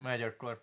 Megy 0.00 0.22
akkor. 0.22 0.62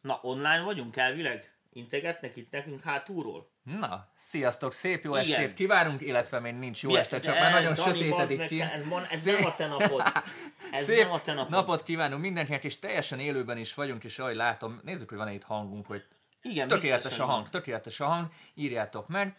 Na, 0.00 0.18
online 0.22 0.62
vagyunk 0.62 0.96
elvileg? 0.96 1.50
Integetnek 1.72 2.36
itt 2.36 2.50
nekünk 2.50 2.82
hátulról? 2.82 3.50
Na, 3.62 4.08
sziasztok, 4.14 4.72
szép 4.72 5.04
jó 5.04 5.16
Igen. 5.16 5.22
estét 5.24 5.54
kívánunk, 5.54 6.00
illetve 6.00 6.38
még 6.40 6.54
nincs 6.54 6.82
jó 6.82 6.88
Milyen- 6.88 7.04
este, 7.04 7.20
csak 7.20 7.34
de, 7.34 7.40
már 7.40 7.52
nagyon 7.52 7.72
Dani, 7.74 7.98
sötétedik 7.98 8.38
meg, 8.38 8.48
ki. 8.48 8.60
Ez, 8.60 8.84
mon, 8.84 9.04
ez 9.04 9.20
Szép- 9.20 9.38
nem 9.38 9.46
a 9.46 9.54
te 9.54 9.66
napod. 9.66 10.02
Ez 10.72 10.84
Szép 10.84 10.98
nem 11.02 11.10
a 11.12 11.20
te 11.20 11.32
napod. 11.32 11.50
napot 11.50 11.82
kívánunk 11.82 12.20
mindenkinek, 12.22 12.64
és 12.64 12.78
teljesen 12.78 13.18
élőben 13.20 13.58
is 13.58 13.74
vagyunk, 13.74 14.04
és 14.04 14.18
ahogy 14.18 14.34
látom, 14.36 14.80
nézzük, 14.84 15.08
hogy 15.08 15.18
van 15.18 15.28
itt 15.28 15.42
hangunk, 15.42 15.86
hogy 15.86 16.04
Igen, 16.42 16.68
tökéletes 16.68 17.18
a 17.18 17.24
hang, 17.24 17.48
tökéletes 17.48 18.00
a 18.00 18.04
hang, 18.06 18.28
írjátok 18.54 19.08
meg. 19.08 19.36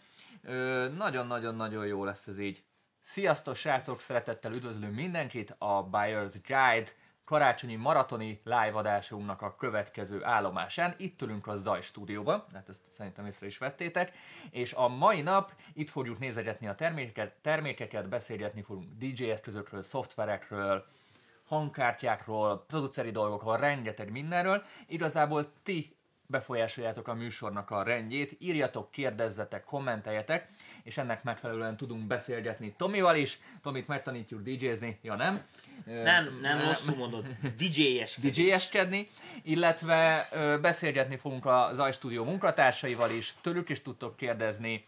Nagyon-nagyon-nagyon 0.96 1.86
jó 1.86 2.04
lesz 2.04 2.26
ez 2.26 2.38
így. 2.38 2.62
Sziasztok 3.00 3.54
srácok, 3.56 4.00
szeretettel 4.00 4.52
üdvözlünk 4.52 4.94
mindenkit 4.94 5.54
a 5.58 5.88
Buyer's 5.92 6.34
Guide 6.46 6.90
karácsonyi 7.24 7.76
maratoni 7.76 8.40
live 8.44 8.72
adásunknak 8.72 9.42
a 9.42 9.56
következő 9.56 10.24
állomásán. 10.24 10.94
Itt 10.98 11.22
ülünk 11.22 11.46
a 11.46 11.56
Zaj 11.56 11.80
stúdióban, 11.80 12.44
hát 12.52 12.68
ezt 12.68 12.80
szerintem 12.90 13.26
észre 13.26 13.46
is 13.46 13.58
vettétek, 13.58 14.12
és 14.50 14.72
a 14.72 14.88
mai 14.88 15.22
nap 15.22 15.52
itt 15.72 15.90
fogjuk 15.90 16.18
nézegetni 16.18 16.66
a 16.66 16.74
termékeket, 16.74 17.34
termékeket 17.40 18.08
beszélgetni 18.08 18.62
fogunk 18.62 18.92
DJ 18.98 19.30
eszközökről, 19.30 19.82
szoftverekről, 19.82 20.84
hangkártyákról, 21.44 22.64
produceri 22.66 23.10
dolgokról, 23.10 23.56
rengeteg 23.56 24.10
mindenről. 24.10 24.62
Igazából 24.86 25.44
ti 25.62 25.96
befolyásoljátok 26.26 27.08
a 27.08 27.14
műsornak 27.14 27.70
a 27.70 27.82
rendjét, 27.82 28.36
írjatok, 28.38 28.90
kérdezzetek, 28.90 29.64
kommenteljetek, 29.64 30.48
és 30.82 30.96
ennek 30.96 31.22
megfelelően 31.22 31.76
tudunk 31.76 32.06
beszélgetni 32.06 32.74
Tomival 32.76 33.16
is. 33.16 33.38
Tomit 33.62 33.86
megtanítjuk 33.86 34.42
DJ-zni, 34.42 34.98
ja 35.02 35.14
nem? 35.14 35.38
Nem, 35.84 36.38
nem, 36.40 36.60
rosszul 36.60 36.96
mondod. 36.96 37.26
DJ-es. 37.56 38.18
DJ-eskedni, 38.20 39.10
illetve 39.42 40.28
beszélgetni 40.60 41.16
fogunk 41.16 41.46
a 41.46 41.70
Zaj 41.72 41.92
Studio 41.92 42.24
munkatársaival 42.24 43.10
is, 43.10 43.34
tőlük 43.40 43.68
is 43.68 43.82
tudtok 43.82 44.16
kérdezni, 44.16 44.86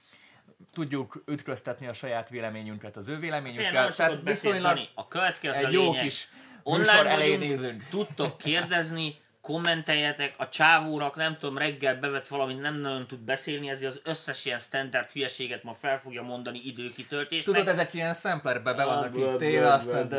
tudjuk 0.73 1.23
ütköztetni 1.27 1.87
a 1.87 1.93
saját 1.93 2.29
véleményünket 2.29 2.97
az 2.97 3.09
ő 3.09 3.19
véleményükkel. 3.19 3.91
beszélsz, 4.25 4.61
Dani. 4.61 4.89
A 4.95 5.09
következő 5.09 5.67
egy 5.67 5.73
jó 5.73 5.83
lényeg. 5.83 6.03
kis 6.03 6.29
Online 6.63 7.09
elején 7.09 7.39
nézünk. 7.39 7.89
Tudtok 7.91 8.39
kérdezni, 8.39 9.15
kommenteljetek, 9.47 10.35
a 10.39 10.49
csávónak 10.49 11.17
nem 11.17 11.37
tudom, 11.39 11.59
reggel 11.59 11.97
bevet 11.97 12.29
valamit, 12.29 12.61
nem 12.61 12.81
nagyon 12.81 13.07
tud 13.07 13.19
beszélni, 13.19 13.69
ezért 13.69 13.91
az 13.91 14.01
összes 14.05 14.45
ilyen 14.45 14.59
standard 14.59 15.09
hülyeséget 15.09 15.63
ma 15.63 15.73
fel 15.73 16.01
fogja 16.01 16.23
mondani 16.23 16.61
időkitöltésnek. 16.65 17.55
Tudod, 17.55 17.69
ezek 17.73 17.95
ilyen 17.95 18.15
samplerbe 18.15 18.73
be 18.73 18.85
vannak 18.85 19.11
Bla, 19.11 19.33
itt 19.33 19.39
téve, 19.39 19.73
aztán 19.73 20.13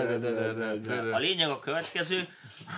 A 1.13 1.17
lényeg 1.17 1.49
a 1.49 1.59
következő, 1.59 2.27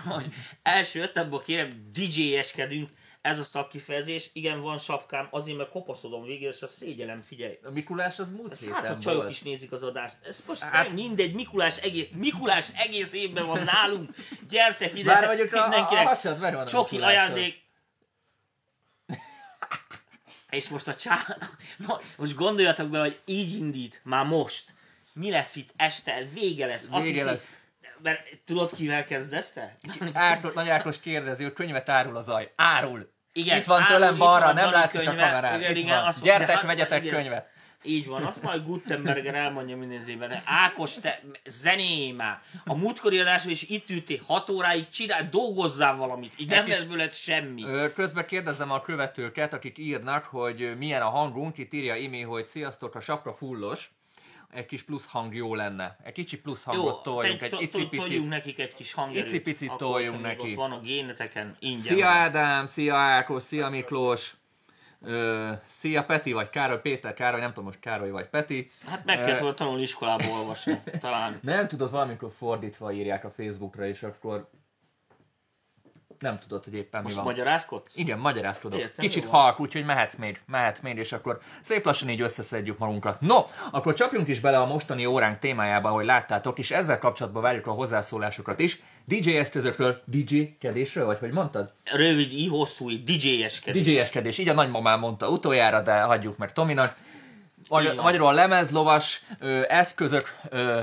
hogy 0.05 0.25
első 0.63 1.01
ötletből 1.01 1.41
kérem, 1.45 1.91
DJ-eskedünk, 1.93 2.89
ez 3.21 3.39
a 3.39 3.43
szakkifejezés, 3.43 4.29
igen, 4.33 4.61
van 4.61 4.77
sapkám, 4.77 5.27
azért 5.31 5.57
mert 5.57 5.69
kopaszodom 5.69 6.23
végül, 6.23 6.49
és 6.51 6.61
a 6.61 6.67
szégyelem, 6.67 7.21
figyelj. 7.21 7.59
A 7.63 7.69
Mikulás 7.69 8.19
az 8.19 8.31
múlt 8.31 8.59
héten 8.59 8.73
Hát 8.75 8.89
a 8.89 8.97
csajok 8.97 9.19
volt. 9.19 9.31
is 9.31 9.41
nézik 9.41 9.71
az 9.71 9.83
adást. 9.83 10.15
Ez 10.25 10.43
most 10.47 10.61
Hát- 10.61 10.71
hát, 10.71 10.91
mindegy, 10.91 11.33
Mikulás 11.33 11.77
egész, 11.77 12.07
Mikulás 12.13 12.67
egész 12.75 13.13
évben 13.13 13.45
van 13.45 13.63
nálunk. 13.63 14.15
Gyertek 14.49 14.97
ide, 14.97 15.13
Bár 15.13 15.25
mondjuk 15.25 15.53
a, 15.53 15.57
a, 15.57 15.63
a 15.63 15.67
mindenkinek. 15.67 16.07
hasad 16.07 16.43
a 16.43 16.65
Csoki 16.65 16.97
ajándék. 16.97 17.67
És 20.49 20.69
most 20.69 20.87
a 20.87 20.95
csá... 20.95 21.25
Na, 21.87 21.99
most 22.17 22.35
gondoljatok 22.35 22.89
be, 22.89 22.99
hogy 22.99 23.19
így 23.25 23.55
indít, 23.57 24.01
már 24.03 24.25
most. 24.25 24.73
Mi 25.13 25.31
lesz 25.31 25.55
itt 25.55 25.69
este? 25.75 26.23
Vége 26.33 26.65
lesz. 26.65 26.87
Azt 26.91 27.03
Vége 27.03 27.13
hiszi- 27.15 27.29
lesz. 27.29 27.51
Mert 28.01 28.21
tudod, 28.45 28.73
kivel 28.75 29.05
kezdesz 29.05 29.51
te? 29.51 29.73
Ákos, 30.13 30.53
Nagy 30.53 30.69
Ákos 30.69 30.99
kérdezi, 30.99 31.43
hogy 31.43 31.53
könyvet 31.53 31.89
árul 31.89 32.15
az 32.15 32.25
zaj. 32.25 32.51
Árul. 32.55 33.11
Igen, 33.33 33.57
itt 33.57 33.65
van 33.65 33.85
tőlem 33.85 34.17
balra, 34.17 34.53
nem 34.53 34.71
látszik 34.71 35.03
könyve. 35.03 35.23
a 35.23 35.27
kamerán. 35.27 35.59
Igen, 35.59 35.71
itt 35.71 35.77
igen, 35.77 35.97
van. 35.97 36.07
azt 36.07 36.21
Gyertek, 36.21 36.55
hát, 36.55 36.65
vegyetek 36.65 37.03
igen. 37.03 37.15
könyvet. 37.15 37.49
Így 37.83 38.07
van, 38.07 38.23
azt 38.23 38.41
majd 38.41 38.63
Gutenberger 38.65 39.35
elmondja 39.35 39.77
minden 39.77 40.07
évben. 40.07 40.41
Ákos, 40.45 40.93
te 40.93 41.21
zenémá. 41.45 42.41
A 42.65 42.75
múltkori 42.75 43.19
adásban 43.19 43.51
is 43.51 43.61
itt 43.61 43.89
ültél 43.89 44.19
6 44.25 44.49
óráig, 44.49 44.89
csinálj, 44.89 45.27
dolgozzál 45.31 45.95
valamit. 45.95 46.33
Így 46.37 46.49
nem 46.49 46.67
lesz 46.67 46.83
belőled 46.83 47.13
semmi. 47.13 47.63
Közben 47.95 48.25
kérdezem 48.25 48.71
a 48.71 48.81
követőket, 48.81 49.53
akik 49.53 49.77
írnak, 49.77 50.23
hogy 50.23 50.77
milyen 50.77 51.01
a 51.01 51.09
hangunk. 51.09 51.57
Itt 51.57 51.73
írja 51.73 51.95
Imi, 51.95 52.21
hogy 52.21 52.45
sziasztok, 52.45 52.95
a 52.95 52.99
sapka 52.99 53.33
fullos. 53.33 53.89
Egy 54.53 54.65
kis 54.65 54.83
plusz 54.83 55.05
hang 55.05 55.35
jó 55.35 55.55
lenne. 55.55 55.97
Egy 56.03 56.13
kicsi 56.13 56.37
plusz 56.37 56.63
hangot 56.63 57.03
toljunk, 57.03 57.41
egy 57.41 57.55
icipicit. 57.59 57.99
toljunk 57.99 58.29
nekik 58.29 58.59
egy 58.59 58.73
kis 58.73 58.93
hangerőt. 58.93 59.27
Icipicit 59.27 59.73
toljunk 59.73 60.21
neki. 60.21 60.49
Ott 60.49 60.55
van 60.55 60.71
a 60.71 60.79
géneteken, 60.79 61.55
ingyen. 61.59 61.95
Szia. 61.95 62.07
Ádám, 62.07 62.65
szia 62.65 62.95
Ákos, 62.95 63.43
szia 63.43 63.69
Miklós. 63.69 64.33
Ö, 65.01 65.51
szia 65.65 66.03
Peti, 66.03 66.31
vagy 66.31 66.49
Károly, 66.49 66.81
Péter, 66.81 67.13
Károly, 67.13 67.39
nem 67.39 67.49
tudom 67.49 67.65
most 67.65 67.79
Károly 67.79 68.09
vagy 68.09 68.27
Peti. 68.27 68.71
Hát 68.87 69.05
meg 69.05 69.19
kellett 69.19 69.39
volna 69.39 69.55
tanulni 69.55 69.81
iskolába 69.81 70.27
olvasni, 70.27 70.81
talán. 70.99 71.39
Nem 71.41 71.67
tudod, 71.67 71.91
valamikor 71.91 72.31
fordítva 72.37 72.91
írják 72.91 73.23
a 73.23 73.31
Facebookra, 73.37 73.85
és 73.85 74.03
akkor 74.03 74.49
nem 76.19 76.39
tudod, 76.39 76.63
hogy 76.63 76.73
éppen 76.73 77.01
Most 77.01 77.15
mi 77.15 77.21
van. 77.21 77.31
magyarázkodsz? 77.31 77.97
Igen, 77.97 78.19
magyarázkodok. 78.19 78.79
Értem, 78.79 79.05
Kicsit 79.05 79.23
jó 79.23 79.29
halk, 79.29 79.59
úgyhogy 79.59 79.85
mehet 79.85 80.17
még, 80.17 80.41
mehet 80.47 80.81
még, 80.81 80.97
és 80.97 81.11
akkor 81.11 81.39
szép 81.61 81.85
lassan 81.85 82.09
így 82.09 82.21
összeszedjük 82.21 82.77
magunkat. 82.77 83.21
No, 83.21 83.43
akkor 83.71 83.93
csapjunk 83.93 84.27
is 84.27 84.39
bele 84.39 84.57
a 84.59 84.65
mostani 84.65 85.05
óránk 85.05 85.39
témájába, 85.39 85.89
ahogy 85.89 86.05
láttátok, 86.05 86.59
és 86.59 86.71
ezzel 86.71 86.97
kapcsolatban 86.97 87.41
várjuk 87.41 87.67
a 87.67 87.71
hozzászólásokat 87.71 88.59
is. 88.59 88.79
DJ 89.05 89.37
eszközökről, 89.37 90.01
DJ 90.05 90.41
kedésről, 90.59 91.05
vagy 91.05 91.17
hogy 91.19 91.31
mondtad? 91.31 91.71
Rövid, 91.83 92.31
így 92.31 92.49
hosszú, 92.49 92.89
így 92.89 93.03
DJ-eskedés. 93.03 93.85
DJ-eskedés, 93.85 94.37
így 94.37 94.49
a 94.49 94.53
nagymamám 94.53 94.99
mondta 94.99 95.29
utoljára, 95.29 95.81
de 95.81 96.01
hagyjuk 96.01 96.37
meg 96.37 96.53
Tominak. 96.53 96.95
Magy- 97.69 97.83
Így 97.85 97.95
van. 97.95 98.03
magyarul 98.03 98.27
a 98.27 98.31
lemezlovas 98.31 99.21
ö, 99.39 99.61
eszközök 99.67 100.35
ö, 100.49 100.79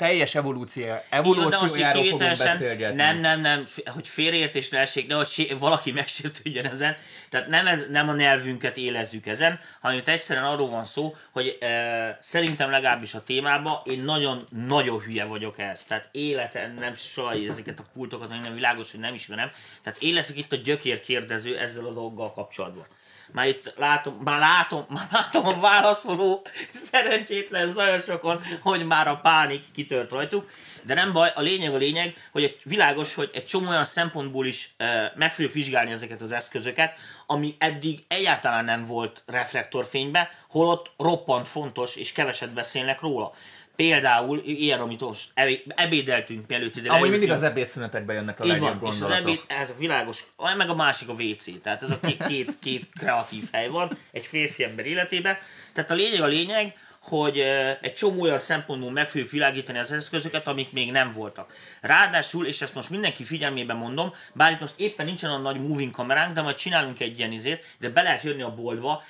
teljes 0.00 0.34
evolúció, 0.34 0.86
evolúciójáról 1.10 2.04
fogunk 2.04 2.36
beszélgetni. 2.38 2.96
nem, 2.96 3.18
nem, 3.18 3.40
nem, 3.40 3.66
hogy 3.86 4.08
félreértés 4.08 4.68
ne 4.68 4.78
essék, 4.78 5.06
nehogy 5.06 5.26
sé- 5.26 5.58
valaki 5.58 5.92
megsértődjön 6.00 6.66
ezen. 6.66 6.96
Tehát 7.28 7.48
nem, 7.48 7.66
ez, 7.66 7.86
nem 7.90 8.08
a 8.08 8.14
nyelvünket 8.14 8.76
élezzük 8.76 9.26
ezen, 9.26 9.60
hanem 9.80 9.98
itt 9.98 10.08
egyszerűen 10.08 10.44
arról 10.44 10.68
van 10.68 10.84
szó, 10.84 11.16
hogy 11.30 11.56
e, 11.60 12.18
szerintem 12.20 12.70
legalábbis 12.70 13.14
a 13.14 13.22
témában 13.22 13.80
én 13.84 14.02
nagyon-nagyon 14.02 15.00
hülye 15.00 15.24
vagyok 15.24 15.58
ehhez. 15.58 15.84
Tehát 15.84 16.08
életen 16.12 16.74
nem 16.78 16.94
soha 16.94 17.34
ezeket 17.48 17.78
a 17.78 17.84
pultokat, 17.92 18.28
nem 18.28 18.54
világos, 18.54 18.90
hogy 18.90 19.00
nem 19.00 19.14
ismerem. 19.14 19.50
Tehát 19.82 20.02
én 20.02 20.14
leszek 20.14 20.36
itt 20.36 20.52
a 20.52 20.56
gyökér 20.56 21.00
kérdező 21.00 21.58
ezzel 21.58 21.84
a 21.84 21.92
dolggal 21.92 22.32
kapcsolatban. 22.32 22.86
Már 23.32 23.46
itt 23.46 23.72
látom, 23.76 24.20
már 24.24 24.38
látom, 24.38 24.84
már 24.88 25.08
látom 25.12 25.46
a 25.46 25.60
válaszoló 25.60 26.46
szerencsétlen 26.72 27.72
zajosokon, 27.72 28.40
hogy 28.62 28.86
már 28.86 29.08
a 29.08 29.16
pánik 29.16 29.64
kitört 29.72 30.10
rajtuk. 30.10 30.50
De 30.82 30.94
nem 30.94 31.12
baj, 31.12 31.32
a 31.34 31.40
lényeg 31.40 31.74
a 31.74 31.76
lényeg, 31.76 32.28
hogy 32.32 32.42
egy, 32.42 32.56
világos, 32.64 33.14
hogy 33.14 33.30
egy 33.32 33.44
csomó 33.44 33.68
olyan 33.68 33.84
szempontból 33.84 34.46
is 34.46 34.70
e, 34.76 35.12
meg 35.16 35.34
fogjuk 35.34 35.52
vizsgálni 35.52 35.90
ezeket 35.90 36.20
az 36.20 36.32
eszközöket, 36.32 36.94
ami 37.26 37.54
eddig 37.58 38.04
egyáltalán 38.08 38.64
nem 38.64 38.84
volt 38.86 39.22
reflektorfénybe, 39.26 40.30
holott 40.48 40.90
roppant 40.96 41.48
fontos, 41.48 41.96
és 41.96 42.12
keveset 42.12 42.54
beszélnek 42.54 43.00
róla. 43.00 43.34
Például 43.80 44.42
ilyen, 44.44 44.80
amit 44.80 45.00
most 45.00 45.30
ebé- 45.34 45.64
ebédeltünk 45.76 46.46
mielőtt 46.48 46.76
ide 46.76 46.90
Amúgy 46.90 47.10
mindig 47.10 47.30
az 47.30 47.42
ebédszünetekben 47.42 48.16
jönnek 48.16 48.40
a 48.40 48.44
Így 48.44 48.58
van, 48.58 48.80
és 48.82 48.88
az 48.88 48.98
gondolatok. 48.98 49.28
ebéd, 49.28 49.40
ez 49.46 49.70
a 49.70 49.74
világos, 49.78 50.24
meg 50.56 50.68
a 50.68 50.74
másik 50.74 51.08
a 51.08 51.12
WC, 51.12 51.62
tehát 51.62 51.82
ez 51.82 51.90
a 51.90 52.00
két, 52.00 52.26
két, 52.26 52.58
két 52.58 52.88
kreatív 52.98 53.44
hely 53.52 53.68
van 53.68 53.98
egy 54.12 54.26
férfi 54.26 54.64
ember 54.64 54.86
életében. 54.86 55.38
Tehát 55.72 55.90
a 55.90 55.94
lényeg 55.94 56.20
a 56.20 56.26
lényeg, 56.26 56.76
hogy 57.00 57.38
egy 57.80 57.94
csomó 57.94 58.20
olyan 58.20 58.38
szempontból 58.38 58.90
meg 58.90 59.08
fogjuk 59.08 59.30
világítani 59.30 59.78
az 59.78 59.92
eszközöket, 59.92 60.48
amik 60.48 60.72
még 60.72 60.90
nem 60.90 61.12
voltak. 61.12 61.52
Ráadásul, 61.80 62.46
és 62.46 62.62
ezt 62.62 62.74
most 62.74 62.90
mindenki 62.90 63.24
figyelmében 63.24 63.76
mondom, 63.76 64.14
bár 64.32 64.52
itt 64.52 64.60
most 64.60 64.74
éppen 64.76 65.06
nincsen 65.06 65.30
a 65.30 65.38
nagy 65.38 65.60
moving 65.60 65.90
kameránk, 65.90 66.34
de 66.34 66.42
majd 66.42 66.56
csinálunk 66.56 67.00
egy 67.00 67.18
ilyen 67.18 67.32
izét, 67.32 67.76
de 67.78 67.88
be 67.88 68.02
lehet 68.02 68.22
jönni 68.22 68.42
a 68.42 68.54
boltba, 68.54 69.02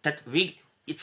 tehát 0.00 0.22
vég, 0.30 0.56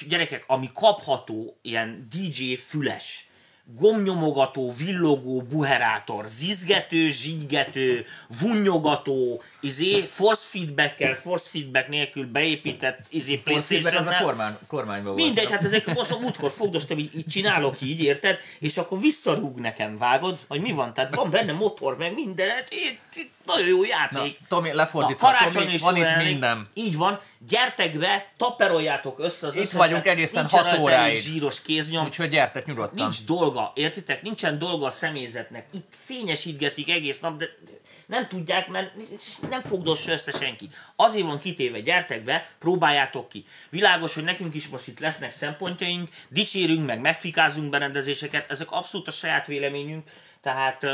gyerekek, 0.08 0.44
ami 0.48 0.70
kapható, 0.74 1.58
ilyen 1.62 2.08
DJ 2.10 2.56
füles, 2.56 3.30
gomnyomogató, 3.66 4.72
villogó, 4.72 5.42
buherátor, 5.42 6.26
zizgető, 6.28 7.10
zsígető, 7.10 8.06
vunyogató, 8.42 9.42
izé, 9.62 10.02
force 10.06 10.42
feedbackkel, 10.44 11.16
force 11.16 11.50
feedback 11.50 11.88
nélkül 11.88 12.26
beépített 12.26 13.00
izé 13.10 13.42
feedback 13.44 13.58
az 13.58 13.64
a 13.64 13.68
playstation 13.68 14.24
kormány, 14.24 14.58
kormányban 14.68 15.14
volt. 15.14 15.26
Mindegy, 15.26 15.52
hát 15.52 15.64
ezek 15.64 15.94
most 15.94 16.20
múltkor 16.20 16.52
fogdostam, 16.52 16.98
így, 16.98 17.18
így 17.18 17.28
csinálok 17.28 17.82
így, 17.82 18.04
érted? 18.04 18.40
És 18.60 18.78
akkor 18.78 19.00
visszarúg 19.00 19.60
nekem, 19.60 19.98
vágod, 19.98 20.38
hogy 20.48 20.62
mi 20.62 20.72
van? 20.72 20.94
Tehát 20.94 21.16
van 21.16 21.30
benne 21.30 21.52
motor, 21.52 21.98
meg 21.98 22.14
minden, 22.14 22.50
hát 22.50 22.70
nagyon 23.46 23.68
jó 23.68 23.82
Na, 23.82 23.88
játék. 23.88 24.40
Tomi, 24.48 24.68
Na, 24.70 24.76
lefordítva, 24.76 25.28
karácsony 25.28 25.66
Tomi, 25.66 25.78
van 25.78 25.96
itt 25.96 26.24
minden. 26.24 26.68
Így 26.74 26.98
van, 26.98 27.20
gyertek 27.48 27.98
be, 27.98 28.32
taperoljátok 28.38 29.20
össze 29.20 29.48
az 29.48 29.56
Itt 29.56 29.72
vagyunk 29.72 30.06
egészen 30.08 30.40
nincsen 30.40 30.60
hat 30.60 30.68
rajta 30.68 30.82
óráig. 30.82 31.00
elég 31.10 31.22
zsíros 31.22 31.62
kéznyom, 31.62 32.06
Úgyhogy 32.06 32.30
gyertek 32.30 32.66
nyugodtan. 32.66 32.96
nincs 32.96 33.26
dolga, 33.26 33.72
értitek? 33.76 34.22
Nincsen 34.22 34.60
dolga 34.60 34.86
a 34.86 34.92
személyzetnek. 34.92 35.66
Itt 35.74 35.94
fényesítgetik 36.06 36.90
egész 36.90 37.20
nap, 37.20 37.38
de 37.38 37.46
Nem 38.12 38.28
tudják, 38.28 38.68
mert 38.68 38.92
nem 39.50 39.62
fogdossa 39.62 40.12
össze 40.12 40.32
senki. 40.32 40.70
Azért 40.96 41.26
van 41.26 41.40
kitéve, 41.40 41.80
gyertek 41.80 42.24
be, 42.24 42.50
próbáljátok 42.60 43.30
ki. 43.30 43.46
Világos, 43.70 44.14
hogy 44.14 44.24
nekünk 44.24 44.56
is 44.56 44.68
most 44.68 44.88
itt 44.88 45.00
lesznek 45.00 45.32
szempontjaink, 45.32 46.10
dicsérünk 46.30 46.86
meg, 46.86 47.00
megfikázunk 47.00 47.70
berendezéseket, 47.70 48.52
ezek 48.52 48.72
abszolút 48.72 49.08
a 49.08 49.12
saját 49.12 49.48
véleményünk, 49.48 50.10
tehát 50.42 50.84
uh, 50.84 50.90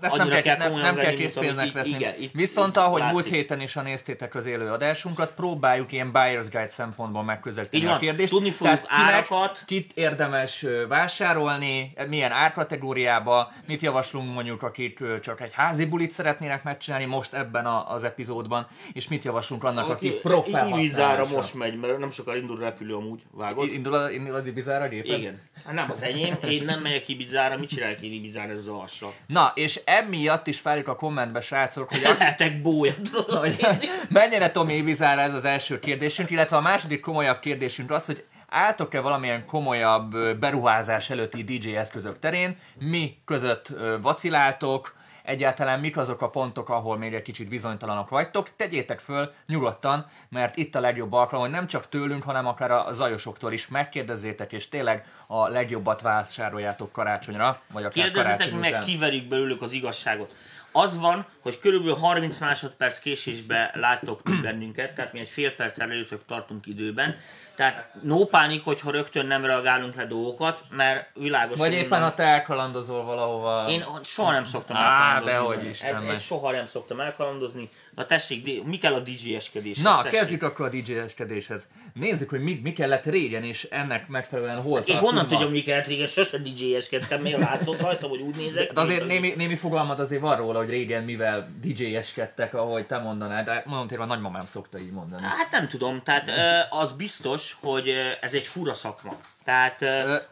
ezt 0.00 0.16
nem 0.16 0.28
kell, 0.28 0.56
nem, 0.56 0.74
nem 0.74 0.94
kell 0.94 1.14
készpénznek 1.14 1.72
veszni. 1.72 1.94
Igen, 1.94 2.14
itt, 2.18 2.32
Viszont 2.32 2.76
ahogy 2.76 3.00
látszik. 3.00 3.14
múlt 3.14 3.26
héten 3.26 3.60
is, 3.60 3.72
ha 3.72 3.82
néztétek 3.82 4.34
az 4.34 4.46
élő 4.46 4.70
adásunkat, 4.70 5.34
próbáljuk 5.34 5.92
ilyen 5.92 6.10
buyer's 6.12 6.46
guide 6.50 6.68
szempontból 6.68 7.22
megközelíteni 7.22 7.86
a 7.86 7.96
kérdést. 7.96 8.32
Tudni 8.32 8.50
fogjuk 8.50 8.80
Tehát 8.86 9.08
árakat. 9.08 9.62
Kit 9.66 9.92
érdemes 9.94 10.66
vásárolni, 10.88 11.92
milyen 12.08 12.32
árkategóriába, 12.32 13.52
mit 13.66 13.80
javaslunk 13.80 14.34
mondjuk, 14.34 14.62
akik 14.62 15.02
csak 15.22 15.40
egy 15.40 15.52
házi 15.52 15.84
bulit 15.84 16.10
szeretnének 16.10 16.62
megcsinálni 16.62 17.04
most 17.04 17.34
ebben 17.34 17.66
a, 17.66 17.92
az 17.92 18.04
epizódban, 18.04 18.66
és 18.92 19.08
mit 19.08 19.24
javaslunk 19.24 19.64
annak, 19.64 19.88
aki 19.88 20.10
pro 20.10 20.44
Ibizára 20.68 21.26
most 21.26 21.54
megy, 21.54 21.78
mert 21.78 21.98
nem 21.98 22.10
sokkal 22.10 22.36
indul 22.36 22.56
repülő 22.56 22.94
amúgy, 22.94 23.22
vágod? 23.30 23.72
Indul, 23.72 24.10
indul 24.10 24.34
az 24.34 24.46
Ibizára 24.46 24.88
gépen? 24.88 25.18
Igen. 25.18 25.40
Hát 25.64 25.74
nem 25.74 25.90
az 25.90 26.02
enyém, 26.02 26.34
én 26.48 26.64
nem 26.64 26.80
megyek 26.80 27.08
Ibizára, 27.08 27.56
mit 27.56 27.68
csinálják 27.68 28.02
én 28.02 28.12
Ezzel 28.32 28.74
lassan. 28.76 29.10
Na, 29.26 29.52
és 29.54 29.80
emiatt 29.84 30.46
is 30.46 30.62
várjuk 30.62 30.88
a 30.88 30.96
kommentbe, 30.96 31.40
srácok, 31.40 31.88
hogy... 31.88 32.00
Lehetek 32.18 32.62
bójat. 32.62 33.08
hogy 33.26 33.66
mennyire 34.08 34.50
Tomi 34.50 34.74
Ibizára 34.76 35.20
ez 35.20 35.34
az 35.34 35.44
első 35.44 35.78
kérdésünk, 35.78 36.30
illetve 36.30 36.56
a 36.56 36.60
második 36.60 37.00
komolyabb 37.00 37.38
kérdésünk 37.38 37.90
az, 37.90 38.06
hogy 38.06 38.24
álltok-e 38.48 39.00
valamilyen 39.00 39.46
komolyabb 39.46 40.38
beruházás 40.38 41.10
előtti 41.10 41.42
DJ 41.42 41.76
eszközök 41.76 42.18
terén, 42.18 42.56
mi 42.78 43.16
között 43.24 43.72
vaciláltok, 44.00 44.94
egyáltalán 45.24 45.80
mik 45.80 45.96
azok 45.96 46.22
a 46.22 46.30
pontok, 46.30 46.68
ahol 46.68 46.98
még 46.98 47.14
egy 47.14 47.22
kicsit 47.22 47.48
bizonytalanok 47.48 48.08
vagytok, 48.08 48.56
tegyétek 48.56 49.00
föl 49.00 49.32
nyugodtan, 49.46 50.06
mert 50.28 50.56
itt 50.56 50.74
a 50.74 50.80
legjobb 50.80 51.12
alkalom, 51.12 51.44
hogy 51.44 51.54
nem 51.54 51.66
csak 51.66 51.88
tőlünk, 51.88 52.22
hanem 52.22 52.46
akár 52.46 52.70
a 52.70 52.92
zajosoktól 52.92 53.52
is. 53.52 53.68
Megkérdezzétek, 53.68 54.52
és 54.52 54.68
tényleg 54.68 55.06
a 55.26 55.48
legjobbat 55.48 56.00
vásároljátok 56.00 56.92
karácsonyra, 56.92 57.60
vagy 57.72 57.84
akár 57.84 58.04
Kérdezzetek 58.04 58.52
meg, 58.52 58.78
kiverjük 58.78 59.28
belőlük 59.28 59.62
az 59.62 59.72
igazságot. 59.72 60.34
Az 60.72 60.98
van, 60.98 61.26
hogy 61.40 61.58
körülbelül 61.58 61.94
30 61.94 62.38
másodperc 62.38 62.98
késésbe 62.98 63.70
láttok 63.74 64.20
bennünket, 64.42 64.94
tehát 64.94 65.12
mi 65.12 65.20
egy 65.20 65.28
fél 65.28 65.54
perc 65.54 65.78
előttök 65.78 66.24
tartunk 66.26 66.66
időben, 66.66 67.16
tehát 67.54 67.88
no 68.02 68.24
pánik, 68.24 68.64
hogyha 68.64 68.90
rögtön 68.90 69.26
nem 69.26 69.44
reagálunk 69.44 69.94
le 69.94 70.06
dolgokat, 70.06 70.60
mert 70.70 71.08
világos. 71.14 71.58
Vagy 71.58 71.72
éppen 71.72 72.02
a 72.02 72.14
te 72.14 72.22
elkalandozol 72.22 73.04
valahova. 73.04 73.68
Én 73.68 73.84
soha 74.04 74.32
nem 74.32 74.44
szoktam 74.44 74.76
elkalandozni. 74.76 75.30
Á, 75.30 75.34
dehogy 75.34 75.64
is. 75.64 75.80
Ez, 75.80 76.00
ez, 76.00 76.22
soha 76.22 76.50
nem 76.50 76.66
szoktam 76.66 77.00
elkalandozni. 77.00 77.70
Na 77.94 78.06
tessék, 78.06 78.64
mi 78.64 78.78
kell 78.78 78.94
a 78.94 79.00
DJ-eskedéshez? 79.00 79.84
Na, 79.84 80.02
tessék. 80.02 80.18
kezdjük 80.18 80.42
akkor 80.42 80.66
a 80.66 80.68
DJ-eskedéshez. 80.68 81.68
Nézzük, 81.94 82.30
hogy 82.30 82.40
mi, 82.40 82.60
mi 82.62 82.72
kellett 82.72 83.04
régen, 83.04 83.42
és 83.44 83.64
ennek 83.70 84.08
megfelelően 84.08 84.62
hol 84.62 84.80
Én 84.80 84.96
honnan 84.96 85.28
tudom, 85.28 85.50
mi 85.50 85.62
kellett 85.62 85.86
régen? 85.86 86.06
Sose 86.06 86.38
DJ-eskedtem, 86.38 87.20
miért 87.20 87.38
látod 87.38 87.80
rajta, 87.80 88.06
hogy 88.06 88.20
úgy 88.20 88.36
nézek? 88.36 88.72
De 88.72 88.80
azért 88.80 89.06
némi, 89.06 89.32
némi 89.36 89.56
fogalmad 89.56 90.00
azért 90.00 90.20
van 90.20 90.36
róla, 90.36 90.58
hogy 90.58 90.68
régen 90.68 91.04
mivel 91.04 91.50
DJ-eskedtek, 91.62 92.54
ahogy 92.54 92.86
te 92.86 92.98
mondanád. 92.98 93.44
De 93.44 93.62
mondom, 93.66 93.86
tényleg 93.86 94.08
a 94.08 94.10
nagymamám 94.10 94.46
szokta 94.46 94.78
így 94.78 94.92
mondani. 94.92 95.22
Hát 95.22 95.50
nem 95.50 95.68
tudom, 95.68 96.02
tehát 96.02 96.30
az 96.70 96.92
biztos, 96.92 97.56
hogy 97.60 97.92
ez 98.20 98.34
egy 98.34 98.46
fura 98.46 98.74
szakma. 98.74 99.12
Tehát, 99.44 99.84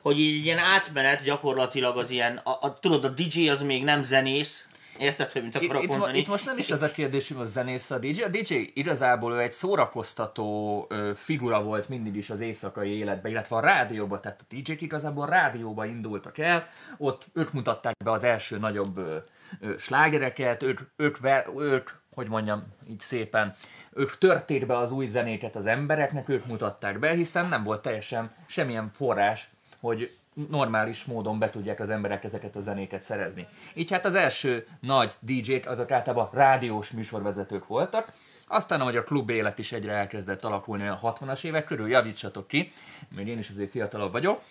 hogy 0.02 0.20
így 0.20 0.44
ilyen 0.44 0.58
átmenet 0.58 1.22
gyakorlatilag 1.22 1.96
az 1.96 2.10
ilyen, 2.10 2.36
a, 2.36 2.50
a, 2.60 2.78
tudod, 2.80 3.04
a 3.04 3.08
DJ 3.08 3.48
az 3.48 3.62
még 3.62 3.84
nem 3.84 4.02
zenész, 4.02 4.66
Érted, 5.02 5.32
hogy 5.32 5.42
mit 5.42 5.56
akarok 5.56 5.82
itt, 5.82 5.88
mondani? 5.88 6.18
Itt 6.18 6.28
most 6.28 6.44
nem 6.44 6.58
is 6.58 6.70
az 6.70 6.82
a 6.82 6.90
kérdés, 6.90 7.28
hogy 7.28 7.36
a 7.40 7.44
zenész 7.44 7.90
a 7.90 7.98
DJ. 7.98 8.22
A 8.22 8.28
DJ 8.28 8.70
igazából 8.74 9.32
ő 9.32 9.38
egy 9.38 9.52
szórakoztató 9.52 10.88
figura 11.14 11.62
volt 11.62 11.88
mindig 11.88 12.16
is 12.16 12.30
az 12.30 12.40
éjszakai 12.40 12.90
életben, 12.90 13.30
illetve 13.30 13.56
a 13.56 13.60
rádióban, 13.60 14.20
tehát 14.20 14.40
a 14.40 14.54
DJ-k 14.54 14.80
igazából 14.80 15.26
rádióba 15.26 15.86
indultak 15.86 16.38
el, 16.38 16.66
ott 16.98 17.26
ők 17.32 17.52
mutatták 17.52 17.96
be 18.04 18.10
az 18.10 18.24
első 18.24 18.58
nagyobb 18.58 18.96
ö, 18.96 19.16
ö, 19.60 19.74
slágereket, 19.78 20.62
ők, 20.62 20.80
ők, 20.96 21.18
ők, 21.56 21.90
hogy 22.14 22.28
mondjam 22.28 22.64
így 22.88 23.00
szépen, 23.00 23.54
ők 23.92 24.18
törték 24.18 24.66
be 24.66 24.76
az 24.76 24.92
új 24.92 25.06
zenéket 25.06 25.56
az 25.56 25.66
embereknek, 25.66 26.28
ők 26.28 26.46
mutatták 26.46 26.98
be, 26.98 27.10
hiszen 27.10 27.48
nem 27.48 27.62
volt 27.62 27.82
teljesen 27.82 28.30
semmilyen 28.46 28.90
forrás, 28.94 29.50
hogy 29.80 30.10
normális 30.48 31.04
módon 31.04 31.38
be 31.38 31.50
tudják 31.50 31.80
az 31.80 31.90
emberek 31.90 32.24
ezeket 32.24 32.56
a 32.56 32.60
zenéket 32.60 33.02
szerezni. 33.02 33.46
Így 33.74 33.90
hát 33.90 34.04
az 34.04 34.14
első 34.14 34.66
nagy 34.80 35.12
DJ-k 35.20 35.66
azok 35.66 35.90
általában 35.90 36.28
rádiós 36.32 36.90
műsorvezetők 36.90 37.66
voltak, 37.66 38.12
aztán, 38.46 38.80
ahogy 38.80 38.96
a 38.96 39.04
klub 39.04 39.30
élet 39.30 39.58
is 39.58 39.72
egyre 39.72 39.92
elkezdett 39.92 40.44
alakulni 40.44 40.86
a 40.86 41.00
60-as 41.02 41.44
évek 41.44 41.64
körül, 41.64 41.88
javítsatok 41.88 42.48
ki, 42.48 42.72
még 43.16 43.28
én 43.28 43.38
is 43.38 43.50
azért 43.50 43.70
fiatalabb 43.70 44.12
vagyok, 44.12 44.42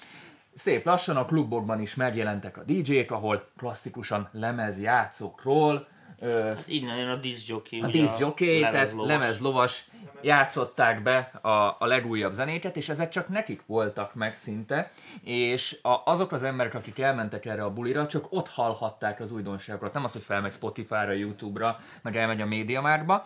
szép 0.53 0.85
lassan 0.85 1.17
a 1.17 1.25
klubokban 1.25 1.79
is 1.81 1.95
megjelentek 1.95 2.57
a 2.57 2.63
DJ-k, 2.63 3.11
ahol 3.11 3.47
klasszikusan 3.57 4.29
lemezjátszókról, 4.31 5.87
Hát 6.21 6.63
innen 6.67 6.97
jön 6.97 7.09
a 7.09 7.15
discjockey. 7.15 7.81
A 7.81 7.87
discjockey, 7.87 8.59
tehát 8.59 8.93
lemezlovas 8.93 9.85
játszották 10.21 11.03
be 11.03 11.17
a, 11.41 11.49
a 11.79 11.85
legújabb 11.85 12.31
zenéket, 12.31 12.77
és 12.77 12.89
ezek 12.89 13.09
csak 13.09 13.27
nekik 13.27 13.61
voltak 13.65 14.15
meg 14.15 14.35
szinte, 14.35 14.91
és 15.23 15.79
a, 15.81 16.01
azok 16.05 16.31
az 16.31 16.43
emberek, 16.43 16.73
akik 16.73 16.99
elmentek 16.99 17.45
erre 17.45 17.63
a 17.63 17.73
bulira, 17.73 18.07
csak 18.07 18.25
ott 18.29 18.47
hallhatták 18.47 19.19
az 19.19 19.31
újdonságokat. 19.31 19.93
Nem 19.93 20.03
az, 20.03 20.11
hogy 20.11 20.21
felmegy 20.21 20.51
Spotify-ra, 20.51 21.11
YouTube-ra, 21.11 21.79
meg 22.01 22.17
elmegy 22.17 22.41
a 22.41 22.45
médiamárba. 22.45 23.25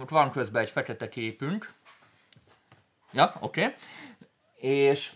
Ott 0.00 0.10
van 0.10 0.30
közben 0.30 0.62
egy 0.62 0.70
fekete 0.70 1.08
képünk. 1.08 1.72
Ja, 3.12 3.32
oké. 3.40 3.60
Okay. 3.60 3.74
És 4.54 5.12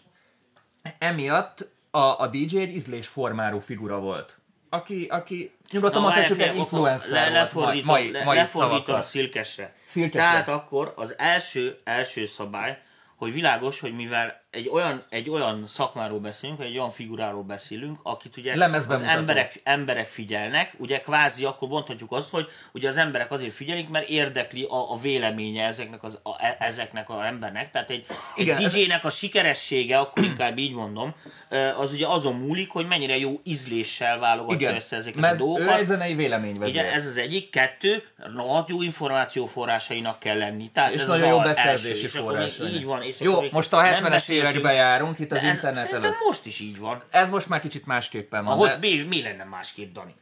emiatt 0.99 1.71
a, 1.91 2.21
a 2.21 2.27
DJ 2.27 2.59
egy 2.59 2.75
ízlésformáló 2.75 3.59
figura 3.59 3.99
volt 3.99 4.39
aki, 4.77 5.07
aki 5.11 5.57
nyugodtan 5.71 6.03
mondhatjuk, 6.03 6.41
egy 6.41 6.57
influencer 6.57 7.11
le, 7.11 7.29
lefordítom, 7.29 7.87
mai, 7.87 8.11
mai 8.25 8.37
lefordítom 8.37 9.01
szilkesre. 9.01 9.75
szilkesre. 9.87 10.19
Tehát 10.19 10.49
akkor 10.49 10.93
az 10.97 11.19
első, 11.19 11.81
első 11.85 12.27
szabály, 12.27 12.79
hogy 13.17 13.33
világos, 13.33 13.81
hogy 13.81 13.95
mivel 13.95 14.46
egy 14.57 14.69
olyan, 14.69 15.03
egy 15.09 15.31
olyan 15.31 15.65
szakmáról 15.67 16.19
beszélünk, 16.19 16.61
egy 16.61 16.79
olyan 16.79 16.91
figuráról 16.91 17.43
beszélünk, 17.43 17.99
akit 18.03 18.37
ugye 18.37 18.57
Lemezben 18.57 18.97
az 18.97 19.03
emberek, 19.03 19.61
emberek 19.65 20.07
figyelnek, 20.07 20.73
ugye 20.77 21.01
kvázi 21.01 21.45
akkor 21.45 21.69
mondhatjuk 21.69 22.13
azt, 22.13 22.31
hogy 22.31 22.47
ugye 22.73 22.89
az 22.89 22.97
emberek 22.97 23.31
azért 23.31 23.53
figyelik, 23.53 23.89
mert 23.89 24.09
érdekli 24.09 24.63
a, 24.63 24.93
a 24.93 24.99
véleménye 25.01 25.65
ezeknek 25.65 26.03
az, 26.03 26.21
a, 26.23 26.45
e, 26.45 26.57
ezeknek 26.59 27.11
az 27.11 27.21
embernek. 27.25 27.71
Tehát 27.71 27.91
egy, 27.91 28.07
Igen, 28.37 28.57
egy 28.57 28.67
DJ-nek 28.67 29.05
a 29.05 29.11
sikeressége, 29.11 29.99
akkor 29.99 30.25
inkább 30.25 30.59
így 30.59 30.73
mondom, 30.73 31.15
az 31.79 31.93
ugye 31.93 32.07
azon 32.07 32.35
múlik, 32.35 32.71
hogy 32.71 32.87
mennyire 32.87 33.19
jó 33.19 33.41
ízléssel 33.45 34.19
válogatja 34.19 34.57
Igen, 34.57 34.75
össze 34.75 34.97
ezeket 34.97 35.33
a 35.33 35.37
dolgokat. 35.37 35.77
Ő 35.77 35.81
egy 35.81 35.87
zenei 35.87 36.15
véleményvezér. 36.15 36.75
Igen, 36.75 36.93
ez 36.93 37.07
az 37.07 37.17
egyik. 37.17 37.51
Kettő, 37.51 38.03
nagy 38.35 38.69
jó 38.69 38.83
információforrásainak 38.83 40.19
kell 40.19 40.39
lenni. 40.39 40.71
Tehát 40.71 40.95
és 40.95 41.01
ez 41.01 41.07
nagyon 41.07 41.29
jó 41.29 41.39
beszerzési 41.39 42.07
forrás. 42.07 42.59
Így 42.75 42.85
van. 42.85 43.03
És 43.03 43.21
jó, 43.21 43.41
most 43.51 43.73
a 43.73 43.83
70-es 43.83 44.29
években 44.51 44.75
járunk 44.75 45.19
itt 45.19 45.33
az 45.33 45.39
ez, 45.39 45.55
internet 45.55 45.93
előtt. 45.93 46.15
most 46.27 46.47
is 46.47 46.61
így 46.61 46.79
van. 46.79 47.03
Ez 47.11 47.31
most 47.31 47.49
már 47.49 47.61
kicsit 47.61 47.87
másképpen 47.87 48.45
van. 48.45 48.53
Ahogy 48.53 48.69
de... 48.69 48.79
mi, 48.81 49.03
mi 49.03 49.23
lenne 49.23 49.45
másképp, 49.45 49.93
Dani? 49.93 50.15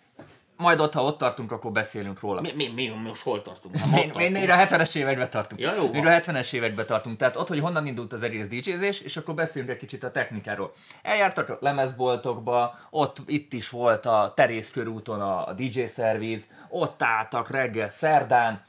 Majd 0.56 0.80
ott, 0.80 0.94
ha 0.94 1.02
ott 1.02 1.18
tartunk, 1.18 1.52
akkor 1.52 1.72
beszélünk 1.72 2.20
róla. 2.20 2.40
Mi, 2.40 2.52
mi, 2.56 2.68
mi 2.74 2.86
most 2.88 3.22
hol 3.22 3.42
tartunk? 3.42 3.74
Mi, 3.74 4.10
mi, 4.16 4.28
mi 4.28 4.50
a 4.50 4.56
70-es 4.56 4.94
években 4.96 5.30
tartunk. 5.30 5.60
Ja, 5.60 5.74
jó 5.74 5.92
mi 5.92 6.06
a 6.06 6.20
70-es 6.20 6.52
években 6.52 6.86
tartunk. 6.86 7.16
Tehát 7.16 7.36
ott, 7.36 7.48
hogy 7.48 7.60
honnan 7.60 7.86
indult 7.86 8.12
az 8.12 8.22
egész 8.22 8.46
DJ-zés, 8.46 9.00
és 9.00 9.16
akkor 9.16 9.34
beszélünk 9.34 9.70
egy 9.70 9.76
kicsit 9.76 10.04
a 10.04 10.10
technikáról. 10.10 10.72
Eljártak 11.02 11.48
a 11.48 11.58
lemezboltokba, 11.60 12.78
ott 12.90 13.16
itt 13.26 13.52
is 13.52 13.68
volt 13.68 14.06
a 14.06 14.32
Terész 14.36 14.70
körúton 14.70 15.20
a, 15.20 15.48
a 15.48 15.52
DJ 15.52 15.84
szerviz, 15.84 16.46
ott 16.68 17.02
álltak 17.02 17.50
reggel 17.50 17.88
szerdán, 17.88 18.62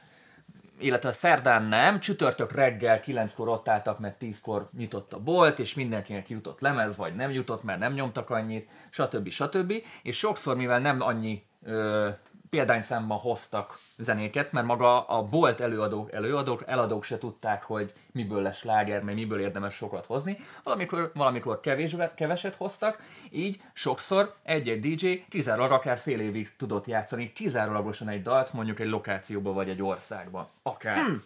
illetve 0.79 1.09
a 1.09 1.11
szerdán 1.11 1.63
nem, 1.63 1.99
csütörtök 1.99 2.51
reggel 2.51 2.99
9-kor 3.05 3.47
ott 3.47 3.69
álltak, 3.69 3.99
mert 3.99 4.21
10-kor 4.21 4.69
nyitott 4.77 5.13
a 5.13 5.19
bolt, 5.19 5.59
és 5.59 5.73
mindenkinek 5.73 6.29
jutott 6.29 6.59
lemez, 6.59 6.97
vagy 6.97 7.15
nem 7.15 7.31
jutott, 7.31 7.63
mert 7.63 7.79
nem 7.79 7.93
nyomtak 7.93 8.29
annyit, 8.29 8.69
stb. 8.89 9.29
stb. 9.29 9.73
És 10.03 10.17
sokszor, 10.17 10.55
mivel 10.55 10.79
nem 10.79 11.01
annyi 11.01 11.43
ö, 11.63 12.09
példányszámban 12.55 13.17
hoztak 13.17 13.79
zenéket, 13.97 14.51
mert 14.51 14.65
maga 14.65 15.05
a 15.05 15.23
bolt 15.23 15.59
előadók, 15.59 16.11
előadók, 16.11 16.63
eladók 16.67 17.03
se 17.03 17.17
tudták, 17.17 17.63
hogy 17.63 17.93
miből 18.11 18.41
lesz 18.41 18.63
láger, 18.63 19.01
mert 19.01 19.17
miből 19.17 19.39
érdemes 19.39 19.73
sokat 19.73 20.05
hozni. 20.05 20.37
Valamikor, 20.63 21.11
valamikor 21.13 21.59
kevés, 21.59 21.95
keveset 22.15 22.55
hoztak, 22.55 23.01
így 23.31 23.61
sokszor 23.73 24.35
egy-egy 24.43 24.79
DJ 24.79 25.23
kizárólag 25.29 25.71
akár 25.71 25.97
fél 25.97 26.19
évig 26.19 26.51
tudott 26.57 26.87
játszani, 26.87 27.33
kizárólagosan 27.33 28.09
egy 28.09 28.21
dalt, 28.21 28.53
mondjuk 28.53 28.79
egy 28.79 28.89
lokációba 28.89 29.53
vagy 29.53 29.69
egy 29.69 29.81
országban. 29.81 30.47
Akár. 30.63 30.97
Hmm. 30.97 31.23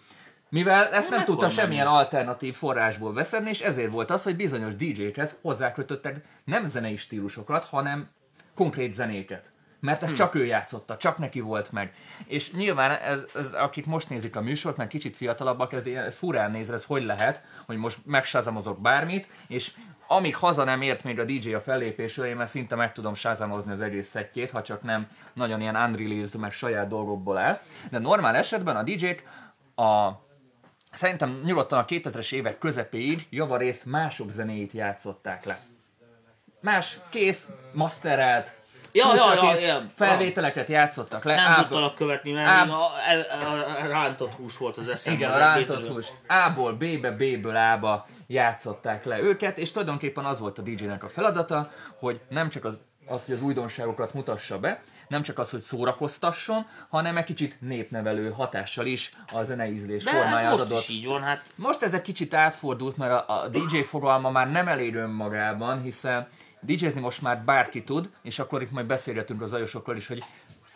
Mivel 0.49 0.87
ezt 0.87 1.09
nem, 1.09 1.17
nem 1.17 1.27
tudta 1.27 1.49
semmilyen 1.49 1.87
alternatív 1.87 2.55
forrásból 2.55 3.13
beszedni, 3.13 3.49
és 3.49 3.59
ezért 3.59 3.91
volt 3.91 4.11
az, 4.11 4.23
hogy 4.23 4.35
bizonyos 4.35 4.75
DJ-khez 4.75 5.35
hozzákötöttek 5.41 6.15
nem 6.43 6.65
zenei 6.65 6.95
stílusokat, 6.95 7.63
hanem 7.63 8.09
konkrét 8.55 8.93
zenéket 8.93 9.51
mert 9.79 10.03
ezt 10.03 10.15
csak 10.15 10.35
ő 10.35 10.45
játszotta, 10.45 10.97
csak 10.97 11.17
neki 11.17 11.39
volt 11.39 11.71
meg. 11.71 11.93
És 12.25 12.51
nyilván 12.51 12.91
ez, 12.91 13.25
ez 13.35 13.53
akik 13.53 13.85
most 13.85 14.09
nézik 14.09 14.35
a 14.35 14.41
műsort, 14.41 14.77
mert 14.77 14.89
kicsit 14.89 15.15
fiatalabbak, 15.15 15.73
ez, 15.73 15.85
ez 15.85 16.15
furán 16.15 16.51
néz, 16.51 16.69
ez 16.69 16.85
hogy 16.85 17.03
lehet, 17.03 17.43
hogy 17.65 17.77
most 17.77 17.97
megsázamozok 18.05 18.81
bármit, 18.81 19.27
és 19.47 19.71
amíg 20.07 20.35
haza 20.35 20.63
nem 20.63 20.81
ért 20.81 21.03
még 21.03 21.19
a 21.19 21.23
DJ 21.23 21.53
a 21.53 21.61
fellépésről, 21.61 22.25
én 22.25 22.35
már 22.35 22.49
szinte 22.49 22.75
meg 22.75 22.91
tudom 22.91 23.13
sázamozni 23.13 23.71
az 23.71 23.81
egész 23.81 24.07
szettjét, 24.07 24.51
ha 24.51 24.61
csak 24.61 24.81
nem 24.81 25.07
nagyon 25.33 25.61
ilyen 25.61 25.75
unreleased, 25.75 26.39
meg 26.39 26.51
saját 26.51 26.87
dolgokból 26.87 27.37
áll. 27.37 27.61
De 27.89 27.99
normál 27.99 28.35
esetben 28.35 28.75
a 28.75 28.83
DJ-k 28.83 29.23
a 29.75 30.09
Szerintem 30.91 31.41
nyugodtan 31.45 31.79
a 31.79 31.85
2000-es 31.85 32.33
évek 32.33 32.57
közepéig 32.57 33.27
javarészt 33.29 33.85
mások 33.85 34.31
zenéit 34.31 34.71
játszották 34.71 35.45
le. 35.45 35.59
Más, 36.61 36.99
kész, 37.09 37.47
masterelt, 37.73 38.58
Ja, 38.91 39.15
ja, 39.15 39.59
ja, 39.59 39.81
felvételeket 39.95 40.69
játszottak 40.69 41.23
le. 41.23 41.35
Nem 41.35 41.51
A-ból- 41.51 41.63
tudtalak 41.63 41.95
követni, 41.95 42.31
mert 42.31 42.47
Á- 42.47 42.65
még 42.65 42.73
a, 42.73 42.77
a, 42.77 43.83
a, 43.83 43.87
rántott 43.87 44.33
hús 44.33 44.57
volt 44.57 44.77
az 44.77 44.87
eszemben. 44.87 45.21
Igen, 45.21 45.33
a 45.33 45.37
rántott 45.37 45.87
hús. 45.87 46.07
A-ból 46.27 46.73
B-be, 46.73 47.11
B-ből 47.11 47.55
A-ba 47.55 48.05
játszották 48.27 49.05
le 49.05 49.19
őket, 49.19 49.57
és 49.57 49.71
tulajdonképpen 49.71 50.25
az 50.25 50.39
volt 50.39 50.57
a 50.57 50.61
DJ-nek 50.61 51.03
a 51.03 51.09
feladata, 51.09 51.71
hogy 51.99 52.19
nem 52.29 52.49
csak 52.49 52.65
az, 52.65 52.77
az, 53.07 53.25
hogy 53.25 53.35
az 53.35 53.41
újdonságokat 53.41 54.13
mutassa 54.13 54.59
be, 54.59 54.81
nem 55.07 55.21
csak 55.21 55.39
az, 55.39 55.49
hogy 55.49 55.59
szórakoztasson, 55.61 56.65
hanem 56.89 57.17
egy 57.17 57.23
kicsit 57.23 57.61
népnevelő 57.61 58.31
hatással 58.31 58.85
is 58.85 59.11
a 59.33 59.43
zeneízlés 59.43 60.03
De 60.03 60.11
ez 60.11 60.17
formáját 60.21 60.51
most 60.51 60.63
adott. 60.63 60.79
is 60.79 60.89
így 60.89 61.05
van, 61.05 61.21
hát 61.21 61.43
Most 61.55 61.81
ez 61.81 61.93
egy 61.93 62.01
kicsit 62.01 62.33
átfordult, 62.33 62.97
mert 62.97 63.11
a, 63.11 63.41
a 63.41 63.47
DJ 63.47 63.79
fogalma 63.79 64.29
már 64.31 64.51
nem 64.51 64.67
elég 64.67 64.95
önmagában, 64.95 65.81
hiszen 65.81 66.27
DJ-zni 66.59 66.99
most 66.99 67.21
már 67.21 67.43
bárki 67.43 67.83
tud, 67.83 68.11
és 68.21 68.39
akkor 68.39 68.61
itt 68.61 68.71
majd 68.71 68.85
beszélgetünk 68.85 69.41
az 69.41 69.53
ajosokkal 69.53 69.95
is, 69.95 70.07
hogy 70.07 70.23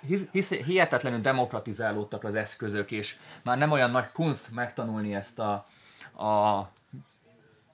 hisz, 0.08 0.28
hisz, 0.32 0.50
hihetetlenül 0.50 1.20
demokratizálódtak 1.20 2.24
az 2.24 2.36
eszközök, 2.36 2.92
és 2.92 3.16
már 3.44 3.58
nem 3.58 3.72
olyan 3.72 3.92
nagy 3.92 4.12
kunst 4.12 4.52
megtanulni 4.52 5.16
ezt 5.16 5.40
a, 5.40 5.52
a 6.26 6.70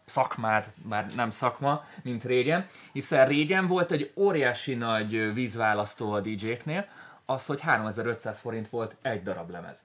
szakmát, 0.05 0.73
bár 0.75 1.05
nem 1.15 1.29
szakma, 1.29 1.85
mint 2.03 2.23
régen, 2.23 2.67
hiszen 2.93 3.27
régen 3.27 3.67
volt 3.67 3.91
egy 3.91 4.11
óriási 4.15 4.75
nagy 4.75 5.33
vízválasztó 5.33 6.11
a 6.11 6.19
DJ-knél, 6.19 6.87
az, 7.25 7.45
hogy 7.45 7.61
3500 7.61 8.39
forint 8.39 8.69
volt 8.69 8.95
egy 9.01 9.21
darab 9.21 9.49
lemez 9.49 9.83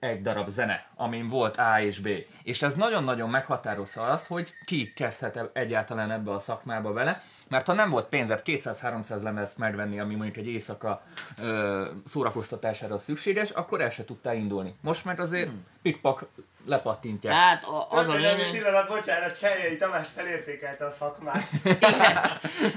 egy 0.00 0.22
darab 0.22 0.48
zene, 0.48 0.86
amin 0.96 1.28
volt 1.28 1.56
A 1.56 1.80
és 1.80 1.98
B. 1.98 2.08
És 2.42 2.62
ez 2.62 2.74
nagyon-nagyon 2.74 3.30
meghatározza 3.30 4.02
azt, 4.02 4.26
hogy 4.26 4.54
ki 4.64 4.92
kezdhet 4.96 5.50
egyáltalán 5.52 6.10
ebbe 6.10 6.32
a 6.32 6.38
szakmába 6.38 6.92
vele, 6.92 7.22
mert 7.48 7.66
ha 7.66 7.72
nem 7.72 7.90
volt 7.90 8.06
pénzed 8.06 8.42
200-300 8.44 9.22
lemezt 9.22 9.58
megvenni, 9.58 10.00
ami 10.00 10.14
mondjuk 10.14 10.36
egy 10.36 10.46
éjszaka 10.46 11.02
ö, 11.42 11.86
szórakoztatására 12.04 12.98
szükséges, 12.98 13.50
akkor 13.50 13.80
el 13.80 13.90
se 13.90 14.04
tudtál 14.04 14.36
indulni. 14.36 14.74
Most 14.80 15.04
meg 15.04 15.20
azért 15.20 15.48
hmm. 15.48 15.64
Pikpak 15.82 16.24
lepattintják. 16.66 17.34
Tehát 17.34 17.64
a, 17.64 17.86
az 17.90 18.08
a 18.08 18.12
lényeg, 18.12 18.50
pillanat, 18.50 18.88
bocsánat, 18.88 19.38
Seljei 19.38 19.76
Tamás 19.76 20.08
felértékelte 20.14 20.84
a 20.84 20.90
szakmát. 20.90 21.48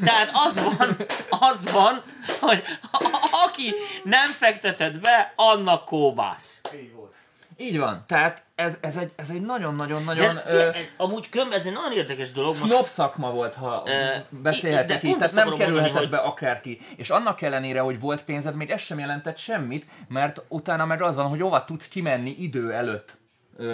tehát 0.03 0.29
az 0.33 0.63
van, 0.77 0.95
az 1.29 1.71
van, 1.71 2.03
hogy 2.39 2.63
a- 2.91 3.19
aki 3.47 3.73
nem 4.03 4.25
fektetett 4.27 4.99
be, 4.99 5.33
annak 5.35 5.85
kóbász. 5.85 6.61
Így 6.75 6.93
volt. 6.93 7.15
Így 7.57 7.79
van, 7.79 8.03
tehát 8.07 8.43
ez, 8.55 8.77
ez 8.81 8.97
egy, 8.97 9.11
ez 9.15 9.29
egy 9.29 9.41
nagyon-nagyon-nagyon 9.41 10.37
ez, 10.37 10.53
ö, 10.53 10.67
ez, 10.67 10.75
amúgy 10.97 11.29
köm, 11.29 11.51
ez 11.51 11.65
egy 11.65 11.73
nagyon 11.73 11.91
érdekes 11.91 12.31
dolog. 12.31 12.55
Snob 12.55 12.85
szakma 12.85 13.31
volt, 13.31 13.55
ha 13.55 13.83
Ö, 13.85 14.15
beszélhetek 14.29 15.03
így, 15.03 15.17
tehát 15.17 15.33
nem 15.33 15.53
kerülhetett 15.53 15.93
mondani, 15.93 16.07
be 16.07 16.17
akárki. 16.17 16.79
És 16.95 17.09
annak 17.09 17.41
ellenére, 17.41 17.79
hogy 17.79 17.99
volt 17.99 18.23
pénzed, 18.23 18.55
még 18.55 18.69
ez 18.69 18.81
sem 18.81 18.99
jelentett 18.99 19.37
semmit, 19.37 19.85
mert 20.07 20.41
utána 20.47 20.85
meg 20.85 21.01
az 21.01 21.15
van, 21.15 21.27
hogy 21.27 21.41
hova 21.41 21.65
tudsz 21.65 21.87
kimenni 21.87 22.35
idő 22.39 22.73
előtt 22.73 23.17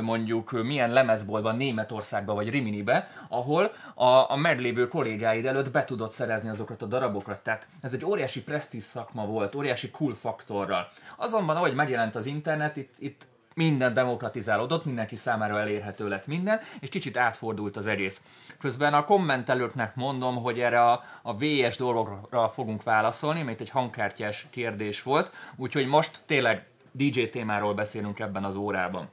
mondjuk 0.01 0.51
milyen 0.63 0.91
lemezboltban, 0.91 1.55
Németországba 1.55 2.33
vagy 2.33 2.49
Riminibe, 2.49 3.07
ahol 3.27 3.71
a, 3.95 4.31
a 4.31 4.35
meglévő 4.35 4.87
kollégáid 4.87 5.45
előtt 5.45 5.71
be 5.71 5.85
tudod 5.85 6.11
szerezni 6.11 6.49
azokat 6.49 6.81
a 6.81 6.85
darabokat. 6.85 7.39
Tehát 7.39 7.67
ez 7.81 7.93
egy 7.93 8.05
óriási 8.05 8.43
presztízs 8.43 8.83
szakma 8.83 9.25
volt, 9.25 9.55
óriási 9.55 9.89
cool 9.89 10.15
faktorral. 10.15 10.89
Azonban, 11.15 11.55
ahogy 11.55 11.73
megjelent 11.73 12.15
az 12.15 12.25
internet, 12.25 12.77
itt, 12.77 12.93
itt 12.97 13.25
minden 13.59 13.93
demokratizálódott, 13.93 14.85
mindenki 14.85 15.15
számára 15.15 15.59
elérhető 15.59 16.07
lett 16.07 16.27
minden, 16.27 16.59
és 16.79 16.89
kicsit 16.89 17.17
átfordult 17.17 17.77
az 17.77 17.87
egész. 17.87 18.21
Közben 18.59 18.93
a 18.93 19.03
kommentelőknek 19.03 19.95
mondom, 19.95 20.35
hogy 20.35 20.59
erre 20.59 20.83
a, 20.83 21.03
a 21.21 21.37
VS 21.37 21.77
dolgokra 21.77 22.49
fogunk 22.49 22.83
válaszolni, 22.83 23.41
mert 23.41 23.61
egy 23.61 23.69
hangkártyás 23.69 24.47
kérdés 24.49 25.03
volt, 25.03 25.31
úgyhogy 25.55 25.87
most 25.87 26.19
tényleg 26.25 26.65
DJ 26.91 27.23
témáról 27.23 27.73
beszélünk 27.73 28.19
ebben 28.19 28.43
az 28.43 28.55
órában. 28.55 29.09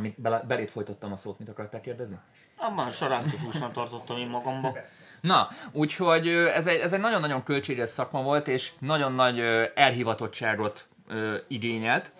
Mit, 0.00 0.20
bele, 0.20 0.42
belét 0.48 0.70
folytottam 0.70 1.12
a 1.12 1.16
szót, 1.16 1.38
mit 1.38 1.48
akartál 1.48 1.80
kérdezni? 1.80 2.18
abban 2.58 2.90
sarántott 2.90 3.38
húsnak 3.38 3.72
tartottam 3.72 4.16
én 4.16 4.28
magamba. 4.28 4.76
Na, 5.20 5.48
úgyhogy 5.72 6.28
ez 6.28 6.66
egy, 6.66 6.80
ez 6.80 6.92
egy 6.92 7.00
nagyon-nagyon 7.00 7.42
költséges 7.42 7.88
szakma 7.88 8.22
volt, 8.22 8.48
és 8.48 8.72
nagyon 8.78 9.12
nagy 9.12 9.40
elhivatottságot 9.74 10.86
igényelt. 11.48 12.12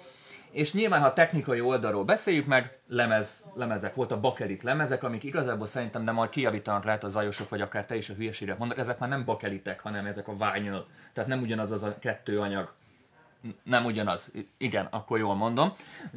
És 0.57 0.73
nyilván, 0.73 1.01
ha 1.03 1.13
technikai 1.13 1.61
oldalról 1.61 2.05
beszéljük 2.05 2.47
meg, 2.47 2.79
lemez, 2.89 3.43
lemezek 3.55 3.95
volt, 3.95 4.13
a 4.13 4.21
bakelit 4.21 4.63
lemezek, 4.63 5.03
amik 5.03 5.25
igazából 5.25 5.67
szerintem, 5.67 6.05
de 6.05 6.13
majd 6.13 6.31
kijavítanak 6.31 6.85
lehet 6.85 7.05
az 7.05 7.13
zajosok, 7.13 7.49
vagy 7.49 7.61
akár 7.61 7.87
te 7.87 7.97
is 7.97 8.09
a 8.09 8.15
hülyeségre 8.15 8.57
mondok, 8.59 8.79
ezek 8.79 8.99
már 8.99 9.09
nem 9.09 9.25
bakelitek, 9.25 9.81
hanem 9.81 10.07
ezek 10.07 10.29
a 10.29 10.33
vinyl. 10.33 10.87
Tehát 11.13 11.29
nem 11.29 11.43
ugyanaz 11.43 11.71
az 11.71 11.83
a 11.83 11.99
kettő 11.99 12.41
anyag. 12.41 12.73
Nem 13.63 13.85
ugyanaz. 13.85 14.33
Igen, 14.59 14.89
akkor 14.91 15.19
jól 15.19 15.35
mondom. 15.35 15.73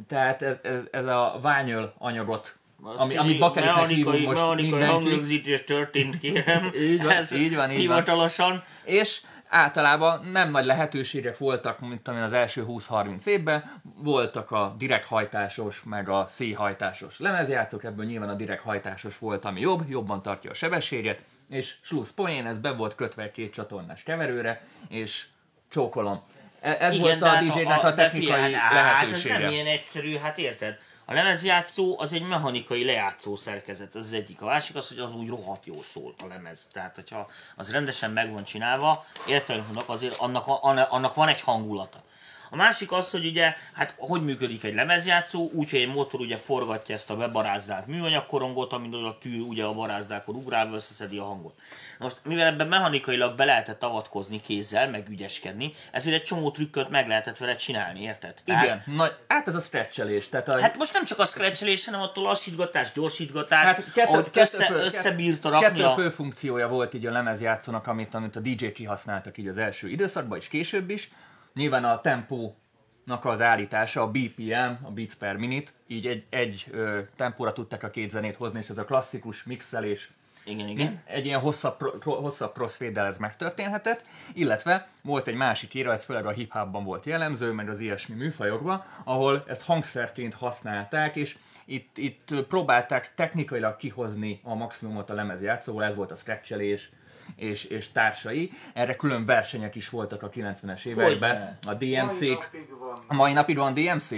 Tehát 0.06 0.42
ez, 0.42 0.56
ez, 0.62 0.82
ez 0.90 1.06
a 1.06 1.40
vinyl 1.42 1.92
anyagot, 1.98 2.58
ami, 2.82 3.16
ami 3.16 3.38
bakelitnek 3.38 3.88
hívunk 3.88 4.26
most 4.26 4.54
mindenki. 4.54 4.84
hangrögzítés 4.84 5.64
történt, 5.64 6.18
kérem. 6.18 6.70
Így 6.90 7.02
van, 7.02 7.12
Ez 7.12 7.32
így 7.32 7.54
van, 7.56 7.70
így 7.70 7.76
van. 7.76 7.96
Hivatalosan. 7.96 8.62
És 8.84 9.20
általában 9.50 10.28
nem 10.32 10.50
nagy 10.50 10.64
lehetőségek 10.64 11.38
voltak, 11.38 11.80
mint 11.80 12.08
amilyen 12.08 12.26
az 12.26 12.32
első 12.32 12.64
20-30 12.68 13.26
évben, 13.26 13.80
voltak 13.96 14.50
a 14.50 14.74
direkt 14.78 15.04
hajtásos, 15.04 15.82
meg 15.84 16.08
a 16.08 16.24
széhajtásos 16.28 17.18
lemezjátszók, 17.18 17.84
ebből 17.84 18.04
nyilván 18.04 18.28
a 18.28 18.34
direkt 18.34 18.62
hajtásos 18.62 19.18
volt, 19.18 19.44
ami 19.44 19.60
jobb, 19.60 19.88
jobban 19.88 20.22
tartja 20.22 20.50
a 20.50 20.54
sebességet, 20.54 21.24
és 21.48 21.74
slusz 21.80 22.12
poén, 22.12 22.46
ez 22.46 22.58
be 22.58 22.72
volt 22.72 22.94
kötve 22.94 23.30
két 23.30 23.52
csatornás 23.52 24.02
keverőre, 24.02 24.62
és 24.88 25.24
csókolom. 25.68 26.22
E- 26.60 26.76
Ez 26.80 26.94
Igen, 26.94 27.18
volt 27.18 27.22
a 27.22 27.40
DJ-nek 27.40 27.84
a 27.84 27.90
de 27.90 28.10
figyelj, 28.10 28.40
technikai 28.40 28.52
hát, 28.52 28.72
hát, 28.72 28.72
ez 28.72 29.00
lehetősége. 29.00 29.38
nem 29.38 29.52
ilyen 29.52 29.66
egyszerű, 29.66 30.16
hát 30.16 30.38
érted? 30.38 30.78
A 31.10 31.14
lemezjátszó 31.14 31.98
az 31.98 32.12
egy 32.12 32.22
mechanikai 32.22 32.84
lejátszó 32.84 33.36
szerkezet, 33.36 33.96
ez 33.96 34.04
az 34.04 34.12
egyik. 34.12 34.42
A 34.42 34.46
másik 34.46 34.76
az, 34.76 34.88
hogy 34.88 34.98
az 34.98 35.14
úgy 35.14 35.28
rohadt 35.28 35.66
jól 35.66 35.82
szól 35.82 36.14
a 36.22 36.26
lemez. 36.26 36.68
Tehát, 36.72 36.94
hogyha 36.94 37.30
az 37.56 37.72
rendesen 37.72 38.10
meg 38.10 38.32
van 38.32 38.44
csinálva, 38.44 39.04
értelműnek 39.26 39.88
azért 39.88 40.18
annak, 40.18 40.44
annak 40.90 41.14
van 41.14 41.28
egy 41.28 41.40
hangulata. 41.40 42.02
A 42.50 42.56
másik 42.56 42.92
az, 42.92 43.10
hogy 43.10 43.26
ugye, 43.26 43.54
hát 43.72 43.94
hogy 43.98 44.24
működik 44.24 44.64
egy 44.64 44.74
lemezjátszó, 44.74 45.50
úgy, 45.52 45.70
hogy 45.70 45.80
egy 45.80 45.88
motor 45.88 46.20
ugye 46.20 46.36
forgatja 46.36 46.94
ezt 46.94 47.10
a 47.10 47.16
bebarázdált 47.16 47.86
műanyagkorongot, 47.86 48.72
amin 48.72 48.94
a 48.94 49.18
tű 49.18 49.40
ugye 49.40 49.64
a 49.64 49.72
barázdákon 49.72 50.34
ugrálva 50.34 50.74
összeszedi 50.74 51.18
a 51.18 51.24
hangot. 51.24 51.58
Most, 51.98 52.16
mivel 52.24 52.46
ebben 52.46 52.66
mechanikailag 52.66 53.36
be 53.36 53.44
lehetett 53.44 53.82
avatkozni 53.82 54.40
kézzel, 54.40 54.90
meg 54.90 55.08
ügyeskedni, 55.08 55.74
ezért 55.92 56.16
egy 56.16 56.22
csomó 56.22 56.50
trükköt 56.50 56.88
meg 56.88 57.08
lehetett 57.08 57.38
vele 57.38 57.56
csinálni, 57.56 58.02
érted? 58.02 58.34
Tehát- 58.44 58.64
Igen, 58.64 58.82
na, 58.86 59.08
hát 59.28 59.48
ez 59.48 59.54
a 59.54 59.60
scratchelés, 59.60 60.28
tehát 60.28 60.48
a, 60.48 60.60
Hát 60.60 60.76
most 60.76 60.92
nem 60.92 61.04
csak 61.04 61.18
a 61.18 61.24
scratchelés, 61.24 61.84
hanem 61.84 62.00
a 62.00 62.10
lassítgatás, 62.14 62.92
gyorsítgatás, 62.92 63.64
Hát 63.64 63.92
kettő, 63.92 64.12
ahogy 64.12 64.24
kettő, 64.24 64.40
össze, 64.40 64.64
fő, 64.64 64.74
összebírta 64.74 65.48
rakni 65.50 65.66
kettő 65.66 65.84
a... 65.84 65.94
fő 65.94 66.08
funkciója 66.10 66.68
volt 66.68 66.94
így 66.94 67.06
a 67.06 67.12
lemezjátszónak, 67.12 67.86
amit, 67.86 68.14
amit 68.14 68.36
a 68.36 68.40
DJ 68.40 68.66
kihasználtak 68.66 69.38
így 69.38 69.48
az 69.48 69.58
első 69.58 69.88
időszakban, 69.88 70.38
és 70.38 70.48
később 70.48 70.90
is. 70.90 71.10
Nyilván 71.54 71.84
a 71.84 72.00
tempónak 72.00 73.24
az 73.24 73.40
állítása, 73.40 74.02
a 74.02 74.10
BPM, 74.10 74.84
a 74.84 74.90
beats 74.94 75.14
per 75.14 75.36
minute, 75.36 75.70
így 75.86 76.06
egy, 76.06 76.24
egy 76.30 76.66
ö, 76.70 76.98
tempóra 77.16 77.52
tudták 77.52 77.82
a 77.82 77.90
két 77.90 78.10
zenét 78.10 78.36
hozni, 78.36 78.58
és 78.58 78.68
ez 78.68 78.78
a 78.78 78.84
klasszikus 78.84 79.44
mixelés 79.44 80.10
Igen, 80.44 80.68
igen. 80.68 81.02
egy 81.04 81.26
ilyen 81.26 81.40
hosszabb, 81.40 81.76
pro, 81.76 82.14
hosszabb 82.14 82.52
crossfade 82.52 83.02
ez 83.02 83.18
megtörténhetett, 83.18 84.04
illetve 84.34 84.88
volt 85.02 85.26
egy 85.26 85.34
másik 85.34 85.74
éra, 85.74 85.92
ez 85.92 86.04
főleg 86.04 86.26
a 86.26 86.30
hip-hopban 86.30 86.84
volt 86.84 87.06
jellemző, 87.06 87.52
meg 87.52 87.68
az 87.68 87.80
ilyesmi 87.80 88.14
műfajokban, 88.14 88.84
ahol 89.04 89.44
ezt 89.46 89.62
hangszerként 89.62 90.34
használták, 90.34 91.16
és 91.16 91.38
itt, 91.64 91.98
itt 91.98 92.34
próbálták 92.48 93.14
technikailag 93.14 93.76
kihozni 93.76 94.40
a 94.42 94.54
maximumot 94.54 95.10
a 95.10 95.14
lemezjátszóval, 95.14 95.84
ez 95.84 95.94
volt 95.94 96.10
a 96.10 96.14
scratchelés, 96.14 96.90
és, 97.36 97.64
és 97.64 97.92
társai. 97.92 98.52
Erre 98.74 98.94
külön 98.94 99.24
versenyek 99.24 99.74
is 99.74 99.88
voltak 99.88 100.22
a 100.22 100.28
90-es 100.30 100.84
években. 100.84 101.58
A 101.66 101.74
DMC-k. 101.74 102.50
A 103.06 103.14
mai 103.14 103.32
napig 103.32 103.56
van 103.56 103.74
DMC? 103.74 104.10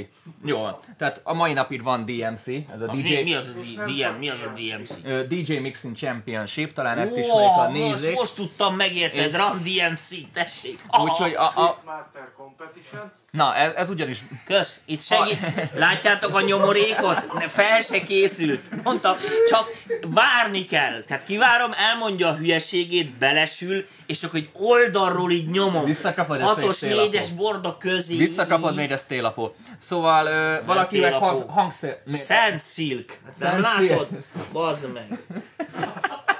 Jó, 0.45 0.67
tehát 0.97 1.21
a 1.25 1.33
mai 1.33 1.53
napig 1.53 1.83
van 1.83 2.05
DMC, 2.05 2.47
ez 2.47 2.81
a 2.81 2.89
Az 2.89 2.99
DJ, 2.99 3.15
mi, 3.15 3.23
mi, 3.23 3.35
az 3.35 3.49
a 3.77 3.85
DM, 3.85 4.19
mi 4.19 4.31
az 4.31 4.43
a 4.43 4.53
DMC? 4.55 5.27
DJ 5.29 5.57
Mixing 5.57 5.97
Championship, 5.97 6.73
talán 6.73 6.99
ezt 6.99 7.19
ismerik 7.19 7.49
a 7.57 7.71
Wow, 7.73 8.15
most, 8.15 8.35
tudtam, 8.35 8.77
megérted, 8.77 9.29
És- 9.29 9.37
Run 9.37 9.63
DMC, 9.63 10.31
tessék. 10.33 10.81
Úgyhogy 11.03 11.35
a, 11.35 11.43
a, 11.45 11.79
Master 11.85 12.33
Competition. 12.37 13.13
Na, 13.33 13.55
ez, 13.55 13.73
ez 13.77 13.91
ugyanis 13.91 14.19
Kösz, 14.47 14.81
itt 14.85 15.03
segít. 15.03 15.39
Látjátok 15.75 16.35
a 16.35 16.41
nyomorékot? 16.41 17.33
Ne, 17.33 17.49
fel 17.49 17.81
se 17.81 18.03
készült. 18.03 18.83
Mondtam, 18.83 19.17
csak 19.49 19.69
várni 20.11 20.65
kell. 20.65 21.03
Tehát 21.07 21.25
kivárom, 21.25 21.73
elmondja 21.73 22.29
a 22.29 22.35
hülyeségét, 22.35 23.11
belesül, 23.19 23.87
és 24.07 24.23
akkor 24.23 24.39
egy 24.39 24.51
oldalról 24.53 25.31
így 25.31 25.51
nyomom. 25.51 25.85
Visszakapod 25.85 26.41
Hatos, 26.41 26.81
négyes 26.81 27.31
borda 27.31 27.77
közé. 27.77 28.17
visszakapod 28.17 28.77
még 28.77 28.91
ezt 28.91 29.09
télapó. 29.09 29.55
Szóval 29.79 30.27
ö, 30.27 30.65
valaki 30.67 30.99
meg 30.99 31.13
hang, 31.13 31.51
hangszer... 31.51 32.03
Szent 32.13 32.63
Silk. 32.75 33.19
Nem 33.39 33.51
Szent 33.51 33.61
látod? 33.61 34.09
Bazd 34.53 34.93
meg. 34.93 35.19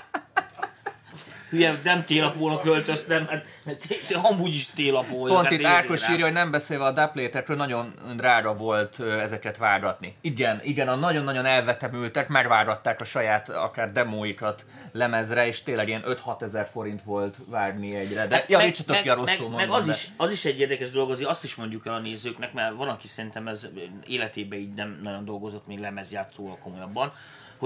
Hülye, 1.53 1.75
nem 1.85 2.05
télapónak 2.05 2.63
költöztem, 2.63 3.27
hát 3.29 3.45
té- 3.65 4.05
té- 4.07 4.17
amúgy 4.23 4.55
is 4.55 4.67
télapó 4.67 5.21
vagyok. 5.21 5.37
Pont 5.37 5.43
hát 5.49 5.53
itt 5.59 5.65
Ákos 5.65 6.09
írja, 6.09 6.25
hogy 6.25 6.33
nem 6.35 6.51
beszélve 6.51 6.85
a 6.85 6.91
duplétekről, 6.91 7.57
nagyon 7.57 7.95
drága 8.17 8.55
volt 8.55 9.01
ezeket 9.01 9.57
vágatni. 9.57 10.17
Igen, 10.21 10.61
igen, 10.65 10.89
a 10.89 10.95
nagyon-nagyon 10.95 11.45
elvetemültek, 11.45 12.29
megvágatták 12.29 13.01
a 13.01 13.05
saját 13.05 13.49
akár 13.49 13.93
demóikat 13.93 14.67
lemezre, 14.93 15.47
és 15.47 15.63
tényleg 15.63 15.89
ilyen 15.89 16.03
5-6 16.07 16.43
ezer 16.43 16.69
forint 16.73 17.03
volt 17.03 17.37
vágni 17.47 17.95
egyre. 17.95 18.27
De 18.27 18.35
Hát 18.35 18.49
javítsatok 18.49 18.95
meg, 18.95 19.03
ki 19.03 19.09
a 19.09 19.15
rosszul 19.15 19.49
meg, 19.49 19.69
meg 19.69 19.71
az, 19.79 19.87
de- 19.87 19.93
is, 19.93 20.09
az 20.17 20.31
is 20.33 20.45
egy 20.45 20.61
érdekes 20.61 20.91
dolog, 20.91 21.11
azért 21.11 21.29
azt 21.31 21.45
is 21.45 21.55
mondjuk 21.55 21.87
el 21.87 21.95
a 21.95 21.99
nézőknek, 21.99 22.53
mert 22.53 22.75
van, 22.75 22.89
aki 22.89 23.09
szerintem 23.09 23.49
ez 23.49 23.69
életében 24.07 24.59
így 24.59 24.75
nem 24.75 25.01
nagyon 25.03 25.25
dolgozott 25.25 25.67
még 25.67 25.79
lemezjátszóval 25.79 26.59
komolyabban, 26.63 27.13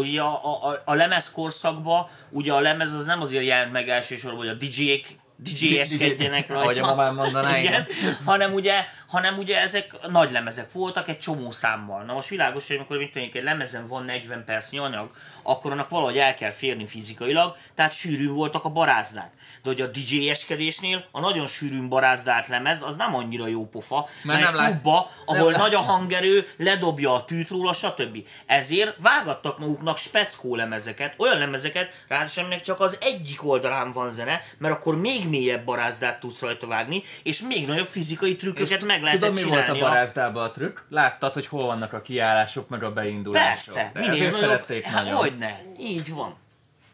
hogy 0.03 0.17
a, 0.17 0.45
a, 0.45 0.83
a, 0.85 0.95
lemez 0.95 1.31
korszakban, 1.31 2.09
ugye 2.31 2.53
a 2.53 2.61
lemez 2.61 2.93
az 2.93 3.05
nem 3.05 3.21
azért 3.21 3.45
jelent 3.45 3.73
meg 3.73 3.89
elsősorban, 3.89 4.39
hogy 4.39 4.49
a 4.49 4.55
DJ-k 4.55 5.19
DJ-eskedjenek 5.37 6.49
rajta. 6.49 6.63
Ahogy 6.63 6.79
a 6.79 6.87
mamám 6.87 7.15
mondaná, 7.15 7.59
igen. 7.59 7.87
hanem 8.25 8.53
ugye, 8.53 8.85
hanem 9.07 9.39
ugye 9.39 9.61
ezek 9.61 10.09
nagy 10.09 10.33
lemezek 10.33 10.73
voltak 10.73 11.09
egy 11.09 11.19
csomó 11.19 11.51
számmal. 11.51 12.05
Na 12.05 12.13
most 12.13 12.29
világos, 12.29 12.67
hogy 12.67 12.77
amikor 12.77 12.97
mit 12.97 13.13
tennék, 13.13 13.35
egy 13.35 13.43
lemezen 13.43 13.87
van 13.87 14.05
40 14.05 14.45
percnyi 14.45 14.79
anyag, 14.79 15.11
akkor 15.43 15.73
annak 15.73 15.89
valahogy 15.89 16.19
el 16.19 16.35
kell 16.35 16.51
férni 16.51 16.87
fizikailag, 16.87 17.57
tehát 17.75 17.93
sűrűn 17.93 18.35
voltak 18.35 18.65
a 18.65 18.69
barázdák. 18.69 19.33
De 19.63 19.73
hogy 19.73 19.81
a 19.81 19.87
DJ-eskedésnél 19.87 21.09
a 21.11 21.21
nagyon 21.21 21.47
sűrűn 21.47 21.89
barázdált 21.89 22.47
lemez, 22.47 22.83
az 22.83 22.97
nem 22.97 23.15
annyira 23.15 23.47
jó 23.47 23.67
pofa, 23.69 24.09
mert, 24.23 24.41
nem 24.41 24.49
egy 24.49 24.55
lát- 24.55 24.71
klubba, 24.71 25.11
ahol 25.25 25.51
nem 25.51 25.61
nagy 25.61 25.75
a 25.75 25.81
hangerő, 25.81 26.49
ledobja 26.57 27.15
a 27.15 27.25
tűt 27.25 27.49
róla, 27.49 27.73
stb. 27.73 28.19
Ezért 28.47 28.97
vágattak 28.99 29.59
maguknak 29.59 29.99
speckó 29.99 30.57
lemezeket, 30.57 31.15
olyan 31.17 31.39
lemezeket, 31.39 32.05
ráadásul 32.09 32.43
aminek 32.45 32.63
csak 32.63 32.81
az 32.81 32.99
egyik 33.01 33.45
oldalán 33.45 33.93
van 33.93 34.11
zene, 34.11 34.43
mert 34.59 34.75
akkor 34.75 35.01
még 35.01 35.29
mélyebb 35.29 35.65
barázdát 35.65 36.21
tudsz 36.21 36.41
rajta 36.41 36.67
vágni, 36.67 37.03
és 37.23 37.41
még 37.41 37.67
nagyobb 37.67 37.87
fizikai 37.87 38.37
trükköket 38.37 38.85
meg 38.85 39.03
lehetett 39.07 39.29
Tudod, 39.29 39.45
mi 39.45 39.49
volt 39.51 39.61
csinálni. 39.65 39.81
a 39.83 39.89
barázdában 39.89 40.45
a 40.45 40.51
trükk? 40.51 40.79
Láttad, 40.89 41.33
hogy 41.35 41.47
hol 41.47 41.67
vannak 41.67 41.93
a 41.93 42.03
kiállások, 42.03 42.69
meg 42.69 42.83
a 42.83 42.93
beindulások. 42.93 43.75
Persze, 43.75 43.91
De 43.95 44.01
minél 44.01 44.25
nagyobb. 44.25 44.41
szerették 44.41 44.85
Hát, 44.85 45.05
nagyon. 45.05 45.19
Hogyne, 45.19 45.63
így 45.79 46.13
van. 46.15 46.37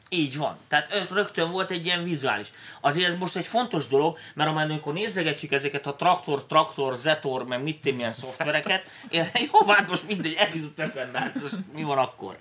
Így 0.08 0.36
van. 0.36 0.56
Tehát 0.68 1.06
rögtön 1.10 1.50
volt 1.50 1.70
egy 1.70 1.84
ilyen 1.86 2.04
vizuális. 2.04 2.48
Azért 2.80 3.08
ez 3.08 3.16
most 3.16 3.36
egy 3.36 3.46
fontos 3.46 3.86
dolog, 3.86 4.18
mert 4.34 4.50
amikor 4.50 4.92
nézegetjük 4.92 5.52
ezeket 5.52 5.86
a 5.86 5.94
traktor, 5.94 6.44
traktor, 6.46 6.96
zetor, 6.96 7.46
meg 7.46 7.62
mit 7.62 7.80
tudom, 7.80 7.96
milyen 7.96 8.12
szoftvereket, 8.12 8.90
én, 9.08 9.26
jó, 9.52 9.66
hát 9.68 9.88
most 9.88 10.06
mindegy, 10.06 10.34
el 10.38 10.48
jutott 10.54 10.78
eszembe, 10.78 11.18
hát 11.18 11.34
most 11.42 11.54
mi 11.74 11.82
van 11.82 11.98
akkor? 11.98 12.36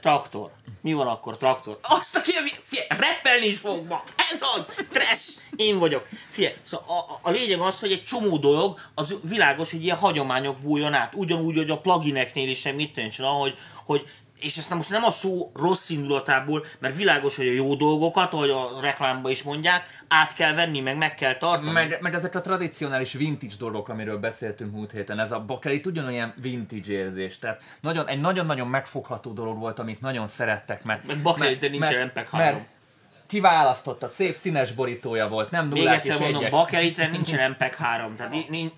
Traktor. 0.00 0.50
Mi 0.80 0.92
van 0.92 1.06
akkor? 1.06 1.36
Traktor. 1.36 1.78
Azt 1.82 2.16
a 2.16 2.20
kievi... 2.20 2.50
Figyelj, 2.64 2.88
rappelni 2.88 3.46
is 3.46 3.58
fogok 3.58 3.88
ma. 3.88 4.02
Ez 4.32 4.40
az! 4.56 4.66
Trash! 4.90 5.28
Én 5.56 5.78
vagyok. 5.78 6.08
Figyelj, 6.30 6.54
szóval 6.62 6.86
a, 6.88 7.12
a, 7.12 7.18
a, 7.22 7.30
lényeg 7.30 7.60
az, 7.60 7.80
hogy 7.80 7.92
egy 7.92 8.04
csomó 8.04 8.36
dolog, 8.36 8.78
az 8.94 9.14
világos, 9.22 9.70
hogy 9.70 9.84
ilyen 9.84 9.96
hagyományok 9.96 10.58
bújjon 10.58 10.94
át. 10.94 11.14
Ugyanúgy, 11.14 11.56
hogy 11.56 11.70
a 11.70 11.80
plugineknél 11.80 12.48
is 12.48 12.58
sem 12.58 12.74
mit 12.74 12.92
tűncsen, 12.92 13.26
hogy, 13.26 13.54
hogy 13.84 14.08
és 14.40 14.56
ezt 14.56 14.74
most 14.74 14.90
nem 14.90 15.04
a 15.04 15.10
szó 15.10 15.50
rossz 15.54 15.88
indulatából, 15.90 16.64
mert 16.78 16.96
világos, 16.96 17.36
hogy 17.36 17.48
a 17.48 17.52
jó 17.52 17.74
dolgokat, 17.74 18.32
ahogy 18.32 18.50
a 18.50 18.80
reklámban 18.80 19.30
is 19.30 19.42
mondják, 19.42 20.04
át 20.08 20.34
kell 20.34 20.54
venni, 20.54 20.80
meg 20.80 20.96
meg 20.96 21.14
kell 21.14 21.34
tartani. 21.34 21.70
Meg, 21.70 21.98
meg 22.00 22.14
ezek 22.14 22.34
a 22.34 22.40
tradicionális 22.40 23.12
vintage 23.12 23.54
dolgok, 23.58 23.88
amiről 23.88 24.18
beszéltünk 24.18 24.72
múlt 24.72 24.92
héten, 24.92 25.18
ez 25.18 25.32
a 25.32 25.40
bakelit 25.40 25.86
ugyanolyan 25.86 26.34
vintage 26.36 26.92
érzés. 26.92 27.38
Tehát 27.38 27.62
nagyon, 27.80 28.08
egy 28.08 28.20
nagyon-nagyon 28.20 28.68
megfogható 28.68 29.32
dolog 29.32 29.58
volt, 29.58 29.78
amit 29.78 30.00
nagyon 30.00 30.26
szerettek. 30.26 30.82
Mert, 30.84 31.06
Meg 31.06 31.22
bakeliten 31.22 31.70
nincsen 31.70 32.06
MPEG 32.06 32.28
3. 32.28 32.66
kiválasztotta, 33.26 34.08
szép 34.08 34.34
színes 34.36 34.72
borítója 34.72 35.28
volt, 35.28 35.50
nem 35.50 35.66
Még 35.66 35.78
nullák 35.78 35.96
egyszer 35.96 36.14
és 36.14 36.20
mondom, 36.20 36.40
egyek. 36.40 36.50
bakeliten 36.52 37.10
nincsen 37.10 37.50
MPEG 37.50 37.74
3. 37.74 38.16
Tehát, 38.16 38.32
ni- 38.32 38.46
ni- 38.48 38.72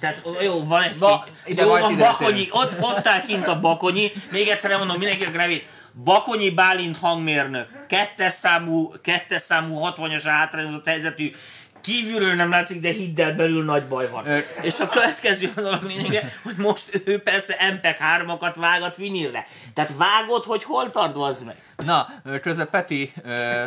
tehát 0.00 0.22
jó, 0.42 0.64
van 0.64 0.82
egy 0.82 0.98
Ba- 0.98 1.30
ide 1.44 1.62
jó, 1.62 1.68
van 1.68 1.96
Bakonyi, 1.96 2.48
ott, 2.50 2.72
ott 2.80 3.06
áll 3.06 3.20
kint 3.20 3.46
a 3.46 3.60
Bakonyi. 3.60 4.12
Még 4.30 4.48
egyszer 4.48 4.76
mondom 4.76 4.98
mindenkinek 4.98 5.36
nevét. 5.36 5.68
Bakonyi 6.04 6.50
Bálint 6.50 6.96
hangmérnök, 6.96 7.86
kettes 7.88 8.32
számú, 8.32 8.92
kettes 9.02 9.42
számú 9.42 9.80
60-as 9.82 10.22
hátrányozott 10.24 10.86
helyzetű, 10.86 11.32
kívülről 11.80 12.34
nem 12.34 12.50
látszik, 12.50 12.80
de 12.80 12.88
hidd 12.88 13.20
el, 13.20 13.32
belül 13.32 13.64
nagy 13.64 13.84
baj 13.84 14.08
van. 14.10 14.26
És 14.62 14.80
a 14.80 14.88
következő 14.88 15.52
dolog 15.54 15.82
lényege, 15.82 16.32
hogy 16.42 16.56
most 16.56 17.02
ő 17.04 17.18
persze 17.22 17.72
MPEG 17.72 17.96
3-akat 18.18 18.52
vágat 18.56 18.96
vinilre. 18.96 19.46
Tehát 19.74 19.92
vágod, 19.96 20.44
hogy 20.44 20.64
hol 20.64 20.90
tart, 20.90 21.16
az 21.16 21.42
meg. 21.42 21.56
Na, 21.76 22.08
közben 22.42 22.68
Peti, 22.70 23.12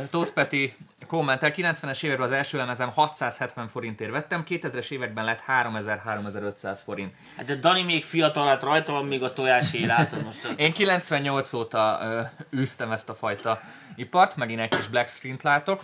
Tóth 0.10 0.32
Peti 0.32 0.76
kommentel, 1.08 1.52
90-es 1.56 2.04
években 2.04 2.26
az 2.26 2.32
első 2.32 2.58
lemezem 2.58 2.92
670 2.92 3.68
forintért 3.68 4.12
vettem, 4.12 4.44
2000-es 4.50 4.92
években 4.92 5.26
lett 5.26 5.44
3000-3500 5.48 6.80
forint. 6.84 7.13
Hát 7.38 7.46
de 7.46 7.56
Dani 7.56 7.84
még 7.84 8.04
fiatal, 8.04 8.48
hát 8.48 8.63
rajta 8.63 8.92
van 8.92 9.06
még 9.06 9.24
a 9.24 9.34
tojásé, 9.34 9.86
látod 9.86 10.24
most. 10.24 10.54
Én 10.56 10.74
98 10.74 11.54
óta 11.54 12.00
ö, 12.02 12.22
űztem 12.58 12.92
ezt 12.92 13.10
a 13.10 13.16
fajta 13.16 13.62
ipart, 13.96 14.36
megint 14.36 14.60
egy 14.60 14.76
kis 14.76 14.88
black 14.88 15.10
screen-t 15.10 15.44
látok. 15.44 15.82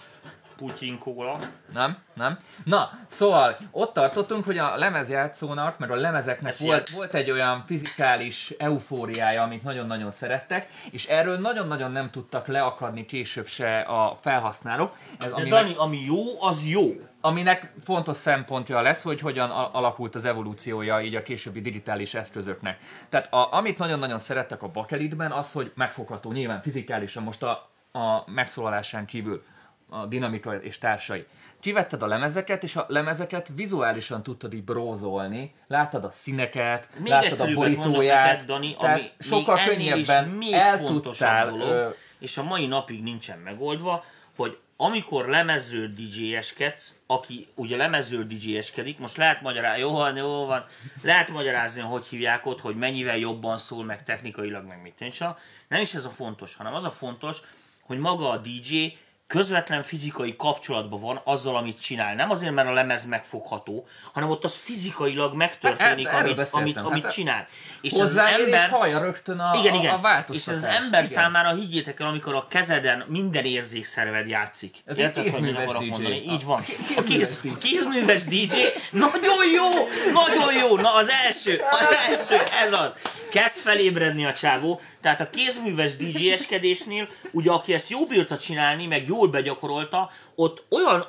Putyin 0.60 0.98
kóla. 0.98 1.40
Nem, 1.74 1.98
nem. 2.14 2.38
Na, 2.64 2.92
szóval 3.08 3.58
ott 3.72 3.94
tartottunk, 3.94 4.46
hogy 4.46 4.58
a 4.58 4.76
lemezjátszónak, 4.76 5.78
meg 5.78 5.92
a 5.92 5.96
lemezeknek 5.96 6.52
Ez 6.52 6.60
volt, 6.60 6.78
játsz. 6.78 6.92
volt 6.96 7.14
egy 7.14 7.32
olyan 7.32 7.64
fizikális 7.66 8.54
eufóriája, 8.58 9.44
amit 9.44 9.64
nagyon-nagyon 9.64 10.12
szerettek, 10.12 10.68
és 10.92 11.06
erről 11.06 11.38
nagyon-nagyon 11.38 11.92
nem 11.92 12.10
tudtak 12.12 12.48
leakadni 12.48 13.06
később 13.06 13.48
se 13.48 13.80
a 13.80 14.18
felhasználók. 14.22 14.96
Ez, 15.20 15.28
De 15.28 15.34
aminek, 15.34 15.50
Dani, 15.50 15.74
ami 15.78 15.98
jó, 16.06 16.42
az 16.42 16.66
jó. 16.66 16.84
aminek 17.22 17.74
fontos 17.84 18.18
szempontja 18.18 18.82
lesz, 18.82 19.04
hogy 19.04 19.20
hogyan 19.20 19.50
alakult 19.50 20.16
az 20.16 20.26
evolúciója 20.26 21.02
így 21.02 21.16
a 21.16 21.24
későbbi 21.24 21.62
digitális 21.62 22.14
eszközöknek. 22.14 22.78
Tehát 23.10 23.34
a, 23.34 23.54
amit 23.54 23.78
nagyon-nagyon 23.78 24.20
szerettek 24.20 24.62
a 24.64 24.68
bakelitben, 24.68 25.32
az, 25.32 25.52
hogy 25.52 25.72
megfogható, 25.76 26.32
nyilván 26.32 26.62
fizikálisan 26.62 27.24
most 27.24 27.44
a, 27.44 27.70
a 27.92 28.24
megszólalásán 28.26 29.06
kívül 29.06 29.42
a 29.90 30.06
dinamika 30.06 30.56
és 30.56 30.78
társai. 30.78 31.26
Kivetted 31.60 32.02
a 32.02 32.08
lemezeket, 32.08 32.64
és 32.64 32.76
a 32.76 32.86
lemezeket 32.88 33.50
vizuálisan 33.56 34.24
tudtad 34.24 34.54
így 34.54 34.64
brózolni, 34.64 35.54
láttad 35.68 36.04
a 36.04 36.12
színeket, 36.12 36.90
Még 36.98 37.12
láttad 37.12 37.40
a 37.40 37.54
borítóját, 37.54 38.32
neked, 38.32 38.46
Dani, 38.46 38.76
tehát 38.80 38.98
ami 38.98 39.10
sokkal 39.20 39.60
könnyebben 39.66 40.28
még 40.28 40.54
el 40.54 40.80
tudtál, 40.86 41.50
dolog, 41.50 41.68
ö, 41.70 41.90
és 42.20 42.38
a 42.38 42.44
mai 42.44 42.68
napig 42.68 43.04
nincsen 43.04 43.40
megoldva, 43.40 44.06
hogy 44.36 44.58
amikor 44.82 45.28
lemezről 45.28 45.88
DJ-eskedsz, 45.88 47.00
aki 47.08 47.48
ugye 47.56 47.78
lemezről 47.78 48.24
DJ-eskedik, 48.24 49.00
most 49.00 49.18
lehet 49.18 49.42
magyarázni, 49.42 49.82
jó 49.82 49.92
van, 49.92 50.16
jó 50.16 50.46
van, 50.46 50.66
lehet 51.02 51.30
magyarázni, 51.30 51.82
hogy 51.82 52.06
hívják 52.06 52.46
ott, 52.46 52.62
hogy 52.62 52.76
mennyivel 52.76 53.18
jobban 53.18 53.58
szól, 53.58 53.84
meg 53.84 54.04
technikailag, 54.04 54.66
meg 54.66 54.82
mit 54.82 55.00
nincs. 55.00 55.20
Nem 55.68 55.82
is 55.82 55.94
ez 55.94 56.06
a 56.06 56.10
fontos, 56.10 56.56
hanem 56.56 56.74
az 56.74 56.84
a 56.84 56.92
fontos, 56.92 57.38
hogy 57.82 57.98
maga 57.98 58.30
a 58.30 58.38
DJ 58.38 58.98
közvetlen 59.30 59.84
fizikai 59.84 60.36
kapcsolatban 60.36 61.00
van 61.00 61.22
azzal, 61.24 61.56
amit 61.56 61.82
csinál. 61.82 62.16
Nem 62.16 62.30
azért, 62.30 62.54
mert 62.54 62.68
a 62.68 62.72
lemez 62.74 63.06
megfogható, 63.06 63.88
hanem 64.14 64.30
ott 64.30 64.44
az 64.44 64.56
fizikailag 64.56 65.34
megtörténik, 65.34 66.08
Hát, 66.08 66.22
amit, 66.52 66.82
amit, 66.82 67.04
Hát, 67.04 67.14
csinál. 67.14 67.48
És 67.82 67.92
az 67.92 68.00
hozzáér 68.00 68.38
és 68.38 68.44
ember, 68.44 68.70
hallja 68.70 69.00
rögtön 69.00 69.40
a, 69.40 69.60
igen, 69.60 69.74
igen. 69.74 69.94
a 69.94 70.26
és 70.32 70.48
az 70.48 70.64
ember 70.64 71.04
igen. 71.04 71.14
számára 71.14 71.54
higgyétek 71.54 72.00
el, 72.00 72.08
amikor 72.08 72.36
a 72.36 72.46
kezeden 72.50 73.04
minden 73.08 73.46
érzékszerved 73.46 74.28
játszik. 74.28 74.76
Ez 74.86 74.98
Érted, 74.98 75.30
hogy 75.30 75.42
mit 75.42 75.58
akarok 75.58 75.82
DJ. 75.82 75.90
mondani? 75.90 76.22
Így 76.22 76.44
van. 76.44 76.64
A 76.96 77.02
kéz, 77.02 77.40
a 77.44 77.58
kézműves 77.58 78.24
DJ 78.24 78.56
nagyon 78.92 79.46
jó! 79.54 79.70
Nagyon 80.14 80.54
jó! 80.54 80.78
Na 80.78 80.94
az 80.94 81.10
első! 81.26 81.62
Az 81.72 81.98
első! 82.08 82.44
Ez 82.66 82.74
az! 82.74 82.92
Kezd 83.30 83.56
felébredni 83.56 84.26
a 84.26 84.34
csávó, 84.34 84.82
tehát 85.02 85.22
a 85.22 85.30
kézműves 85.30 85.96
DJ-eskedésnél, 85.96 87.08
ugye 87.32 87.52
aki 87.52 87.74
ezt 87.74 87.90
jó 87.90 88.06
bírta 88.06 88.38
csinálni, 88.38 88.88
meg 88.88 89.08
jól 89.08 89.28
begyakorolta, 89.28 90.12
ott 90.36 90.64
olyan, 90.70 91.06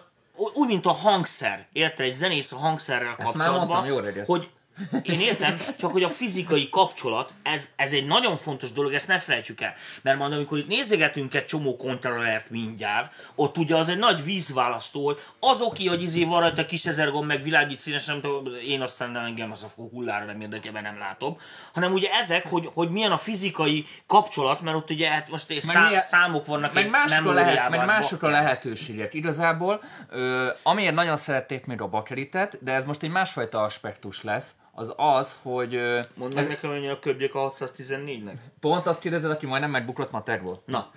úgy, 0.55 0.69
mint 0.69 0.87
a 0.87 0.93
hangszer, 0.93 1.67
érted, 1.73 2.07
egy 2.07 2.15
zenész 2.15 2.53
a 2.53 2.57
hangszerrel 2.57 3.15
Ezt 3.19 3.35
mondtam, 3.35 3.55
kapcsolatban, 3.55 4.03
reggelt. 4.05 4.27
hogy 4.27 4.49
én 5.03 5.21
értem, 5.21 5.57
csak 5.79 5.93
hogy 5.93 6.03
a 6.03 6.09
fizikai 6.09 6.69
kapcsolat, 6.69 7.35
ez, 7.43 7.73
ez 7.77 7.93
egy 7.93 8.07
nagyon 8.07 8.37
fontos 8.37 8.73
dolog, 8.73 8.93
ezt 8.93 9.09
ne 9.09 9.19
felejtsük 9.19 9.61
el. 9.61 9.75
Mert 10.03 10.19
majd 10.19 10.33
amikor 10.33 10.59
itt 10.59 10.67
nézegetünk 10.67 11.35
egy 11.35 11.45
csomó 11.45 11.77
kontrollert 11.77 12.51
mindjárt, 12.51 13.13
ott 13.35 13.59
ugye 13.59 13.77
az 13.77 13.89
egy 13.89 13.99
nagy 13.99 14.25
vízválasztó, 14.25 15.05
hogy 15.05 15.19
az 15.41 15.61
oké, 15.61 15.85
hogy 15.85 16.03
izé 16.03 16.25
van 16.25 16.41
rajta 16.41 16.67
kis 16.67 16.87
ezer 16.87 17.11
gomb, 17.11 17.27
meg 17.27 17.43
világít 17.43 17.79
színes, 17.79 18.05
nem 18.05 18.21
tudom, 18.21 18.53
én 18.69 18.81
aztán 18.81 19.11
nem 19.11 19.25
engem 19.25 19.51
az 19.53 19.63
a 19.63 19.83
hullára 19.93 20.25
nem 20.25 20.41
érdekel, 20.41 20.73
nem 20.83 20.99
látom, 20.99 21.37
hanem 21.73 21.93
ugye 21.93 22.09
ezek, 22.13 22.47
hogy, 22.47 22.69
hogy 22.75 22.91
milyen 22.91 23.13
a 23.13 23.19
fizikai 23.19 23.87
kapcsolat, 24.07 24.61
mert 24.61 24.77
ott 24.77 24.91
ugye 24.91 25.09
hát 25.09 25.31
most 25.31 25.51
egy 25.51 25.61
szá, 25.63 25.87
milyen- 25.87 26.03
számok 26.03 26.47
vannak 26.47 26.73
meg 26.75 26.85
egy 26.85 26.91
másokra, 26.91 27.33
lehet, 27.33 27.69
meg 27.69 27.85
másokra 27.87 28.29
bakker. 28.29 28.43
lehetőségek. 28.43 29.15
Igazából, 29.15 29.83
ö, 30.09 30.49
amiért 30.63 30.95
nagyon 30.95 31.17
szerették 31.17 31.67
még 31.67 31.81
a 31.81 31.87
bakelitet, 31.87 32.59
de 32.63 32.73
ez 32.73 32.85
most 32.85 33.03
egy 33.03 33.11
másfajta 33.11 33.63
aspektus 33.63 34.23
lesz, 34.23 34.55
az 34.81 34.93
az, 34.97 35.39
hogy 35.43 35.71
Mondd 36.15 36.35
meg 36.35 36.49
nekem, 36.49 36.71
hogy 36.71 36.87
a 36.87 36.99
köbjek 36.99 37.35
a 37.35 37.51
614-nek. 37.51 38.35
pont 38.61 38.87
azt 38.87 39.01
kérdezed, 39.01 39.31
aki 39.31 39.47
majdnem 39.47 39.71
megbuklott 39.71 40.11
matekból. 40.11 40.63
Na, 40.65 40.91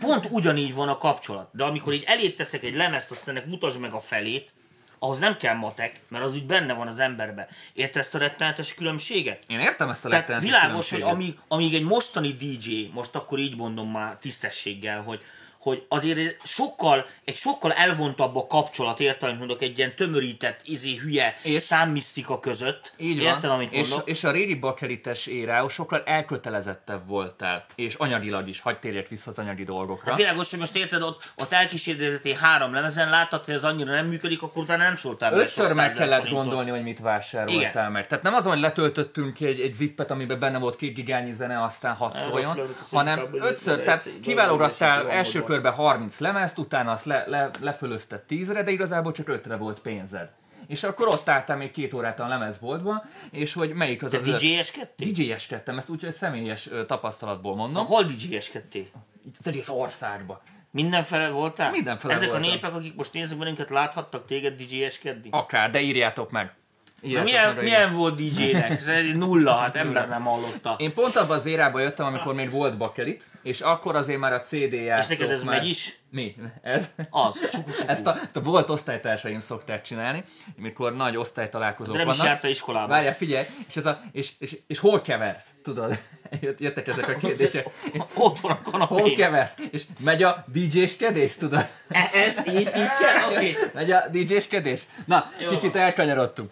pont 0.00 0.28
ugyanígy 0.30 0.74
van 0.74 0.88
a 0.88 0.98
kapcsolat. 0.98 1.48
De 1.52 1.64
amikor 1.64 1.92
így 1.92 2.04
elét 2.06 2.36
teszek 2.36 2.62
egy 2.62 2.74
lemezt, 2.74 3.10
azt 3.10 3.28
ennek 3.28 3.46
mutasd 3.46 3.80
meg 3.80 3.92
a 3.92 4.00
felét, 4.00 4.52
ahhoz 4.98 5.18
nem 5.18 5.36
kell 5.36 5.54
matek, 5.54 6.00
mert 6.08 6.24
az 6.24 6.34
úgy 6.34 6.46
benne 6.46 6.72
van 6.72 6.86
az 6.86 6.98
emberbe. 6.98 7.48
Érted 7.72 8.00
ezt 8.02 8.14
a 8.14 8.18
rettenetes 8.18 8.74
különbséget? 8.74 9.42
Én 9.46 9.58
értem 9.58 9.88
ezt 9.88 10.04
a 10.04 10.08
Tehát 10.08 10.28
rettenetes 10.28 10.50
világos, 10.50 10.90
hogy 10.90 10.98
különbséget. 10.98 11.38
amíg, 11.48 11.62
amíg 11.64 11.74
egy 11.74 11.84
mostani 11.88 12.32
DJ, 12.32 12.90
most 12.94 13.14
akkor 13.14 13.38
így 13.38 13.56
mondom 13.56 13.90
már 13.90 14.16
tisztességgel, 14.16 15.02
hogy, 15.02 15.20
hogy 15.60 15.84
azért 15.88 16.46
sokkal, 16.46 17.06
egy 17.24 17.34
sokkal 17.34 17.72
elvontabb 17.72 18.36
a 18.36 18.46
kapcsolat, 18.46 19.00
érted, 19.00 19.22
amit 19.28 19.38
mondok, 19.38 19.62
egy 19.62 19.78
ilyen 19.78 19.94
tömörített, 19.96 20.60
izé, 20.64 20.96
hülye 20.96 21.38
És- 21.42 21.60
számmisztika 21.60 22.38
között. 22.38 22.92
Így 22.96 23.22
van, 23.22 23.50
amit 23.50 23.72
és, 23.72 23.88
mondok? 23.88 24.08
és 24.08 24.24
a 24.24 24.30
régi 24.30 24.54
bakelites 24.54 25.26
érához 25.26 25.72
sokkal 25.72 26.02
elkötelezettebb 26.04 27.08
voltál, 27.08 27.66
és 27.74 27.94
anyagilag 27.94 28.48
is, 28.48 28.60
hagyd 28.60 28.78
térjek 28.78 29.08
vissza 29.08 29.30
az 29.30 29.38
anyagi 29.38 29.64
dolgokra. 29.64 30.08
Hát 30.10 30.18
világos, 30.18 30.50
hogy 30.50 30.58
most 30.58 30.76
érted, 30.76 31.02
ott, 31.02 31.32
ott 31.36 31.52
elkísérleteté 31.52 32.32
három 32.32 32.72
lemezen, 32.72 33.10
láttad, 33.10 33.44
hogy 33.44 33.54
ez 33.54 33.64
annyira 33.64 33.92
nem 33.92 34.06
működik, 34.06 34.42
akkor 34.42 34.62
utána 34.62 34.82
nem 34.82 34.96
szóltál 34.96 35.32
Ötször 35.32 35.74
meg 35.74 35.92
kellett 35.92 36.18
forintot. 36.18 36.42
gondolni, 36.42 36.70
hogy 36.70 36.82
mit 36.82 37.00
vásároltál 37.00 37.60
Igen. 37.60 37.92
meg. 37.92 38.06
Tehát 38.06 38.24
nem 38.24 38.34
az, 38.34 38.44
hogy 38.44 38.60
letöltöttünk 38.60 39.40
egy, 39.40 39.60
egy 39.60 39.72
zippet, 39.72 40.10
amiben 40.10 40.38
benne 40.38 40.58
volt 40.58 40.76
két 40.76 40.94
gigányi 40.94 41.32
zene, 41.32 41.62
aztán 41.62 41.94
hat 41.94 42.14
szóljon, 42.14 42.60
hanem 42.92 43.28
ötször, 43.32 43.82
tehát 43.82 44.08
kiválogattál 44.22 45.10
első 45.10 45.42
körben 45.50 45.72
30 45.72 46.18
lemezt, 46.18 46.58
utána 46.58 46.92
azt 46.92 47.04
le, 47.04 47.24
le, 47.26 47.50
lefölözted 47.60 48.22
10-re, 48.28 48.62
de 48.62 48.70
igazából 48.70 49.12
csak 49.12 49.26
5-re 49.30 49.56
volt 49.56 49.80
pénzed. 49.80 50.32
És 50.66 50.82
akkor 50.82 51.06
ott 51.08 51.28
álltál 51.28 51.56
még 51.56 51.70
két 51.70 51.94
órát 51.94 52.20
a 52.20 52.28
lemezboltban, 52.28 53.02
és 53.30 53.52
hogy 53.52 53.72
melyik 53.72 54.02
az 54.02 54.10
Te 54.10 54.16
az 54.16 54.24
DJ-eskedtél? 54.24 55.12
DJ-eskedtem, 55.12 55.78
ezt 55.78 55.88
úgyhogy 55.88 56.12
személyes 56.12 56.70
ö, 56.70 56.84
tapasztalatból 56.84 57.54
Na, 57.54 57.58
mondom. 57.62 57.84
hol 57.86 58.02
DJ-eskedtél? 58.04 58.86
Itt 59.26 59.34
az 59.38 59.46
egész 59.46 59.68
országban. 59.68 60.40
Mindenfele 60.70 61.28
voltál? 61.28 61.70
Mindenfele 61.70 62.14
Ezek 62.14 62.28
voltam. 62.30 62.48
a 62.48 62.50
népek, 62.52 62.74
akik 62.74 62.94
most 62.94 63.12
néznek 63.12 63.38
bennünket, 63.38 63.70
láthattak 63.70 64.26
téged 64.26 64.54
DJ-eskedni? 64.62 65.28
Akár, 65.32 65.70
de 65.70 65.80
írjátok 65.80 66.30
meg. 66.30 66.54
Na, 67.02 67.22
milyen, 67.22 67.54
milyen 67.54 67.94
volt 67.94 68.14
DJ-nek? 68.16 68.70
Ez 68.70 68.88
egy 68.88 69.16
nulla, 69.16 69.54
hát 69.56 69.76
ember 69.76 70.08
nem 70.08 70.24
hallotta. 70.24 70.74
Én 70.78 70.94
pont 70.94 71.16
abban 71.16 71.38
az 71.38 71.46
érába 71.46 71.80
jöttem, 71.80 72.06
amikor 72.06 72.34
még 72.34 72.50
volt 72.50 72.76
bakelit, 72.76 73.24
és 73.42 73.60
akkor 73.60 73.96
azért 73.96 74.18
már 74.18 74.32
a 74.32 74.40
CD 74.40 74.72
És 74.72 74.84
játszók 74.84 75.08
neked 75.18 75.30
ez 75.30 75.42
már... 75.42 75.58
megy 75.58 75.68
is? 75.68 75.98
Mi? 76.10 76.36
Ez? 76.62 76.88
Az, 77.10 77.48
suku, 77.50 77.70
suku. 77.70 77.88
Ezt 77.90 78.06
a, 78.06 78.16
ezt 78.24 78.36
a 78.36 78.40
volt 78.40 78.70
osztálytársaim 78.70 79.40
szokták 79.40 79.82
csinálni, 79.82 80.24
amikor 80.58 80.96
nagy 80.96 81.16
osztálytalálkozók 81.16 81.92
De 81.96 81.98
nem 82.00 82.08
is 82.10 82.16
vannak. 82.16 82.32
járta 82.32 82.48
iskolába. 82.48 82.86
Várjál, 82.88 83.14
figyelj, 83.14 83.46
és, 83.68 83.76
ez 83.76 83.86
a, 83.86 84.00
és, 84.12 84.30
és, 84.38 84.56
és 84.66 84.78
hol 84.78 85.00
keversz? 85.00 85.46
Tudod, 85.62 85.98
Jött- 86.40 86.60
jöttek 86.60 86.86
ezek 86.88 87.08
a 87.08 87.12
kérdések. 87.12 87.68
És 87.92 88.00
Ott 88.14 88.40
van 88.40 88.50
a 88.52 88.54
hol 88.54 88.72
kanapén. 88.72 89.16
keversz? 89.16 89.54
És 89.70 89.82
megy 90.04 90.22
a 90.22 90.44
DJ-skedés, 90.52 91.34
tudod? 91.36 91.66
E- 91.88 92.10
Ez 92.14 92.38
így, 92.46 92.58
így 92.60 92.72
kell? 92.72 93.36
Oké. 93.36 93.56
Megy 93.74 93.90
a 93.90 94.04
DJ-skedés? 94.12 94.82
Na, 95.06 95.30
Jó. 95.38 95.50
kicsit 95.50 95.76
elkanyarodtunk. 95.76 96.50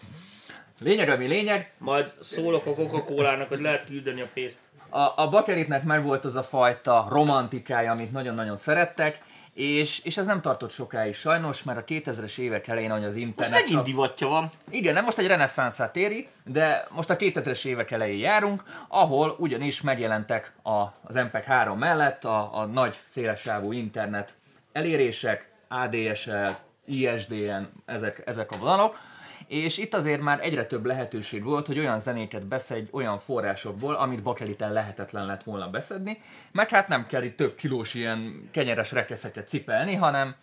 Lényeg, 0.81 1.09
ami 1.09 1.27
lényeg, 1.27 1.73
Majd 1.79 2.11
szólok 2.23 2.67
a 2.67 2.73
Coca-Cola-nak, 2.73 3.49
hogy 3.49 3.61
lehet 3.61 3.85
küldeni 3.87 4.21
a 4.21 4.27
pénzt. 4.35 4.59
a, 4.89 5.13
a 5.23 5.29
bakelitnek 5.29 5.85
meg 5.85 6.05
volt 6.05 6.25
az 6.25 6.37
a 6.37 6.43
fajta 6.43 7.07
romantikája, 7.11 7.91
amit 7.91 8.13
nagyon-nagyon 8.13 8.57
szerettek, 8.57 9.21
és, 9.55 10.01
és 10.05 10.17
ez 10.17 10.27
nem 10.27 10.41
tartott 10.41 10.71
sokáig 10.71 11.15
sajnos, 11.15 11.63
mert 11.63 11.79
a 11.79 11.85
2000-es 11.85 12.39
évek 12.39 12.69
elején, 12.69 12.91
ahogy 12.91 13.05
az 13.05 13.15
Most 13.15 13.27
internet... 13.27 13.61
megint 13.61 13.83
divatja 13.83 14.29
van. 14.29 14.51
Igen, 14.71 14.95
nem 14.95 15.05
most 15.05 15.19
egy 15.19 15.27
reneszánszát 15.27 15.97
éri, 15.97 16.29
de 16.45 16.87
most 16.95 17.11
a 17.11 17.17
2000-es 17.17 17.65
évek 17.65 17.91
elején 17.91 18.19
járunk, 18.19 18.63
ahol 18.89 19.37
ugyanis 19.39 19.81
megjelentek 19.81 20.53
a, 20.63 20.71
az 21.03 21.15
MPEG-3 21.15 21.79
mellett 21.79 22.25
a, 22.25 22.59
a 22.59 22.67
nagy 22.67 22.97
szélessávú 23.11 23.73
internet 23.73 24.33
elérések, 24.73 25.51
ADSL, 25.69 26.51
ISDN, 26.85 27.63
ezek, 27.87 28.23
ezek 28.25 28.51
a 28.51 28.57
vonalok, 28.59 28.99
és 29.49 29.79
itt 29.79 29.95
azért 29.95 30.21
már 30.21 30.39
egyre 30.43 30.67
több 30.67 30.87
lehetőség 30.87 31.45
volt, 31.45 31.67
hogy 31.67 31.79
olyan 31.79 31.99
zenéket 31.99 32.47
beszedj 32.47 32.89
olyan 32.91 33.19
forrásokból, 33.19 33.95
amit 33.95 34.23
bakeliten 34.23 34.73
lehetetlen 34.73 35.27
lett 35.27 35.43
volna 35.43 35.71
beszedni, 35.71 36.23
meg 36.53 36.69
hát 36.69 36.89
nem 36.89 37.07
kell 37.07 37.23
itt 37.23 37.37
több 37.37 37.55
kilós 37.55 37.95
ilyen 37.95 38.49
kenyeres 38.53 38.93
rekeszeket 38.93 39.49
cipelni, 39.49 39.95
hanem 39.95 40.35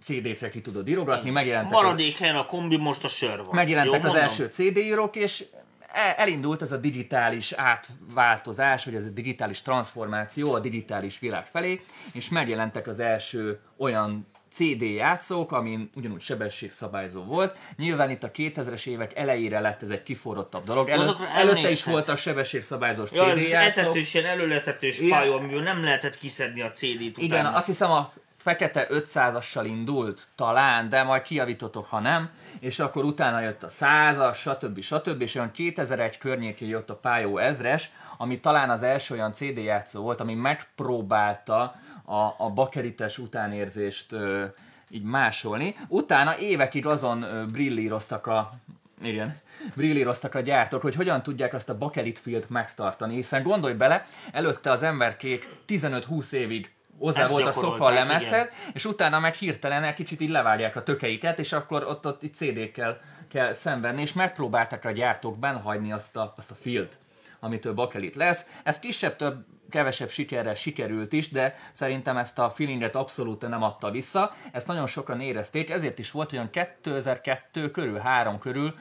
CD-kre 0.00 0.48
ki 0.48 0.60
tudod 0.60 0.88
írogatni, 0.88 1.30
megjelentek 1.30 1.72
Maradék 1.72 2.18
helyen 2.18 2.36
a 2.36 2.46
kombi, 2.46 2.76
most 2.76 3.04
a 3.04 3.08
sör 3.08 3.36
van. 3.36 3.54
Megjelentek 3.54 4.00
Jó 4.02 4.08
az 4.08 4.14
mondom? 4.14 4.22
első 4.22 4.46
CD-írók, 4.46 5.16
és 5.16 5.44
e- 5.92 6.14
elindult 6.16 6.62
ez 6.62 6.72
a 6.72 6.76
digitális 6.76 7.52
átváltozás, 7.52 8.84
vagy 8.84 8.94
ez 8.94 9.04
a 9.04 9.10
digitális 9.10 9.62
transformáció 9.62 10.52
a 10.52 10.58
digitális 10.58 11.18
világ 11.18 11.46
felé, 11.46 11.80
és 12.12 12.28
megjelentek 12.28 12.86
az 12.86 13.00
első 13.00 13.60
olyan 13.76 14.26
CD 14.54 14.80
játszók, 14.82 15.52
amin 15.52 15.90
ugyanúgy 15.94 16.20
sebességszabályzó 16.20 17.22
volt. 17.22 17.56
Nyilván 17.76 18.10
itt 18.10 18.22
a 18.22 18.30
2000-es 18.30 18.86
évek 18.86 19.16
elejére 19.16 19.60
lett 19.60 19.82
ez 19.82 19.88
egy 19.90 20.02
kiforrottabb 20.02 20.64
dolog. 20.64 20.88
Elő, 20.88 21.02
Azokra 21.02 21.26
előtte 21.28 21.70
is 21.70 21.84
voltak 21.84 22.16
sebességszabályzós 22.16 23.10
Ja, 23.12 23.24
CD 23.32 23.48
játszók. 23.48 23.84
etetős, 23.84 24.14
ilyen 24.14 24.26
előletetős 24.26 25.00
pálya, 25.08 25.34
amiből 25.34 25.62
nem 25.62 25.82
lehetett 25.82 26.18
kiszedni 26.18 26.60
a 26.60 26.70
CD-t 26.70 27.18
Igen, 27.18 27.40
utána. 27.40 27.56
azt 27.56 27.66
hiszem 27.66 27.90
a 27.90 28.12
fekete 28.36 28.86
500-assal 28.90 29.62
indult 29.66 30.28
talán, 30.34 30.88
de 30.88 31.02
majd 31.02 31.22
kijavítotok, 31.22 31.86
ha 31.86 32.00
nem, 32.00 32.30
és 32.60 32.78
akkor 32.78 33.04
utána 33.04 33.40
jött 33.40 33.62
a 33.62 33.68
100-as, 33.68 34.34
stb. 34.36 34.80
stb. 34.80 35.20
és 35.22 35.34
olyan 35.34 35.50
2001 35.52 36.18
környékén 36.18 36.68
jött 36.68 36.90
a 36.90 36.94
Pályó 36.96 37.38
ezres, 37.38 37.90
ami 38.18 38.40
talán 38.40 38.70
az 38.70 38.82
első 38.82 39.14
olyan 39.14 39.32
CD 39.32 39.56
játszó 39.56 40.02
volt, 40.02 40.20
ami 40.20 40.34
megpróbálta 40.34 41.74
a, 42.04 42.34
a 42.38 42.50
bakelites 42.54 43.18
utánérzést 43.18 44.12
ö, 44.12 44.44
így 44.90 45.02
másolni. 45.02 45.74
Utána 45.88 46.38
évekig 46.38 46.86
azon 46.86 47.22
ö, 47.22 47.46
brillíroztak 47.46 48.26
a 48.26 48.52
igen, 49.02 49.40
brillíroztak 49.74 50.34
a 50.34 50.40
gyártók, 50.40 50.82
hogy 50.82 50.94
hogyan 50.94 51.22
tudják 51.22 51.54
azt 51.54 51.68
a 51.68 51.78
bakelit 51.78 52.18
field 52.18 52.44
megtartani, 52.48 53.14
hiszen 53.14 53.42
gondolj 53.42 53.74
bele, 53.74 54.06
előtte 54.32 54.70
az 54.70 54.82
emberkék 54.82 55.48
15-20 55.68 56.32
évig 56.32 56.72
hozzá 56.98 57.22
Ezt 57.22 57.30
voltak 57.30 57.54
szokva 57.54 57.86
a 57.86 57.90
lemezhez, 57.90 58.50
és 58.72 58.84
utána 58.84 59.18
meg 59.18 59.34
hirtelen 59.34 59.84
egy 59.84 59.94
kicsit 59.94 60.20
így 60.20 60.30
levárják 60.30 60.76
a 60.76 60.82
tökeiket, 60.82 61.38
és 61.38 61.52
akkor 61.52 61.84
ott, 61.84 62.06
ott 62.06 62.22
itt 62.22 62.34
CD-kkel 62.34 63.00
kell 63.28 63.52
szenvedni, 63.52 64.00
és 64.00 64.12
megpróbáltak 64.12 64.84
a 64.84 64.90
gyártók 64.90 65.38
benhagyni 65.38 65.92
azt 65.92 66.16
a, 66.16 66.34
azt 66.36 66.50
a 66.50 66.54
field, 66.54 66.98
amitől 67.40 67.74
bakelit 67.74 68.14
lesz. 68.14 68.46
Ez 68.62 68.78
kisebb, 68.78 69.16
több, 69.16 69.44
kevesebb 69.74 70.10
sikerrel 70.10 70.54
sikerült 70.54 71.12
is, 71.12 71.30
de 71.30 71.54
szerintem 71.72 72.16
ezt 72.16 72.38
a 72.38 72.50
feelinget 72.50 72.96
abszolút 72.96 73.48
nem 73.48 73.62
adta 73.62 73.90
vissza. 73.90 74.32
Ezt 74.52 74.66
nagyon 74.66 74.86
sokan 74.86 75.20
érezték, 75.20 75.70
ezért 75.70 75.98
is 75.98 76.10
volt 76.10 76.32
olyan 76.32 76.50
2002 76.50 77.70
körül, 77.70 77.98
3 77.98 78.38
körül, 78.38 78.74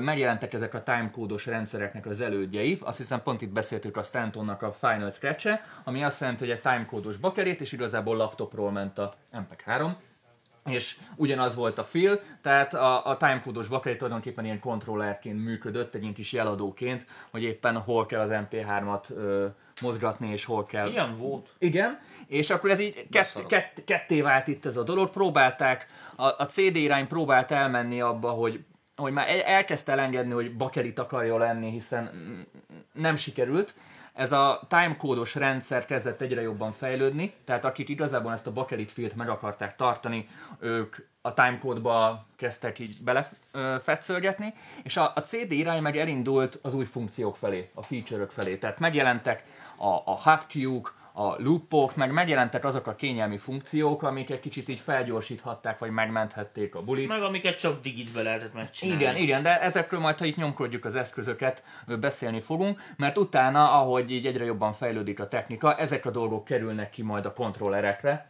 megjelentek 0.00 0.52
ezek 0.54 0.74
a 0.74 0.82
timecode-os 0.82 1.46
rendszereknek 1.46 2.06
az 2.06 2.20
elődjei. 2.20 2.78
Azt 2.82 2.98
hiszem 2.98 3.22
pont 3.22 3.42
itt 3.42 3.52
beszéltük 3.52 3.96
a 3.96 4.02
Stantonnak 4.02 4.62
a 4.62 4.72
Final 4.72 5.10
scratch 5.10 5.60
ami 5.84 6.04
azt 6.04 6.20
jelenti, 6.20 6.44
hogy 6.44 6.54
egy 6.54 6.60
timecode-os 6.60 7.16
bakelit, 7.16 7.60
és 7.60 7.72
igazából 7.72 8.16
laptopról 8.16 8.70
ment 8.70 8.98
a 8.98 9.14
MPEG-3 9.32 9.90
és 10.68 10.98
ugyanaz 11.16 11.54
volt 11.54 11.78
a 11.78 11.84
feel, 11.84 12.20
tehát 12.42 12.74
a, 12.74 13.06
a 13.06 13.16
timecode-os 13.16 13.68
bakelit 13.68 13.98
tulajdonképpen 13.98 14.44
ilyen 14.44 14.60
kontrollerként 14.60 15.44
működött, 15.44 15.94
egy 15.94 16.02
ilyen 16.02 16.14
kis 16.14 16.32
jeladóként, 16.32 17.06
hogy 17.30 17.42
éppen 17.42 17.78
hol 17.78 18.06
kell 18.06 18.20
az 18.20 18.30
MP3-at 18.32 19.10
ö, 19.10 19.46
mozgatni, 19.80 20.30
és 20.30 20.44
hol 20.44 20.66
kell 20.66 20.88
Ilyen 20.88 21.16
volt. 21.18 21.48
igen, 21.58 21.98
és 22.26 22.50
akkor 22.50 22.70
ez 22.70 22.78
így 22.80 23.06
kett, 23.10 23.46
kett, 23.46 23.84
ketté 23.84 24.20
vált 24.20 24.46
itt 24.46 24.64
ez 24.64 24.76
a 24.76 24.82
dolog. 24.82 25.10
Próbálták, 25.10 25.86
a, 26.16 26.24
a 26.26 26.46
CD 26.46 26.76
irány 26.76 27.06
próbált 27.06 27.52
elmenni 27.52 28.00
abba, 28.00 28.30
hogy 28.30 28.64
hogy 28.96 29.12
már 29.12 29.28
el- 29.30 29.40
elkezdte 29.42 29.92
elengedni, 29.92 30.32
hogy 30.32 30.56
bakelit 30.56 30.98
akarja 30.98 31.38
lenni, 31.38 31.70
hiszen 31.70 32.10
nem 32.92 33.16
sikerült. 33.16 33.74
Ez 34.14 34.32
a 34.32 34.60
timecódos 34.68 35.34
rendszer 35.34 35.84
kezdett 35.86 36.20
egyre 36.20 36.40
jobban 36.40 36.72
fejlődni, 36.72 37.32
tehát 37.44 37.64
akik 37.64 37.88
igazából 37.88 38.32
ezt 38.32 38.46
a 38.46 38.52
bakelit 38.52 38.90
field 38.90 39.14
meg 39.16 39.28
akarták 39.28 39.76
tartani, 39.76 40.28
ők 40.58 40.96
a 41.22 41.34
timecode-ba 41.34 42.26
kezdtek 42.36 42.78
így 42.78 42.96
belefetszölgetni, 43.04 44.54
és 44.82 44.96
a, 44.96 45.12
a 45.14 45.20
CD 45.20 45.52
irány 45.52 45.82
meg 45.82 45.96
elindult 45.96 46.58
az 46.62 46.74
új 46.74 46.84
funkciók 46.84 47.36
felé, 47.36 47.70
a 47.74 47.82
feature-ök 47.82 48.30
felé. 48.30 48.56
Tehát 48.56 48.78
megjelentek 48.78 49.42
a, 49.78 50.02
a 50.04 50.20
hotkey-uk, 50.22 50.96
a 51.18 51.34
loopok, 51.42 51.96
meg 51.96 52.12
megjelentek 52.12 52.64
azok 52.64 52.86
a 52.86 52.94
kényelmi 52.94 53.36
funkciók, 53.36 54.02
amik 54.02 54.30
egy 54.30 54.40
kicsit 54.40 54.68
így 54.68 54.80
felgyorsíthatták, 54.80 55.78
vagy 55.78 55.90
megmenthették 55.90 56.74
a 56.74 56.80
bulit. 56.80 57.08
Meg 57.08 57.22
amiket 57.22 57.58
csak 57.58 57.82
digitbe 57.82 58.22
lehetett 58.22 58.54
megcsinálni. 58.54 59.02
Igen, 59.02 59.16
igen, 59.16 59.42
de 59.42 59.60
ezekről 59.60 60.00
majd, 60.00 60.18
ha 60.18 60.24
itt 60.24 60.36
nyomkodjuk 60.36 60.84
az 60.84 60.96
eszközöket, 60.96 61.62
beszélni 62.00 62.40
fogunk, 62.40 62.80
mert 62.96 63.18
utána, 63.18 63.72
ahogy 63.72 64.10
így 64.10 64.26
egyre 64.26 64.44
jobban 64.44 64.72
fejlődik 64.72 65.20
a 65.20 65.28
technika, 65.28 65.76
ezek 65.76 66.06
a 66.06 66.10
dolgok 66.10 66.44
kerülnek 66.44 66.90
ki 66.90 67.02
majd 67.02 67.26
a 67.26 67.32
kontrollerekre, 67.32 68.28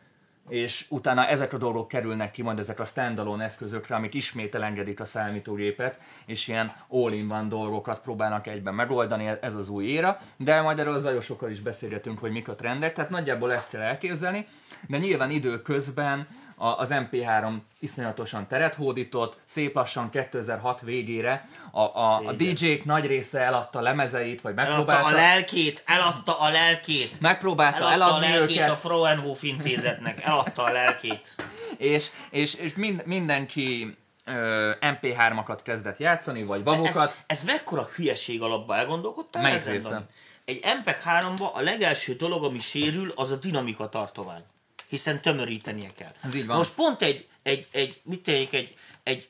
és 0.49 0.87
utána 0.89 1.27
ezek 1.27 1.53
a 1.53 1.59
dolgok 1.59 1.89
kerülnek 1.89 2.31
ki 2.31 2.43
majd 2.43 2.59
ezek 2.59 2.81
a 2.81 2.85
standalone 2.85 3.45
eszközökre, 3.45 3.95
amik 3.95 4.15
ismét 4.15 4.55
elengedik 4.55 5.01
a 5.01 5.05
számítógépet, 5.05 6.01
és 6.27 6.49
ilyen 6.49 6.73
all-in-one 6.89 7.49
dolgokat 7.49 8.01
próbálnak 8.01 8.47
egyben 8.47 8.75
megoldani, 8.75 9.31
ez 9.41 9.55
az 9.55 9.69
új 9.69 9.85
éra, 9.85 10.19
de 10.37 10.61
majd 10.61 10.79
erről 10.79 10.99
zajosokkal 10.99 11.51
is 11.51 11.61
beszélgetünk, 11.61 12.19
hogy 12.19 12.31
mik 12.31 12.49
a 12.49 12.55
trendek, 12.55 12.95
tehát 12.95 13.11
nagyjából 13.11 13.53
ezt 13.53 13.71
kell 13.71 13.81
elképzelni, 13.81 14.47
de 14.89 14.99
nyilván 14.99 15.31
időközben 15.31 16.27
a, 16.59 16.67
az 16.67 16.89
MP3 16.93 17.53
iszonyatosan 17.81 18.47
teret 18.47 18.75
hódított, 18.75 19.39
szép 19.45 19.75
lassan 19.75 20.11
2006 20.11 20.81
végére 20.81 21.49
a, 21.71 21.81
a, 21.81 22.23
a. 22.27 22.33
DJ-k 22.33 22.85
nagy 22.85 23.07
része 23.07 23.41
eladta 23.41 23.81
lemezeit, 23.81 24.41
vagy 24.41 24.53
Eladta 24.57 24.77
megpróbálta, 24.77 25.09
a 25.09 25.21
lelkét, 25.21 25.83
eladta 25.87 26.41
a 26.41 26.51
lelkét. 26.51 27.21
megpróbálta 27.21 27.77
Eladta 27.91 28.05
a 28.05 28.17
eladni 28.19 28.29
lelkét 28.29 28.57
őket. 28.57 28.71
a 28.71 28.75
Frauenhof 28.77 29.43
intézetnek, 29.43 30.25
eladta 30.25 30.63
a 30.63 30.73
lelkét. 30.73 31.35
és, 31.79 32.11
és, 32.31 32.55
és 32.55 32.75
mind, 32.75 33.03
mindenki 33.07 33.97
ö, 34.25 34.71
MP3-akat 34.81 35.59
kezdett 35.63 35.99
játszani, 35.99 36.43
vagy 36.43 36.59
Ez, 36.59 36.65
babokat. 36.65 37.17
ez 37.27 37.45
mekkora 37.45 37.89
hülyeség 37.95 38.43
alapba 38.43 38.77
elgondolkodtál? 38.77 39.43
Melyik 39.43 39.65
része? 39.65 40.07
Egy 40.45 40.65
MPEG 40.81 40.97
3-ba 41.05 41.53
a 41.55 41.61
legelső 41.61 42.13
dolog, 42.15 42.45
ami 42.45 42.59
sérül, 42.59 43.13
az 43.17 43.31
a 43.31 43.37
dinamika 43.37 43.89
tartomány. 43.89 44.43
Hiszen 44.89 45.21
tömörítenie 45.21 45.93
kell. 45.97 46.13
Ez 46.23 46.35
így 46.35 46.47
van. 46.47 46.57
Most 46.57 46.75
pont 46.75 47.03
egy, 47.03 47.27
egy, 47.43 47.67
egy 47.71 48.01
mit 48.03 48.23
tegyek, 48.23 48.53
egy, 48.53 48.75
egy 49.03 49.29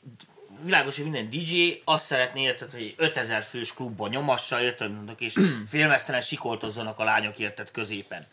világos, 0.62 0.96
hogy 0.96 1.04
minden 1.04 1.30
DJ 1.30 1.82
azt 1.84 2.04
szeretné, 2.04 2.42
érted, 2.42 2.70
hogy 2.70 2.82
egy 2.82 2.94
5000 2.96 3.42
fős 3.42 3.74
klubban 3.74 4.08
nyomassa, 4.08 4.60
érted, 4.60 4.92
és 5.18 5.38
félmeztelen 5.68 6.20
sikoltozzanak 6.20 6.98
a 6.98 7.04
lányok, 7.04 7.38
érted, 7.38 7.70
középen. 7.70 8.26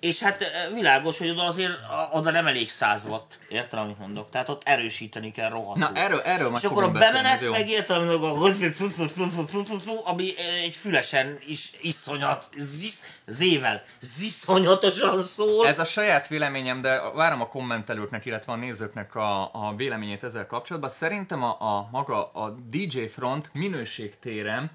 És 0.00 0.22
hát 0.22 0.44
világos, 0.74 1.18
hogy 1.18 1.28
oda 1.28 1.44
azért 1.44 1.72
oda 2.12 2.30
nem 2.30 2.46
elég 2.46 2.68
száz 2.68 3.06
watt, 3.06 3.38
érted, 3.48 3.78
amit 3.78 3.98
mondok? 3.98 4.30
Tehát 4.30 4.48
ott 4.48 4.62
erősíteni 4.64 5.32
kell 5.32 5.48
rohadtul. 5.48 5.88
Na 5.88 6.00
erről, 6.00 6.20
erről 6.20 6.52
És 6.56 6.64
akkor 6.64 6.82
a 6.82 6.90
bemenet 6.90 7.50
meg 7.50 7.68
értem, 7.68 8.02
meg 8.02 8.22
a 8.22 8.34
ami 10.04 10.38
egy 10.62 10.76
fülesen 10.76 11.38
is 11.46 11.70
iszonyat, 11.80 12.48
zisz, 12.56 13.02
zével, 13.26 13.82
ziszonyatosan 14.00 15.22
szól. 15.22 15.66
Ez 15.66 15.78
a 15.78 15.84
saját 15.84 16.28
véleményem, 16.28 16.80
de 16.80 17.00
várom 17.14 17.40
a 17.40 17.48
kommentelőknek, 17.48 18.26
illetve 18.26 18.52
a 18.52 18.56
nézőknek 18.56 19.14
a, 19.14 19.42
a 19.52 19.74
véleményét 19.76 20.24
ezzel 20.24 20.46
kapcsolatban. 20.46 20.90
Szerintem 20.90 21.42
a, 21.42 21.48
a 21.48 21.88
maga 21.92 22.30
a 22.30 22.50
DJ 22.50 23.00
front 23.00 23.50
minőségtéren 23.52 24.70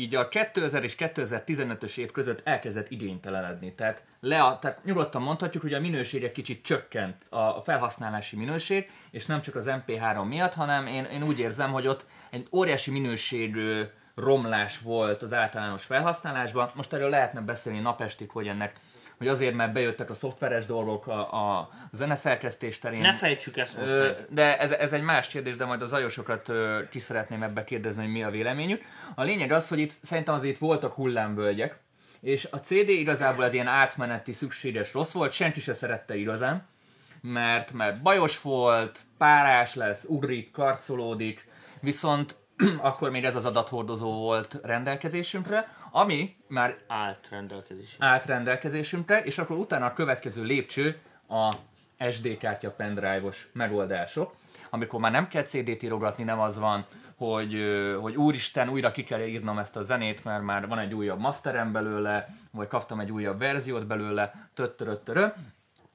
így 0.00 0.14
a 0.14 0.28
2000 0.28 0.84
és 0.84 0.94
2015-ös 0.98 1.96
év 1.96 2.10
között 2.10 2.40
elkezdett 2.44 2.90
igénytelenedni. 2.90 3.74
Tehát, 3.74 4.04
le 4.20 4.42
a, 4.42 4.58
tehát 4.58 4.84
nyugodtan 4.84 5.22
mondhatjuk, 5.22 5.62
hogy 5.62 5.74
a 5.74 5.80
minőség 5.80 6.24
egy 6.24 6.32
kicsit 6.32 6.64
csökkent, 6.64 7.26
a 7.30 7.60
felhasználási 7.60 8.36
minőség, 8.36 8.90
és 9.10 9.26
nem 9.26 9.40
csak 9.40 9.54
az 9.54 9.66
MP3 9.68 10.28
miatt, 10.28 10.54
hanem 10.54 10.86
én, 10.86 11.04
én 11.04 11.22
úgy 11.22 11.38
érzem, 11.38 11.72
hogy 11.72 11.86
ott 11.86 12.06
egy 12.30 12.46
óriási 12.52 12.90
minőségű 12.90 13.82
romlás 14.14 14.78
volt 14.78 15.22
az 15.22 15.32
általános 15.32 15.84
felhasználásban. 15.84 16.68
Most 16.76 16.92
erről 16.92 17.10
lehetne 17.10 17.40
beszélni 17.40 17.80
napestig, 17.80 18.30
hogy 18.30 18.48
ennek 18.48 18.80
hogy 19.20 19.28
azért, 19.28 19.54
mert 19.54 19.72
bejöttek 19.72 20.10
a 20.10 20.14
szoftveres 20.14 20.66
dolgok 20.66 21.06
a, 21.06 21.58
a 21.58 21.70
zeneszerkesztés 21.92 22.78
terén. 22.78 23.00
Ne 23.00 23.14
fejtsük 23.14 23.56
ezt 23.56 23.76
most 23.76 23.88
Ö, 23.88 24.10
de 24.28 24.58
ez, 24.58 24.70
ez 24.70 24.92
egy 24.92 25.02
más 25.02 25.28
kérdés, 25.28 25.56
de 25.56 25.64
majd 25.64 25.82
az 25.82 25.92
ajosokat 25.92 26.48
ö, 26.48 26.80
ki 26.90 26.98
szeretném 26.98 27.42
ebbe 27.42 27.64
kérdezni, 27.64 28.02
hogy 28.02 28.12
mi 28.12 28.22
a 28.22 28.30
véleményük. 28.30 28.82
A 29.14 29.22
lényeg 29.22 29.52
az, 29.52 29.68
hogy 29.68 29.78
itt 29.78 29.90
szerintem 29.90 30.34
azért 30.34 30.58
voltak 30.58 30.94
hullámvölgyek, 30.94 31.78
és 32.20 32.48
a 32.50 32.56
CD 32.56 32.88
igazából 32.88 33.44
ez 33.44 33.52
ilyen 33.52 33.66
átmeneti, 33.66 34.32
szükséges 34.32 34.92
rossz 34.92 35.12
volt, 35.12 35.32
senki 35.32 35.60
se 35.60 35.74
szerette 35.74 36.16
igazán, 36.16 36.66
mert, 37.20 37.72
mert 37.72 38.02
bajos 38.02 38.40
volt, 38.40 39.00
párás 39.18 39.74
lesz, 39.74 40.04
ugrik, 40.08 40.50
karcolódik, 40.50 41.48
viszont 41.80 42.36
akkor 42.78 43.10
még 43.10 43.24
ez 43.24 43.36
az 43.36 43.44
adathordozó 43.44 44.12
volt 44.12 44.58
rendelkezésünkre, 44.62 45.78
ami 45.90 46.36
már 46.46 46.76
Állt 46.86 47.28
rendelkezés. 47.30 47.96
állt 47.98 48.24
rendelkezésünkre, 48.24 49.22
és 49.22 49.38
akkor 49.38 49.56
utána 49.56 49.84
a 49.84 49.92
következő 49.92 50.42
lépcső 50.42 50.98
a 51.28 51.54
SD 52.10 52.38
kártya 52.38 52.70
pendrive-os 52.70 53.48
megoldások, 53.52 54.34
amikor 54.70 55.00
már 55.00 55.12
nem 55.12 55.28
kell 55.28 55.42
CD-t 55.42 55.82
írogatni, 55.82 56.24
nem 56.24 56.40
az 56.40 56.58
van, 56.58 56.86
hogy, 57.16 57.64
hogy 58.00 58.16
úristen, 58.16 58.68
újra 58.68 58.90
ki 58.90 59.04
kell 59.04 59.20
írnom 59.20 59.58
ezt 59.58 59.76
a 59.76 59.82
zenét, 59.82 60.24
mert 60.24 60.42
már 60.42 60.68
van 60.68 60.78
egy 60.78 60.94
újabb 60.94 61.18
masterem 61.18 61.72
belőle, 61.72 62.28
vagy 62.50 62.68
kaptam 62.68 63.00
egy 63.00 63.10
újabb 63.10 63.38
verziót 63.38 63.86
belőle, 63.86 64.48
töttöröttörö, 64.54 65.26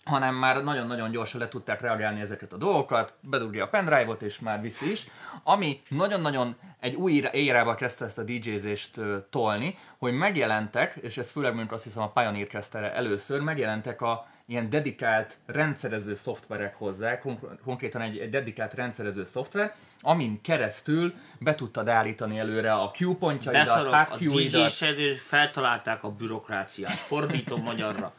hanem 0.05 0.35
már 0.35 0.63
nagyon-nagyon 0.63 1.11
gyorsan 1.11 1.39
le 1.39 1.47
tudták 1.47 1.81
reagálni 1.81 2.21
ezeket 2.21 2.53
a 2.53 2.57
dolgokat, 2.57 3.13
bedugja 3.21 3.63
a 3.63 3.67
pendrive-ot, 3.67 4.21
és 4.21 4.39
már 4.39 4.61
viszi 4.61 4.91
is. 4.91 5.07
Ami 5.43 5.81
nagyon-nagyon 5.89 6.55
egy 6.79 6.95
új 6.95 7.23
érába 7.31 7.75
kezdte 7.75 8.05
ezt 8.05 8.17
a 8.17 8.23
DJ-zést 8.23 8.99
tolni, 9.29 9.77
hogy 9.97 10.13
megjelentek, 10.13 10.95
és 10.95 11.17
ez 11.17 11.31
főleg 11.31 11.51
mondjuk 11.51 11.71
azt 11.71 11.83
hiszem 11.83 12.03
a 12.03 12.09
Pioneer 12.09 12.47
kezdte 12.47 12.77
el 12.77 12.85
először, 12.85 13.41
megjelentek 13.41 14.01
a 14.01 14.27
ilyen 14.47 14.69
dedikált 14.69 15.37
rendszerező 15.45 16.13
szoftverek 16.13 16.75
hozzá, 16.75 17.19
konk- 17.19 17.61
konkrétan 17.63 18.01
egy, 18.01 18.17
egy 18.17 18.29
dedikált 18.29 18.73
rendszerező 18.73 19.25
szoftver, 19.25 19.73
amin 20.01 20.41
keresztül 20.41 21.13
be 21.39 21.55
tudtad 21.55 21.87
állítani 21.87 22.39
előre 22.39 22.73
a 22.73 22.91
Q 22.99 23.13
pontjaidat, 23.13 23.91
hát 23.91 24.09
a 24.09 24.17
Q-idat, 24.19 24.61
DJ-sed 24.61 25.15
feltalálták 25.15 26.03
a 26.03 26.11
bürokráciát. 26.11 26.91
Fordítom 26.91 27.61
magyarra. 27.61 28.13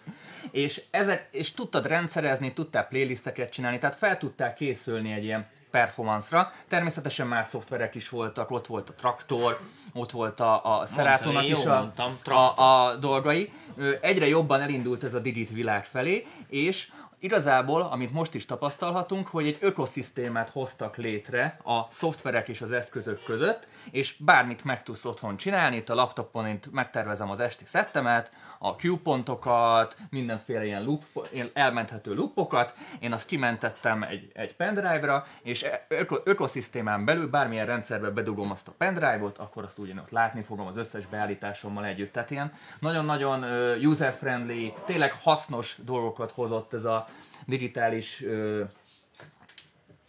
És, 0.51 0.83
ezek, 0.91 1.29
és 1.31 1.53
tudtad 1.53 1.87
rendszerezni, 1.87 2.53
tudtál 2.53 2.87
playlisteket 2.87 3.51
csinálni, 3.51 3.79
tehát 3.79 3.97
fel 3.97 4.19
tudtál 4.19 4.55
készülni 4.55 5.13
egy 5.13 5.25
ilyen 5.25 5.47
performance-ra. 5.71 6.53
Természetesen 6.69 7.27
más 7.27 7.47
szoftverek 7.47 7.95
is 7.95 8.09
voltak, 8.09 8.51
ott 8.51 8.67
volt 8.67 8.89
a 8.89 8.93
Traktor, 8.93 9.59
ott 9.95 10.11
volt 10.11 10.41
a, 10.41 10.81
a 10.81 10.87
Seratónak 10.87 11.45
én 11.45 11.57
is 11.57 11.65
a, 11.65 11.79
mondtam, 11.79 12.19
a, 12.25 12.63
a 12.63 12.97
dolgai. 12.97 13.53
Egyre 14.01 14.27
jobban 14.27 14.61
elindult 14.61 15.05
ez 15.05 15.15
a 15.15 15.19
digit 15.19 15.51
világ 15.51 15.85
felé, 15.85 16.27
és 16.49 16.89
igazából, 17.19 17.83
amit 17.83 18.13
most 18.13 18.35
is 18.35 18.47
tapasztalhatunk, 18.47 19.27
hogy 19.27 19.47
egy 19.47 19.59
ökoszisztémát 19.61 20.51
hoztak 20.51 20.97
létre 20.97 21.59
a 21.65 21.81
szoftverek 21.91 22.49
és 22.49 22.61
az 22.61 22.73
eszközök 22.73 23.23
között, 23.25 23.69
és 23.91 24.17
bármit 24.19 24.65
meg 24.65 24.83
tudsz 24.83 25.05
otthon 25.05 25.37
csinálni, 25.37 25.77
itt 25.77 25.89
a 25.89 25.95
laptopon 25.95 26.47
én 26.47 26.59
megtervezem 26.71 27.31
az 27.31 27.41
esti 27.41 27.65
szettemet, 27.67 28.33
a 28.59 28.71
Q 28.71 28.97
pontokat, 29.03 29.97
mindenféle 30.11 30.65
ilyen, 30.65 30.85
loop, 30.85 31.05
elmenthető 31.53 32.15
loopokat, 32.15 32.75
én 32.99 33.13
azt 33.13 33.27
kimentettem 33.27 34.03
egy, 34.03 34.31
egy 34.35 34.55
pendrive-ra, 34.55 35.27
és 35.43 35.63
e- 35.63 35.87
öko, 35.89 36.17
ökoszisztémán 36.25 37.05
belül 37.05 37.31
bármilyen 37.31 37.67
rendszerbe 37.67 38.11
bedugom 38.11 38.51
azt 38.51 38.69
a 38.69 38.73
pendrive-ot, 38.79 39.39
akkor 39.39 39.65
azt 39.65 39.79
ugyanott 39.79 40.11
látni 40.11 40.43
fogom 40.43 40.67
az 40.67 40.77
összes 40.77 41.07
beállításommal 41.07 41.85
együtt. 41.85 42.13
Tehát 42.13 42.31
ilyen 42.31 42.53
nagyon-nagyon 42.81 43.45
user-friendly, 43.85 44.73
tényleg 44.85 45.13
hasznos 45.13 45.79
dolgokat 45.85 46.31
hozott 46.31 46.75
ez 46.75 46.85
a 46.85 47.05
digitális 47.47 48.23
ö, 48.23 48.63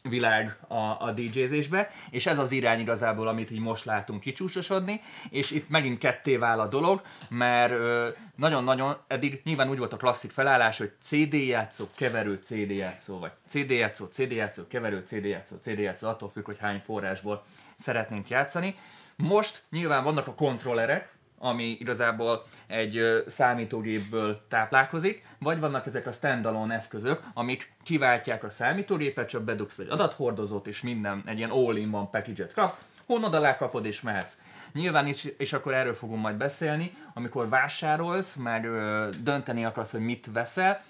világ 0.10 0.58
a, 0.68 0.76
a 0.76 1.14
DJ-zésbe, 1.16 1.90
és 2.10 2.26
ez 2.26 2.40
az 2.40 2.52
irány 2.52 2.80
igazából, 2.80 3.28
amit 3.28 3.52
így 3.52 3.60
most 3.60 3.86
látunk 3.86 4.20
kicsúsosodni, 4.20 5.02
és 5.30 5.52
itt 5.52 5.70
megint 5.70 5.98
ketté 6.00 6.38
vál 6.38 6.60
a 6.60 6.68
dolog, 6.68 7.02
mert 7.30 7.72
ö, 7.72 8.08
nagyon-nagyon, 8.36 8.98
eddig 9.08 9.42
nyilván 9.44 9.70
úgy 9.70 9.78
volt 9.78 9.94
a 9.94 9.98
klasszik 9.98 10.32
felállás, 10.32 10.78
hogy 10.78 10.92
CD 11.02 11.34
játszó, 11.34 11.86
keverő 11.96 12.40
CD 12.44 12.70
játszó, 12.70 13.20
vagy 13.20 13.32
CD 13.48 13.70
játszó, 13.70 14.06
CD 14.06 14.32
játszó, 14.32 14.68
keverő 14.68 15.04
CD 15.06 15.26
játszó, 15.26 15.56
CD 15.62 15.80
játszó, 15.80 16.08
attól 16.08 16.30
függ, 16.30 16.46
hogy 16.46 16.58
hány 16.60 16.82
forrásból 16.86 17.44
szeretnénk 17.76 18.30
játszani. 18.30 18.76
Most 19.16 19.64
nyilván 19.70 20.04
vannak 20.04 20.28
a 20.28 20.34
kontrollerek, 20.34 21.17
ami 21.40 21.64
igazából 21.64 22.44
egy 22.68 23.24
számítógépből 23.28 24.42
táplálkozik, 24.48 25.26
vagy 25.40 25.60
vannak 25.60 25.86
ezek 25.86 26.08
a 26.08 26.12
standalone 26.12 26.76
eszközök, 26.76 27.22
amik 27.34 27.72
kiváltják 27.84 28.44
a 28.44 28.50
számítógépet, 28.50 29.30
csak 29.30 29.44
bedugsz 29.44 29.80
egy 29.80 29.90
adathordozót, 29.90 30.68
és 30.68 30.82
minden 30.82 31.22
egy 31.26 31.38
ilyen 31.38 31.50
all-in-one 31.50 32.10
package-et 32.12 32.54
kapsz, 32.54 32.82
Honnan 33.08 33.34
alá 33.34 33.56
kapod 33.56 33.86
és 33.86 34.02
mehetsz. 34.02 34.34
Nyilván 34.74 35.08
is, 35.08 35.24
és 35.38 35.54
akkor 35.54 35.74
erről 35.74 35.94
fogunk 35.94 36.22
majd 36.22 36.36
beszélni, 36.36 36.96
amikor 37.14 37.50
vásárolsz, 37.50 38.38
ö, 38.64 39.10
dönteni 39.24 39.66
akarsz, 39.66 39.92
hogy 39.92 40.02
mit 40.02 40.30
veszel, 40.34 40.84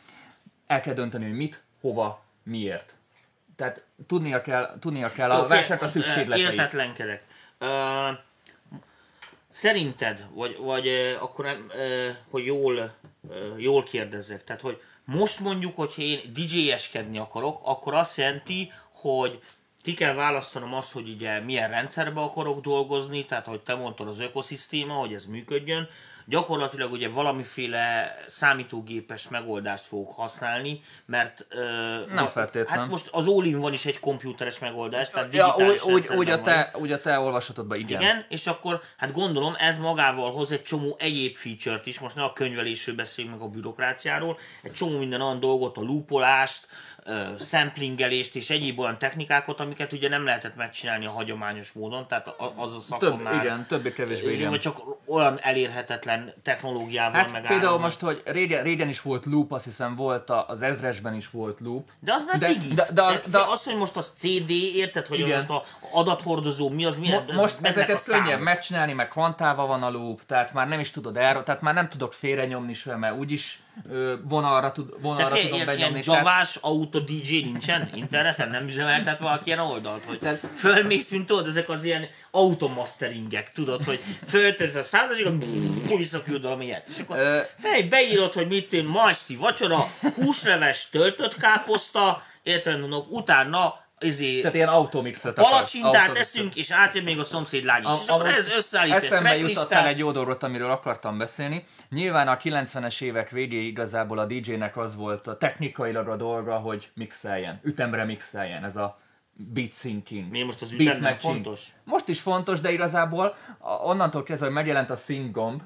el 0.67 0.81
kell 0.81 0.93
dönteni, 0.93 1.25
hogy 1.25 1.35
mit, 1.35 1.63
hova, 1.81 2.23
miért. 2.43 2.95
Tehát 3.55 3.85
tudnia 4.07 4.41
kell, 4.41 4.77
tudnia 4.79 5.11
kell 5.11 5.31
a 5.31 5.47
vásárnak 5.47 5.81
a 5.81 5.87
szükségleteit. 5.87 6.49
Értetlenkedek. 6.49 7.23
Ö, 7.57 7.67
szerinted, 9.49 10.25
vagy, 10.33 10.57
vagy 10.57 10.87
akkor 11.19 11.45
nem, 11.45 11.71
hogy 12.29 12.45
jól, 12.45 12.95
jól 13.57 13.83
kérdezzek, 13.83 14.43
tehát 14.43 14.61
hogy 14.61 14.81
most 15.05 15.39
mondjuk, 15.39 15.75
hogyha 15.75 16.01
én 16.01 16.21
DJ-eskedni 16.33 17.17
akarok, 17.17 17.59
akkor 17.63 17.93
azt 17.93 18.17
jelenti, 18.17 18.71
hogy 18.93 19.39
ki 19.87 19.93
kell 19.93 20.13
választanom 20.13 20.73
azt, 20.73 20.91
hogy 20.91 21.09
ugye 21.09 21.39
milyen 21.39 21.69
rendszerbe 21.69 22.21
akarok 22.21 22.61
dolgozni, 22.61 23.25
tehát 23.25 23.45
hogy 23.45 23.61
te 23.61 23.75
mondtad 23.75 24.07
az 24.07 24.19
ökoszisztéma, 24.19 24.93
hogy 24.93 25.13
ez 25.13 25.25
működjön, 25.25 25.89
gyakorlatilag 26.25 26.91
ugye 26.91 27.09
valamiféle 27.09 28.17
számítógépes 28.27 29.27
megoldást 29.29 29.85
fogok 29.85 30.11
használni, 30.11 30.81
mert... 31.05 31.45
Ö, 31.49 31.65
Nem 32.13 32.25
feltétlen. 32.25 32.79
Hát 32.79 32.89
most 32.89 33.07
az 33.11 33.27
all 33.27 33.51
van 33.51 33.73
is 33.73 33.85
egy 33.85 33.99
komputeres 33.99 34.59
megoldás, 34.59 35.09
tehát 35.09 35.33
Ja, 35.33 35.53
digitális 35.55 35.83
úgy, 35.83 35.93
úgy, 35.93 36.17
úgy, 36.17 36.29
a 36.29 36.41
te, 36.41 36.71
úgy 36.75 36.91
a 36.91 37.01
te 37.01 37.19
olvasatodban, 37.19 37.77
igen. 37.77 38.01
igen, 38.01 38.25
és 38.29 38.47
akkor 38.47 38.81
hát 38.97 39.11
gondolom 39.11 39.55
ez 39.57 39.77
magával 39.77 40.31
hoz 40.31 40.51
egy 40.51 40.63
csomó 40.63 40.95
egyéb 40.99 41.35
feature-t 41.35 41.85
is, 41.85 41.99
most 41.99 42.15
ne 42.15 42.23
a 42.23 42.33
könyvelésről 42.33 42.95
beszéljünk 42.95 43.39
meg 43.39 43.47
a 43.47 43.51
bürokráciáról, 43.51 44.37
egy 44.63 44.73
csomó 44.73 44.97
minden 44.97 45.21
olyan 45.21 45.39
dolgot, 45.39 45.77
a 45.77 45.81
loopolást, 45.81 46.67
ö, 47.07 47.23
samplingelést 47.39 48.35
és 48.35 48.49
egyéb 48.49 48.79
olyan 48.79 48.97
technikákat, 48.97 49.59
amiket 49.59 49.93
ugye 49.93 50.09
nem 50.09 50.25
lehetett 50.25 50.55
megcsinálni 50.55 51.05
a 51.05 51.09
hagyományos 51.11 51.71
módon, 51.71 52.07
tehát 52.07 52.33
az 52.55 52.75
a 52.75 52.79
szakma 52.79 53.09
Több, 53.09 53.21
már, 53.21 53.43
igen, 53.43 53.65
többé-kevésbé 53.67 54.33
igen. 54.33 54.49
vagy 54.49 54.59
csak 54.59 54.81
olyan 55.05 55.39
elérhetetlen 55.41 56.33
technológiával 56.43 57.19
Hát 57.19 57.31
meg 57.31 57.47
például 57.47 57.77
most, 57.79 57.99
hogy 57.99 58.21
régen, 58.25 58.63
régen 58.63 58.87
is 58.87 59.01
volt 59.01 59.25
loop, 59.25 59.51
azt 59.51 59.65
hiszem 59.65 59.95
volt 59.95 60.29
a, 60.29 60.45
az 60.47 60.61
ezresben 60.61 61.13
is 61.15 61.29
volt 61.29 61.59
loop. 61.59 61.89
De 61.99 62.13
az 62.13 62.25
már 62.25 62.37
de- 62.37 62.47
digi. 62.47 62.73
de- 62.73 62.85
de- 62.93 62.93
Tehát 62.93 63.29
de- 63.29 63.43
az, 63.43 63.63
hogy 63.63 63.75
most 63.77 63.95
az 63.95 64.13
CD, 64.15 64.49
érted, 64.75 65.07
hogy 65.07 65.19
Igen. 65.19 65.37
most 65.37 65.49
a 65.49 65.63
adathordozó 65.91 66.69
mi 66.69 66.85
az, 66.85 66.97
milyen, 66.97 67.23
Mo- 67.23 67.35
most 67.35 67.55
ezeket 67.61 68.03
könnyebb 68.03 68.39
megcsinálni, 68.39 68.93
meg 68.93 69.07
kvantálva 69.07 69.65
van 69.65 69.83
a 69.83 69.89
loop, 69.89 70.25
tehát 70.25 70.53
már 70.53 70.67
nem 70.67 70.79
is 70.79 70.91
tudod 70.91 71.17
erről, 71.17 71.43
tehát 71.43 71.61
már 71.61 71.73
nem 71.73 71.89
tudok 71.89 72.13
félrenyomni 72.13 72.73
sem, 72.73 72.99
mert 72.99 73.17
úgyis 73.17 73.59
vonalra, 74.23 74.71
tud, 74.71 74.93
vonalra 75.01 75.35
fél, 75.35 75.41
tudom 75.41 75.55
ilyen, 75.55 75.67
ilyen 75.67 75.77
benyomni. 75.77 76.01
tehát- 76.01 76.19
javás 76.25 76.55
auto 76.61 76.99
DJ 76.99 77.39
nincsen 77.43 77.89
interneten? 77.93 78.49
Nem 78.49 78.67
üzemeltet 78.67 79.19
valaki 79.19 79.43
ilyen 79.45 79.59
oldalt, 79.59 80.03
hogy 80.03 80.19
Tehát- 80.19 80.41
fölmész, 80.55 81.09
mint 81.09 81.25
tudod, 81.25 81.47
ezek 81.47 81.69
az 81.69 81.83
ilyen 81.83 82.07
automasteringek, 82.31 83.51
tudod, 83.53 83.83
hogy 83.83 83.99
föltöltöd 84.27 84.75
a 84.75 84.83
számot, 84.83 85.15
és 85.17 85.29
visszaküld 85.97 86.45
ilyet. 86.61 86.87
És 86.89 86.99
akkor 86.99 87.17
Ö- 87.17 87.53
fej, 87.59 87.83
beírod, 87.83 88.33
hogy 88.33 88.47
mit 88.47 88.73
én 88.73 88.85
ma 88.85 89.09
esti 89.09 89.35
vacsora, 89.35 89.91
húsleves, 90.15 90.89
töltött 90.89 91.35
káposzta, 91.37 92.23
mondok, 92.79 93.11
utána 93.11 93.85
ezért 93.97 94.39
Tehát 94.41 94.55
ilyen 94.55 94.67
automixet 94.67 95.33
palacsintát 95.33 96.15
eszünk, 96.17 96.55
és 96.55 96.71
átjön 96.71 97.03
még 97.03 97.19
a 97.19 97.23
szomszéd 97.23 97.63
lány 97.63 97.81
is. 97.83 97.87
A- 97.89 97.93
És 98.03 98.07
akkor 98.07 98.25
ez 98.25 98.53
összeállít 98.55 98.93
egy 98.93 99.03
Eszembe 99.03 99.29
jutott 99.35 99.51
tracklistát. 99.53 99.81
el 99.83 99.87
egy 99.87 99.97
jó 99.97 100.11
dolgot, 100.11 100.43
amiről 100.43 100.71
akartam 100.71 101.17
beszélni. 101.17 101.65
Nyilván 101.89 102.27
a 102.27 102.37
90-es 102.37 103.01
évek 103.01 103.29
végéig 103.29 103.67
igazából 103.67 104.17
a 104.19 104.25
DJ-nek 104.25 104.77
az 104.77 104.95
volt 104.95 105.27
a 105.27 105.37
technikailag 105.37 106.07
a 106.07 106.15
dolga, 106.15 106.55
hogy 106.55 106.89
mixeljen, 106.95 107.59
ütemre 107.63 108.03
mixeljen, 108.03 108.63
ez 108.63 108.75
a 108.75 108.99
beat 109.53 109.73
syncing. 109.73 110.29
Miért 110.31 110.45
most 110.45 110.61
az 110.61 110.71
ütem 110.71 111.15
fontos? 111.15 111.67
Most 111.83 112.07
is 112.07 112.19
fontos, 112.19 112.59
de 112.59 112.71
igazából 112.71 113.35
onnantól 113.83 114.23
kezdve, 114.23 114.45
hogy 114.45 114.55
megjelent 114.55 114.89
a 114.89 114.95
sync 114.95 115.31
gomb, 115.31 115.61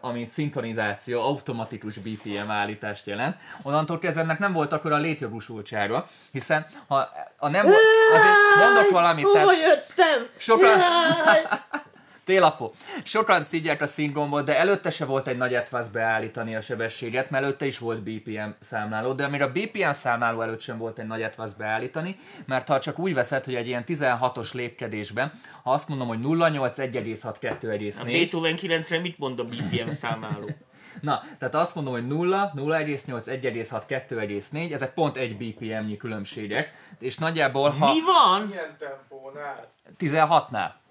ami 0.00 0.26
szinkronizáció, 0.26 1.20
automatikus 1.20 1.98
BPM 1.98 2.50
állítást 2.50 3.06
jelent, 3.06 3.36
onnantól 3.62 3.98
kezdve 3.98 4.22
ennek 4.22 4.38
nem 4.38 4.52
volt 4.52 4.72
akkor 4.72 4.92
a 4.92 4.96
létjogosultsága, 4.96 6.06
hiszen 6.32 6.66
ha 6.86 7.08
a 7.36 7.48
nem, 7.48 7.66
azért 8.12 8.34
mondok 8.58 8.90
valamit, 8.90 9.26
tehát 9.32 9.56
jöttem! 9.56 10.26
sokan, 10.38 10.78
Télapó. 12.26 12.74
Sokan 13.02 13.42
szidják 13.42 13.80
a 13.80 13.86
színgombot, 13.86 14.44
de 14.44 14.58
előtte 14.58 14.90
se 14.90 15.04
volt 15.04 15.28
egy 15.28 15.36
nagy 15.36 15.54
etvasz 15.54 15.86
beállítani 15.86 16.54
a 16.54 16.60
sebességet, 16.60 17.30
mert 17.30 17.44
előtte 17.44 17.66
is 17.66 17.78
volt 17.78 18.02
BPM 18.02 18.48
számláló, 18.60 19.12
de 19.12 19.28
még 19.28 19.42
a 19.42 19.52
BPM 19.52 19.90
számláló 19.90 20.40
előtt 20.40 20.60
sem 20.60 20.78
volt 20.78 20.98
egy 20.98 21.06
nagy 21.06 21.22
etvasz 21.22 21.52
beállítani, 21.52 22.18
mert 22.46 22.68
ha 22.68 22.80
csak 22.80 22.98
úgy 22.98 23.14
veszed, 23.14 23.44
hogy 23.44 23.54
egy 23.54 23.66
ilyen 23.66 23.84
16-os 23.86 24.52
lépkedésben, 24.52 25.32
ha 25.62 25.72
azt 25.72 25.88
mondom, 25.88 26.08
hogy 26.08 26.18
0,8, 26.18 26.76
1,6, 26.76 27.34
2,4, 27.40 28.02
Beethoven 28.04 28.56
9-re 28.60 28.98
mit 28.98 29.18
mond 29.18 29.38
a 29.38 29.44
BPM 29.44 29.90
számláló? 29.90 30.50
na, 31.00 31.22
tehát 31.38 31.54
azt 31.54 31.74
mondom, 31.74 31.92
hogy 31.92 32.06
0, 32.06 32.52
0,8, 32.56 33.06
1,6, 33.06 33.82
2,4, 33.88 34.72
ezek 34.72 34.94
pont 34.94 35.16
egy 35.16 35.36
BPM-nyi 35.36 35.96
különbségek, 35.96 36.72
és 36.98 37.16
nagyjából 37.16 37.70
ha 37.70 37.92
Mi 37.92 38.00
van? 38.02 38.46
Milyen 38.46 38.76
tempónál? 38.78 39.68
16-nál, 39.98 40.50
Milyen 40.50 40.74
16? 40.76 40.84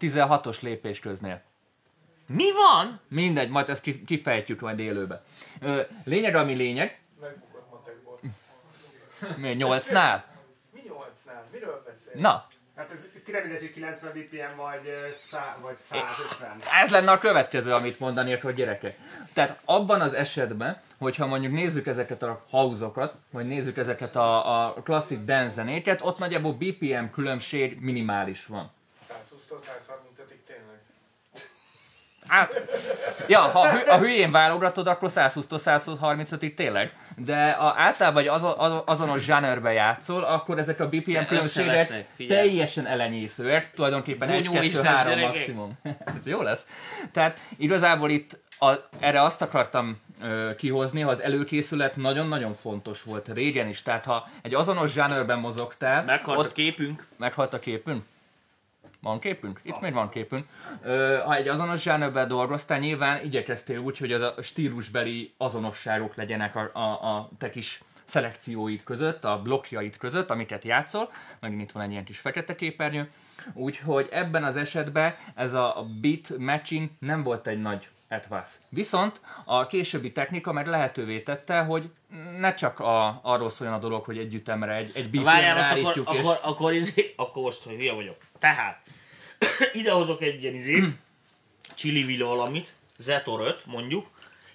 16-os 0.00 0.60
lépés 0.60 1.00
köznél. 1.00 1.42
Mi 2.26 2.52
van? 2.52 3.00
Mindegy, 3.08 3.50
majd 3.50 3.68
ezt 3.68 3.82
ki- 3.82 4.04
kifejtjük 4.04 4.60
majd 4.60 4.78
élőbe. 4.78 5.22
Ö, 5.60 5.80
lényeg, 6.04 6.34
ami 6.34 6.54
lényeg, 6.54 7.00
Megbukott 7.20 7.70
matekból. 7.70 8.20
mi 9.36 9.56
8-nál? 9.58 10.22
Mi 10.72 10.80
8-nál? 10.88 11.42
Miről 11.52 11.82
beszél? 11.86 12.12
Na, 12.20 12.46
Hát 12.76 12.90
ez 12.92 13.10
kiremédes, 13.24 13.60
hogy 13.60 13.70
90 13.72 14.12
BPM 14.12 14.56
vagy, 14.56 15.12
szá, 15.16 15.56
vagy 15.62 15.78
150. 15.78 16.50
ez 16.82 16.90
lenne 16.90 17.10
a 17.10 17.18
következő, 17.18 17.72
amit 17.72 18.00
mondanék, 18.00 18.42
hogy 18.42 18.54
gyerekek. 18.54 18.98
Tehát 19.32 19.60
abban 19.64 20.00
az 20.00 20.12
esetben, 20.12 20.80
hogyha 20.98 21.26
mondjuk 21.26 21.52
nézzük 21.52 21.86
ezeket 21.86 22.22
a 22.22 22.44
hausokat, 22.50 23.14
vagy 23.30 23.46
nézzük 23.46 23.76
ezeket 23.76 24.16
a, 24.16 24.64
a 24.66 24.72
klasszik 24.72 25.18
dance 25.18 25.48
zenéket, 25.54 26.00
ott 26.02 26.18
nagyjából 26.18 26.52
BPM 26.52 27.04
különbség 27.12 27.80
minimális 27.80 28.46
van. 28.46 28.70
120-tól 29.20 29.58
135-ig 29.58 30.38
tényleg. 30.46 30.78
Hát, 32.28 32.52
ja, 33.26 33.40
ha 33.40 33.60
a 33.60 33.70
hü- 33.70 33.88
a 33.88 33.98
hülyén 33.98 34.30
válogatod, 34.30 34.86
akkor 34.86 35.10
120-tól 35.14 35.60
135-ig 35.64 36.54
tényleg. 36.54 36.92
De 37.16 37.44
a, 37.44 37.74
általában 37.76 38.22
egy 38.22 38.28
azo, 38.28 38.54
azo, 38.56 38.82
azonos 38.86 39.22
zsánerbe 39.24 39.72
játszol, 39.72 40.22
akkor 40.24 40.58
ezek 40.58 40.80
a 40.80 40.88
BPM 40.88 41.24
különbségek 41.26 42.06
teljesen 42.28 42.86
elenyészőek, 42.86 43.74
tulajdonképpen 43.74 44.28
Vonyó 44.28 44.40
1, 44.40 44.52
2, 44.52 44.64
is 44.64 44.74
lesz, 44.74 44.84
3 44.84 45.08
gyerekek. 45.08 45.34
maximum. 45.34 45.78
Ez 46.18 46.26
jó 46.26 46.42
lesz. 46.42 46.66
Tehát 47.12 47.40
igazából 47.56 48.10
itt 48.10 48.38
a, 48.58 48.72
erre 48.98 49.22
azt 49.22 49.42
akartam 49.42 50.00
ö, 50.22 50.50
kihozni, 50.56 51.00
ha 51.00 51.10
az 51.10 51.22
előkészület 51.22 51.96
nagyon-nagyon 51.96 52.54
fontos 52.54 53.02
volt 53.02 53.28
régen 53.34 53.68
is. 53.68 53.82
Tehát 53.82 54.04
ha 54.04 54.28
egy 54.42 54.54
azonos 54.54 54.92
zsánerben 54.92 55.38
mozogtál, 55.38 56.04
Meghalt 56.04 56.38
a 56.38 56.40
ott 56.40 56.52
képünk. 56.52 57.06
Meghalt 57.16 57.54
a 57.54 57.58
képünk? 57.58 58.04
Van 59.04 59.18
képünk? 59.18 59.60
Itt 59.62 59.80
még 59.80 59.92
van 59.92 60.08
képünk. 60.08 60.46
Ö, 60.82 61.20
ha 61.24 61.34
egy 61.34 61.48
azonos 61.48 61.82
zsánőben 61.82 62.28
dolgoztál, 62.28 62.78
nyilván 62.78 63.24
igyekeztél 63.24 63.78
úgy, 63.78 63.98
hogy 63.98 64.12
az 64.12 64.20
a 64.20 64.34
stílusbeli 64.42 65.34
azonosságok 65.36 66.14
legyenek 66.14 66.54
a, 66.56 66.70
a, 66.72 67.16
a 67.16 67.30
te 67.38 67.50
kis 67.50 67.82
szelekcióid 68.04 68.82
között, 68.82 69.24
a 69.24 69.40
blokkjaid 69.42 69.96
között, 69.96 70.30
amiket 70.30 70.64
játszol. 70.64 71.12
Megint 71.40 71.60
itt 71.60 71.72
van 71.72 71.82
egy 71.82 71.90
ilyen 71.90 72.04
kis 72.04 72.18
fekete 72.18 72.54
képernyő. 72.54 73.10
Úgyhogy 73.52 74.08
ebben 74.10 74.44
az 74.44 74.56
esetben 74.56 75.14
ez 75.34 75.52
a 75.52 75.86
beat 76.00 76.38
matching 76.38 76.90
nem 76.98 77.22
volt 77.22 77.46
egy 77.46 77.60
nagy 77.60 77.88
etvasz. 78.08 78.60
Viszont 78.68 79.20
a 79.44 79.66
későbbi 79.66 80.12
technika 80.12 80.52
meg 80.52 80.66
lehetővé 80.66 81.20
tette, 81.20 81.60
hogy 81.60 81.90
ne 82.38 82.54
csak 82.54 82.80
a, 82.80 83.20
arról 83.22 83.50
szóljon 83.50 83.76
a 83.76 83.80
dolog, 83.80 84.04
hogy 84.04 84.18
egy 84.18 84.34
ütemre, 84.34 84.74
egy, 84.74 84.90
egy 84.94 85.10
BPM-re 85.10 85.24
Várjál, 85.24 85.56
most 85.56 85.70
akkor, 85.70 85.82
állítjuk, 85.84 86.14
és... 86.14 86.20
akkor, 86.20 86.38
akkor, 86.42 86.72
izé, 86.72 87.14
akkor 87.16 87.42
most, 87.42 87.62
hogy 87.62 87.74
hülye 87.74 87.92
vagyok. 87.92 88.16
Tehát, 88.38 88.80
idehozok 89.72 90.22
egy 90.22 90.42
ilyen 90.42 90.54
izét, 90.54 90.84
csili 91.74 92.16
valamit, 92.16 92.74
Zetor 92.96 93.40
5 93.40 93.66
mondjuk, 93.66 94.06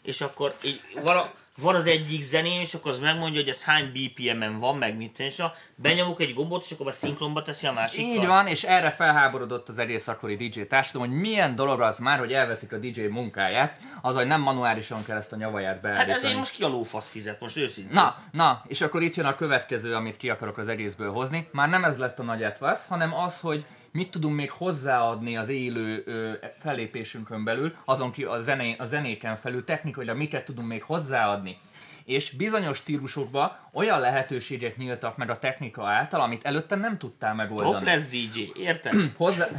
és 0.02 0.22
akkor 0.22 0.56
így 0.64 0.82
vala, 1.04 1.34
van 1.62 1.76
az 1.76 1.86
egyik 1.88 2.22
zeném, 2.22 2.62
és 2.62 2.74
akkor 2.74 2.92
az 2.92 3.00
megmondja, 3.00 3.40
hogy 3.40 3.50
ez 3.50 3.64
hány 3.64 3.92
BPM-en 3.92 4.58
van, 4.58 4.78
meg 4.78 4.98
mit, 4.98 5.20
és 5.20 5.40
a, 5.40 5.56
benyomok 5.76 6.22
egy 6.22 6.34
gombot, 6.34 6.64
és 6.64 6.72
akkor 6.72 6.88
a 6.88 6.92
szinkronba 6.92 7.42
teszi 7.42 7.68
a 7.68 7.72
másikkal. 7.72 8.06
Így 8.12 8.26
van, 8.26 8.48
és 8.48 8.64
erre 8.64 8.92
felháborodott 8.92 9.70
az 9.70 9.80
egész 9.80 10.08
akkori 10.08 10.36
DJ 10.36 10.62
társadalom, 10.62 11.10
hogy 11.10 11.20
milyen 11.20 11.56
dolog 11.56 11.82
az 11.82 11.98
már, 11.98 12.20
hogy 12.20 12.34
elveszik 12.34 12.72
a 12.72 12.78
DJ 12.78 13.02
munkáját, 13.02 13.78
az, 14.02 14.16
hogy 14.16 14.28
nem 14.28 14.42
manuálisan 14.42 15.06
kell 15.06 15.18
ezt 15.18 15.32
a 15.32 15.36
nyavaját 15.36 15.72
Hát 15.74 15.82
beállítani. 15.82 16.12
ezért 16.12 16.36
most 16.36 16.56
ki 16.56 16.64
a 16.64 16.68
lófasz 16.68 17.10
fizet, 17.10 17.40
most 17.40 17.58
őszintén. 17.58 17.94
Na, 17.94 18.18
na, 18.32 18.64
és 18.68 18.82
akkor 18.82 19.02
itt 19.02 19.16
jön 19.16 19.26
a 19.26 19.36
következő, 19.36 19.94
amit 19.94 20.18
ki 20.18 20.30
akarok 20.30 20.58
az 20.58 20.68
egészből 20.68 21.12
hozni. 21.12 21.48
Már 21.52 21.70
nem 21.70 21.84
ez 21.84 21.98
lett 21.98 22.20
a 22.20 22.24
nagy 22.24 22.44
etvasz, 22.44 22.86
hanem 22.88 23.14
az, 23.14 23.40
hogy 23.40 23.66
mit 23.92 24.12
tudunk 24.12 24.36
még 24.36 24.52
hozzáadni 24.52 25.38
az 25.38 25.50
élő 25.50 26.04
ö, 26.06 26.32
fellépésünkön 26.62 27.44
belül, 27.44 27.76
azon 27.86 28.12
ki 28.12 28.24
a, 28.24 28.40
zené, 28.42 28.76
a 28.78 28.86
zenéken 28.86 29.36
felül 29.36 29.64
technikailag 29.64 30.18
miket 30.18 30.46
tudunk 30.46 30.68
még 30.68 30.84
hozzáadni. 30.84 31.58
és 32.06 32.32
bizonyos 32.32 32.78
stílusokban 32.78 33.58
olyan 33.74 34.00
lehetőségek 34.00 34.78
nyíltak 34.78 35.18
meg 35.18 35.30
a 35.30 35.40
technika 35.40 35.88
által, 35.88 36.22
amit 36.22 36.44
előtte 36.44 36.76
nem 36.76 36.98
tudtál 36.98 37.34
megoldani. 37.34 37.72
Topless 37.72 38.06
DJ, 38.06 38.52
érted? 38.56 39.12
Hozzá... 39.18 39.46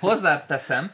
Hozzáteszem, 0.00 0.92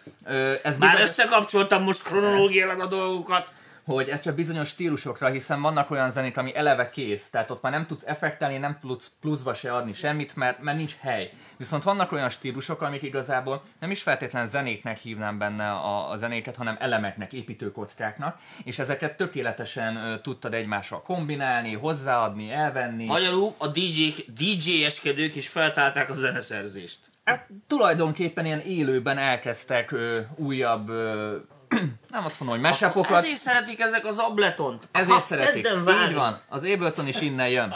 ez 0.63 0.79
Már 0.79 0.91
bizonyos, 0.91 1.01
összekapcsoltam 1.01 1.83
most 1.83 2.03
kronológiailag 2.03 2.81
a 2.81 2.87
dolgokat. 2.87 3.53
Hogy 3.95 4.09
ez 4.09 4.21
csak 4.21 4.35
bizonyos 4.35 4.69
stílusokra, 4.69 5.29
hiszen 5.29 5.61
vannak 5.61 5.91
olyan 5.91 6.11
zenék, 6.11 6.37
ami 6.37 6.57
eleve 6.57 6.91
kész, 6.91 7.31
tehát 7.31 7.51
ott 7.51 7.63
már 7.63 7.73
nem 7.73 7.87
tudsz 7.87 8.07
effektelni, 8.07 8.57
nem 8.57 8.79
tudsz 8.81 9.13
pluszba 9.21 9.55
se 9.55 9.75
adni 9.75 9.93
semmit, 9.93 10.37
mert, 10.37 10.63
mert 10.63 10.77
nincs 10.77 10.97
hely. 11.01 11.31
Viszont 11.57 11.83
vannak 11.83 12.13
olyan 12.13 12.29
stílusok, 12.29 12.83
amik 12.83 13.03
igazából 13.03 13.63
nem 13.81 13.91
is 13.91 14.03
feltétlen 14.03 14.47
zenéknek 14.47 14.99
hívnám 14.99 15.39
benne 15.39 15.71
a, 15.71 16.11
a 16.11 16.17
zenéket, 16.17 16.57
hanem 16.57 16.77
elemeknek, 16.79 17.33
építőkockáknak, 17.33 18.39
és 18.65 18.79
ezeket 18.79 19.17
tökéletesen 19.17 19.97
ö, 19.97 20.21
tudtad 20.21 20.55
egymással 20.55 21.03
kombinálni, 21.03 21.75
hozzáadni, 21.75 22.51
elvenni. 22.51 23.05
Magyarul 23.05 23.55
a 23.59 23.67
DJ-k, 23.67 24.25
DJ-eskedők 24.27 25.35
is 25.35 25.49
feltálták 25.49 26.11
a 26.11 26.15
zeneszerzést. 26.15 26.99
Hát, 27.25 27.49
tulajdonképpen 27.67 28.45
ilyen 28.47 28.61
élőben 28.61 29.19
elkezdtek 29.19 29.93
ö, 29.93 30.21
újabb, 30.37 30.89
ö, 30.89 31.37
nem 32.11 32.25
azt 32.25 32.41
mondom, 32.41 32.59
hogy 32.59 32.69
mesepokat, 32.71 33.17
Ezért 33.17 33.37
szeretik 33.37 33.81
ezek 33.81 34.05
az 34.07 34.19
abletont. 34.19 34.89
ezért 34.93 35.11
Aha, 35.11 35.21
szeretik. 35.21 35.69
Így 36.09 36.15
van, 36.15 36.41
az 36.49 36.65
Ableton 36.65 37.07
is 37.07 37.21
innen 37.21 37.49
jön. 37.49 37.75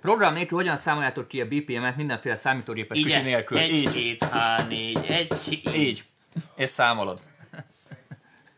Program 0.00 0.32
nélkül 0.32 0.58
hogyan 0.58 0.76
számoljátok 0.76 1.28
ki 1.28 1.40
a 1.40 1.46
BPM-et 1.46 1.96
mindenféle 1.96 2.34
számítógépes 2.34 2.98
kütyű 2.98 3.16
Így, 3.16 3.22
nélkül? 3.24 3.58
egy, 3.58 3.72
Így. 3.72 3.90
két, 3.90 4.24
H, 4.24 4.68
négy, 4.68 5.04
egy, 5.06 5.40
két, 5.48 5.76
Így. 5.76 6.04
És 6.56 6.70
számolod. 6.70 7.20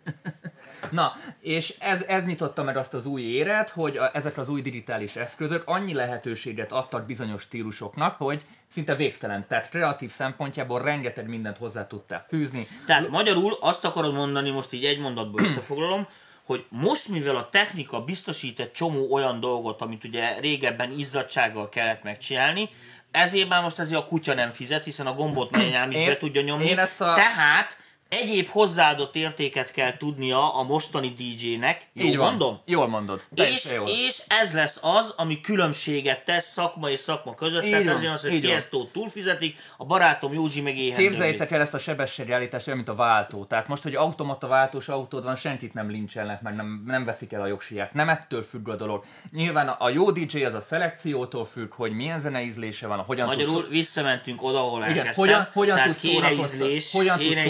Na, 0.91 1.17
és 1.41 1.75
ez, 1.79 2.03
ez 2.03 2.25
nyitotta 2.25 2.63
meg 2.63 2.77
azt 2.77 2.95
az 2.95 3.07
új 3.07 3.23
éret, 3.23 3.71
hogy 3.71 3.97
a, 3.97 4.11
ezek 4.15 4.39
az 4.39 4.49
új 4.49 4.61
digitális 4.63 5.17
eszközök 5.17 5.63
annyi 5.67 5.95
lehetőséget 5.95 6.73
adtak 6.73 7.07
bizonyos 7.07 7.43
stílusoknak, 7.43 8.17
hogy 8.17 8.43
szinte 8.75 8.95
végtelen. 8.95 9.45
Tehát 9.49 9.69
kreatív 9.69 10.11
szempontjából 10.11 10.83
rengeteg 10.83 11.29
mindent 11.29 11.57
hozzá 11.59 11.87
tudtál 11.87 12.25
fűzni. 12.29 12.69
Tehát 12.87 13.09
magyarul 13.09 13.59
azt 13.61 13.85
akarod 13.85 14.15
mondani, 14.15 14.51
most 14.51 14.73
így 14.73 14.85
egy 14.85 14.99
mondatból 14.99 15.43
összefoglalom, 15.43 16.07
hogy 16.45 16.65
most 16.69 17.09
mivel 17.09 17.37
a 17.37 17.49
technika 17.51 18.01
biztosít 18.01 18.61
egy 18.61 18.73
csomó 18.73 19.13
olyan 19.13 19.41
dolgot, 19.41 19.81
amit 19.81 20.05
ugye 20.05 20.39
régebben 20.41 20.91
izzadsággal 20.91 21.69
kellett 21.69 22.03
megcsinálni, 22.03 22.69
ezért 23.11 23.49
már 23.49 23.63
most 23.63 23.79
ezért 23.79 24.01
a 24.01 24.05
kutya 24.05 24.35
nem 24.35 24.51
fizet, 24.51 24.85
hiszen 24.85 25.07
a 25.07 25.15
gombot 25.15 25.51
menyám 25.51 25.91
is 25.91 25.99
Én- 25.99 26.07
be 26.07 26.17
tudja 26.17 26.43
nyomni. 26.43 26.67
én 26.67 26.79
ezt 26.79 27.01
a- 27.01 27.13
Tehát 27.15 27.77
egyéb 28.23 28.47
hozzáadott 28.49 29.17
értéket 29.17 29.71
kell 29.73 29.97
tudnia 29.97 30.55
a 30.55 30.63
mostani 30.63 31.09
DJ-nek, 31.19 31.87
Így 31.95 32.17
van. 32.17 32.29
mondom? 32.29 32.61
Jól 32.65 32.89
mondod. 32.89 33.23
És, 33.35 33.67
jól. 33.77 33.89
és 33.89 34.23
ez 34.29 34.53
lesz 34.53 34.79
az, 34.83 35.15
ami 35.17 35.41
különbséget 35.41 36.25
tesz 36.25 36.53
szakma 36.53 36.91
és 36.91 36.99
szakma 36.99 37.35
között. 37.35 37.65
Így 37.65 37.71
Tehát 37.71 37.85
van, 37.87 37.95
ezért 37.97 38.13
az, 38.13 38.21
hogy. 38.23 38.41
Tiesto 38.41 38.85
túlfizetik, 38.85 39.59
a 39.77 39.85
barátom 39.85 40.33
Józsi 40.33 40.61
meg 40.61 40.77
éhen 40.79 40.99
Képzeljétek 40.99 41.51
el 41.51 41.61
ezt 41.61 41.75
a 41.75 41.79
sebességállítást 41.79 42.67
olyan, 42.67 42.79
mint 42.79 42.91
a 42.91 42.95
váltó. 42.95 43.45
Tehát 43.45 43.69
most, 43.69 43.83
hogy 43.83 43.95
automata 43.95 44.47
váltós 44.47 44.89
autód 44.89 45.25
van, 45.25 45.37
senkit 45.37 45.75
nem 45.75 45.91
lincselnek, 45.91 46.43
meg 46.43 46.55
nem, 46.55 46.83
nem 46.87 47.05
veszik 47.05 47.33
el 47.33 47.41
a 47.41 47.47
jogsiját. 47.47 47.93
Nem 47.93 48.09
ettől 48.09 48.43
függ 48.43 48.69
a 48.69 48.77
dolog. 48.77 49.05
Nyilván 49.33 49.69
a, 49.69 49.77
a 49.79 49.89
jó 49.89 50.11
DJ 50.11 50.45
az 50.45 50.55
a 50.55 50.61
szelekciótól 50.61 51.45
függ, 51.45 51.75
hogy 51.75 51.93
milyen 51.93 52.21
zeneízlése 52.21 52.87
van, 52.87 52.99
hogyan 52.99 53.29
tudsz 53.31 53.47
Magyarul 53.47 53.69
visszamentünk 53.69 54.43
oda, 54.43 54.59
ahol 54.59 54.79
Igen, 54.83 54.97
elkezdtem. 54.97 55.25
hogyan- 55.25 55.49
hogyan 55.53 55.75
Tehát 55.77 55.91
tudsz 55.91 56.03
kéne 56.03 56.29
szórakoztat- 56.29 56.61
ízlés, 56.61 56.93
hogyan 56.93 57.17
tudsz 57.19 57.29
ízlés. 57.31 57.45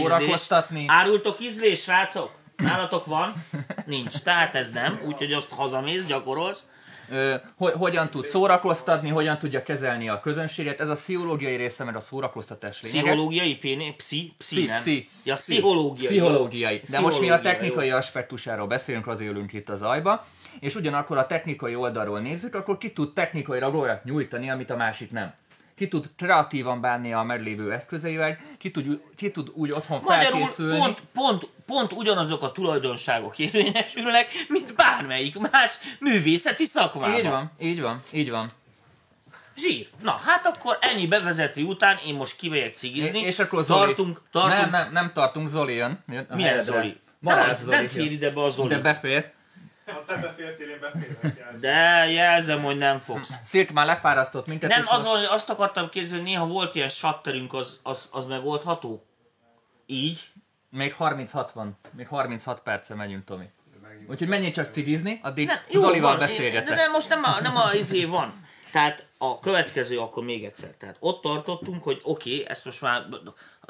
Szórakoztatni? 0.55 0.85
Árultok 0.89 1.41
ízlés, 1.41 1.83
srácok? 1.83 2.31
Nálatok 2.57 3.07
van? 3.07 3.45
Nincs. 3.87 4.19
Tehát 4.19 4.55
ez 4.55 4.71
nem. 4.71 5.01
Úgyhogy 5.05 5.33
azt 5.33 5.51
hazamész, 5.51 6.05
gyakorolsz. 6.05 6.69
Ö, 7.11 7.35
hogy, 7.57 7.73
hogyan 7.73 8.09
tud 8.09 8.27
szórakoztatni, 8.27 9.09
hogyan 9.09 9.39
tudja 9.39 9.63
kezelni 9.63 10.09
a 10.09 10.21
közönséget. 10.21 10.81
Ez 10.81 10.89
a 10.89 10.93
pszichológiai 10.95 11.57
része, 11.57 11.85
mert 11.85 11.97
a 11.97 12.01
szórakoztatás 12.01 12.83
lényege. 12.83 13.01
Pszichológiai, 13.01 13.57
péné, 13.57 13.91
pszi, 13.91 14.35
pszi, 14.39 14.55
Pszi, 14.55 14.67
nem? 14.67 14.77
pszi. 14.77 15.09
Ja, 15.25 15.35
pszichológiai. 15.35 16.07
Pszichológiai. 16.07 16.81
De 16.91 17.01
most 17.01 17.21
mi 17.21 17.31
a 17.31 17.41
technikai 17.41 17.91
aspektusáról 17.91 18.67
beszélünk, 18.67 19.07
azért 19.07 19.31
ülünk 19.31 19.53
itt 19.53 19.69
az 19.69 19.83
ajba, 19.83 20.27
és 20.61 20.75
ugyanakkor 20.75 21.19
a 21.19 21.27
technikai 21.27 21.75
oldalról 21.75 22.21
nézzük, 22.21 22.55
akkor 22.55 22.79
ki 22.79 22.93
tud 22.93 23.13
technikailag 23.13 23.75
olyat 23.75 24.05
nyújtani, 24.05 24.51
amit 24.51 24.71
a 24.71 24.77
másik 24.77 25.11
nem. 25.11 25.35
Ki 25.77 25.89
tud 25.89 26.11
kreatívan 26.17 26.81
bánni 26.81 27.13
a 27.13 27.23
meglévő 27.23 27.73
eszközeivel, 27.73 28.39
ki 28.59 28.71
tud, 28.71 29.01
ki 29.17 29.31
tud 29.31 29.51
úgy 29.55 29.71
otthon 29.71 30.01
Magyarul 30.05 30.31
felkészülni. 30.31 30.79
pont, 30.79 31.03
pont, 31.13 31.49
pont 31.67 31.93
ugyanazok 31.93 32.43
a 32.43 32.53
tulajdonságok 32.53 33.39
érvényesülnek, 33.39 34.29
mint 34.49 34.75
bármelyik 34.75 35.39
más 35.39 35.79
művészeti 36.01 36.65
szakmában. 36.65 37.19
Így 37.19 37.29
van, 37.29 37.53
így 37.59 37.81
van, 37.81 38.03
így 38.11 38.31
van. 38.31 38.53
Zsír. 39.57 39.89
Na, 40.03 40.21
hát 40.25 40.47
akkor 40.47 40.79
ennyi 40.81 41.07
bevezető 41.07 41.63
után 41.63 41.99
én 42.07 42.15
most 42.15 42.37
kimegyek 42.37 42.75
cigizni. 42.75 43.19
És 43.21 43.39
akkor 43.39 43.65
Zoli. 43.65 43.85
tartunk, 43.85 44.23
tartunk. 44.31 44.61
Nem, 44.61 44.71
nem, 44.71 44.93
nem 44.93 45.13
tartunk, 45.13 45.49
Zoli 45.49 45.75
jön. 45.75 46.05
jön 46.09 46.27
Milyen. 46.35 46.59
Zoli? 46.59 47.01
Nem, 47.19 47.57
Zoli. 47.57 47.77
nem 47.77 47.87
fér 47.87 48.13
ide 48.13 48.31
be 48.31 48.43
a 48.43 48.51
Zoli. 48.51 48.69
De, 48.69 48.79
befér. 48.79 49.33
Ha 49.87 50.05
te 50.07 50.17
befértél, 50.17 50.69
én 50.69 50.81
beférek. 50.81 51.19
jelzem. 51.23 51.61
De 51.61 52.11
jelzem, 52.11 52.63
hogy 52.63 52.77
nem 52.77 52.99
fogsz. 52.99 53.35
Szirk 53.45 53.71
már 53.71 53.87
lefárasztott 53.87 54.47
minket. 54.47 54.71
Nem, 54.71 54.85
azon, 54.87 55.17
hogy 55.17 55.27
azt 55.31 55.51
akartam 55.51 55.89
kérdezni, 55.89 56.17
hogy 56.17 56.27
néha 56.27 56.47
volt 56.47 56.75
ilyen 56.75 56.89
shutterünk, 56.89 57.53
az, 57.53 57.81
az, 57.83 58.09
az 58.13 58.25
megoldható? 58.25 59.05
Így? 59.87 60.21
Még 60.71 60.95
36 60.95 61.53
van. 61.53 61.79
Még 61.91 62.07
36 62.07 62.61
perce 62.61 62.95
megyünk, 62.95 63.25
Tomi. 63.25 63.47
Úgyhogy 64.09 64.29
menjél 64.29 64.53
csak 64.53 64.73
cigizni, 64.73 65.21
addig 65.23 65.47
Nem, 65.47 65.59
Zolival 65.73 66.11
van, 66.11 66.19
beszélgetek. 66.19 66.69
De 66.69 66.75
nem, 66.75 66.91
most 66.91 67.09
nem 67.09 67.25
a, 67.25 67.41
nem 67.41 67.57
a 67.57 67.73
izé 67.73 68.05
van. 68.05 68.43
Tehát 68.73 69.07
a 69.19 69.41
következő 69.41 69.99
akkor 69.99 70.25
még 70.25 70.45
egyszer. 70.45 70.71
Tehát 70.79 70.97
ott 71.01 71.23
tartottunk, 71.23 71.83
hogy 71.83 72.01
oké, 72.03 72.33
okay, 72.33 72.49
ezt 72.49 72.65
most 72.65 72.81
már 72.81 73.07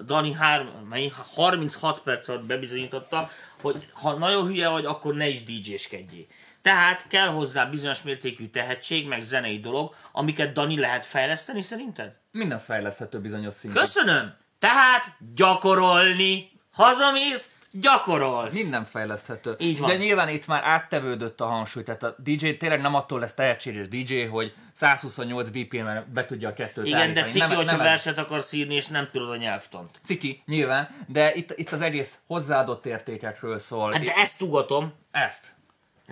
Dani 0.04 0.32
hár, 0.32 0.66
mennyi? 0.88 1.12
36 1.34 2.00
perc 2.00 2.28
alatt 2.28 2.44
bebizonyította, 2.44 3.30
hogy 3.72 3.88
ha 3.92 4.14
nagyon 4.14 4.46
hülye 4.46 4.68
vagy, 4.68 4.84
akkor 4.84 5.14
ne 5.14 5.28
is 5.28 5.44
DJ-skedjél. 5.44 6.24
Tehát 6.62 7.06
kell 7.08 7.28
hozzá 7.28 7.64
bizonyos 7.64 8.02
mértékű 8.02 8.48
tehetség, 8.48 9.06
meg 9.06 9.22
zenei 9.22 9.60
dolog, 9.60 9.94
amiket 10.12 10.52
Dani 10.52 10.78
lehet 10.78 11.06
fejleszteni 11.06 11.62
szerinted? 11.62 12.18
Minden 12.30 12.58
fejleszthető 12.58 13.20
bizonyos 13.20 13.54
szinten. 13.54 13.82
Köszönöm! 13.82 14.34
Tehát 14.58 15.16
gyakorolni. 15.34 16.50
Hazamész, 16.72 17.50
gyakorolsz. 17.80 18.54
Minden 18.54 18.84
fejleszthető. 18.84 19.54
Így 19.58 19.78
van. 19.78 19.88
De 19.90 19.96
nyilván 19.96 20.28
itt 20.28 20.46
már 20.46 20.64
áttevődött 20.64 21.40
a 21.40 21.46
hangsúly, 21.46 21.82
tehát 21.82 22.02
a 22.02 22.14
DJ 22.18 22.50
tényleg 22.50 22.80
nem 22.80 22.94
attól 22.94 23.20
lesz 23.20 23.34
tehetséges 23.34 23.88
DJ, 23.88 24.22
hogy 24.22 24.54
128 24.74 25.48
BPM-en 25.48 26.06
be 26.12 26.26
tudja 26.26 26.48
a 26.48 26.52
kettőt 26.52 26.86
Igen, 26.86 26.98
de 26.98 27.04
állítani. 27.04 27.26
ciki, 27.28 27.38
Nem- 27.38 27.48
hogyha 27.56 27.76
nem 27.76 27.84
verset 27.86 28.18
akarsz 28.18 28.52
írni, 28.52 28.74
és 28.74 28.86
nem 28.86 29.08
tudod 29.12 29.30
a 29.30 29.36
nyelvtant. 29.36 30.00
Ciki, 30.04 30.42
nyilván, 30.46 30.88
de 31.08 31.34
itt, 31.34 31.52
itt 31.56 31.72
az 31.72 31.80
egész 31.80 32.18
hozzáadott 32.26 32.86
értékekről 32.86 33.58
szól. 33.58 33.92
Hát 33.92 34.02
de 34.02 34.12
ezt 34.14 34.38
tugatom. 34.38 34.92
Ezt. 35.10 35.53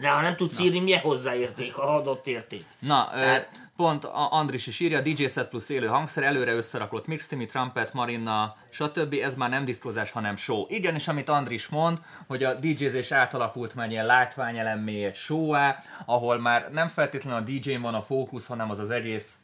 De 0.00 0.08
ha 0.08 0.20
nem 0.20 0.36
tudsz 0.36 0.58
írni, 0.60 0.80
milyen 0.80 1.00
hozzáérték, 1.00 1.78
a 1.78 1.94
adott 1.94 2.26
érték? 2.26 2.64
Na, 2.78 3.10
ö, 3.14 3.18
Hát- 3.18 3.70
pont 3.76 4.04
a 4.04 4.32
Andris 4.32 4.66
is 4.66 4.80
írja, 4.80 5.00
DJ 5.00 5.26
set 5.26 5.48
plusz 5.48 5.68
élő 5.68 5.86
hangszer, 5.86 6.22
előre 6.22 6.52
összerakott 6.52 7.06
mix, 7.06 7.26
Timmy, 7.26 7.44
trumpet, 7.46 7.92
marina, 7.92 8.56
stb. 8.70 9.14
Ez 9.22 9.34
már 9.34 9.50
nem 9.50 9.64
diszkozás, 9.64 10.10
hanem 10.10 10.36
show. 10.36 10.64
Igen, 10.68 10.94
és 10.94 11.08
amit 11.08 11.28
Andris 11.28 11.68
mond, 11.68 11.98
hogy 12.26 12.44
a 12.44 12.54
DJ-zés 12.54 13.12
átalakult 13.12 13.74
már 13.74 13.90
ilyen 13.90 14.06
látványelemmé, 14.06 15.04
egy 15.04 15.14
show 15.14 15.52
ahol 16.06 16.38
már 16.38 16.70
nem 16.72 16.88
feltétlenül 16.88 17.40
a 17.40 17.44
DJ-n 17.44 17.80
van 17.80 17.94
a 17.94 18.02
fókusz, 18.02 18.46
hanem 18.46 18.70
az 18.70 18.78
az 18.78 18.90
egész 18.90 19.34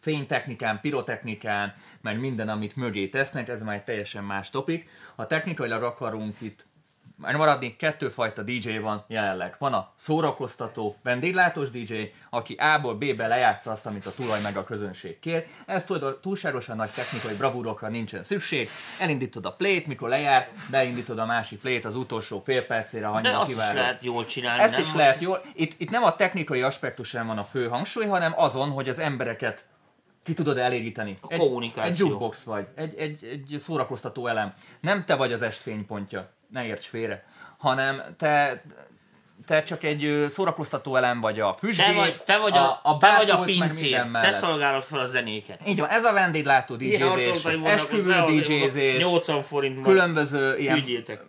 fénytechnikán, 0.00 0.80
pirotechnikán, 0.80 1.74
meg 2.00 2.20
minden, 2.20 2.48
amit 2.48 2.76
mögé 2.76 3.08
tesznek, 3.08 3.48
ez 3.48 3.62
már 3.62 3.74
egy 3.74 3.84
teljesen 3.84 4.24
más 4.24 4.50
topik. 4.50 4.88
Ha 5.16 5.26
technikailag 5.26 5.82
akarunk 5.82 6.40
itt 6.40 6.66
már 7.24 7.36
maradni, 7.36 7.76
kettőfajta 7.76 8.42
DJ 8.42 8.78
van 8.78 9.04
jelenleg. 9.08 9.54
Van 9.58 9.72
a 9.72 9.92
szórakoztató, 9.96 10.96
vendéglátós 11.02 11.70
DJ, 11.70 11.94
aki 12.30 12.54
A-ból 12.54 12.94
B-be 12.94 13.26
lejátsza 13.26 13.70
azt, 13.70 13.86
amit 13.86 14.06
a 14.06 14.10
tulaj 14.10 14.40
meg 14.40 14.56
a 14.56 14.64
közönség 14.64 15.18
kér. 15.20 15.46
Ez 15.66 15.86
túlságosan 16.20 16.76
nagy 16.76 16.90
technikai 16.90 17.36
bravúrokra 17.36 17.88
nincsen 17.88 18.22
szükség. 18.22 18.68
Elindítod 19.00 19.46
a 19.46 19.52
play 19.52 19.84
mikor 19.86 20.08
lejár, 20.08 20.48
beindítod 20.70 21.18
a 21.18 21.26
másik 21.26 21.60
play 21.60 21.80
az 21.82 21.96
utolsó 21.96 22.42
fél 22.44 22.66
percére, 22.66 23.06
ha 23.06 23.20
De 23.20 23.42
is 23.46 23.56
lehet 23.56 24.02
jól 24.02 24.24
csinálni, 24.24 24.62
Ezt 24.62 24.72
nem? 24.72 24.80
is 24.80 24.94
lehet 24.94 25.20
jól. 25.20 25.42
Itt, 25.54 25.80
itt 25.80 25.90
nem 25.90 26.04
a 26.04 26.16
technikai 26.16 26.62
aspektusán 26.62 27.26
van 27.26 27.38
a 27.38 27.44
fő 27.44 27.68
hangsúly, 27.68 28.06
hanem 28.06 28.32
azon, 28.36 28.70
hogy 28.70 28.88
az 28.88 28.98
embereket 28.98 29.64
ki 30.24 30.34
tudod 30.34 30.58
elégíteni. 30.58 31.18
A 31.20 31.32
egy, 31.32 31.38
kommunikáció. 31.38 31.90
Egy 31.90 31.98
jukebox 31.98 32.42
vagy, 32.42 32.66
egy, 32.74 32.94
egy, 32.94 33.24
egy 33.24 33.58
szórakoztató 33.58 34.26
elem. 34.26 34.54
Nem 34.80 35.04
te 35.04 35.14
vagy 35.14 35.32
az 35.32 35.42
estfénypontja, 35.42 36.30
ne 36.54 36.66
érts 36.66 36.86
félre, 36.86 37.24
hanem 37.58 38.02
te, 38.18 38.62
te 39.46 39.62
csak 39.62 39.84
egy 39.84 40.24
szórakoztató 40.28 40.96
elem 40.96 41.20
vagy 41.20 41.40
a 41.40 41.54
füstgép, 41.58 41.86
Te 41.86 41.92
vagy, 41.92 42.22
te 42.22 42.38
vagy 42.38 42.56
a, 42.56 42.80
a, 42.82 42.96
te 42.98 43.16
vagy 43.16 43.30
a 43.30 43.38
pincér, 43.38 44.06
te 44.12 44.30
szolgálod 44.30 44.82
fel 44.82 44.98
a 44.98 45.06
zenéket. 45.06 45.68
Így 45.68 45.80
van, 45.80 45.88
ez 45.88 46.04
a 46.04 46.12
vendéglátó 46.12 46.76
DJ-zés, 46.76 47.44
esküvő 47.64 48.14
DJ-zés, 48.26 49.02
80 49.02 49.42
forint 49.42 49.82
különböző 49.82 50.58
ilyen 50.58 50.76
ügyétek. 50.76 51.22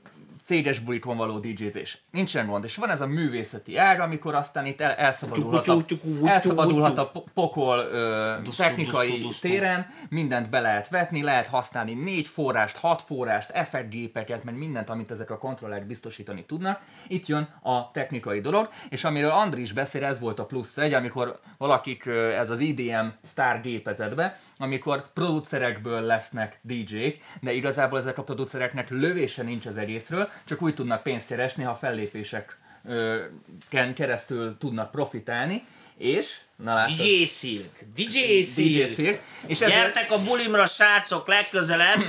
Céges 0.46 0.80
bulikon 0.80 1.18
való 1.18 1.40
DJ-zés. 1.40 1.98
Nincsen 2.12 2.48
gond. 2.48 2.64
És 2.64 2.76
van 2.76 2.90
ez 2.90 3.02
a 3.02 3.08
művészeti 3.08 3.78
ág, 3.78 4.00
amikor 4.00 4.36
aztán 4.36 4.66
itt 4.66 4.82
el, 4.82 4.92
elszabadulhat, 4.92 5.68
a, 5.68 5.84
elszabadulhat 6.26 6.98
a 6.98 7.10
po- 7.10 7.28
pokol 7.34 7.78
ö, 7.78 8.34
technikai 8.58 9.28
téren, 9.42 9.88
mindent 10.10 10.50
be 10.50 10.60
lehet 10.60 10.90
vetni, 10.90 11.22
lehet 11.22 11.48
használni 11.48 11.94
négy 11.94 12.28
forrást, 12.28 12.78
hat 12.78 13.02
forrást, 13.02 13.50
effektgépeket, 13.50 14.44
meg 14.44 14.58
mindent, 14.58 14.90
amit 14.90 15.12
ezek 15.12 15.30
a 15.30 15.38
kontrollerek 15.38 15.86
biztosítani 15.88 16.46
tudnak. 16.46 16.82
Itt 17.08 17.26
jön 17.26 17.50
a 17.62 17.92
technikai 17.92 18.42
dolog, 18.42 18.70
és 18.90 19.04
amiről 19.04 19.32
Andris 19.32 19.72
beszél, 19.72 20.04
ez 20.04 20.20
volt 20.20 20.40
a 20.40 20.46
plusz 20.46 20.78
egy, 20.78 20.94
amikor 20.94 21.40
valakik 21.58 22.06
ez 22.38 22.50
az 22.50 22.60
IDM 22.60 23.08
Star 23.24 23.62
gépezetbe, 23.62 24.38
amikor 24.58 25.14
producerekből 25.14 26.02
lesznek 26.02 26.60
DJ-k, 26.62 27.18
de 27.42 27.54
igazából 27.54 28.00
ezek 28.00 28.18
a 28.18 28.24
producereknek 28.24 28.90
lövése 28.90 29.44
nincs 29.44 29.66
az 29.66 29.78
egészről, 29.78 30.30
csak 30.46 30.62
úgy 30.62 30.74
tudnak 30.74 31.04
pénzt 31.04 31.28
keresni, 31.28 31.64
ha 31.64 31.76
fellépéseken 31.76 33.94
keresztül 33.96 34.58
tudnak 34.58 34.92
profitálni, 34.92 35.64
és, 35.98 36.38
na 36.56 36.86
DJ 36.86 37.26
Silk, 37.26 37.80
DJ 37.96 38.04
DJ 38.04 38.44
Silk. 38.44 38.94
Silk, 38.94 39.20
és 39.48 39.62
ezzel, 39.62 39.70
Gyertek 39.70 40.12
a 40.12 40.22
bulimra, 40.22 40.66
srácok, 40.66 41.28
legközelebb. 41.28 42.06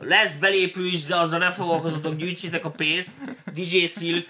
Lesz 0.00 0.34
belépő 0.34 0.86
is, 0.86 1.04
de 1.04 1.16
azzal 1.16 1.38
ne 1.38 1.52
foglalkozatok, 1.52 2.16
gyűjtsétek 2.16 2.64
a 2.64 2.70
pénzt. 2.70 3.10
DJ 3.52 3.86
Silk. 3.86 4.28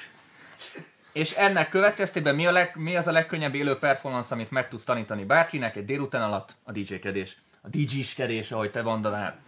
és 1.13 1.31
ennek 1.31 1.69
következtében 1.69 2.35
mi, 2.35 2.47
a 2.47 2.53
leg, 2.53 2.73
mi 2.75 2.97
az 2.97 3.07
a 3.07 3.13
legkönnyebb 3.13 3.55
élő 3.55 3.77
performance, 3.77 4.35
amit 4.35 4.51
meg 4.51 4.69
tudsz 4.69 4.85
tanítani 4.85 5.25
bárkinek 5.25 5.77
egy 5.77 5.85
délután 5.85 6.23
alatt? 6.23 6.57
A 6.63 6.73
DJ-kedés. 6.73 7.37
A 7.63 7.69
DJ-skedés, 7.69 8.53
ahogy 8.53 8.71
te 8.71 8.83
mondanál. 8.83 9.39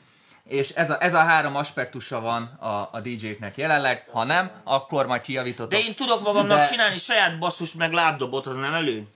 És 0.48 0.68
ez 0.68 0.90
a, 0.90 1.02
ez 1.02 1.14
a 1.14 1.18
három 1.18 1.56
aspektusa 1.56 2.20
van 2.20 2.42
a, 2.42 2.88
a 2.92 3.00
DJ-knek 3.02 3.56
jelenleg, 3.56 4.04
ha 4.12 4.24
nem, 4.24 4.50
akkor 4.64 5.06
majd 5.06 5.20
kijavítotok. 5.20 5.70
De 5.70 5.78
én 5.78 5.94
tudok 5.94 6.22
magamnak 6.22 6.58
De- 6.58 6.66
csinálni 6.66 6.96
saját 6.96 7.38
basszus 7.38 7.74
meg 7.74 7.92
lábdobot, 7.92 8.46
az 8.46 8.56
nem 8.56 8.74
elő? 8.74 9.06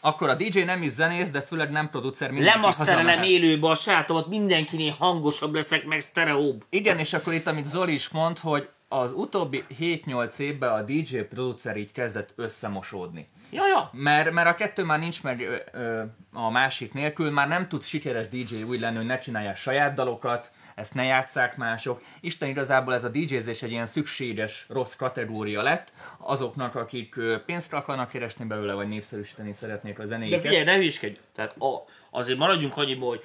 Akkor 0.00 0.28
a 0.28 0.34
DJ 0.34 0.60
nem 0.60 0.82
is 0.82 0.90
zenész, 0.90 1.30
de 1.30 1.40
főleg 1.40 1.70
nem 1.70 1.90
producer, 1.90 2.30
mindenki 2.30 2.58
Lemaszterelem 2.58 3.22
élőbe 3.22 3.68
a 3.68 3.74
sajátomat, 3.74 4.28
mindenkinél 4.28 4.94
hangosabb 4.98 5.54
leszek, 5.54 5.84
meg 5.84 6.00
sztereóbb. 6.00 6.64
Igen, 6.70 6.98
és 6.98 7.12
akkor 7.12 7.32
itt, 7.32 7.46
amit 7.46 7.66
Zoli 7.66 7.92
is 7.92 8.08
mond, 8.08 8.38
hogy 8.38 8.68
az 8.88 9.12
utóbbi 9.12 9.64
7-8 9.80 10.38
évben 10.38 10.72
a 10.72 10.82
DJ 10.82 11.18
producer 11.18 11.76
így 11.76 11.92
kezdett 11.92 12.32
összemosódni. 12.36 13.28
Ja, 13.50 13.66
ja. 13.66 13.90
Mert, 13.92 14.30
mert 14.30 14.48
a 14.48 14.54
kettő 14.54 14.84
már 14.84 14.98
nincs 14.98 15.22
meg 15.22 15.40
ö, 15.40 15.56
ö, 15.72 16.02
a 16.32 16.50
másik 16.50 16.92
nélkül, 16.92 17.30
már 17.30 17.48
nem 17.48 17.68
tud 17.68 17.82
sikeres 17.82 18.28
DJ 18.28 18.62
úgy 18.62 18.80
lenni, 18.80 18.96
hogy 18.96 19.06
ne 19.06 19.18
csinálják 19.18 19.56
saját 19.56 19.94
dalokat, 19.94 20.50
ezt 20.82 20.94
ne 20.94 21.04
játsszák 21.04 21.56
mások. 21.56 22.02
Isten 22.20 22.48
igazából 22.48 22.94
ez 22.94 23.04
a 23.04 23.08
DJ-zés 23.08 23.62
egy 23.62 23.70
ilyen 23.70 23.86
szükséges 23.86 24.66
rossz 24.68 24.94
kategória 24.94 25.62
lett 25.62 25.92
azoknak, 26.18 26.74
akik 26.74 27.14
pénzt 27.46 27.72
akarnak 27.72 28.08
keresni 28.08 28.44
belőle, 28.44 28.72
vagy 28.72 28.88
népszerűsíteni 28.88 29.52
szeretnék 29.52 29.98
a 29.98 30.02
De 30.02 30.08
zenéiket. 30.08 30.40
figyelj, 30.40 30.64
ne 30.64 30.74
hülyeskedj. 30.76 31.18
Tehát 31.34 31.56
a, 31.58 31.84
azért 32.10 32.38
maradjunk 32.38 32.76
annyiba, 32.76 33.06
hogy 33.06 33.24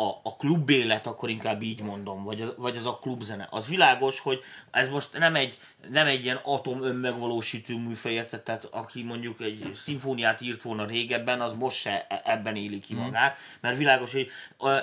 a, 0.00 0.20
a 0.22 0.36
klub 0.36 0.70
élet, 0.70 1.06
akkor 1.06 1.28
inkább 1.28 1.62
így 1.62 1.82
mondom, 1.82 2.24
vagy 2.24 2.40
az, 2.40 2.54
vagy 2.56 2.76
az 2.76 2.86
a 2.86 2.98
klubzene. 2.98 3.48
Az 3.50 3.68
világos, 3.68 4.20
hogy 4.20 4.40
ez 4.70 4.88
most 4.88 5.18
nem 5.18 5.34
egy, 5.34 5.58
nem 5.90 6.06
egy 6.06 6.24
ilyen 6.24 6.40
atom 6.42 6.82
önmegvalósító 6.82 7.78
műfaj, 7.78 8.12
érted? 8.12 8.42
Tehát 8.42 8.64
aki 8.64 9.02
mondjuk 9.02 9.40
egy 9.40 9.70
szimfóniát 9.72 10.40
írt 10.40 10.62
volna 10.62 10.84
régebben, 10.84 11.40
az 11.40 11.52
most 11.52 11.76
se 11.76 12.06
e- 12.08 12.22
ebben 12.24 12.56
éli 12.56 12.80
ki 12.80 12.94
magát. 12.94 13.38
Mert 13.60 13.76
világos, 13.76 14.12
hogy 14.12 14.30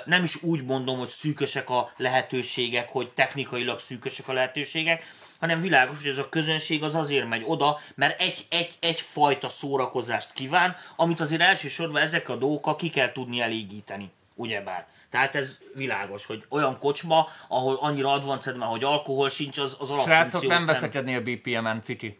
nem 0.04 0.22
is 0.22 0.42
úgy 0.42 0.64
mondom, 0.64 0.98
hogy 0.98 1.08
szűkösek 1.08 1.70
a 1.70 1.92
lehetőségek, 1.96 2.88
hogy 2.90 3.08
technikailag 3.08 3.78
szűkösek 3.78 4.28
a 4.28 4.32
lehetőségek, 4.32 5.04
hanem 5.40 5.60
világos, 5.60 5.96
hogy 5.96 6.10
ez 6.10 6.18
a 6.18 6.28
közönség 6.28 6.82
az 6.82 6.94
azért 6.94 7.28
megy 7.28 7.42
oda, 7.46 7.80
mert 7.94 8.20
egy, 8.20 8.46
egy, 8.48 8.76
egyfajta 8.80 9.48
szórakozást 9.48 10.32
kíván, 10.32 10.76
amit 10.96 11.20
azért 11.20 11.42
elsősorban 11.42 12.02
ezek 12.02 12.28
a 12.28 12.36
dolgokkal 12.36 12.76
ki 12.76 12.90
kell 12.90 13.12
tudni 13.12 13.40
elégíteni. 13.40 14.10
Ugyebár. 14.34 14.86
Tehát 15.10 15.34
ez 15.34 15.58
világos, 15.74 16.26
hogy 16.26 16.44
olyan 16.48 16.78
kocsma, 16.78 17.28
ahol 17.48 17.76
annyira 17.80 18.12
advanced 18.12 18.56
már, 18.56 18.68
hogy 18.68 18.84
alkohol 18.84 19.28
sincs, 19.28 19.58
az, 19.58 19.76
az 19.78 19.88
Srácok, 19.88 20.06
alapfunkciót 20.06 20.52
nem 20.52 20.66
veszekednél 20.66 21.20
BPM-en, 21.20 21.82
ciki. 21.82 22.18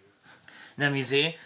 nem 0.74 0.94
izé. 0.94 1.38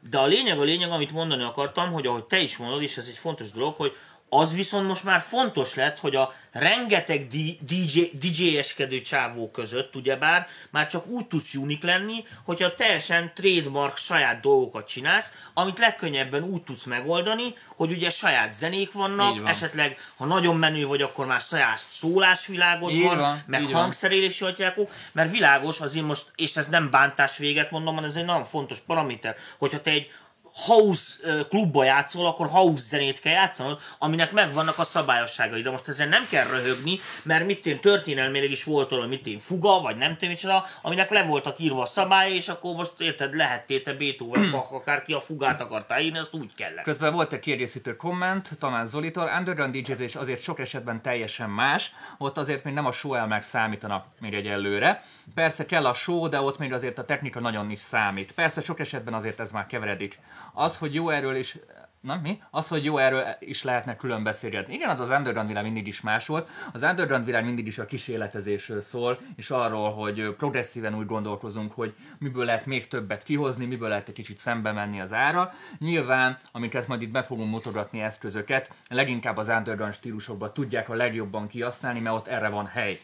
De 0.00 0.18
a 0.18 0.26
lényeg, 0.26 0.58
a 0.58 0.62
lényeg, 0.62 0.90
amit 0.90 1.12
mondani 1.12 1.42
akartam, 1.42 1.92
hogy 1.92 2.06
ahogy 2.06 2.24
te 2.24 2.38
is 2.38 2.56
mondod, 2.56 2.82
és 2.82 2.96
ez 2.96 3.06
egy 3.08 3.18
fontos 3.18 3.50
dolog, 3.50 3.76
hogy 3.76 3.96
az 4.28 4.54
viszont 4.54 4.86
most 4.86 5.04
már 5.04 5.20
fontos 5.20 5.74
lett, 5.74 5.98
hogy 5.98 6.16
a 6.16 6.34
rengeteg 6.52 7.28
DJ, 7.60 8.00
DJ-eskedő 8.12 9.00
csávó 9.00 9.50
között, 9.50 9.96
ugyebár, 9.96 10.46
már 10.70 10.86
csak 10.86 11.06
úgy 11.06 11.26
tudsz 11.26 11.54
unik 11.54 11.82
lenni, 11.82 12.24
hogyha 12.44 12.74
teljesen 12.74 13.32
trademark 13.34 13.96
saját 13.96 14.40
dolgokat 14.40 14.86
csinálsz, 14.86 15.32
amit 15.54 15.78
legkönnyebben 15.78 16.42
úgy 16.42 16.62
tudsz 16.62 16.84
megoldani, 16.84 17.54
hogy 17.76 17.90
ugye 17.90 18.10
saját 18.10 18.52
zenék 18.52 18.92
vannak, 18.92 19.38
van. 19.38 19.46
esetleg, 19.46 19.98
ha 20.16 20.24
nagyon 20.24 20.56
menő 20.56 20.86
vagy, 20.86 21.02
akkor 21.02 21.26
már 21.26 21.40
saját 21.40 21.80
szólásvilágod 21.88 22.90
Így 22.90 23.02
van, 23.02 23.18
van, 23.18 23.44
meg 23.46 23.64
hangszerélési 23.64 24.44
atyákok, 24.44 24.90
mert 25.12 25.30
világos 25.30 25.80
azért 25.80 26.06
most, 26.06 26.32
és 26.34 26.56
ez 26.56 26.68
nem 26.68 26.90
bántás 26.90 27.36
véget 27.36 27.70
mondom, 27.70 27.94
hanem 27.94 28.10
ez 28.10 28.16
egy 28.16 28.24
nagyon 28.24 28.44
fontos 28.44 28.78
paraméter, 28.78 29.36
hogyha 29.58 29.80
te 29.80 29.90
egy 29.90 30.10
house 30.56 31.44
klubba 31.48 31.84
játszol, 31.84 32.26
akkor 32.26 32.48
house 32.48 32.84
zenét 32.86 33.20
kell 33.20 33.32
játszanod, 33.32 33.80
aminek 33.98 34.32
megvannak 34.32 34.78
a 34.78 34.84
szabályosságai. 34.84 35.62
De 35.62 35.70
most 35.70 35.88
ezen 35.88 36.08
nem 36.08 36.26
kell 36.30 36.46
röhögni, 36.46 37.00
mert 37.22 37.46
mit 37.46 37.66
én 37.66 37.80
történelmileg 37.80 38.50
is 38.50 38.64
volt 38.64 38.92
olyan, 38.92 39.08
mit 39.08 39.26
én 39.26 39.38
fuga, 39.38 39.80
vagy 39.80 39.96
nem 39.96 40.12
tudom 40.12 40.28
micsoda, 40.28 40.66
aminek 40.82 41.10
le 41.10 41.22
voltak 41.22 41.58
írva 41.58 41.82
a 41.82 41.86
szabályai, 41.86 42.34
és 42.34 42.48
akkor 42.48 42.74
most 42.74 42.92
érted, 42.98 43.34
lehettél 43.34 43.82
te 43.82 43.92
Beethoven, 43.92 44.50
Bach, 44.50 44.72
akárki 44.72 45.12
a 45.12 45.20
fugát 45.20 45.60
akartál 45.60 46.00
írni, 46.00 46.18
azt 46.18 46.34
úgy 46.34 46.54
kellett. 46.54 46.84
Közben 46.84 47.12
volt 47.12 47.32
egy 47.32 47.40
kiegészítő 47.40 47.96
komment 47.96 48.50
Tamás 48.58 48.88
Zolitól, 48.88 49.30
Underground 49.38 49.76
DJzés 49.76 50.14
azért 50.14 50.42
sok 50.42 50.58
esetben 50.58 51.02
teljesen 51.02 51.50
más, 51.50 51.92
ott 52.18 52.38
azért 52.38 52.64
még 52.64 52.74
nem 52.74 52.86
a 52.86 52.92
show 52.92 53.14
számítanak 53.40 54.06
még 54.20 54.34
egyelőre. 54.34 55.04
Persze 55.34 55.66
kell 55.66 55.86
a 55.86 55.94
show, 55.94 56.28
de 56.28 56.40
ott 56.40 56.58
még 56.58 56.72
azért 56.72 56.98
a 56.98 57.04
technika 57.04 57.40
nagyon 57.40 57.70
is 57.70 57.78
számít. 57.78 58.32
Persze 58.32 58.60
sok 58.60 58.80
esetben 58.80 59.14
azért 59.14 59.40
ez 59.40 59.52
már 59.52 59.66
keveredik. 59.66 60.18
Az, 60.52 60.78
hogy 60.78 60.94
jó 60.94 61.08
erről 61.08 61.34
is 61.34 61.58
Na 62.06 62.20
mi? 62.22 62.42
Az, 62.50 62.68
hogy 62.68 62.84
jó 62.84 62.98
erről 62.98 63.24
is 63.38 63.62
lehetne 63.62 63.96
külön 63.96 64.22
beszélgetni. 64.22 64.74
Igen, 64.74 64.90
az 64.90 65.00
az 65.00 65.10
underground 65.10 65.48
világ 65.48 65.64
mindig 65.64 65.86
is 65.86 66.00
más 66.00 66.26
volt. 66.26 66.48
Az 66.72 66.82
underground 66.82 67.24
világ 67.24 67.44
mindig 67.44 67.66
is 67.66 67.78
a 67.78 67.86
kísérletezésről 67.86 68.82
szól, 68.82 69.18
és 69.36 69.50
arról, 69.50 69.92
hogy 69.92 70.34
progresszíven 70.36 70.94
úgy 70.94 71.06
gondolkozunk, 71.06 71.72
hogy 71.72 71.94
miből 72.18 72.44
lehet 72.44 72.66
még 72.66 72.88
többet 72.88 73.22
kihozni, 73.22 73.66
miből 73.66 73.88
lehet 73.88 74.08
egy 74.08 74.14
kicsit 74.14 74.38
szembe 74.38 74.72
menni 74.72 75.00
az 75.00 75.12
ára. 75.12 75.52
Nyilván, 75.78 76.38
amiket 76.52 76.86
majd 76.86 77.02
itt 77.02 77.10
be 77.10 77.22
fogunk 77.22 77.50
mutogatni 77.50 78.00
eszközöket, 78.00 78.70
leginkább 78.88 79.36
az 79.36 79.48
underground 79.48 79.94
stílusokban 79.94 80.52
tudják 80.52 80.88
a 80.88 80.94
legjobban 80.94 81.46
kihasználni, 81.46 82.00
mert 82.00 82.16
ott 82.16 82.26
erre 82.26 82.48
van 82.48 82.66
hely 82.66 83.00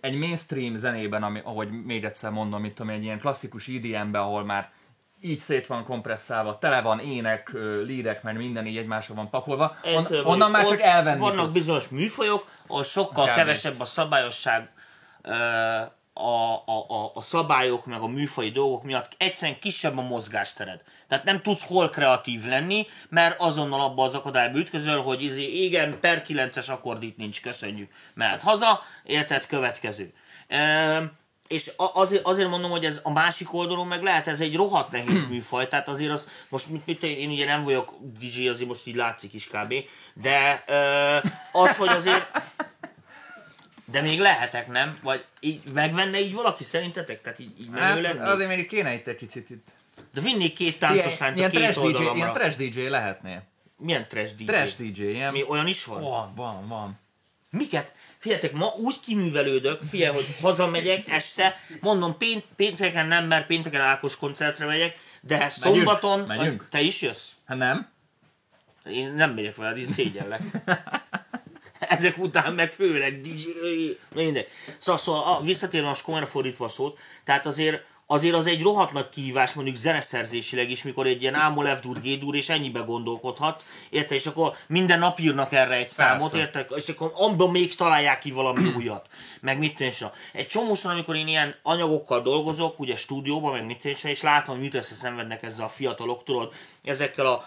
egy 0.00 0.14
mainstream 0.14 0.76
zenében, 0.76 1.22
ami, 1.22 1.40
ahogy 1.44 1.84
még 1.84 2.04
egyszer 2.04 2.30
mondom, 2.30 2.64
itt 2.64 2.80
ami 2.80 2.92
egy 2.92 3.02
ilyen 3.02 3.18
klasszikus 3.18 3.68
EDM-ben, 3.68 4.22
ahol 4.22 4.44
már 4.44 4.70
így 5.20 5.38
szét 5.38 5.66
van 5.66 5.84
kompresszálva, 5.84 6.58
tele 6.58 6.80
van 6.80 6.98
ének, 6.98 7.50
leadek, 7.86 8.22
meg 8.22 8.36
minden 8.36 8.66
így 8.66 8.76
egymásra 8.76 9.14
van 9.14 9.30
pakolva, 9.30 9.76
on, 9.82 10.24
onnan 10.24 10.50
már 10.50 10.66
csak 10.66 10.80
elvenni 10.80 11.20
Vannak 11.20 11.44
tudsz. 11.44 11.54
bizonyos 11.54 11.88
műfajok, 11.88 12.46
ahol 12.66 12.84
sokkal 12.84 13.26
Kb. 13.26 13.34
kevesebb 13.34 13.80
a 13.80 13.84
szabályosság, 13.84 14.70
ö, 15.22 15.32
a, 16.18 16.62
a, 16.66 17.10
a, 17.14 17.22
szabályok, 17.22 17.86
meg 17.86 18.00
a 18.00 18.06
műfai 18.06 18.50
dolgok 18.50 18.82
miatt 18.82 19.12
egyszerűen 19.16 19.58
kisebb 19.58 19.98
a 19.98 20.02
mozgástered. 20.02 20.80
Tehát 21.08 21.24
nem 21.24 21.42
tudsz 21.42 21.66
hol 21.66 21.90
kreatív 21.90 22.44
lenni, 22.44 22.86
mert 23.08 23.40
azonnal 23.40 23.80
abba 23.80 24.04
az 24.04 24.14
akadályba 24.14 24.58
ütközöl, 24.58 25.02
hogy 25.02 25.22
izé, 25.22 25.42
igen, 25.42 26.00
per 26.00 26.24
9-es 26.28 26.70
akkord 26.70 27.02
itt 27.02 27.16
nincs, 27.16 27.42
köszönjük. 27.42 27.90
Mehet 28.14 28.42
haza, 28.42 28.82
érted, 29.04 29.46
következő. 29.46 30.12
Ö, 30.48 31.02
és 31.48 31.72
azért, 31.76 32.26
azért 32.26 32.48
mondom, 32.48 32.70
hogy 32.70 32.84
ez 32.84 33.00
a 33.02 33.12
másik 33.12 33.52
oldalon 33.52 33.86
meg 33.86 34.02
lehet, 34.02 34.28
ez 34.28 34.40
egy 34.40 34.56
rohadt 34.56 34.90
nehéz 34.90 35.28
műfaj, 35.30 35.68
tehát 35.68 35.88
azért 35.88 36.12
az, 36.12 36.28
most 36.48 36.68
mit, 36.68 36.86
mit, 36.86 37.02
én 37.02 37.30
ugye 37.30 37.44
nem 37.44 37.64
vagyok 37.64 37.94
DJ, 38.18 38.48
azért 38.48 38.68
most 38.68 38.86
így 38.86 38.96
látszik 38.96 39.34
is 39.34 39.48
kb. 39.48 39.74
De 40.14 40.64
ö, 40.66 41.16
az, 41.52 41.76
hogy 41.76 41.88
azért 41.88 42.30
de 43.90 44.00
még 44.00 44.20
lehetek, 44.20 44.68
nem? 44.68 44.98
Vagy 45.02 45.24
így 45.40 45.62
megvenne 45.72 46.20
így 46.20 46.34
valaki 46.34 46.64
szerintetek? 46.64 47.22
Tehát 47.22 47.38
így, 47.38 47.60
így 47.60 47.68
menő 47.68 47.84
Hát, 47.84 48.00
lenni? 48.00 48.28
azért 48.28 48.48
még 48.48 48.68
kéne 48.68 48.94
itt 48.94 49.06
egy 49.06 49.16
kicsit 49.16 49.50
itt. 49.50 49.66
De 50.14 50.20
vinnék 50.20 50.54
két 50.54 50.78
táncos 50.78 51.18
lányt 51.18 51.40
a 51.40 51.48
két 51.48 51.80
DJ, 51.80 52.02
ilyen 52.14 52.32
trash 52.32 52.56
DJ 52.56 52.80
lehetnél. 52.88 53.42
Milyen 53.76 54.06
trash 54.08 54.34
DJ? 54.34 54.44
Trash 54.44 54.76
DJ, 54.76 55.02
ilyen... 55.02 55.32
Mi 55.32 55.44
olyan 55.48 55.66
is 55.66 55.84
van? 55.84 56.00
Van, 56.00 56.32
van, 56.34 56.68
van. 56.68 56.98
Miket? 57.50 57.92
Figyeljetek, 58.18 58.52
ma 58.52 58.66
úgy 58.76 59.00
kiművelődök, 59.00 59.80
figyelj, 59.90 60.14
hogy 60.14 60.26
hazamegyek 60.40 61.08
este, 61.08 61.60
mondom, 61.80 62.16
pént, 62.16 62.44
pénteken 62.56 63.06
nem, 63.06 63.26
mert 63.26 63.46
pénteken 63.46 63.80
Ákos 63.80 64.16
koncertre 64.16 64.66
megyek, 64.66 64.98
de 65.20 65.48
szombaton... 65.48 66.20
Megyünk. 66.20 66.68
Te 66.70 66.80
is 66.80 67.02
jössz? 67.02 67.28
Hát 67.46 67.58
nem? 67.58 67.88
Én 68.90 69.12
nem 69.12 69.30
megyek 69.30 69.56
veled, 69.56 69.78
én 69.78 69.86
szégyellek. 69.86 70.40
ezek 71.96 72.18
után 72.18 72.52
meg 72.52 72.72
főleg 72.72 73.20
DJ. 73.20 73.48
Szóval, 74.78 75.00
szóval 75.00 75.22
a, 75.22 75.40
visszatérve 75.42 75.88
a 75.88 75.96
komolyan 76.04 76.26
fordítva 76.26 76.64
a 76.64 76.68
szót, 76.68 76.98
tehát 77.24 77.46
azért 77.46 77.84
azért 78.06 78.34
az 78.34 78.46
egy 78.46 78.62
rohadt 78.62 78.92
nagy 78.92 79.08
kihívás 79.08 79.52
mondjuk 79.52 79.76
zeneszerzésileg 79.76 80.70
is, 80.70 80.82
mikor 80.82 81.06
egy 81.06 81.22
ilyen 81.22 81.34
ámol 81.34 81.76
F-dur, 81.76 82.00
G-dur, 82.00 82.34
és 82.34 82.48
ennyibe 82.48 82.80
gondolkodhatsz, 82.80 83.66
érted? 83.90 84.16
És 84.16 84.26
akkor 84.26 84.56
minden 84.66 84.98
nap 84.98 85.18
írnak 85.18 85.52
erre 85.52 85.74
egy 85.74 85.88
számot, 85.88 86.32
érted? 86.32 86.66
És 86.76 86.88
akkor 86.88 87.12
abban 87.14 87.50
még 87.50 87.74
találják 87.74 88.18
ki 88.18 88.30
valami 88.30 88.72
újat. 88.76 89.06
Meg 89.40 89.58
mit 89.58 89.76
tűnse. 89.76 90.12
Egy 90.32 90.46
csomószor, 90.46 90.90
amikor 90.90 91.16
én 91.16 91.28
ilyen 91.28 91.54
anyagokkal 91.62 92.22
dolgozok, 92.22 92.80
ugye 92.80 92.96
stúdióban, 92.96 93.52
meg 93.52 93.66
mit 93.66 93.78
tűnse, 93.78 94.08
és 94.08 94.22
látom, 94.22 94.54
hogy 94.54 94.64
mit 94.64 94.74
összeszenvednek 94.74 95.42
ezzel 95.42 95.64
a 95.64 95.68
fiatalok, 95.68 96.24
tudod, 96.24 96.54
ezekkel 96.84 97.26
a 97.26 97.46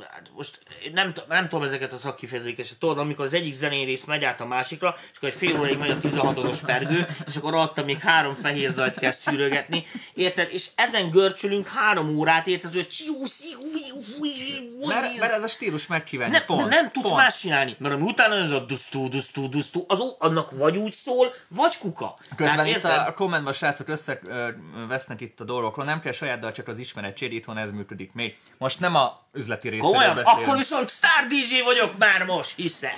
hát 0.00 0.30
most 0.34 0.58
nem, 0.92 1.12
nem 1.28 1.48
tudom 1.48 1.64
ezeket 1.64 1.92
a 1.92 1.96
szakkifejezéseket, 1.96 2.78
tudod, 2.78 2.98
amikor 2.98 3.24
az 3.24 3.34
egyik 3.34 3.52
zenei 3.52 3.84
rész 3.84 4.04
megy 4.04 4.24
át 4.24 4.40
a 4.40 4.46
másikra, 4.46 4.94
és 5.10 5.16
akkor 5.16 5.28
egy 5.28 5.34
fél 5.34 5.58
óráig 5.60 5.78
megy 5.78 5.90
a 5.90 5.96
16-os 5.96 6.58
pergő, 6.66 7.06
és 7.26 7.36
akkor 7.36 7.54
alatta 7.54 7.84
még 7.84 8.00
három 8.00 8.34
fehér 8.34 8.70
zajt 8.70 8.98
kell 8.98 9.10
szűrögetni, 9.10 9.86
érted? 10.14 10.48
És 10.52 10.68
ezen 10.74 11.10
görcsülünk 11.10 11.66
három 11.66 12.08
órát, 12.08 12.46
érted, 12.46 12.72
hogy 12.72 12.88
csiú, 12.88 13.24
szíú, 13.24 13.60
fíú, 13.60 14.00
fíú, 14.00 14.86
Mert, 14.86 15.18
mert 15.18 15.32
ez 15.32 15.42
a 15.42 15.48
stílus 15.48 15.86
megkívánja. 15.86 16.32
nem, 16.32 16.46
pont, 16.46 16.68
nem 16.68 16.90
tudsz 16.90 17.08
pont. 17.08 17.20
más 17.20 17.40
csinálni, 17.40 17.76
mert 17.78 17.94
ami 17.94 18.02
utána 18.02 18.34
ez 18.34 18.50
a 18.50 18.60
dusztú, 18.60 19.08
dusztú, 19.08 19.48
dusztú, 19.48 19.84
az 19.88 20.14
annak 20.18 20.50
vagy 20.50 20.76
úgy 20.76 20.92
szól, 20.92 21.34
vagy 21.48 21.78
kuka. 21.78 22.18
Közben 22.36 22.56
Tehát 22.56 22.76
itt 22.76 22.84
a, 22.84 23.06
a 23.06 23.12
kommentben 23.12 23.52
a 23.52 23.56
srácok 23.56 23.88
összevesznek 23.88 25.20
itt 25.20 25.40
a 25.40 25.44
dolgokról, 25.44 25.84
nem 25.84 26.00
kell 26.00 26.12
saját 26.12 26.38
dal, 26.38 26.52
csak 26.52 26.68
az 26.68 26.78
ismerettség, 26.78 27.32
itthon 27.32 27.56
ez 27.56 27.70
működik 27.70 28.12
még. 28.12 28.36
Most 28.58 28.80
nem 28.80 28.94
a 28.94 29.25
üzleti 29.36 29.68
részéről 29.68 29.90
Komolyan? 29.90 30.14
beszélünk. 30.14 30.42
Akkor 30.46 30.56
viszont 30.58 30.90
Star 30.90 31.26
DJ 31.28 31.60
vagyok 31.64 31.98
már 31.98 32.24
most, 32.24 32.52
hiszen. 32.56 32.90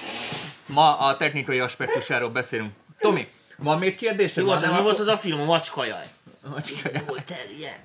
Ma 0.67 0.99
a 0.99 1.17
technikai 1.17 1.59
aspektusáról 1.59 2.31
beszélünk. 2.31 2.73
Tomi, 2.99 3.29
van 3.57 3.79
még 3.79 3.97
kérdésed? 3.97 4.37
Mi 4.37 4.43
volt, 4.43 4.61
Van, 4.61 4.71
az, 4.71 4.77
mi 4.77 4.83
volt 4.83 4.99
az 4.99 5.07
a 5.07 5.17
film, 5.17 5.41
a 5.41 5.45
macskajaj? 5.45 6.07
Macskajaj. 6.51 7.03
Volt 7.07 7.25
terje. 7.25 7.83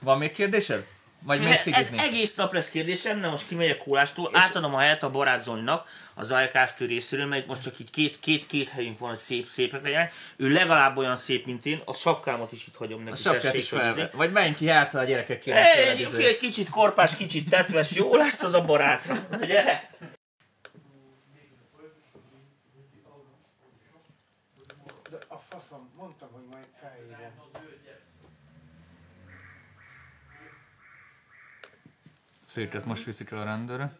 Van 0.00 0.18
még 0.18 0.32
kérdésed? 0.32 0.86
Vagy 1.26 1.40
még 1.40 1.60
Ez 1.64 1.90
egész 1.96 2.34
nap 2.34 2.52
lesz 2.52 2.70
kérdésem, 2.70 3.20
de 3.20 3.28
most 3.28 3.46
kimegyek 3.46 3.78
kólástól, 3.78 4.30
átadom 4.32 4.74
a 4.74 4.78
helyet 4.78 5.02
a 5.02 5.10
barát 5.10 5.42
Zolinak, 5.42 5.88
az 6.14 6.34
IKFT 6.44 6.78
részéről, 6.78 7.26
mert 7.26 7.42
itt 7.42 7.48
most 7.48 7.62
csak 7.62 7.78
így 7.78 7.90
két, 7.90 8.20
két, 8.20 8.46
két 8.46 8.70
helyünk 8.70 8.98
van, 8.98 9.08
hogy 9.08 9.18
szép, 9.18 9.48
szépek 9.48 9.82
legyenek. 9.82 10.12
Ő 10.36 10.48
legalább 10.48 10.96
olyan 10.96 11.16
szép, 11.16 11.46
mint 11.46 11.66
én, 11.66 11.82
a 11.84 11.94
sapkámat 11.94 12.52
is 12.52 12.66
itt 12.66 12.76
hagyom 12.76 13.02
neki. 13.02 13.12
A 13.12 13.16
sapkát 13.16 13.42
tessék, 13.42 13.60
is 13.60 13.70
hogy 13.70 13.78
fel. 13.78 13.90
izé. 13.90 14.02
Vagy 14.12 14.32
menj 14.32 14.54
ki 14.54 14.68
hátra 14.68 15.00
a 15.00 15.04
gyerekek 15.04 15.46
Egy, 15.46 15.96
kérnek. 15.96 16.12
fél 16.12 16.36
kicsit 16.38 16.68
korpás, 16.68 17.16
kicsit 17.16 17.48
tetves, 17.48 17.92
jó 17.92 18.16
lesz 18.16 18.42
az 18.42 18.54
a 18.54 18.64
barátra. 18.64 19.28
Gyere! 19.46 19.90
De 25.10 25.18
a 25.28 25.38
faszom, 25.48 25.90
mondtam, 25.98 26.28
hogy 26.32 26.44
majd 26.50 26.66
felhívom. 26.80 27.16
Széket 32.56 32.84
most 32.84 33.04
viszik 33.04 33.30
el 33.30 33.38
a 33.38 33.44
rendőre. 33.44 33.98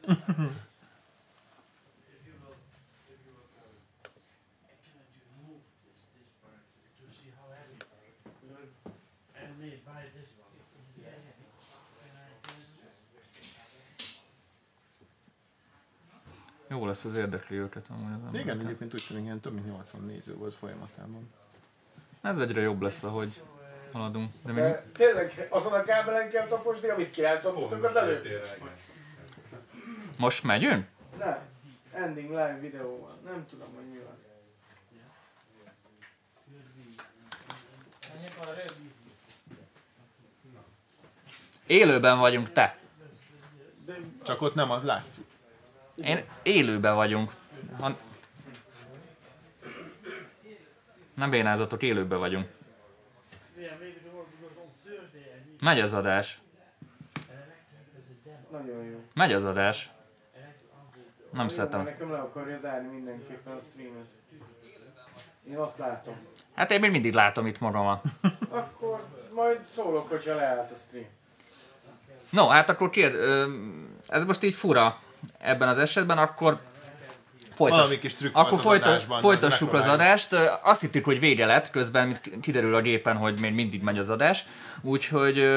Jó 16.68 16.86
lesz, 16.86 17.04
az 17.04 17.16
érdekli 17.16 17.56
őket 17.56 17.88
amúgy 17.88 18.12
az 18.12 18.18
Igen, 18.18 18.24
embereket. 18.24 18.60
egyébként 18.60 18.94
úgy 18.94 19.04
tűnik, 19.08 19.24
ilyen 19.24 19.40
több 19.40 19.52
mint 19.52 19.66
80 19.66 20.02
néző 20.02 20.34
volt 20.34 20.54
folyamatában. 20.54 21.30
Ez 22.20 22.38
egyre 22.38 22.60
jobb 22.60 22.80
lesz, 22.80 23.02
ahogy 23.02 23.42
haladunk. 23.96 24.30
De 24.44 24.52
De 24.52 24.82
tényleg 24.92 25.46
azon 25.50 25.72
a 25.72 25.82
kábelen 25.82 26.30
kell 26.30 26.46
taposni, 26.46 26.88
amit 26.88 27.10
kiálltottuk 27.10 27.84
az 27.84 27.96
előtt? 27.96 28.28
most 30.16 30.42
megyünk? 30.42 30.86
Nem. 31.18 31.38
Ending 31.92 32.28
live 32.28 32.58
videó 32.60 33.00
van. 33.00 33.18
Nem 33.24 33.46
tudom, 33.50 33.68
hogy 33.74 33.84
mi 33.90 33.98
van. 33.98 34.14
Élőben 41.66 42.18
vagyunk, 42.18 42.52
te. 42.52 42.78
Csak 44.22 44.42
ott 44.42 44.54
nem 44.54 44.70
az 44.70 44.82
látszik. 44.82 45.24
Én 45.96 46.24
élőben 46.42 46.94
vagyunk. 46.94 47.32
Ha... 47.80 47.96
Nem 51.14 51.30
bénázatok, 51.30 51.82
élőben 51.82 52.18
vagyunk. 52.18 52.48
Megy 55.60 55.80
az 55.80 55.94
adás. 55.94 56.38
nagyon 58.50 58.84
jó. 58.84 59.02
Megy 59.14 59.32
az 59.32 59.44
adás. 59.44 59.90
Nem 61.30 61.48
szeretem 61.48 61.80
ezt. 61.80 61.90
Nekem 61.90 62.12
le 62.12 62.18
akarja 62.18 62.56
zárni 62.56 62.88
mindenképpen 62.88 63.52
a 63.52 63.60
streamet. 63.60 64.06
Én 65.48 65.56
azt 65.56 65.78
látom. 65.78 66.14
Hát 66.54 66.70
én 66.70 66.80
még 66.80 66.90
mindig 66.90 67.12
látom 67.14 67.46
itt 67.46 67.60
magamat. 67.60 68.04
Akkor 68.48 69.04
majd 69.34 69.64
szólok, 69.64 70.08
hogyha 70.08 70.34
leállt 70.34 70.70
a 70.70 70.74
stream. 70.88 71.06
No, 72.30 72.46
hát 72.46 72.68
akkor 72.68 72.90
kérd, 72.90 73.14
ez 74.08 74.24
most 74.24 74.42
így 74.42 74.54
fura 74.54 75.00
ebben 75.38 75.68
az 75.68 75.78
esetben, 75.78 76.18
akkor 76.18 76.60
folytass, 77.56 77.78
Valami 77.78 77.98
kis 77.98 78.14
trükk 78.14 78.36
akkor 78.36 78.58
az 78.58 78.64
folyta, 78.64 78.86
adásban, 78.90 79.16
de 79.16 79.22
folytassuk 79.22 79.72
az 79.72 79.86
adást. 79.86 80.32
Azt 80.62 80.80
hittük, 80.80 81.04
hogy 81.04 81.20
vége 81.20 81.46
lett, 81.46 81.70
közben 81.70 82.16
kiderül 82.40 82.74
a 82.74 82.80
gépen, 82.80 83.16
hogy 83.16 83.40
még 83.40 83.52
mindig 83.52 83.82
megy 83.82 83.98
az 83.98 84.08
adás. 84.08 84.44
Úgyhogy 84.82 85.48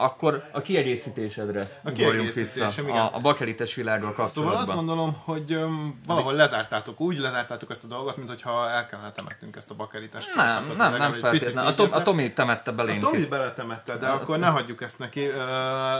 akkor 0.00 0.48
a 0.52 0.60
kiegészítésedre 0.60 1.80
ugorjunk 1.84 2.30
kiegészítésem, 2.30 2.88
igen. 2.88 3.00
a, 3.00 3.14
a 3.14 3.18
bakelites 3.18 3.74
világgal 3.74 4.12
Szóval 4.12 4.24
kapcsolatban. 4.24 4.60
azt 4.60 4.74
gondolom, 4.74 5.16
hogy 5.24 5.54
um, 5.54 6.00
valahol 6.06 6.34
lezártátok, 6.34 7.00
úgy 7.00 7.18
lezártátok 7.18 7.70
ezt 7.70 7.84
a 7.84 7.86
dolgot, 7.86 8.16
mint 8.16 8.28
hogyha 8.28 8.70
el 8.70 8.86
kellene 8.86 9.12
temetnünk 9.12 9.56
ezt 9.56 9.70
a 9.70 9.74
bakerites 9.74 10.26
nem, 10.34 10.72
nem, 10.76 10.96
nem 10.96 11.12
egy 11.12 11.18
feltétlenül. 11.18 11.70
A, 11.70 11.74
Tom, 11.74 11.92
a 11.92 12.02
Tomi 12.02 12.32
temette 12.32 12.70
A 12.70 12.74
belénk. 12.74 13.02
Tomi 13.02 13.26
beletemette, 13.26 13.96
de 13.96 14.06
akkor 14.06 14.38
ne 14.38 14.46
hagyjuk 14.46 14.82
ezt 14.82 14.98
neki. 14.98 15.26
Ö, 15.26 15.44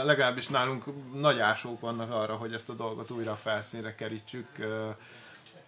legalábbis 0.05 0.47
nálunk 0.47 0.83
nagy 1.19 1.39
ásók 1.39 1.79
vannak 1.79 2.11
arra, 2.11 2.33
hogy 2.33 2.53
ezt 2.53 2.69
a 2.69 2.73
dolgot 2.73 3.11
újra 3.11 3.31
a 3.31 3.35
felszínre 3.35 3.95
kerítsük. 3.95 4.47
Ö, 4.59 4.89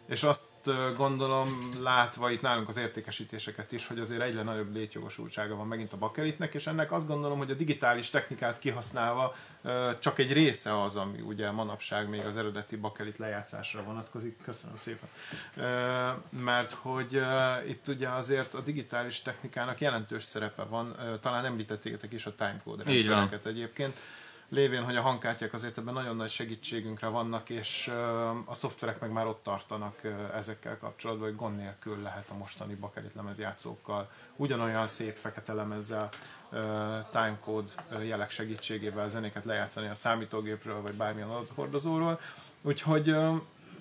és 0.07 0.23
azt 0.23 0.41
ö, 0.67 0.93
gondolom, 0.95 1.69
látva 1.81 2.29
itt 2.29 2.41
nálunk 2.41 2.69
az 2.69 2.77
értékesítéseket 2.77 3.71
is, 3.71 3.87
hogy 3.87 3.99
azért 3.99 4.21
egyre 4.21 4.41
nagyobb 4.41 4.73
létjogosultsága 4.73 5.55
van 5.55 5.67
megint 5.67 5.93
a 5.93 5.97
bakelitnek, 5.97 6.53
és 6.53 6.67
ennek 6.67 6.91
azt 6.91 7.07
gondolom, 7.07 7.37
hogy 7.37 7.51
a 7.51 7.53
digitális 7.53 8.09
technikát 8.09 8.59
kihasználva 8.59 9.35
csak 9.99 10.19
egy 10.19 10.33
része 10.33 10.81
az, 10.81 10.95
ami 10.95 11.21
ugye 11.21 11.51
manapság 11.51 12.09
még 12.09 12.25
az 12.25 12.37
eredeti 12.37 12.75
bakelit 12.75 13.17
lejátszásra 13.17 13.83
vonatkozik. 13.83 14.37
Köszönöm 14.41 14.77
szépen. 14.77 15.09
Mert 16.29 16.71
hogy 16.71 17.21
itt 17.67 17.87
ugye 17.87 18.09
azért 18.09 18.53
a 18.53 18.61
digitális 18.61 19.21
technikának 19.21 19.79
jelentős 19.79 20.23
szerepe 20.23 20.63
van, 20.63 20.95
talán 21.21 21.45
említettétek 21.45 22.13
is 22.13 22.25
a 22.25 22.35
timecode 22.35 22.83
rendszereket 22.83 23.45
egyébként 23.45 23.97
lévén, 24.53 24.83
hogy 24.83 24.95
a 24.95 25.01
hangkártyák 25.01 25.53
azért 25.53 25.77
ebben 25.77 25.93
nagyon 25.93 26.15
nagy 26.15 26.29
segítségünkre 26.29 27.07
vannak, 27.07 27.49
és 27.49 27.91
a 28.45 28.53
szoftverek 28.53 28.99
meg 28.99 29.11
már 29.11 29.27
ott 29.27 29.43
tartanak 29.43 30.01
ezekkel 30.33 30.77
kapcsolatban, 30.77 31.27
hogy 31.27 31.37
gond 31.37 31.57
nélkül 31.57 32.01
lehet 32.01 32.29
a 32.29 32.37
mostani 32.37 32.73
bakelit 32.75 33.13
lemezjátszókkal 33.13 34.09
ugyanolyan 34.35 34.87
szép 34.87 35.15
fekete 35.15 35.53
lemezzel, 35.53 36.09
timecode 37.11 37.71
jelek 38.03 38.29
segítségével 38.29 39.09
zenéket 39.09 39.45
lejátszani 39.45 39.87
a 39.87 39.95
számítógépről, 39.95 40.81
vagy 40.81 40.93
bármilyen 40.93 41.29
adathordozóról. 41.29 42.19
Úgyhogy 42.61 43.07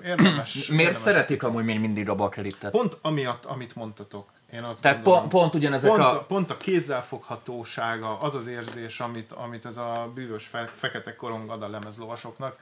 érdemes... 0.04 0.54
Miért 0.54 0.70
érdemes 0.70 0.96
szeretik 0.96 1.42
amúgy 1.42 1.64
még 1.64 1.80
mindig 1.80 2.08
a 2.08 2.14
bakelitet? 2.14 2.70
Pont 2.70 2.98
amiatt, 3.00 3.44
amit 3.44 3.74
mondtatok. 3.74 4.28
Én 4.52 4.62
azt 4.62 4.82
Tehát 4.82 4.96
gondolom. 4.96 5.28
pont, 5.28 5.32
pont 5.32 5.54
ugyanezek 5.54 5.90
Pont 5.90 6.02
a, 6.02 6.24
pont 6.28 6.50
a 6.50 6.56
kézzelfoghatósága, 6.56 8.18
az 8.20 8.34
az 8.34 8.46
érzés, 8.46 9.00
amit, 9.00 9.32
amit 9.32 9.66
ez 9.66 9.76
a 9.76 10.10
bűvös 10.14 10.46
fe, 10.46 10.70
fekete 10.76 11.16
korong 11.16 11.50
ad 11.50 11.62
a 11.62 11.68
lemezlovasoknak, 11.68 12.56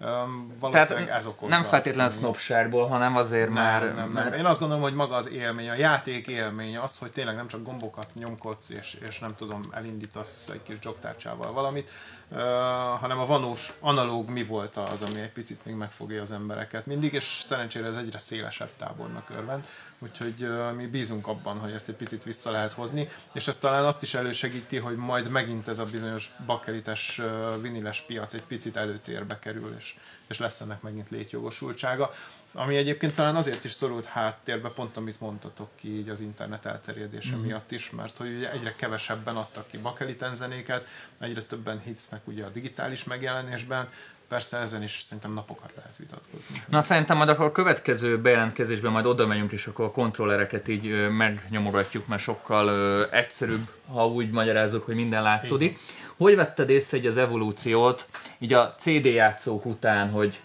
um, 0.00 0.46
valószínűleg 0.60 1.06
Tehát 1.06 1.20
ez 1.20 1.26
okozza 1.26 1.58
nem 1.58 1.82
ami- 1.98 2.08
sznopságból, 2.08 2.86
hanem 2.86 3.16
azért 3.16 3.50
már... 3.50 3.82
nem, 3.82 3.94
nem, 3.94 4.10
nem. 4.10 4.32
Én 4.32 4.44
azt 4.44 4.58
gondolom, 4.58 4.82
hogy 4.82 4.94
maga 4.94 5.14
az 5.14 5.30
élmény, 5.30 5.68
a 5.68 5.74
játék 5.74 6.28
élmény, 6.28 6.78
az, 6.78 6.98
hogy 6.98 7.10
tényleg 7.10 7.34
nem 7.34 7.48
csak 7.48 7.62
gombokat 7.62 8.06
nyomkodsz, 8.14 8.70
és, 8.70 8.96
és 9.08 9.18
nem 9.18 9.34
tudom, 9.36 9.60
elindítasz 9.70 10.48
egy 10.52 10.62
kis 10.62 10.76
jogtárcsával 10.82 11.52
valamit, 11.52 11.90
uh, 12.28 12.38
hanem 13.00 13.18
a 13.18 13.26
vanós 13.26 13.72
analóg 13.80 14.28
mi 14.30 14.44
volt 14.44 14.76
az, 14.76 15.02
ami 15.02 15.20
egy 15.20 15.32
picit 15.32 15.64
még 15.64 15.74
megfogja 15.74 16.20
az 16.22 16.32
embereket 16.32 16.86
mindig, 16.86 17.12
és 17.12 17.24
szerencsére 17.46 17.86
ez 17.86 17.96
egyre 17.96 18.18
szélesebb 18.18 18.70
tábornak 18.76 19.30
örvend. 19.36 19.64
Úgyhogy 19.98 20.48
mi 20.76 20.86
bízunk 20.86 21.26
abban, 21.26 21.58
hogy 21.58 21.70
ezt 21.70 21.88
egy 21.88 21.94
picit 21.94 22.24
vissza 22.24 22.50
lehet 22.50 22.72
hozni, 22.72 23.08
és 23.32 23.48
ez 23.48 23.56
talán 23.56 23.84
azt 23.84 24.02
is 24.02 24.14
elősegíti, 24.14 24.76
hogy 24.76 24.96
majd 24.96 25.30
megint 25.30 25.68
ez 25.68 25.78
a 25.78 25.84
bizonyos 25.84 26.30
bakelites 26.46 27.20
viniles 27.60 28.00
piac 28.00 28.32
egy 28.32 28.42
picit 28.42 28.76
előtérbe 28.76 29.38
kerül, 29.38 29.74
és 29.78 29.86
és, 29.86 29.94
és 30.26 30.38
lesz 30.38 30.60
ennek 30.60 30.80
megint 30.80 31.10
létjogosultsága. 31.10 32.12
Ami 32.52 32.76
egyébként 32.76 33.14
talán 33.14 33.36
azért 33.36 33.64
is 33.64 33.72
szorult 33.72 34.04
háttérbe, 34.04 34.68
pont 34.68 34.96
amit 34.96 35.20
mondtatok 35.20 35.68
ki 35.74 35.98
így 35.98 36.08
az 36.08 36.20
internet 36.20 36.66
elterjedése 36.66 37.36
mm. 37.36 37.40
miatt 37.40 37.70
is, 37.70 37.90
mert 37.90 38.16
hogy 38.16 38.36
ugye 38.36 38.52
egyre 38.52 38.74
kevesebben 38.76 39.36
adtak 39.36 39.66
ki 39.66 39.78
bakeliten 39.78 40.34
zenéket, 40.34 40.88
egyre 41.18 41.42
többen 41.42 41.80
hisznek 41.80 42.26
ugye 42.26 42.44
a 42.44 42.48
digitális 42.48 43.04
megjelenésben, 43.04 43.88
Persze 44.28 44.58
ezen 44.58 44.82
is 44.82 44.90
szerintem 44.90 45.32
napokat 45.32 45.72
lehet 45.76 45.96
vitatkozni. 45.96 46.62
Na 46.68 46.80
szerintem 46.80 47.16
majd 47.16 47.28
akkor 47.28 47.44
a 47.44 47.52
következő 47.52 48.20
bejelentkezésben 48.20 48.92
majd 48.92 49.06
oda 49.06 49.26
megyünk, 49.26 49.52
és 49.52 49.66
akkor 49.66 49.84
a 49.84 49.90
kontrollereket 49.90 50.68
így 50.68 51.10
megnyomogatjuk, 51.10 52.06
mert 52.06 52.22
sokkal 52.22 52.68
ö, 52.68 53.04
egyszerűbb, 53.10 53.68
ha 53.92 54.08
úgy 54.08 54.30
magyarázok, 54.30 54.84
hogy 54.84 54.94
minden 54.94 55.22
látszódik. 55.22 55.78
Hogy 56.16 56.36
vetted 56.36 56.70
észre 56.70 56.96
egy 56.96 57.06
az 57.06 57.16
evolúciót, 57.16 58.08
így 58.38 58.52
a 58.52 58.74
CD 58.78 59.04
játszók 59.04 59.66
után, 59.66 60.10
hogy 60.10 60.40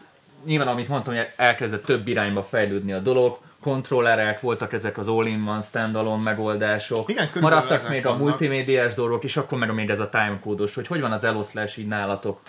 nyilván 0.45 0.67
amit 0.67 0.87
mondtam, 0.87 1.15
hogy 1.15 1.27
elkezdett 1.35 1.85
több 1.85 2.07
irányba 2.07 2.43
fejlődni 2.43 2.93
a 2.93 2.99
dolog, 2.99 3.39
kontrollerek, 3.61 4.39
voltak 4.39 4.73
ezek 4.73 4.97
az 4.97 5.07
all-in-one 5.07 5.61
standalone 5.61 6.21
megoldások, 6.21 7.09
Igen, 7.09 7.29
maradtak 7.39 7.89
még 7.89 8.05
a 8.05 8.09
vannak. 8.09 8.23
multimédiás 8.23 8.93
dolgok, 8.93 9.23
és 9.23 9.37
akkor 9.37 9.57
meg 9.57 9.73
még 9.73 9.89
ez 9.89 9.99
a 9.99 10.09
timecódos, 10.09 10.75
hogy 10.75 10.87
hogy 10.87 11.01
van 11.01 11.11
az 11.11 11.23
eloszlás 11.23 11.77
így 11.77 11.87
nálatok? 11.87 12.39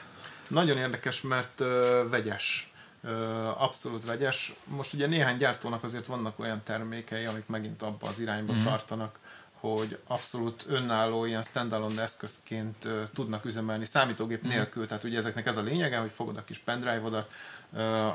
Nagyon 0.52 0.78
érdekes, 0.78 1.20
mert 1.20 1.60
ö, 1.60 2.02
vegyes. 2.10 2.72
Ö, 3.02 3.10
abszolút 3.56 4.04
vegyes. 4.04 4.54
Most 4.64 4.92
ugye 4.92 5.06
néhány 5.06 5.36
gyártónak 5.36 5.84
azért 5.84 6.06
vannak 6.06 6.38
olyan 6.38 6.62
termékei, 6.64 7.24
amik 7.24 7.46
megint 7.46 7.82
abba 7.82 8.06
az 8.06 8.20
irányba 8.20 8.52
mm. 8.52 8.64
tartanak, 8.64 9.18
hogy 9.52 9.98
abszolút 10.06 10.64
önálló 10.68 11.24
ilyen 11.24 11.42
standalone 11.42 12.02
eszközként 12.02 12.84
ö, 12.84 13.02
tudnak 13.14 13.44
üzemelni 13.44 13.84
számítógép 13.84 14.42
nélkül. 14.42 14.86
Tehát 14.86 15.04
ugye 15.04 15.18
ezeknek 15.18 15.46
ez 15.46 15.56
a 15.56 15.62
lényege, 15.62 15.98
hogy 15.98 16.10
fogod 16.10 16.36
a 16.36 16.44
kis 16.44 16.58
pendrive-odat, 16.58 17.32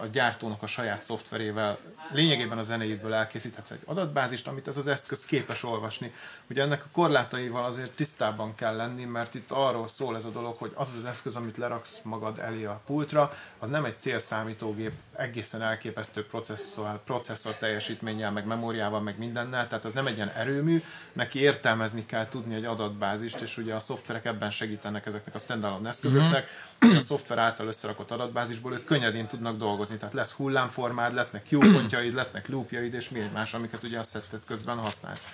a 0.01 0.05
gyártónak 0.11 0.63
a 0.63 0.67
saját 0.67 1.03
szoftverével 1.03 1.77
lényegében 2.11 2.57
a 2.57 2.63
zenéidből 2.63 3.13
elkészíthetsz 3.13 3.71
egy 3.71 3.81
adatbázist, 3.85 4.47
amit 4.47 4.67
ez 4.67 4.77
az 4.77 4.87
eszköz 4.87 5.25
képes 5.25 5.63
olvasni. 5.63 6.13
Ugye 6.49 6.61
ennek 6.61 6.83
a 6.83 6.87
korlátaival 6.91 7.65
azért 7.65 7.91
tisztában 7.91 8.55
kell 8.55 8.75
lenni, 8.75 9.05
mert 9.05 9.35
itt 9.35 9.51
arról 9.51 9.87
szól 9.87 10.15
ez 10.15 10.25
a 10.25 10.29
dolog, 10.29 10.57
hogy 10.57 10.71
az 10.73 10.93
az 10.97 11.05
eszköz, 11.05 11.35
amit 11.35 11.57
leraksz 11.57 11.99
magad 12.03 12.39
elé 12.39 12.65
a 12.65 12.81
pultra, 12.85 13.31
az 13.59 13.69
nem 13.69 13.85
egy 13.85 13.99
célszámítógép 13.99 14.91
egészen 15.15 15.61
elképesztő 15.61 16.25
processzor, 16.25 17.03
processzor 17.03 17.55
teljesítménnyel, 17.55 18.31
meg 18.31 18.45
memóriával, 18.45 19.01
meg 19.01 19.17
mindennel, 19.17 19.67
tehát 19.67 19.85
az 19.85 19.93
nem 19.93 20.07
egy 20.07 20.15
ilyen 20.15 20.31
erőmű, 20.35 20.83
neki 21.13 21.39
értelmezni 21.39 22.05
kell 22.05 22.27
tudni 22.27 22.55
egy 22.55 22.65
adatbázist, 22.65 23.41
és 23.41 23.57
ugye 23.57 23.73
a 23.73 23.79
szoftverek 23.79 24.25
ebben 24.25 24.51
segítenek 24.51 25.05
ezeknek 25.05 25.35
a 25.35 25.39
standalone 25.39 25.89
eszközöknek, 25.89 26.49
hogy 26.79 26.95
a 26.95 26.99
szoftver 26.99 27.37
által 27.37 27.67
összerakott 27.67 28.11
adatbázisból 28.11 28.73
ők 28.73 28.85
könnyedén 28.85 29.27
tudnak 29.27 29.46
dolgozni, 29.55 29.97
tehát 29.97 30.13
lesz 30.13 30.31
hullámformád, 30.31 31.13
lesznek 31.13 31.45
Q-pontjaid, 31.51 32.13
lesznek 32.13 32.47
loopjaid, 32.47 32.93
és 32.93 33.09
mi 33.09 33.29
más, 33.33 33.53
amiket 33.53 33.83
ugye 33.83 33.99
a 33.99 34.03
szettet 34.03 34.45
közben 34.45 34.77
használsz. 34.77 35.27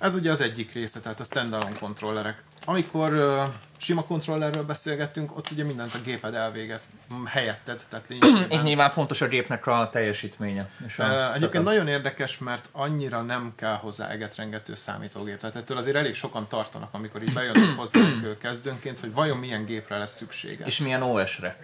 Ez 0.00 0.14
ugye 0.14 0.30
az 0.30 0.40
egyik 0.40 0.72
része, 0.72 1.00
tehát 1.00 1.20
a 1.20 1.24
standalone 1.24 1.78
kontrollerek. 1.78 2.42
Amikor 2.64 3.12
uh, 3.12 3.42
sima 3.76 4.04
kontrollerről 4.04 4.62
beszélgettünk, 4.62 5.36
ott 5.36 5.50
ugye 5.50 5.64
mindent 5.64 5.94
a 5.94 5.98
géped 6.04 6.34
elvégez 6.34 6.88
helyetted, 7.26 7.82
tehát 7.88 8.10
Itt 8.10 8.22
lényegében... 8.22 8.64
nyilván 8.64 8.90
fontos 8.90 9.20
a 9.20 9.28
gépnek 9.28 9.66
a 9.66 9.88
teljesítménye. 9.92 10.70
És 10.86 10.98
a 10.98 11.04
Uh, 11.04 11.34
egyébként 11.34 11.64
nagyon 11.64 11.88
érdekes, 11.88 12.38
mert 12.38 12.68
annyira 12.72 13.22
nem 13.22 13.52
kell 13.56 13.74
hozzá 13.74 14.08
egetrengető 14.08 14.74
számítógép. 14.74 15.38
Tehát 15.38 15.56
ettől 15.56 15.76
azért 15.76 15.96
elég 15.96 16.14
sokan 16.14 16.48
tartanak, 16.48 16.88
amikor 16.92 17.22
így 17.22 17.32
bejönnek 17.32 17.76
hozzánk 17.76 18.38
kezdőnként, 18.38 19.00
hogy 19.00 19.12
vajon 19.12 19.36
milyen 19.36 19.64
gépre 19.64 19.98
lesz 19.98 20.16
szüksége. 20.16 20.66
És 20.66 20.78
milyen 20.78 21.02
OS-re? 21.02 21.56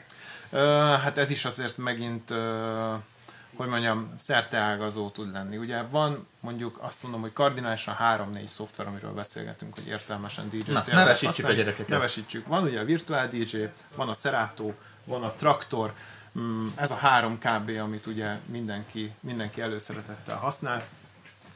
Hát 1.03 1.19
ez 1.19 1.31
is 1.31 1.45
azért 1.45 1.77
megint, 1.77 2.35
hogy 3.57 3.69
mondjam, 3.69 4.15
szerteágazó 4.19 5.09
tud 5.11 5.33
lenni. 5.33 5.57
Ugye 5.57 5.83
van 5.83 6.27
mondjuk 6.41 6.79
azt 6.81 7.03
mondom, 7.03 7.21
hogy 7.21 7.33
kardinálisan 7.33 7.97
3-4 8.01 8.47
szoftver, 8.47 8.87
amiről 8.87 9.13
beszélgetünk, 9.13 9.75
hogy 9.75 9.87
értelmesen 9.87 10.49
DJ 10.49 10.73
Na, 10.73 10.83
nevesítsük 10.93 11.27
használni. 11.27 11.57
a 11.57 11.63
gyerekeket. 11.63 11.89
Nevesítsük. 11.89 12.47
Van 12.47 12.63
ugye 12.63 12.81
a 12.81 12.85
Virtual 12.85 13.27
DJ, 13.27 13.57
van 13.95 14.09
a 14.09 14.15
Serato, 14.15 14.73
van 15.05 15.23
a 15.23 15.33
Traktor, 15.33 15.93
Mm, 16.39 16.67
ez 16.75 16.91
a 16.91 16.95
három 16.95 17.39
kb, 17.39 17.71
amit 17.83 18.07
ugye 18.07 18.29
mindenki, 18.47 19.13
mindenki 19.21 19.61
előszeretettel 19.61 20.37
használ. 20.37 20.83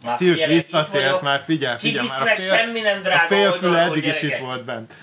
Már 0.04 0.16
Szilk 0.16 0.32
figyelek, 0.32 0.54
itt 0.56 0.62
visszatért, 0.62 1.22
már 1.22 1.42
figyel, 1.44 1.78
figyel, 1.78 2.04
már 2.04 2.22
a 2.22 2.36
fél, 2.36 2.56
semmi 2.56 2.80
nem 2.80 2.98
a 2.98 3.00
drága 3.02 3.26
félfüle 3.26 3.70
oldalról, 3.70 3.76
eddig 3.76 4.04
is 4.04 4.14
itt 4.14 4.20
gyerekek. 4.20 4.40
volt 4.40 4.64
bent. 4.64 4.94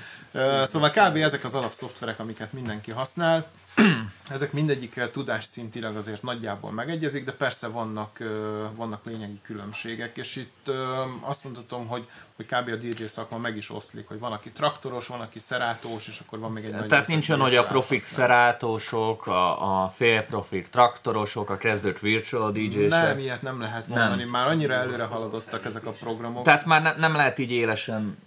Szóval 0.67 0.89
kb. 0.89 1.15
ezek 1.15 1.43
az 1.43 1.55
alapszoftverek, 1.55 2.19
amiket 2.19 2.53
mindenki 2.53 2.91
használ. 2.91 3.47
Ezek 4.29 4.53
mindegyik 4.53 5.01
tudásszintileg 5.11 5.95
azért 5.95 6.23
nagyjából 6.23 6.71
megegyezik, 6.71 7.25
de 7.25 7.31
persze 7.31 7.67
vannak, 7.67 8.19
ö, 8.19 8.65
vannak 8.75 9.05
lényegi 9.05 9.39
különbségek, 9.41 10.17
és 10.17 10.35
itt 10.35 10.67
ö, 10.67 11.03
azt 11.21 11.43
mondhatom, 11.43 11.87
hogy, 11.87 12.07
hogy 12.35 12.45
kb. 12.45 12.69
a 12.69 12.75
DJ 12.75 13.05
szakma 13.05 13.37
meg 13.37 13.57
is 13.57 13.69
oszlik, 13.69 14.07
hogy 14.07 14.19
van, 14.19 14.31
aki 14.31 14.51
traktoros, 14.51 15.07
van, 15.07 15.19
aki 15.19 15.39
szerátós, 15.39 16.07
és 16.07 16.19
akkor 16.19 16.39
van 16.39 16.51
még 16.51 16.65
egy 16.65 16.71
nagy 16.71 16.87
Tehát 16.87 17.07
nincs 17.07 17.29
olyan, 17.29 17.41
hogy 17.41 17.55
a 17.55 17.65
profik 17.65 17.99
szerátósok, 17.99 19.27
a, 19.27 19.83
a 19.83 19.89
félprofik 19.89 20.67
traktorosok, 20.67 21.49
a 21.49 21.57
kezdőt 21.57 21.99
virtual 21.99 22.51
DJ-sek. 22.51 22.89
Nem, 22.89 23.19
ilyet 23.19 23.41
nem 23.41 23.61
lehet 23.61 23.87
mondani, 23.87 24.23
már 24.23 24.47
annyira 24.47 24.73
előre 24.73 25.03
haladottak 25.03 25.65
ezek 25.65 25.85
a 25.85 25.91
programok. 25.91 26.43
Tehát 26.43 26.65
már 26.65 26.81
ne, 26.81 26.95
nem 26.95 27.15
lehet 27.15 27.39
így 27.39 27.51
élesen 27.51 28.17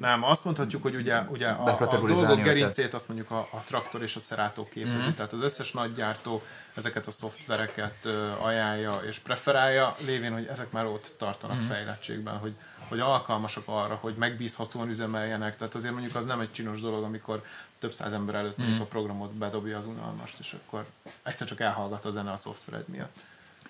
Nem, 0.00 0.24
azt 0.24 0.44
mondhatjuk, 0.44 0.82
hogy 0.82 0.94
ugye, 0.94 1.20
ugye 1.20 1.48
a, 1.48 1.76
a 1.80 1.86
dolgok 2.06 2.40
gerincét 2.42 2.94
azt 2.94 3.08
mondjuk 3.08 3.30
a, 3.30 3.38
a 3.38 3.62
traktor 3.66 4.02
és 4.02 4.16
a 4.16 4.20
szerátó 4.20 4.68
képezi. 4.72 4.94
Mm-hmm. 4.94 5.14
Tehát 5.14 5.32
az 5.32 5.42
összes 5.42 5.72
nagy 5.72 5.92
gyártó 5.92 6.42
ezeket 6.74 7.06
a 7.06 7.10
szoftvereket 7.10 8.08
ajánlja 8.40 9.00
és 9.06 9.18
preferálja, 9.18 9.96
lévén, 10.04 10.32
hogy 10.32 10.46
ezek 10.46 10.70
már 10.70 10.86
ott 10.86 11.14
tartanak 11.18 11.56
mm-hmm. 11.56 11.66
fejlettségben, 11.66 12.36
hogy, 12.36 12.54
hogy 12.88 13.00
alkalmasak 13.00 13.62
arra, 13.66 13.94
hogy 13.94 14.14
megbízhatóan 14.14 14.88
üzemeljenek. 14.88 15.56
Tehát 15.56 15.74
azért 15.74 15.92
mondjuk 15.92 16.14
az 16.14 16.24
nem 16.24 16.40
egy 16.40 16.52
csinos 16.52 16.80
dolog, 16.80 17.04
amikor 17.04 17.42
több 17.78 17.92
száz 17.92 18.12
ember 18.12 18.34
előtt 18.34 18.56
mondjuk 18.56 18.80
a 18.80 18.84
programot 18.84 19.32
bedobja 19.32 19.78
az 19.78 19.86
unalmast, 19.86 20.38
és 20.38 20.56
akkor 20.64 20.84
egyszer 21.22 21.46
csak 21.46 21.60
elhallgat 21.60 22.04
a 22.04 22.10
zene 22.10 22.30
a 22.30 22.36
szoftvered 22.36 22.88
miatt. 22.88 23.16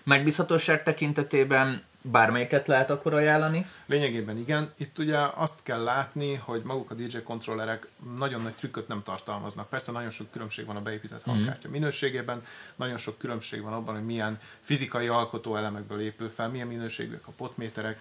megbízhatóság 0.05 0.83
tekintetében 0.83 1.83
bármelyiket 2.03 2.67
lehet 2.67 2.91
akkor 2.91 3.15
ajánlani. 3.15 3.67
Lényegében 3.87 4.37
igen. 4.37 4.73
Itt 4.77 4.99
ugye 4.99 5.19
azt 5.35 5.63
kell 5.63 5.83
látni, 5.83 6.35
hogy 6.35 6.63
maguk 6.63 6.91
a 6.91 6.95
DJ 6.95 7.19
kontrollerek 7.25 7.87
nagyon 8.19 8.43
nagy 8.43 8.53
trükköt 8.53 8.89
nem 8.89 9.03
tartalmaznak. 9.03 9.69
Persze 9.69 9.93
nagyon 9.93 10.11
sok 10.11 10.31
különbség 10.31 10.67
van 10.67 10.77
a 10.77 10.83
beépített 10.83 11.23
hangkártya 11.23 11.69
minőségében, 11.69 12.45
nagyon 12.77 12.97
sok 12.97 13.19
különbség 13.19 13.63
van 13.63 13.73
abban, 13.73 13.95
hogy 13.95 14.05
milyen 14.05 14.39
fizikai 14.61 15.09
alkotó 15.09 15.57
elemekből 15.57 16.01
épül 16.01 16.29
fel, 16.29 16.49
milyen 16.49 16.67
minőségűek 16.67 17.27
a 17.27 17.33
potméterek, 17.37 18.01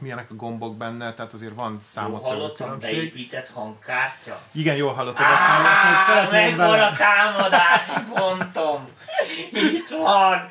milyenek 0.00 0.30
a 0.30 0.34
gombok 0.34 0.76
benne, 0.76 1.14
tehát 1.14 1.32
azért 1.32 1.54
van 1.54 1.70
Jól 1.70 1.80
számottevő 1.82 2.28
hallottam, 2.28 2.66
különbség. 2.66 2.94
beépített 2.96 3.48
hangkártya. 3.48 4.40
Igen, 4.52 4.76
jól 4.76 4.92
hallottad, 4.92 5.26
azt 5.26 5.48
mondom, 5.48 5.72
azt 5.72 5.82
mondom, 5.82 6.02
szeretném 6.06 6.56
megvan 6.56 6.70
vele. 6.70 6.86
a 6.86 6.96
támadási 6.96 7.90
pontom! 8.14 8.88
Itt 9.52 9.88
van! 9.88 10.48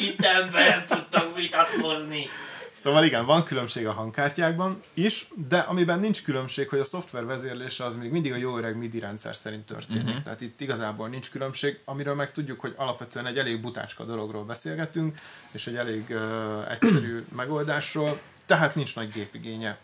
Itt 0.00 0.24
ebben 0.24 0.68
nem 0.68 0.84
tudtak 0.86 1.36
vitatkozni. 1.36 2.28
Szóval 2.72 3.04
igen, 3.04 3.26
van 3.26 3.44
különbség 3.44 3.86
a 3.86 3.92
hangkártyákban 3.92 4.80
is, 4.94 5.28
de 5.48 5.58
amiben 5.58 5.98
nincs 5.98 6.22
különbség, 6.22 6.68
hogy 6.68 6.78
a 6.78 6.84
szoftver 6.84 7.24
vezérlése 7.24 7.84
az 7.84 7.96
még 7.96 8.10
mindig 8.10 8.32
a 8.32 8.36
jó 8.36 8.56
öreg 8.56 8.76
MIDI 8.76 8.98
rendszer 8.98 9.36
szerint 9.36 9.66
történik. 9.66 10.06
Uh-huh. 10.06 10.22
Tehát 10.22 10.40
itt 10.40 10.60
igazából 10.60 11.08
nincs 11.08 11.30
különbség, 11.30 11.80
amiről 11.84 12.14
meg 12.14 12.32
tudjuk, 12.32 12.60
hogy 12.60 12.74
alapvetően 12.76 13.26
egy 13.26 13.38
elég 13.38 13.60
butácska 13.60 14.04
dologról 14.04 14.44
beszélgetünk, 14.44 15.18
és 15.52 15.66
egy 15.66 15.76
elég 15.76 16.04
uh, 16.10 16.70
egyszerű 16.70 17.24
megoldásról, 17.36 18.20
tehát 18.46 18.74
nincs 18.74 18.94
nagy 18.94 19.12
gépigénye 19.12 19.78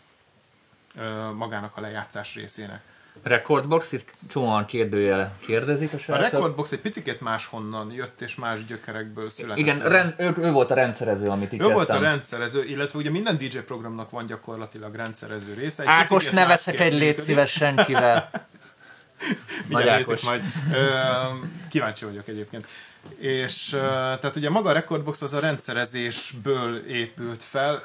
magának 1.35 1.77
a 1.77 1.81
lejátszás 1.81 2.35
részének. 2.35 2.81
Recordbox, 3.23 3.93
itt 3.93 4.11
csomóan 4.29 4.65
kérdőjele 4.65 5.33
kérdezik 5.41 5.93
a 5.93 5.97
A 5.97 5.99
srácok. 5.99 6.33
Recordbox 6.33 6.73
egy 6.73 6.81
picit 6.81 7.21
máshonnan 7.21 7.93
jött, 7.93 8.21
és 8.21 8.35
más 8.35 8.65
gyökerekből 8.65 9.29
született. 9.29 9.59
Igen, 9.59 9.89
rend, 9.89 10.15
ő, 10.19 10.35
ő, 10.39 10.51
volt 10.51 10.71
a 10.71 10.75
rendszerező, 10.75 11.29
amit 11.29 11.53
így 11.53 11.61
Ő 11.61 11.69
volt 11.69 11.89
a 11.89 11.99
rendszerező, 11.99 12.65
illetve 12.65 12.99
ugye 12.99 13.11
minden 13.11 13.37
DJ 13.37 13.59
programnak 13.59 14.11
van 14.11 14.27
gyakorlatilag 14.27 14.95
rendszerező 14.95 15.55
része. 15.55 15.83
Egy 15.83 15.89
Ákos, 15.91 16.31
ne 16.31 16.47
veszek 16.47 16.81
egy 16.81 16.93
légy 16.93 17.19
szíves 17.19 17.51
senkivel. 17.51 18.31
Nagy 18.33 19.67
Mindjárt 19.69 20.07
nézzük 20.07 20.11
Ákos. 20.11 20.23
majd. 20.23 20.43
Ö, 20.73 20.89
kíváncsi 21.71 22.05
vagyok 22.05 22.29
egyébként. 22.29 22.67
És 23.19 23.69
tehát 24.21 24.37
ugye 24.37 24.51
maga 24.51 24.69
a 24.69 24.73
Recordbox 24.73 25.23
az 25.23 25.35
a 25.35 25.41
rendszerezésből 25.41 26.77
épült 26.77 27.43
fel, 27.43 27.83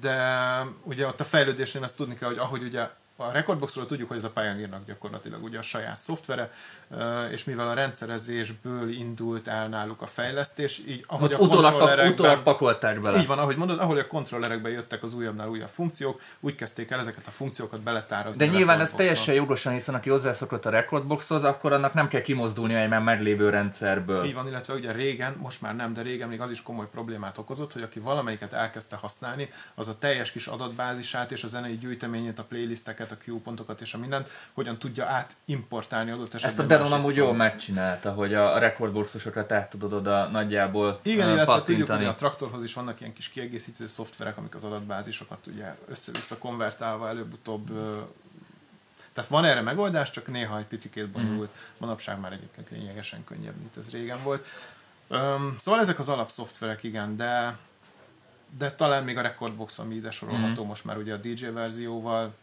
de 0.00 0.66
ugye 0.82 1.06
ott 1.06 1.20
a 1.20 1.24
fejlődésnél 1.24 1.82
azt 1.82 1.96
tudni 1.96 2.14
kell, 2.14 2.28
hogy 2.28 2.38
ahogy 2.38 2.62
ugye 2.62 2.88
a 3.28 3.30
Recordboxról 3.32 3.86
tudjuk, 3.86 4.08
hogy 4.08 4.16
ez 4.16 4.24
a 4.24 4.30
Pioneernak 4.30 4.86
gyakorlatilag 4.86 5.42
ugye 5.42 5.58
a 5.58 5.62
saját 5.62 6.00
szoftvere, 6.00 6.52
és 7.30 7.44
mivel 7.44 7.68
a 7.68 7.74
rendszerezésből 7.74 8.90
indult 8.90 9.48
el 9.48 9.68
náluk 9.68 10.02
a 10.02 10.06
fejlesztés, 10.06 10.82
így 10.88 11.04
ahogy 11.08 11.32
a 11.32 11.36
kontrollerekben- 11.36 12.12
utólag 12.12 12.42
pakolták 12.42 13.00
bele. 13.00 13.18
így 13.18 13.26
van, 13.26 13.38
ahogy 13.38 13.56
mondod, 13.56 13.78
ahol 13.78 13.98
a 13.98 14.06
kontrollerekben 14.06 14.72
jöttek 14.72 15.02
az 15.02 15.14
újabbnál 15.14 15.48
újabb 15.48 15.68
funkciók, 15.68 16.20
úgy 16.40 16.54
kezdték 16.54 16.90
el 16.90 17.00
ezeket 17.00 17.26
a 17.26 17.30
funkciókat 17.30 17.80
beletárazni. 17.80 18.46
De 18.46 18.52
nyilván 18.52 18.80
ez 18.80 18.92
teljesen 18.92 19.34
jogosan, 19.34 19.72
hiszen 19.72 19.94
aki 19.94 20.10
hozzászokott 20.10 20.66
a 20.66 20.70
Recordboxhoz, 20.70 21.44
akkor 21.44 21.72
annak 21.72 21.94
nem 21.94 22.08
kell 22.08 22.22
kimozdulni 22.22 22.74
egy 22.74 22.88
már 22.88 23.00
meglévő 23.00 23.50
rendszerből. 23.50 24.24
Így 24.24 24.34
van, 24.34 24.46
illetve 24.46 24.74
ugye 24.74 24.92
régen, 24.92 25.34
most 25.38 25.60
már 25.60 25.76
nem, 25.76 25.92
de 25.92 26.02
régen 26.02 26.28
még 26.28 26.40
az 26.40 26.50
is 26.50 26.62
komoly 26.62 26.88
problémát 26.92 27.38
okozott, 27.38 27.72
hogy 27.72 27.82
aki 27.82 28.00
valamelyiket 28.00 28.52
elkezdte 28.52 28.96
használni, 28.96 29.50
az 29.74 29.88
a 29.88 29.98
teljes 29.98 30.30
kis 30.30 30.46
adatbázisát 30.46 31.32
és 31.32 31.44
a 31.44 31.48
zenei 31.48 31.78
gyűjteményét, 31.78 32.38
a 32.38 32.44
playlisteket, 32.44 33.11
a 33.12 33.16
Q-pontokat 33.26 33.80
és 33.80 33.94
a 33.94 33.98
mindent, 33.98 34.30
hogyan 34.52 34.78
tudja 34.78 35.06
átimportálni 35.06 36.10
adott 36.10 36.34
esetben. 36.34 36.50
Ezt 36.50 36.58
a 36.58 36.76
Denon 36.76 36.92
amúgy 36.92 37.16
jól 37.16 37.34
megcsinálta, 37.34 38.12
hogy 38.12 38.34
a 38.34 38.58
Recordboxosokat 38.58 39.52
át 39.52 39.70
tudod 39.70 39.92
oda 39.92 40.28
nagyjából 40.28 41.00
Igen, 41.02 41.28
ö, 41.28 41.32
illetve 41.32 41.62
tudjuk, 41.62 41.90
hogy 41.90 42.04
a 42.04 42.14
traktorhoz 42.14 42.62
is 42.62 42.74
vannak 42.74 43.00
ilyen 43.00 43.12
kis 43.12 43.28
kiegészítő 43.28 43.86
szoftverek, 43.86 44.36
amik 44.36 44.54
az 44.54 44.64
adatbázisokat 44.64 45.46
ugye 45.46 45.76
össze-vissza 45.88 46.38
konvertálva 46.38 47.08
előbb-utóbb 47.08 47.70
tehát 49.12 49.30
van 49.30 49.44
erre 49.44 49.60
megoldás, 49.60 50.10
csak 50.10 50.26
néha 50.26 50.58
egy 50.58 50.64
picikét 50.64 51.08
bonyolult. 51.08 51.50
Manapság 51.78 52.20
már 52.20 52.32
egyébként 52.32 52.70
lényegesen 52.70 53.24
könnyebb, 53.24 53.56
mint 53.56 53.76
ez 53.76 53.90
régen 53.90 54.22
volt. 54.22 54.46
Öm, 55.08 55.56
szóval 55.58 55.80
ezek 55.80 55.98
az 55.98 56.08
alapszoftverek, 56.08 56.82
igen, 56.82 57.16
de 57.16 57.56
de 58.58 58.70
talán 58.70 59.04
még 59.04 59.18
a 59.18 59.20
Recordbox, 59.20 59.78
ami 59.78 59.94
ide 59.94 60.10
sorolható 60.10 60.64
most 60.64 60.84
már 60.84 60.96
ugye 60.96 61.14
a 61.14 61.16
DJ 61.16 61.46
verzióval. 61.46 62.34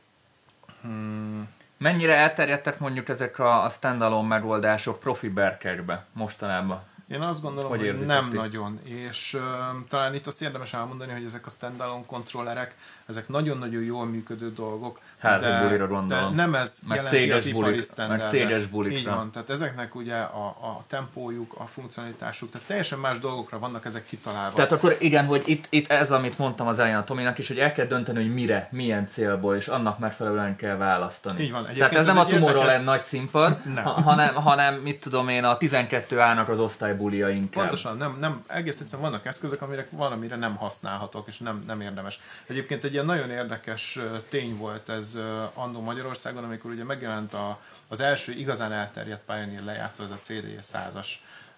Mennyire 1.78 2.16
elterjedtek 2.16 2.80
mondjuk 2.80 3.10
ezek 3.10 3.40
a, 3.40 3.64
a 3.64 3.70
standalone 3.70 4.28
megoldások 4.28 5.00
profi 5.00 5.30
berkekbe 5.30 6.06
mostanában? 6.14 6.82
Én 7.08 7.22
azt 7.22 7.42
gondolom, 7.42 7.70
Hogy 7.70 7.80
hogy, 7.80 8.06
nem 8.06 8.30
ti? 8.30 8.36
nagyon, 8.36 8.80
és 8.84 9.34
uh, 9.34 9.42
talán 9.88 10.14
itt 10.14 10.28
azt 10.28 10.42
érdemes 10.42 10.74
elmondani, 10.74 11.12
hogy 11.12 11.26
ezek 11.26 11.46
a 11.46 11.50
standalone 11.50 12.06
kontrollerek, 12.06 12.76
ezek 13.06 13.28
nagyon-nagyon 13.28 13.84
jól 13.84 14.06
működő 14.06 14.52
dolgok. 14.54 15.00
Házi 15.20 15.46
de, 15.46 15.62
bulira 15.62 15.88
gondolom. 15.88 16.32
De 16.32 16.36
nem 16.36 16.56
ez 16.56 16.78
Meg 16.88 16.96
jelenti 16.98 17.18
céges 17.18 17.38
az 17.38 17.46
ipari 17.46 17.64
bulik- 17.72 18.08
meg 18.08 18.28
céges 18.28 18.66
bulikra. 18.66 18.98
Így 19.00 19.06
van, 19.06 19.32
tehát 19.32 19.50
ezeknek 19.50 19.96
ugye 19.96 20.16
a, 20.16 20.46
a 20.46 20.84
tempójuk, 20.88 21.54
a 21.58 21.66
funkcionalitásuk, 21.66 22.52
tehát 22.52 22.68
teljesen 22.68 23.00
más 23.00 23.20
dolgokra 23.20 23.60
vannak 23.60 23.86
ezek 23.86 24.06
kitalálva. 24.06 24.56
Tehát 24.56 24.72
akkor 24.72 24.96
igen, 25.00 25.26
hogy 25.26 25.42
itt, 25.46 25.66
itt 25.70 25.88
ez, 25.92 26.12
amit 26.12 26.38
mondtam 26.38 26.68
az 26.68 26.80
elején 26.80 26.98
a 26.98 27.04
Tominak 27.04 27.38
is, 27.38 27.48
hogy 27.48 27.60
el 27.60 27.72
kell 27.74 27.86
dönteni, 27.86 28.18
hogy 28.24 28.34
mire, 28.34 28.68
milyen 28.72 29.08
célból, 29.08 29.56
és 29.56 29.68
annak 29.68 30.00
megfelelően 30.00 30.56
kell 30.56 30.76
választani. 30.76 31.44
Így 31.44 31.52
van. 31.52 31.62
Tehát 31.62 31.76
Egyébként 31.76 32.00
ez 32.00 32.06
nem 32.06 32.18
ez 32.18 32.24
a 32.24 32.28
Tomorrowland 32.28 32.62
érdekes- 32.70 32.86
nagy 32.86 33.04
színpad, 33.04 33.58
Nem. 33.74 33.84
ha, 33.84 33.90
hanem, 34.02 34.34
hanem, 34.36 34.76
mit 34.76 35.00
tudom 35.00 35.28
én, 35.30 35.44
a 35.44 35.58
12 35.58 36.20
állnak 36.20 36.50
az 36.50 36.60
osztálybulia 36.60 37.30
inkább. 37.30 37.50
Pontosan, 37.64 37.98
nem, 37.98 38.18
nem, 38.20 38.44
egész 38.48 38.80
egyszerűen 38.80 39.10
vannak 39.10 39.26
eszközök, 39.26 39.62
amire 39.62 39.88
valamire 39.92 40.36
nem 40.36 40.56
használhatok, 40.56 41.28
és 41.28 41.38
nem, 41.38 41.64
nem 41.68 41.82
érdemes. 41.82 42.20
Egyébként 42.48 42.84
egy 42.84 42.94
ilyen 42.94 43.06
nagyon 43.06 43.30
érdekes 43.30 44.00
tény 44.30 44.58
volt 44.58 44.90
ez 44.90 45.09
ö, 45.16 45.44
annó 45.54 45.82
Magyarországon, 45.82 46.44
amikor 46.44 46.72
ugye 46.72 46.84
megjelent 46.84 47.34
a, 47.34 47.60
az 47.90 48.00
első 48.00 48.32
igazán 48.32 48.72
elterjedt 48.72 49.26
Pioneer 49.26 49.64
lejátszó, 49.64 50.04
ez 50.04 50.10
a 50.10 50.20
CD 50.22 50.46
100-as. 50.62 51.08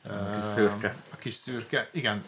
A 0.03 0.35
kis 0.35 0.45
szürke. 0.53 0.95
A 1.13 1.15
kis 1.15 1.33
szürke, 1.33 1.89
igen. 1.91 2.23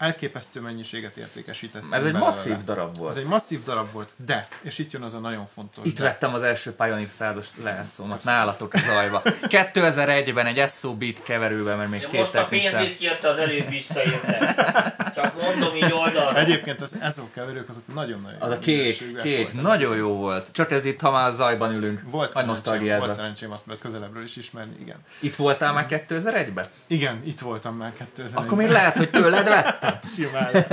Elképesztő 0.00 0.60
mennyiséget 0.60 1.16
értékesített. 1.16 1.82
Ez 1.90 2.04
egy 2.04 2.12
masszív 2.12 2.64
darab 2.64 2.96
volt. 2.96 3.10
Ez 3.10 3.16
egy 3.16 3.24
masszív 3.24 3.62
darab 3.62 3.92
volt, 3.92 4.10
de, 4.26 4.48
és 4.62 4.78
itt 4.78 4.92
jön 4.92 5.02
az 5.02 5.14
a 5.14 5.18
nagyon 5.18 5.46
fontos. 5.54 5.84
Itt 5.86 5.96
de. 5.96 6.02
vettem 6.02 6.34
az 6.34 6.42
első 6.42 6.72
Pioneer 6.72 7.08
százas 7.08 7.46
lejátszómat 7.62 8.24
nálatok 8.24 8.74
zajba. 8.76 9.22
2001-ben 9.42 10.46
egy 10.46 10.70
SO 10.70 10.94
beat 10.94 11.22
keverőben, 11.22 11.78
mert 11.78 11.90
még 11.90 12.00
Ja, 12.00 12.08
két 12.08 12.20
most 12.20 12.34
a 12.34 12.46
pénzét 12.46 12.96
kérte, 12.96 13.28
az 13.28 13.38
előbb 13.38 13.68
visszaérte. 13.68 14.94
Csak 15.14 15.42
mondom 15.42 15.74
így 15.74 15.92
oldalra. 15.92 16.38
Egyébként 16.38 16.82
ez, 16.82 16.92
ezek 17.00 17.24
a 17.24 17.28
keverők 17.34 17.68
azok 17.68 17.82
nagyon-nagyon 17.94 18.40
Az 18.40 18.50
a 18.50 18.54
jó 18.54 18.60
kék, 18.60 19.20
kék, 19.22 19.60
nagyon 19.60 19.96
jó 19.96 20.16
volt. 20.16 20.48
Csak 20.52 20.70
ez 20.70 20.84
itt, 20.84 21.00
ha 21.00 21.10
már 21.10 21.32
zajban 21.32 21.72
ülünk. 21.74 22.02
Volt 22.10 22.34
Nagy 22.34 22.56
szerencsém, 22.56 22.98
volt 22.98 23.14
szerencsém 23.14 23.52
azt 23.52 23.64
közelebbről 23.80 24.22
is 24.22 24.36
ismerni, 24.36 24.76
igen. 24.80 24.96
Itt 25.18 25.36
voltál 25.36 25.72
már 25.72 25.86
2001-ben? 25.90 26.64
Igen, 26.86 27.22
itt 27.24 27.40
voltam 27.40 27.76
már 27.76 27.92
2001 28.14 28.44
Akkor 28.44 28.58
még 28.58 28.68
lehet, 28.68 28.96
hogy 28.96 29.10
tőled 29.10 29.48
vettem. 29.48 29.89
Simán. 30.14 30.66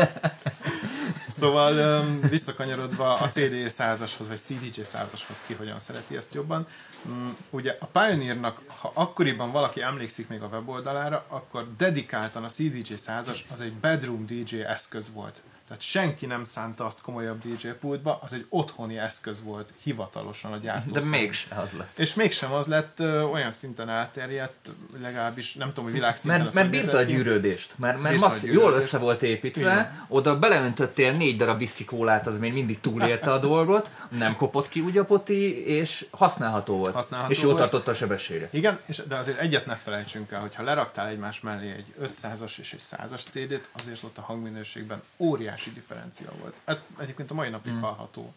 Szóval 1.28 2.06
visszakanyarodva 2.30 3.14
a 3.14 3.30
CD 3.30 3.54
100-ashoz, 3.54 4.28
vagy 4.28 4.38
CDJ 4.38 4.82
100-ashoz 4.84 5.38
ki 5.46 5.54
hogyan 5.54 5.80
szereti 5.80 6.16
ezt 6.16 6.34
jobban. 6.34 6.68
Um, 7.06 7.38
ugye 7.50 7.78
a 7.80 7.86
Pioneernak, 7.86 8.62
ha 8.68 8.92
akkoriban 8.94 9.52
valaki 9.52 9.82
emlékszik 9.82 10.28
még 10.28 10.42
a 10.42 10.48
weboldalára, 10.48 11.26
akkor 11.28 11.68
dedikáltan 11.78 12.44
a 12.44 12.48
CDJ 12.48 12.94
100-as 13.08 13.38
az 13.52 13.62
egy 13.62 13.74
bedroom 13.74 14.26
DJ 14.26 14.56
eszköz 14.56 15.12
volt. 15.14 15.42
Tehát 15.68 15.82
senki 15.82 16.26
nem 16.26 16.44
szánta 16.44 16.86
azt 16.86 17.02
komolyabb 17.02 17.40
DJ 17.42 17.68
pultba, 17.68 18.20
az 18.24 18.34
egy 18.34 18.46
otthoni 18.50 18.98
eszköz 18.98 19.44
volt 19.44 19.74
hivatalosan 19.84 20.52
a 20.52 20.58
gyártó 20.58 20.92
De 20.94 21.00
szerint. 21.02 21.22
mégse 21.22 21.56
az 21.56 21.72
lett. 21.72 22.00
És 22.00 22.14
mégsem 22.14 22.52
az 22.54 22.68
lett 22.68 23.00
ö, 23.00 23.22
olyan 23.22 23.52
szinten 23.52 23.90
elterjedt, 23.90 24.72
legalábbis 25.02 25.54
nem 25.54 25.68
tudom, 25.68 25.84
hogy 25.84 25.94
világszinten 25.94 26.42
Mert, 26.42 26.54
mert 26.54 26.70
bírta 26.70 26.98
a 26.98 27.02
gyűrődést, 27.02 27.74
mert, 27.76 28.02
mert 28.02 28.16
a 28.16 28.20
masszív, 28.20 28.52
jól 28.52 28.64
gyűrődést. 28.64 28.84
össze 28.86 28.98
volt 28.98 29.22
Igen. 29.22 29.36
építve, 29.36 30.06
oda 30.08 30.40
beleöntöttél 30.40 31.12
négy 31.12 31.38
darab 31.38 31.58
whisky 31.60 31.86
kólát, 31.86 32.28
az 32.28 32.38
még 32.40 32.54
mindig 32.54 32.80
túlélte 32.80 33.32
a 33.32 33.38
dolgot, 33.40 33.92
nem 34.10 34.36
kopott 34.36 34.70
ki 34.70 34.80
úgy 34.80 34.98
a 34.98 35.06
poti, 35.06 35.66
és 35.68 36.06
használható 36.12 36.78
volt. 36.78 36.94
Használható 36.94 37.32
és 37.32 37.42
jól 37.42 37.52
volt. 37.54 37.62
tartotta 37.64 37.92
a 37.92 37.94
sebességre. 37.94 38.50
Igen, 38.52 38.80
és, 38.86 39.02
de 39.08 39.16
azért 39.16 39.40
egyet 39.40 39.66
ne 39.66 39.76
felejtsünk 39.76 40.32
el, 40.32 40.42
hogy 40.42 40.56
ha 40.56 40.64
leraktál 40.64 41.08
egymás 41.08 41.40
mellé 41.40 41.72
egy 41.72 41.94
500-as 42.02 42.58
és 42.58 42.74
egy 42.74 42.82
100-as 42.92 43.22
CD-t, 43.30 43.70
azért 43.74 44.04
ott 44.04 44.18
a 44.18 44.22
hangminőségben 44.22 45.02
óriási 45.18 45.56
differencia 45.66 46.30
volt. 46.42 46.54
Ez 46.66 46.82
egyébként 47.00 47.32
a 47.32 47.34
mai 47.34 47.50
napig 47.50 47.72
Hmm. 47.72 47.82
hallható, 47.82 48.34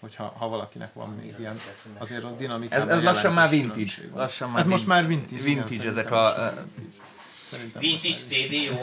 hogyha 0.00 0.34
ha 0.38 0.48
valakinek 0.48 0.92
van 0.94 1.08
még 1.10 1.34
ilyen, 1.38 1.56
azért 1.98 2.24
a 2.24 2.28
Ez, 2.28 2.36
dinamikában 2.38 2.90
ez 2.90 3.02
lassan 3.02 3.32
már 3.32 3.48
vintage. 3.48 3.92
Lassan 4.14 4.50
már 4.50 4.60
Ez 4.60 4.66
most 4.66 4.86
már 4.86 5.06
vintage. 5.06 5.48
igen, 5.48 5.64
vintage 5.64 5.88
ezek 5.88 6.08
szerintem 6.08 6.18
a... 6.18 6.50
vintage. 6.76 7.02
Szerintem 7.42 7.80
Vintage 7.80 8.14
CD, 8.14 8.52
jó. 8.52 8.80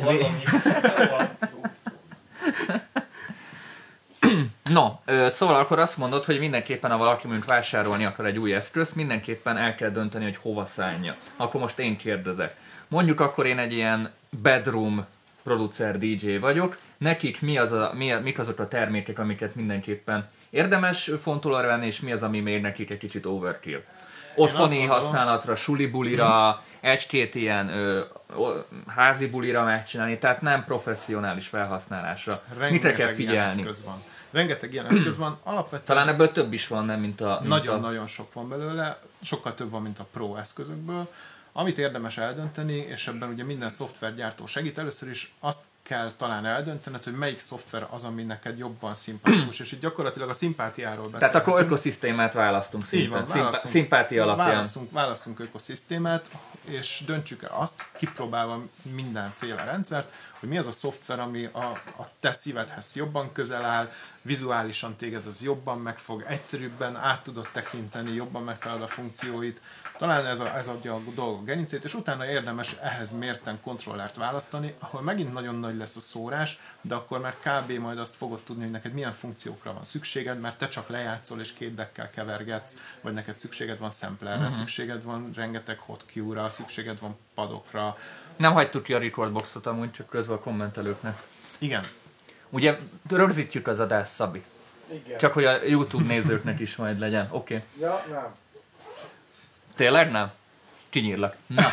No, 4.70 5.00
szóval 5.38 5.56
akkor 5.56 5.80
azt 5.80 5.98
mondod, 5.98 6.24
hogy 6.24 6.40
mindenképpen, 6.40 6.92
ha 6.92 6.98
valaki 6.98 7.28
mondjuk 7.28 7.50
vásárolni 7.50 8.06
akar 8.06 8.26
egy 8.26 8.38
új 8.38 8.54
eszközt, 8.56 8.96
mindenképpen 8.96 9.58
el 9.58 9.76
kell 9.76 9.90
dönteni, 9.90 10.24
hogy 10.24 10.38
hova 10.38 10.66
szállja. 10.66 11.16
Akkor 11.36 11.62
most 11.62 11.80
én 11.80 11.98
kérdezek. 11.98 12.56
Mondjuk 12.88 13.20
akkor 13.20 13.46
én 13.46 13.58
egy 13.58 13.74
ilyen 13.74 14.12
bedroom 14.30 15.06
producer 15.44 15.98
DJ 15.98 16.38
vagyok, 16.38 16.78
nekik 16.98 17.42
mi 17.42 17.58
az 17.58 17.72
a, 17.72 17.92
mi, 17.96 18.14
mik 18.24 18.40
azok 18.40 18.60
a 18.60 18.68
termékek, 18.68 19.20
amiket 19.20 19.56
mindenképpen 19.56 20.30
érdemes 20.50 21.12
fontolóra 21.22 21.68
venni, 21.68 21.86
és 21.86 22.00
mi 22.00 22.12
az, 22.12 22.24
ami 22.24 22.40
még 22.40 22.62
nekik 22.62 22.92
egy 22.92 22.98
kicsit 22.98 23.26
overkill. 23.26 23.82
Otthoni 24.36 24.86
használatra, 24.86 25.56
suli 25.56 25.88
bulira, 25.88 26.64
egy-két 26.80 27.36
ilyen 27.36 27.70
ö, 27.70 28.00
ö, 28.38 28.60
házi 28.88 29.28
bulira 29.28 29.64
megcsinálni, 29.64 30.18
tehát 30.18 30.42
nem 30.42 30.64
professzionális 30.64 31.48
felhasználásra. 31.48 32.42
Rengeteg 32.58 32.96
kell 32.96 33.06
ilyen 33.06 33.16
figyelni? 33.16 33.62
eszköz 33.62 33.84
van. 33.84 34.04
Rengeteg 34.32 34.74
ilyen 34.74 34.86
eszköz 34.86 35.18
van. 35.18 35.38
Alapvetően 35.44 35.84
Talán 35.86 36.08
ebből 36.08 36.32
több 36.32 36.54
is 36.54 36.68
van, 36.68 36.86
nem 36.86 37.00
mint 37.00 37.22
a... 37.22 37.38
mint 37.42 37.54
a... 37.54 37.56
Nagyon-nagyon 37.56 38.08
sok 38.08 38.34
van 38.34 38.50
belőle, 38.50 39.00
sokkal 39.22 39.54
több 39.54 39.70
van, 39.70 39.82
mint 39.82 40.00
a 40.00 40.06
Pro 40.12 40.36
eszközökből. 40.36 41.08
Amit 41.54 41.78
érdemes 41.78 42.18
eldönteni, 42.18 42.76
és 42.76 43.08
ebben 43.08 43.30
ugye 43.30 43.44
minden 43.44 43.70
szoftvergyártó 43.70 44.46
segít, 44.46 44.78
először 44.78 45.10
is 45.10 45.34
azt 45.40 45.60
kell 45.84 46.12
talán 46.12 46.46
eldöntened, 46.46 47.04
hogy 47.04 47.14
melyik 47.14 47.40
szoftver 47.40 47.88
az, 47.90 48.04
ami 48.04 48.24
neked 48.24 48.58
jobban 48.58 48.94
szimpatikus, 48.96 49.60
és 49.60 49.72
itt 49.72 49.82
gyakorlatilag 49.82 50.30
a 50.30 50.34
szimpátiáról 50.34 51.10
beszélünk. 51.10 51.20
Tehát 51.20 51.36
akkor 51.36 51.62
ökoszisztémát 51.62 52.34
választunk 52.34 52.84
Így 52.84 52.90
szinten. 52.90 53.10
van, 53.12 53.26
Szimpa- 53.26 53.44
válaszunk, 53.44 53.74
szimpátia 53.74 54.24
alapján. 54.24 54.48
Válaszunk, 54.48 54.92
válaszunk 54.92 55.40
ökoszisztémát, 55.40 56.32
és 56.66 57.04
döntsük 57.06 57.44
el 57.44 57.52
azt, 57.54 57.86
kipróbálva 57.98 58.64
mindenféle 58.82 59.64
rendszert, 59.64 60.12
hogy 60.40 60.50
mi 60.50 60.58
az 60.58 60.68
a 60.68 60.72
szoftver, 60.72 61.20
ami 61.20 61.50
a, 61.52 61.64
a 61.98 62.08
te 62.20 62.32
szívedhez 62.32 62.96
jobban 62.96 63.32
közel 63.32 63.66
áll, 63.66 63.92
vizuálisan 64.22 64.96
téged 64.96 65.26
az 65.26 65.42
jobban 65.42 65.80
megfog, 65.80 66.24
egyszerűbben 66.28 66.96
át 66.96 67.24
tudod 67.24 67.48
tekinteni, 67.52 68.14
jobban 68.14 68.44
megtalálod 68.44 68.84
a 68.84 68.88
funkcióit. 68.88 69.62
Talán 70.04 70.26
ez, 70.26 70.40
a, 70.40 70.58
ez 70.58 70.68
adja 70.68 70.94
a 70.94 71.02
dolgok 71.16 71.46
gerincét, 71.46 71.84
és 71.84 71.94
utána 71.94 72.26
érdemes 72.30 72.76
ehhez 72.82 73.12
mérten 73.12 73.60
kontrollert 73.62 74.16
választani, 74.16 74.74
ahol 74.80 75.02
megint 75.02 75.34
nagyon 75.34 75.56
nagy 75.56 75.78
lesz 75.78 75.96
a 75.96 76.00
szórás, 76.00 76.60
de 76.82 76.96
akkor 76.96 77.20
már 77.20 77.36
kb. 77.40 77.72
majd 77.72 77.98
azt 78.00 78.16
fogod 78.16 78.40
tudni, 78.40 78.64
hogy 78.64 78.72
neked 78.72 78.94
milyen 78.94 79.12
funkciókra 79.12 79.74
van 79.74 79.84
szükséged, 79.84 80.40
mert 80.40 80.58
te 80.58 80.68
csak 80.68 80.90
lejátszol 80.90 81.40
és 81.40 81.54
két 81.54 81.74
deckkel 81.74 82.10
kevergetsz, 82.10 82.74
vagy 83.02 83.14
neked 83.14 83.38
szükséged 83.38 83.80
van 83.80 83.90
samplerre, 83.92 84.36
Mhm. 84.36 84.44
uh-huh. 84.44 84.60
szükséged 84.60 85.04
van 85.04 85.32
rengeteg 85.36 85.80
hot 85.80 86.04
cue-ra, 86.12 86.50
szükséged 86.50 87.00
van 87.00 87.18
padokra. 87.34 87.98
Nem 88.36 88.54
hagytuk 88.54 88.84
ki 88.84 88.94
a 88.94 89.00
recordboxot 89.00 89.66
amúgy, 89.66 89.92
csak 89.92 90.10
közben 90.10 90.38
a 90.38 90.40
kommentelőknek. 90.40 91.22
Igen, 91.58 91.84
Ugye 92.50 92.78
rögzítjük 93.10 93.68
az 93.68 93.80
adást, 93.80 94.12
Szabi. 94.12 94.44
Igen. 94.92 95.18
Csak 95.18 95.34
hogy 95.34 95.46
a 95.46 95.64
YouTube 95.64 96.06
nézőknek 96.06 96.60
is 96.60 96.76
majd 96.76 97.00
legyen. 97.00 97.28
Oké. 97.32 97.56
Okay. 97.56 97.68
Ja, 97.80 98.06
nem. 98.10 98.42
Tényleg 99.76 100.12
nem? 100.12 100.32
Kinyírlak. 100.90 101.36
Na. 101.48 101.68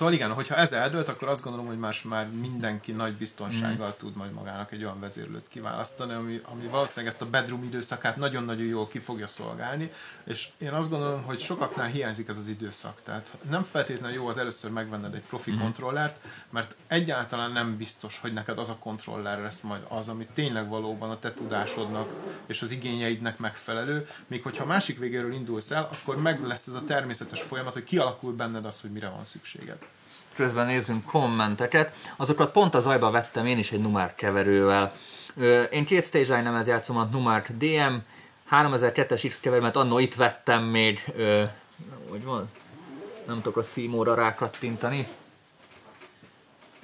Szóval 0.03 0.17
igen, 0.17 0.33
hogyha 0.33 0.57
ez 0.57 0.73
eldőlt, 0.73 1.09
akkor 1.09 1.29
azt 1.29 1.43
gondolom, 1.43 1.67
hogy 1.67 1.79
más 1.79 2.03
már 2.03 2.31
mindenki 2.31 2.93
nagy 2.93 3.13
biztonsággal 3.13 3.89
mm. 3.89 3.99
tud 3.99 4.17
majd 4.17 4.33
magának 4.33 4.73
egy 4.73 4.85
olyan 4.85 5.01
vezérlőt 5.01 5.49
kiválasztani, 5.49 6.13
ami, 6.13 6.41
ami 6.45 6.67
valószínűleg 6.67 7.13
ezt 7.13 7.23
a 7.23 7.31
bedroom 7.31 7.63
időszakát 7.63 8.17
nagyon-nagyon 8.17 8.67
jól 8.67 8.89
ki 8.89 8.99
fogja 8.99 9.27
szolgálni, 9.27 9.93
és 10.25 10.49
én 10.59 10.73
azt 10.73 10.91
gondolom, 10.91 11.23
hogy 11.23 11.41
sokaknál 11.41 11.87
hiányzik 11.87 12.29
ez 12.29 12.39
az 12.39 12.49
időszak. 12.49 13.01
Tehát 13.03 13.35
nem 13.51 13.63
feltétlenül 13.63 14.17
jó 14.17 14.27
az 14.27 14.39
először 14.39 14.71
megvenned 14.71 15.15
egy 15.15 15.23
profi 15.29 15.53
mm. 15.53 15.59
kontrollert, 15.59 16.21
mert 16.51 16.77
egyáltalán 16.87 17.53
nem 17.53 17.77
biztos, 17.77 18.19
hogy 18.19 18.33
neked 18.33 18.59
az 18.59 18.69
a 18.69 18.77
kontroller 18.77 19.39
lesz 19.41 19.61
majd 19.61 19.83
az, 19.89 20.09
ami 20.09 20.27
tényleg 20.35 20.69
valóban 20.69 21.11
a 21.11 21.19
te 21.19 21.35
tudásodnak 21.35 22.13
és 22.47 22.63
az 22.63 22.71
igényeidnek 22.71 23.39
megfelelő, 23.39 24.09
még 24.27 24.43
hogyha 24.43 24.65
másik 24.65 24.99
végéről 24.99 25.33
indulsz 25.33 25.71
el, 25.71 25.89
akkor 25.93 26.17
meg 26.17 26.47
lesz 26.47 26.67
ez 26.67 26.75
a 26.75 26.85
természetes 26.85 27.43
folyamat, 27.43 27.73
hogy 27.73 27.85
kialakul 27.85 28.33
benned 28.33 28.65
az, 28.65 28.81
hogy 28.81 28.91
mire 28.91 29.09
van 29.09 29.25
szükséged 29.25 29.79
közben 30.35 30.67
nézzünk 30.67 31.05
kommenteket, 31.05 31.93
azokat 32.17 32.53
pont 32.53 32.75
az 32.75 32.87
ajba 32.87 33.11
vettem 33.11 33.47
én 33.47 33.59
is 33.59 33.73
egy 33.73 33.81
Numart 33.81 34.15
keverővel. 34.15 34.93
Én 35.71 35.85
két 35.85 36.05
stage 36.05 36.37
line 36.37 36.59
ez 36.59 36.67
játszom 36.67 36.97
a 36.97 37.09
Numart 37.13 37.57
DM, 37.57 37.95
3002-es 38.51 39.27
X 39.29 39.41
keverőmet 39.41 39.77
annó 39.77 39.99
itt 39.99 40.15
vettem 40.15 40.63
még, 40.63 41.05
hogy 42.11 42.25
van? 42.25 42.45
Nem 43.27 43.37
tudok 43.37 43.57
a 43.57 43.63
Seymour-ra 43.63 44.15
rákattintani. 44.15 45.07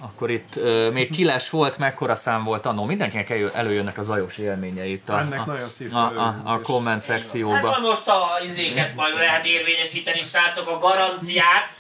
Akkor 0.01 0.31
itt 0.31 0.57
ö, 0.57 0.91
még 0.91 1.11
kiles 1.11 1.51
volt, 1.51 1.79
mekkora 1.79 2.15
szám 2.15 2.45
volt 2.45 2.67
annó. 2.67 2.85
Mindenkinek 2.85 3.31
elő, 3.31 3.51
előjönnek 3.55 3.99
a 3.99 4.03
zajos 4.03 4.39
élményei 4.39 4.93
itt 4.93 5.09
a, 5.09 5.19
Ennek 5.19 5.41
a, 5.41 5.45
nagyon 5.45 5.69
szív 5.69 5.95
a, 5.95 5.99
a, 5.99 6.41
a 6.45 6.61
komment 6.61 7.05
Hát 7.05 7.21
szekcióba. 7.21 7.61
van 7.61 7.81
most 7.81 8.09
a 8.09 8.23
izéket 8.45 8.95
majd 8.95 9.15
lehet 9.15 9.47
érvényesíteni, 9.47 10.21
srácok, 10.21 10.69
a 10.69 10.79
garanciát. 10.79 11.71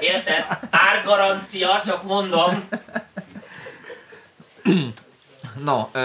Érted? 0.00 0.46
Árgarancia, 0.70 1.80
csak 1.84 2.02
mondom. 2.02 2.68
No, 5.64 5.88
ö, 5.92 5.98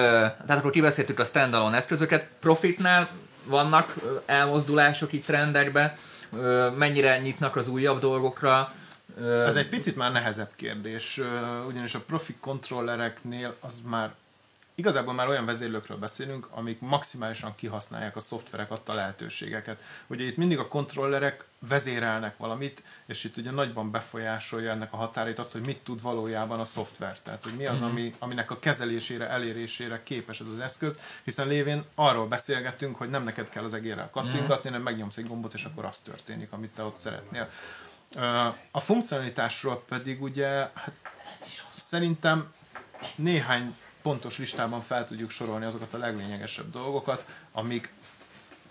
tehát 0.46 0.58
akkor 0.58 0.72
kibeszéltük 0.72 1.20
a 1.20 1.24
standalone 1.24 1.78
eszközöket. 1.78 2.28
Profitnál 2.40 3.08
vannak 3.44 3.94
elmozdulások 4.26 5.14
itt 5.14 5.26
trendekbe, 5.26 5.96
ö, 6.38 6.70
mennyire 6.78 7.20
nyitnak 7.20 7.56
az 7.56 7.68
újabb 7.68 8.00
dolgokra. 8.00 8.72
Ez 9.22 9.56
egy 9.56 9.70
picit 9.70 9.96
már 9.96 10.12
nehezebb 10.12 10.52
kérdés, 10.56 11.22
ugyanis 11.68 11.96
a 11.96 12.00
profi 12.00 12.36
kontrollereknél 12.40 13.56
az 13.60 13.82
már 13.86 14.14
igazából 14.76 15.14
már 15.14 15.28
olyan 15.28 15.46
vezérlőkről 15.46 15.98
beszélünk, 15.98 16.48
amik 16.52 16.80
maximálisan 16.80 17.56
kihasználják 17.56 18.16
a 18.16 18.20
szoftverek 18.20 18.72
adta 18.72 18.94
lehetőségeket. 18.94 19.82
Ugye 20.08 20.24
itt 20.24 20.38
mindig 20.38 20.60
a 20.60 20.68
kontrollerek 20.68 21.46
vezérelnek 21.60 22.38
valamit, 22.38 22.84
és 23.06 23.24
itt 23.24 23.38
ugye 23.38 23.52
nagyban 23.52 23.92
befolyásolja 23.92 24.72
ennek 24.72 24.94
a 24.94 24.98
határait 24.98 25.40
azt, 25.40 25.52
hogy 25.52 25.66
mit 25.66 25.78
tud 25.78 26.02
valójában 26.02 26.60
a 26.60 26.66
szoftver. 26.66 27.20
Tehát, 27.20 27.44
hogy 27.44 27.54
mi 27.54 27.66
az, 27.66 27.82
ami, 27.82 28.16
aminek 28.20 28.52
a 28.52 28.60
kezelésére, 28.60 29.30
elérésére 29.30 30.04
képes 30.04 30.40
ez 30.40 30.50
az 30.50 30.60
eszköz, 30.60 31.00
hiszen 31.24 31.48
lévén 31.48 31.84
arról 31.96 32.28
beszélgettünk, 32.28 32.96
hogy 32.96 33.10
nem 33.10 33.24
neked 33.24 33.50
kell 33.50 33.64
az 33.64 33.74
egérrel 33.74 34.10
kattingatni, 34.10 34.70
hanem 34.70 34.84
megnyomsz 34.84 35.18
egy 35.18 35.28
gombot, 35.28 35.54
és 35.54 35.64
akkor 35.64 35.86
az 35.86 35.98
történik, 35.98 36.52
amit 36.52 36.72
te 36.72 36.84
ott 36.84 36.96
szeretnél. 36.96 37.50
A 38.72 38.80
funkcionalitásról 38.80 39.84
pedig 39.88 40.22
ugye, 40.22 40.48
hát 40.74 40.92
szerintem 41.76 42.54
néhány 43.16 43.76
pontos 44.02 44.38
listában 44.38 44.82
fel 44.82 45.06
tudjuk 45.06 45.30
sorolni 45.30 45.66
azokat 45.66 45.94
a 45.94 45.98
leglényegesebb 45.98 46.72
dolgokat, 46.72 47.26
amik 47.52 47.94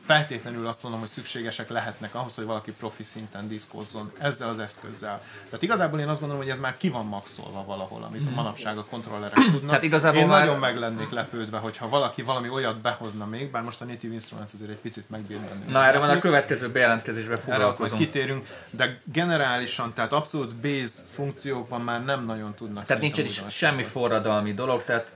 feltétlenül 0.06 0.66
azt 0.66 0.82
mondom, 0.82 1.00
hogy 1.00 1.08
szükségesek 1.10 1.68
lehetnek 1.68 2.14
ahhoz, 2.14 2.34
hogy 2.34 2.44
valaki 2.44 2.72
profi 2.72 3.02
szinten 3.02 3.48
diszkózzon 3.48 4.12
ezzel 4.18 4.48
az 4.48 4.58
eszközzel. 4.58 5.20
Tehát 5.44 5.62
igazából 5.62 6.00
én 6.00 6.08
azt 6.08 6.20
gondolom, 6.20 6.42
hogy 6.44 6.52
ez 6.52 6.58
már 6.58 6.76
ki 6.76 6.88
van 6.88 7.06
maxolva 7.06 7.64
valahol, 7.64 8.02
amit 8.02 8.26
a 8.26 8.30
manapság 8.30 8.78
a 8.78 8.84
kontrollerek 8.84 9.34
tudnak. 9.34 9.54
Mhm. 9.60 9.66
Tehát 9.66 9.82
igazából 9.82 10.20
én 10.20 10.26
már- 10.26 10.40
nagyon 10.44 10.58
meg 10.60 10.78
lennék 10.78 11.10
lepődve, 11.10 11.58
hogyha 11.58 11.88
valaki 11.88 12.22
valami 12.22 12.48
olyat 12.48 12.80
behozna 12.80 13.26
még, 13.26 13.50
bár 13.50 13.62
most 13.62 13.80
a 13.80 13.84
Native 13.84 14.12
Instruments 14.14 14.52
azért 14.54 14.70
egy 14.70 14.76
picit 14.76 15.10
megbír 15.10 15.38
bennünk. 15.38 15.70
Na 15.70 15.84
erre 15.86 15.98
van 15.98 16.10
a 16.10 16.18
következő 16.18 16.70
bejelentkezésbe 16.70 17.32
Erre 17.32 17.40
foglalkozunk. 17.42 18.00
kitérünk, 18.00 18.46
de 18.70 19.00
generálisan, 19.12 19.92
tehát 19.94 20.12
abszolút 20.12 20.54
base 20.56 21.02
funkciókban 21.12 21.80
már 21.80 22.04
nem 22.04 22.24
nagyon 22.24 22.54
tudnak 22.54 22.84
Tehát 22.84 23.02
nincs 23.02 23.16
újdonságot. 23.18 23.50
semmi 23.50 23.82
forradalmi 23.82 24.52
dolog, 24.54 24.84
tehát 24.84 25.12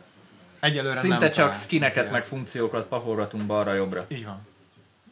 Egyelőre 0.60 0.96
szinte 0.96 1.16
nem 1.18 1.30
csak 1.32 1.54
skineket 1.54 1.96
ilyet. 1.96 2.10
meg 2.12 2.22
funkciókat 2.24 2.86
pakolgatunk 2.86 3.46
balra-jobbra. 3.46 4.02
Így 4.08 4.24
van. 4.24 4.48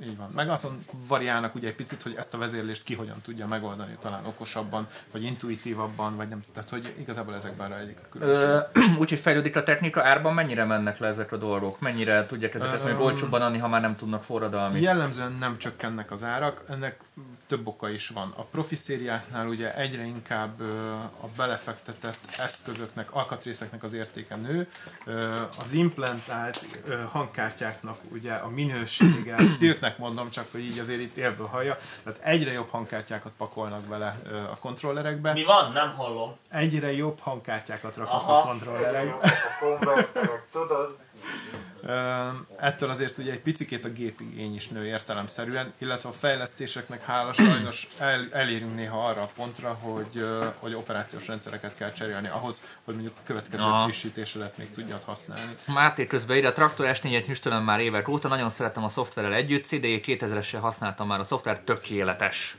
Így 0.03 0.17
van. 0.17 0.31
Meg 0.35 0.49
azon 0.49 0.85
variálnak 1.09 1.55
ugye 1.55 1.69
egy 1.69 1.75
picit, 1.75 2.03
hogy 2.03 2.15
ezt 2.17 2.35
a 2.35 2.39
vezérlést 2.39 2.83
ki 2.83 2.95
hogyan 2.95 3.17
tudja 3.25 3.47
megoldani, 3.47 3.97
talán 4.01 4.25
okosabban, 4.25 4.87
vagy 5.11 5.23
intuitívabban, 5.23 6.17
vagy 6.17 6.29
nem. 6.29 6.41
Tehát, 6.53 6.71
hogy 6.71 6.95
igazából 6.99 7.35
ezekben 7.35 7.69
rejlik 7.69 7.99
a 8.03 8.09
különbség. 8.11 8.83
Úgyhogy 9.01 9.19
fejlődik 9.19 9.57
a 9.57 9.63
technika, 9.63 10.03
árban 10.03 10.35
mennyire 10.35 10.65
mennek 10.65 10.99
le 10.99 11.07
ezek 11.07 11.33
a 11.33 11.37
dolgok? 11.37 11.81
Mennyire 11.81 12.27
tudják 12.27 12.55
ezeket 12.55 12.79
mondjuk 12.79 13.01
olcsóbban 13.01 13.43
adni, 13.43 13.59
ha 13.59 13.69
már 13.69 13.81
nem 13.81 13.97
tudnak 13.97 14.23
forradalmi? 14.23 14.81
Jellemzően 14.81 15.37
nem 15.41 15.59
csökkennek 15.59 16.11
az 16.11 16.25
árak, 16.25 16.63
ennek 16.69 17.01
több 17.47 17.67
oka 17.67 17.91
is 17.91 18.09
van. 18.09 18.33
A 18.37 18.43
profi 18.43 18.75
szériáknál 18.75 19.47
ugye 19.47 19.75
egyre 19.75 20.03
inkább 20.05 20.61
a 21.21 21.27
belefektetett 21.37 22.19
eszközöknek, 22.39 23.15
alkatrészeknek 23.15 23.83
az 23.83 23.93
értéke 23.93 24.37
nő, 24.37 24.69
az 25.63 25.73
implantált 25.73 26.67
hangkártyáknak 27.11 27.99
ugye 28.13 28.33
a 28.33 28.49
minősége, 28.49 29.37
szilknek 29.89 29.99
mondom 29.99 30.31
csak, 30.31 30.49
hogy 30.53 30.61
így 30.61 30.79
azért 30.79 31.01
itt 31.01 31.17
élből 31.17 31.47
hallja, 31.47 31.77
tehát 32.05 32.21
egyre 32.23 32.53
jobb 32.53 32.69
hangkártyákat 32.71 33.33
pakolnak 33.39 33.83
bele 33.83 34.19
a 34.51 34.57
kontrollerekbe, 34.59 35.33
Mi 35.33 35.45
van? 35.45 35.73
Nem 35.73 35.95
hallom. 35.97 36.37
egyre 36.51 36.93
jobb 36.93 37.19
hangkártyákat 37.21 37.97
raknak 37.97 38.15
Aha. 38.15 38.39
a 38.39 38.43
kontrollerekbe. 38.43 39.15
A 39.23 39.65
konverterek, 39.65 40.47
tudod? 40.53 40.97
Ettől 42.57 42.91
azért 42.91 43.19
ugye 43.19 43.33
egy 43.33 43.41
picikét 43.41 43.85
a 43.85 43.89
gépigény 43.89 44.55
is 44.55 44.69
nő 44.69 44.87
értelemszerűen, 44.87 45.73
illetve 45.79 46.09
a 46.09 46.13
fejlesztéseknek 46.13 47.05
hála 47.05 47.33
sajnos 47.33 47.89
el, 47.99 48.29
elérünk 48.33 48.75
néha 48.75 49.07
arra 49.09 49.21
a 49.21 49.29
pontra, 49.37 49.73
hogy, 49.73 50.27
hogy 50.59 50.75
operációs 50.75 51.27
rendszereket 51.27 51.77
kell 51.77 51.93
cserélni 51.93 52.29
ahhoz, 52.29 52.63
hogy 52.85 52.95
mondjuk 52.95 53.15
a 53.17 53.21
következő 53.25 53.63
Aha. 53.63 53.85
frissítésre 53.85 54.51
még 54.57 54.71
tudjad 54.71 55.03
használni. 55.03 55.53
Máté 55.67 56.07
közben 56.07 56.37
írja, 56.37 56.49
a 56.49 56.53
traktor 56.53 56.91
S4-et 56.93 57.27
nyüstölöm 57.27 57.65
már 57.65 57.81
évek 57.81 58.09
óta, 58.09 58.29
nagyon 58.29 58.51
szeretem 58.51 58.85
a 58.85 58.89
szoftverrel 58.89 59.35
együtt, 59.35 59.65
CDI 59.65 60.01
2000-essel 60.05 60.59
használtam 60.61 61.07
már 61.07 61.21
a 61.21 61.25
szoftver, 61.25 61.61
tökéletes. 61.61 62.57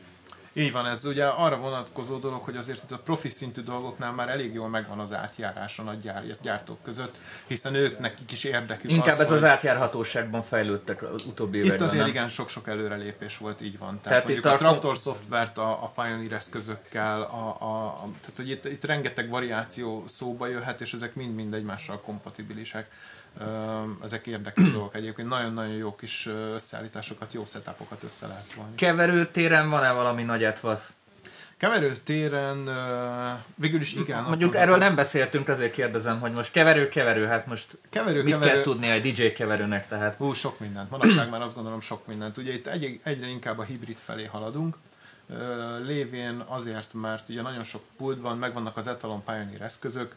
Így 0.54 0.72
van, 0.72 0.86
ez 0.86 1.06
ugye 1.06 1.26
arra 1.26 1.58
vonatkozó 1.58 2.18
dolog, 2.18 2.42
hogy 2.42 2.56
azért 2.58 2.84
itt 2.84 2.92
a 2.92 2.98
profi 3.00 3.30
szintű 3.30 3.62
dolgoknál 3.62 4.12
már 4.12 4.30
elég 4.30 4.54
jól 4.54 4.70
megvan 4.70 5.00
az 5.00 5.14
átjárás 5.14 5.80
a 5.80 5.84
nagy 5.84 6.00
gyár, 6.00 6.24
gyártók 6.42 6.84
között, 6.84 7.18
hiszen 7.48 7.74
ők 7.76 8.00
nekik 8.00 8.32
is 8.32 8.44
érdekük 8.44 8.92
Inkább 8.92 9.14
az, 9.14 9.20
ez 9.20 9.32
az 9.32 9.40
hogy- 9.40 9.50
átjárhatóságban 9.50 10.44
fejlődtek 10.44 11.02
az 11.04 11.26
utóbbi 11.26 11.58
Itt 11.58 11.64
években, 11.66 11.88
azért 11.88 12.02
nem? 12.02 12.10
igen 12.10 12.30
sok-sok 12.30 12.68
előrelépés 12.68 13.38
volt, 13.38 13.62
így 13.62 13.78
van. 13.78 14.00
Tehát, 14.02 14.24
Tehát 14.24 14.38
itt 14.40 14.46
a 14.46 14.56
traktor 14.56 14.98
szoftvert 14.98 15.58
a, 15.58 15.70
a 15.84 15.92
Pioneer 15.96 16.32
eszközökkel, 16.32 17.22
a, 17.22 17.56
a, 17.60 17.86
a, 17.86 18.02
tehát 18.22 18.34
hogy 18.36 18.50
itt, 18.50 18.66
itt 18.66 18.84
rengeteg 18.84 19.30
variáció 19.30 20.04
szóba 20.08 20.48
jöhet, 20.48 20.82
és 20.82 20.94
ezek 20.94 21.16
mind-mind 21.16 21.54
egymással 21.54 22.02
kompatibilisek. 22.02 22.92
Ezek 24.04 24.28
érdekes 24.28 24.72
dolgok 24.72 24.96
egyébként. 24.96 25.28
Nagyon-nagyon 25.28 25.76
jó 25.76 25.96
kis 25.96 26.30
összeállításokat, 26.54 27.34
jó 27.34 27.46
setupokat 27.46 28.04
össze 28.04 28.28
lehet 28.28 28.54
tolni. 28.56 28.76
Keverőtéren 28.76 29.70
van-e 29.70 29.92
valami 29.92 30.24
nagy 30.24 30.44
etvasz? 30.44 30.94
Keverőtéren 31.58 32.70
végül 33.56 33.82
is 33.82 33.94
igen. 33.94 34.24
Mondjuk 34.24 34.56
erről 34.56 34.78
nem 34.78 34.96
beszéltünk, 34.96 35.48
azért 35.48 35.72
kérdezem, 35.72 36.20
hogy 36.20 36.32
most 36.32 36.52
keverő, 36.52 36.90
keverő, 36.90 37.26
hát 37.26 37.48
most 37.48 37.78
Keverő, 37.90 38.24
mit 38.24 38.34
keverő, 38.34 38.52
kell 38.52 38.62
tudni 38.62 38.90
egy 38.90 39.14
DJ 39.14 39.28
keverőnek, 39.28 39.88
tehát 39.88 40.16
Hú, 40.16 40.34
sok 40.34 40.60
mindent. 40.60 40.90
Manapság 40.90 41.30
már 41.30 41.42
azt 41.42 41.56
gondolom 41.56 41.82
sok 41.82 42.08
mindent. 42.08 42.38
Ugye 42.38 42.54
itt 42.54 42.68
egy, 42.68 43.00
egyre 43.04 43.28
inkább 43.28 43.58
a 43.58 43.64
hibrid 43.64 43.98
felé 43.98 44.26
haladunk, 44.26 44.78
lévén 45.86 46.44
azért, 46.48 46.94
mert 46.94 47.30
ugye 47.30 47.42
nagyon 47.42 47.64
sok 47.64 47.82
pultban 47.98 48.38
megvannak 48.38 48.78
az 48.78 48.88
Etalon 48.88 49.24
Pioneer 49.24 49.62
eszközök, 49.62 50.16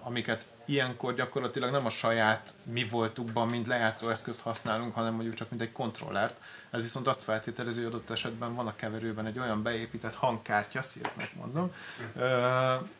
amiket 0.00 0.46
ilyenkor 0.66 1.14
gyakorlatilag 1.14 1.70
nem 1.70 1.86
a 1.86 1.90
saját 1.90 2.54
mi 2.62 2.84
voltukban, 2.84 3.48
mint 3.48 3.66
lejátszó 3.66 4.08
eszközt 4.08 4.40
használunk, 4.40 4.94
hanem 4.94 5.14
mondjuk 5.14 5.34
csak 5.34 5.50
mint 5.50 5.62
egy 5.62 5.72
kontrollert. 5.72 6.36
Ez 6.70 6.82
viszont 6.82 7.06
azt 7.06 7.22
feltételező, 7.22 7.84
hogy 7.84 7.92
adott 7.92 8.10
esetben 8.10 8.54
van 8.54 8.66
a 8.66 8.76
keverőben 8.76 9.26
egy 9.26 9.38
olyan 9.38 9.62
beépített 9.62 10.14
hangkártya, 10.14 10.82
szírtnek 10.82 11.30
mondom, 11.34 11.72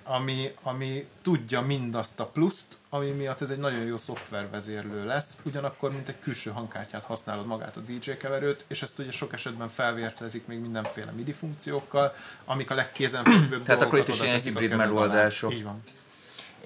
ami, 0.03 0.55
ami 0.63 1.07
tudja 1.23 1.61
mindazt 1.61 2.21
a 2.21 2.27
pluszt, 2.27 2.79
ami 2.89 3.11
miatt 3.11 3.41
ez 3.41 3.51
egy 3.51 3.59
nagyon 3.59 3.85
jó 3.85 3.97
szoftvervezérlő 3.97 5.07
lesz, 5.07 5.37
ugyanakkor 5.43 5.93
mint 5.93 6.09
egy 6.09 6.19
külső 6.19 6.51
hangkártyát 6.51 7.05
használod 7.05 7.47
magát 7.47 7.77
a 7.77 7.81
DJ 7.81 8.11
keverőt, 8.11 8.65
és 8.69 8.83
ezt 8.83 8.99
ugye 8.99 9.11
sok 9.11 9.33
esetben 9.33 9.69
felvértezik 9.69 10.47
még 10.47 10.59
mindenféle 10.59 11.11
MIDI 11.11 11.33
funkciókkal, 11.33 12.15
amik 12.45 12.71
a 12.71 12.75
legkézenfekvőbb 12.75 13.63
Tehát 13.63 13.83
akkor 13.83 13.99
itt 13.99 14.09
is 14.09 14.21
ilyen 14.21 14.41
hibrid 14.41 14.77
megoldások. 14.77 15.53
Így 15.53 15.65
van. 15.65 15.83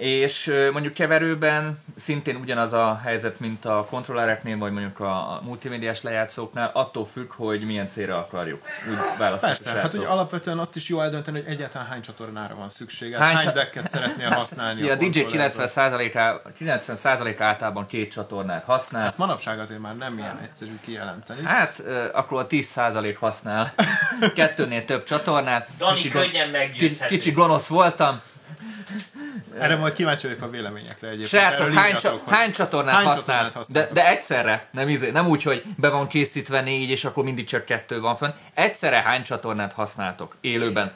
És 0.01 0.53
mondjuk 0.73 0.95
keverőben 0.95 1.79
szintén 1.97 2.37
ugyanaz 2.37 2.73
a 2.73 3.01
helyzet, 3.05 3.41
mint 3.41 3.65
a 3.65 3.87
kontrollereknél, 3.91 4.59
vagy 4.59 4.73
mondjuk 4.73 5.01
a 5.01 5.21
a 5.31 5.41
multimédiás 5.45 6.03
lejátszóknál, 6.03 6.71
attól 6.75 7.07
függ, 7.07 7.33
hogy 7.33 7.61
milyen 7.61 7.89
célra 7.89 8.17
akarjuk. 8.19 8.63
Úgy 8.91 8.97
választjuk 9.19 9.53
Persze, 9.53 9.71
a 9.71 9.81
hát 9.81 9.93
hogy 9.93 10.05
alapvetően 10.05 10.59
azt 10.59 10.77
is 10.77 10.89
jó 10.89 11.01
eldönteni, 11.01 11.43
hogy 11.43 11.53
egyáltalán 11.53 11.87
hány 11.87 12.01
csatornára 12.01 12.55
van 12.55 12.69
szükséged, 12.69 13.21
Hány 13.21 13.35
hány, 13.35 13.55
decket 13.55 13.89
szeretnél 13.89 14.29
használni. 14.29 14.79
Ja, 14.91 14.93
a 14.93 14.97
DJ 14.97 15.21
kontrollerben. 15.21 16.13
90%-á 16.13 16.41
90% 16.61 17.35
általában 17.39 17.87
két 17.87 18.11
csatornát 18.11 18.65
használ. 18.65 19.07
Ezt 19.07 19.19
manapság 19.19 19.59
azért 19.59 19.81
már 19.81 19.97
nem 19.97 20.19
ilyen 20.19 20.39
egyszerű 20.43 20.79
kijelenteni. 20.85 21.43
Hát, 21.45 21.83
akkor 22.13 22.41
a 22.41 22.47
10% 22.47 23.17
használ 23.19 23.75
kettőnél 24.35 24.85
több 24.85 25.05
csatornát. 25.05 25.69
Dani 25.79 25.97
Kicsi 25.97 26.09
könnyen 26.09 26.49
meggyőzhető. 26.49 27.15
kicsi 27.15 27.31
gonosz 27.31 27.67
voltam. 27.67 28.21
Erre 29.59 29.77
majd 29.77 29.93
kíváncsi 29.93 30.27
vagyok 30.27 30.43
a 30.43 30.51
véleményekre 30.51 31.09
egyébként. 31.09 31.29
Srácok, 31.29 31.73
hány, 31.73 31.97
csa- 31.97 32.11
hogy 32.11 32.35
hány 32.35 32.53
csatornát 32.53 32.95
hány 32.95 33.05
használ? 33.05 33.53
De, 33.69 33.89
de 33.93 34.09
egyszerre, 34.09 34.69
nem, 34.71 34.89
izé, 34.89 35.11
nem 35.11 35.27
úgy, 35.27 35.43
hogy 35.43 35.63
be 35.77 35.89
van 35.89 36.07
készítve 36.07 36.61
négy, 36.61 36.91
és 36.91 37.05
akkor 37.05 37.25
mindig 37.25 37.47
csak 37.47 37.65
kettő 37.65 38.01
van 38.01 38.17
fönn. 38.17 38.31
Egyszerre 38.55 39.03
hány 39.03 39.23
csatornát 39.23 39.73
használtok 39.73 40.37
élőben? 40.41 40.93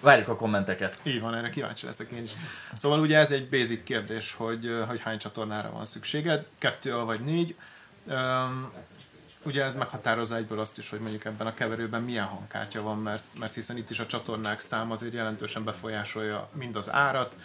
Várjuk 0.00 0.28
a 0.28 0.36
kommenteket. 0.36 0.98
Így 1.02 1.20
van, 1.20 1.34
erre 1.34 1.50
kíváncsi 1.50 1.86
leszek 1.86 2.10
én 2.10 2.22
is. 2.22 2.30
Szóval 2.74 3.00
ugye 3.00 3.18
ez 3.18 3.30
egy 3.30 3.48
basic 3.48 3.84
kérdés, 3.84 4.34
hogy, 4.36 4.84
hogy 4.88 5.00
hány 5.00 5.18
csatornára 5.18 5.70
van 5.70 5.84
szükséged, 5.84 6.46
kettő 6.58 6.94
vagy 6.94 7.20
négy. 7.20 7.54
Üm, 8.08 8.72
ugye 9.46 9.64
ez 9.64 9.74
meghatározza 9.74 10.36
egyből 10.36 10.60
azt 10.60 10.78
is, 10.78 10.90
hogy 10.90 11.00
mondjuk 11.00 11.24
ebben 11.24 11.46
a 11.46 11.54
keverőben 11.54 12.02
milyen 12.02 12.24
hangkártya 12.24 12.82
van, 12.82 12.98
mert, 12.98 13.24
mert 13.38 13.54
hiszen 13.54 13.76
itt 13.76 13.90
is 13.90 14.00
a 14.00 14.06
csatornák 14.06 14.60
száma 14.60 14.92
azért 14.92 15.12
jelentősen 15.12 15.64
befolyásolja 15.64 16.48
mind 16.52 16.76
az 16.76 16.92
árat, 16.92 17.36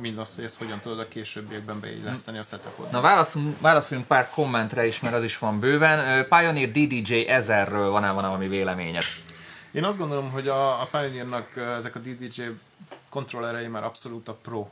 mind 0.00 0.18
azt, 0.18 0.34
hogy 0.34 0.44
ezt 0.44 0.58
hogyan 0.58 0.78
tudod 0.80 0.98
a 0.98 1.08
későbbiekben 1.08 1.80
beilleszteni 1.80 2.38
a 2.38 2.42
setupot. 2.42 2.90
Na 2.90 3.00
válaszolunk, 3.00 3.60
válaszoljunk 3.60 4.08
pár 4.08 4.28
kommentre 4.30 4.86
is, 4.86 5.00
mert 5.00 5.14
az 5.14 5.22
is 5.22 5.38
van 5.38 5.60
bőven. 5.60 6.26
Pioneer 6.28 6.70
DDJ 6.70 7.24
1000-ről 7.28 7.88
van-e 7.90 8.10
van 8.10 8.24
valami 8.24 8.48
véleményed? 8.48 9.04
Én 9.72 9.84
azt 9.84 9.98
gondolom, 9.98 10.30
hogy 10.30 10.48
a, 10.48 10.80
a 10.80 10.88
Pioneernak 10.90 11.56
ezek 11.56 11.94
a 11.94 11.98
DDJ 11.98 12.42
kontrollerei 13.10 13.66
már 13.66 13.84
abszolút 13.84 14.28
a 14.28 14.32
pro 14.34 14.68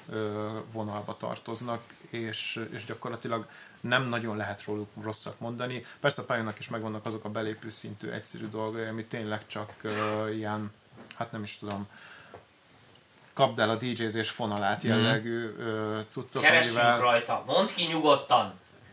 vonalba 0.72 1.16
tartoznak, 1.16 1.80
és, 2.10 2.66
és 2.72 2.84
gyakorlatilag 2.84 3.46
nem 3.88 4.08
nagyon 4.08 4.36
lehet 4.36 4.64
róluk 4.64 4.88
rosszat 5.02 5.40
mondani. 5.40 5.84
Persze 6.00 6.22
a 6.22 6.24
Pioneernak 6.24 6.58
is 6.58 6.68
megvannak 6.68 7.06
azok 7.06 7.24
a 7.24 7.28
belépő 7.28 7.70
szintű 7.70 8.08
egyszerű 8.08 8.48
dolgai, 8.48 8.86
ami 8.86 9.04
tényleg 9.04 9.46
csak 9.46 9.72
ö, 9.82 10.28
ilyen, 10.30 10.72
hát 11.16 11.32
nem 11.32 11.42
is 11.42 11.58
tudom, 11.58 11.88
kapd 13.32 13.58
el 13.58 13.70
a 13.70 13.76
DJ-zés 13.76 14.30
fonalát 14.30 14.82
jellegű 14.82 15.54
ö, 15.58 15.98
cuccok, 16.06 16.42
Keressünk 16.42 16.76
amivel... 16.78 16.98
rajta. 17.00 17.42
Mondd 17.46 17.66
ki 17.74 17.86
nyugodtan. 17.86 18.52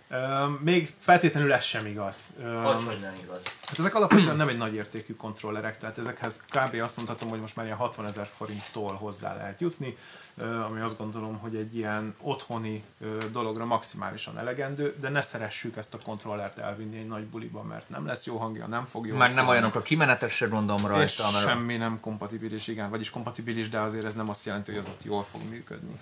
Ö, 0.10 0.46
még 0.60 0.94
feltétlenül 1.00 1.54
ez 1.54 1.64
sem 1.64 1.86
igaz. 1.86 2.34
Ö, 2.40 2.54
Hogy, 2.62 2.84
hogy 2.84 3.00
nem 3.00 3.14
igaz. 3.24 3.44
Hát 3.62 3.80
ezek 3.80 3.96
alapvetően 3.96 4.36
nem 4.36 4.48
egy 4.48 4.58
nagy 4.58 4.74
értékű 4.74 5.14
kontrollerek, 5.14 5.78
tehát 5.78 5.98
ezekhez 5.98 6.44
kb. 6.50 6.82
azt 6.82 6.96
mondhatom, 6.98 7.30
hogy 7.30 7.40
most 7.40 7.56
már 7.56 7.66
ilyen 7.66 7.78
60 7.78 8.06
ezer 8.06 8.28
forinttól 8.36 8.94
hozzá 8.94 9.36
lehet 9.36 9.60
jutni, 9.60 9.98
ami 10.42 10.80
azt 10.80 10.98
gondolom, 10.98 11.38
hogy 11.38 11.56
egy 11.56 11.76
ilyen 11.76 12.16
otthoni 12.22 12.84
dologra 13.32 13.66
maximálisan 13.66 14.38
elegendő, 14.38 14.96
de 15.00 15.10
ne 15.10 15.22
szeressük 15.22 15.78
ezt 15.78 15.94
a 15.94 15.98
kontrollert 16.06 16.58
elvinni 16.58 16.98
egy 16.98 17.08
nagy 17.08 17.24
buliba, 17.24 17.64
mert 17.64 17.90
nem 17.90 18.06
lesz 18.06 18.26
jó 18.26 18.38
hangja, 18.38 18.66
nem 18.68 18.86
fog 18.86 19.08
Meg 19.08 19.18
nem 19.18 19.28
szólni. 19.28 19.50
olyanok 19.50 19.76
a 19.76 19.82
kimenetesre 19.82 20.48
gondolom 20.48 20.82
és 20.82 20.88
rajta, 21.18 21.32
mert 21.32 21.46
semmi 21.46 21.78
nem 21.78 22.00
kompatibilis, 22.00 22.68
igen, 22.68 22.90
vagyis 22.90 23.10
kompatibilis, 23.10 23.70
de 23.70 23.80
azért 23.80 24.06
ez 24.06 24.16
nem 24.16 24.30
azt 24.30 24.46
jelenti, 24.46 24.72
hogy 24.72 24.80
az 24.80 24.88
ott 24.88 25.04
jól 25.04 25.24
fog 25.24 25.42
működni. 25.50 26.00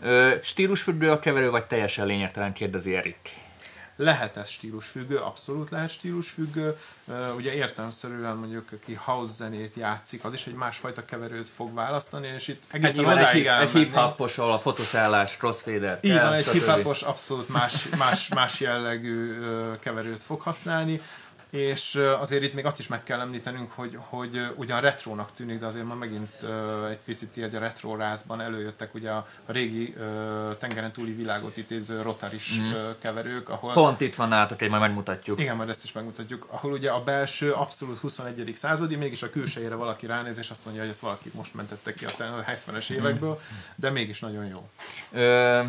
Ö, 0.00 0.34
stílusfüggő 0.42 1.10
a 1.10 1.18
keverő, 1.18 1.50
vagy 1.50 1.64
teljesen 1.66 2.06
lényegtelen, 2.06 2.52
kérdezi 2.52 2.94
Erik. 2.96 3.42
Lehet 3.96 4.36
ez 4.36 4.48
stílusfüggő, 4.48 5.16
abszolút 5.16 5.70
lehet 5.70 5.90
stílusfüggő. 5.90 6.78
Ugye 7.36 7.52
értelemszerűen 7.52 8.36
mondjuk, 8.36 8.68
aki 8.72 8.94
house 9.04 9.32
zenét 9.32 9.74
játszik, 9.74 10.24
az 10.24 10.32
is 10.32 10.46
egy 10.46 10.54
másfajta 10.54 11.04
keverőt 11.04 11.50
fog 11.50 11.74
választani, 11.74 12.26
és 12.26 12.48
itt 12.48 12.62
egészen 12.70 12.98
egy, 12.98 13.04
odáig 13.04 13.34
hip- 13.34 13.60
egy 13.60 13.70
hip-hopos, 13.70 14.38
ahol 14.38 14.52
a 14.52 14.58
fotoszállás, 14.58 15.36
crossfader. 15.36 15.98
Így 16.02 16.12
van, 16.12 16.32
egy 16.32 16.48
hip-hopos 16.48 17.02
abszolút 17.02 17.48
más, 17.48 17.88
más, 17.98 18.28
más 18.28 18.60
jellegű 18.60 19.38
keverőt 19.80 20.22
fog 20.22 20.40
használni, 20.40 21.00
és 21.54 22.00
azért 22.20 22.42
itt 22.42 22.54
még 22.54 22.64
azt 22.64 22.78
is 22.78 22.86
meg 22.86 23.02
kell 23.02 23.20
említenünk, 23.20 23.70
hogy, 23.70 23.98
hogy 23.98 24.46
ugyan 24.54 24.80
retrónak 24.80 25.32
tűnik, 25.32 25.58
de 25.58 25.66
azért 25.66 25.84
ma 25.84 25.94
megint 25.94 26.46
egy 26.90 26.98
picit 27.04 27.36
így 27.36 27.54
a 27.54 27.58
retro 27.58 27.96
rázban 27.96 28.40
előjöttek 28.40 28.94
ugye 28.94 29.10
a, 29.10 29.26
régi 29.46 29.94
tengeren 30.58 30.92
túli 30.92 31.12
világot 31.12 31.56
idéző 31.56 32.02
rotaris 32.02 32.58
mm. 32.58 32.72
keverők, 32.98 33.48
ahol 33.48 33.72
Pont 33.72 34.00
itt 34.00 34.14
van 34.14 34.28
nálatok 34.28 34.62
egy, 34.62 34.68
majd 34.68 34.80
megmutatjuk. 34.80 35.40
igen, 35.40 35.56
majd 35.56 35.68
ezt 35.68 35.84
is 35.84 35.92
megmutatjuk, 35.92 36.46
ahol 36.50 36.72
ugye 36.72 36.90
a 36.90 37.04
belső 37.04 37.52
abszolút 37.52 37.98
21. 37.98 38.52
századi, 38.54 38.96
mégis 38.96 39.22
a 39.22 39.30
külsejére 39.30 39.74
valaki 39.74 40.06
ránéz, 40.06 40.38
és 40.38 40.50
azt 40.50 40.64
mondja, 40.64 40.82
hogy 40.82 40.90
ezt 40.90 41.00
valaki 41.00 41.30
most 41.34 41.54
mentette 41.54 41.94
ki 41.94 42.04
a 42.04 42.10
te- 42.16 42.24
a 42.24 42.44
70-es 42.44 42.90
évekből, 42.90 43.40
de 43.74 43.90
mégis 43.90 44.20
nagyon 44.20 44.46
jó. 44.46 44.68
Ö, 45.12 45.62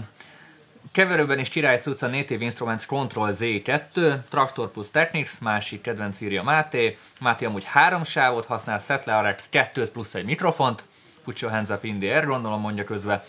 keverőben 0.91 1.39
is 1.39 1.49
király 1.49 1.77
cucca 1.77 2.07
Native 2.07 2.43
Instruments 2.43 2.85
Control 2.85 3.29
Z2, 3.31 4.17
Traktor 4.29 4.71
plus 4.71 4.91
Technics, 4.91 5.39
másik 5.39 5.81
kedvenc 5.81 6.21
írja 6.21 6.43
Máté. 6.43 6.97
Máté 7.19 7.45
amúgy 7.45 7.63
három 7.63 8.03
sávot 8.03 8.45
használ, 8.45 8.79
Settler 8.79 9.31
RX 9.31 9.49
2 9.49 9.89
plusz 9.89 10.15
egy 10.15 10.25
mikrofont, 10.25 10.83
put 11.23 11.39
your 11.39 11.53
hands 11.53 11.69
up 11.69 11.83
in 11.83 11.99
the 11.99 12.13
air, 12.13 12.25
gondolom 12.25 12.61
mondja 12.61 12.83
közben. 12.83 13.23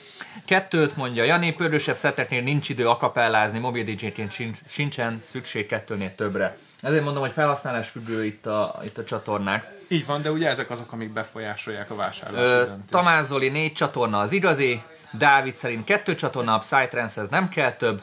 Kettőt 0.45 0.97
mondja 0.97 1.25
Jani, 1.25 1.53
pörősebb 1.53 1.97
szetteknél 1.97 2.43
nincs 2.43 2.69
idő 2.69 2.89
akapellázni, 2.89 3.59
mobil 3.59 3.85
DJ-ként 3.85 4.33
sincs, 4.33 4.59
sincsen 4.69 5.21
szükség 5.31 5.67
kettőnél 5.67 6.15
többre. 6.15 6.57
Ezért 6.83 7.05
mondom, 7.05 7.23
hogy 7.23 7.33
felhasználás 7.33 7.89
függő 7.89 8.25
itt 8.25 8.47
a, 8.47 8.81
itt 8.85 8.99
a 8.99 9.05
csatornák. 9.05 9.75
Így 9.89 10.07
van, 10.07 10.23
de 10.23 10.31
ugye 10.31 10.49
ezek 10.49 10.71
azok, 10.71 10.93
amik 10.93 11.13
befolyásolják 11.13 11.91
a 11.91 11.95
vásárlási 11.95 12.45
Ö, 12.45 12.65
döntést. 12.65 12.91
Tamás 12.91 13.25
Zoli 13.25 13.49
négy 13.49 13.73
csatorna 13.73 14.19
az 14.19 14.33
igazi, 14.33 14.83
Dávid 15.19 15.55
szerint 15.55 15.85
kettő 15.85 16.15
csatorna, 16.15 16.59
Psytrance-hez 16.59 17.29
nem 17.29 17.49
kell 17.49 17.73
több. 17.73 18.03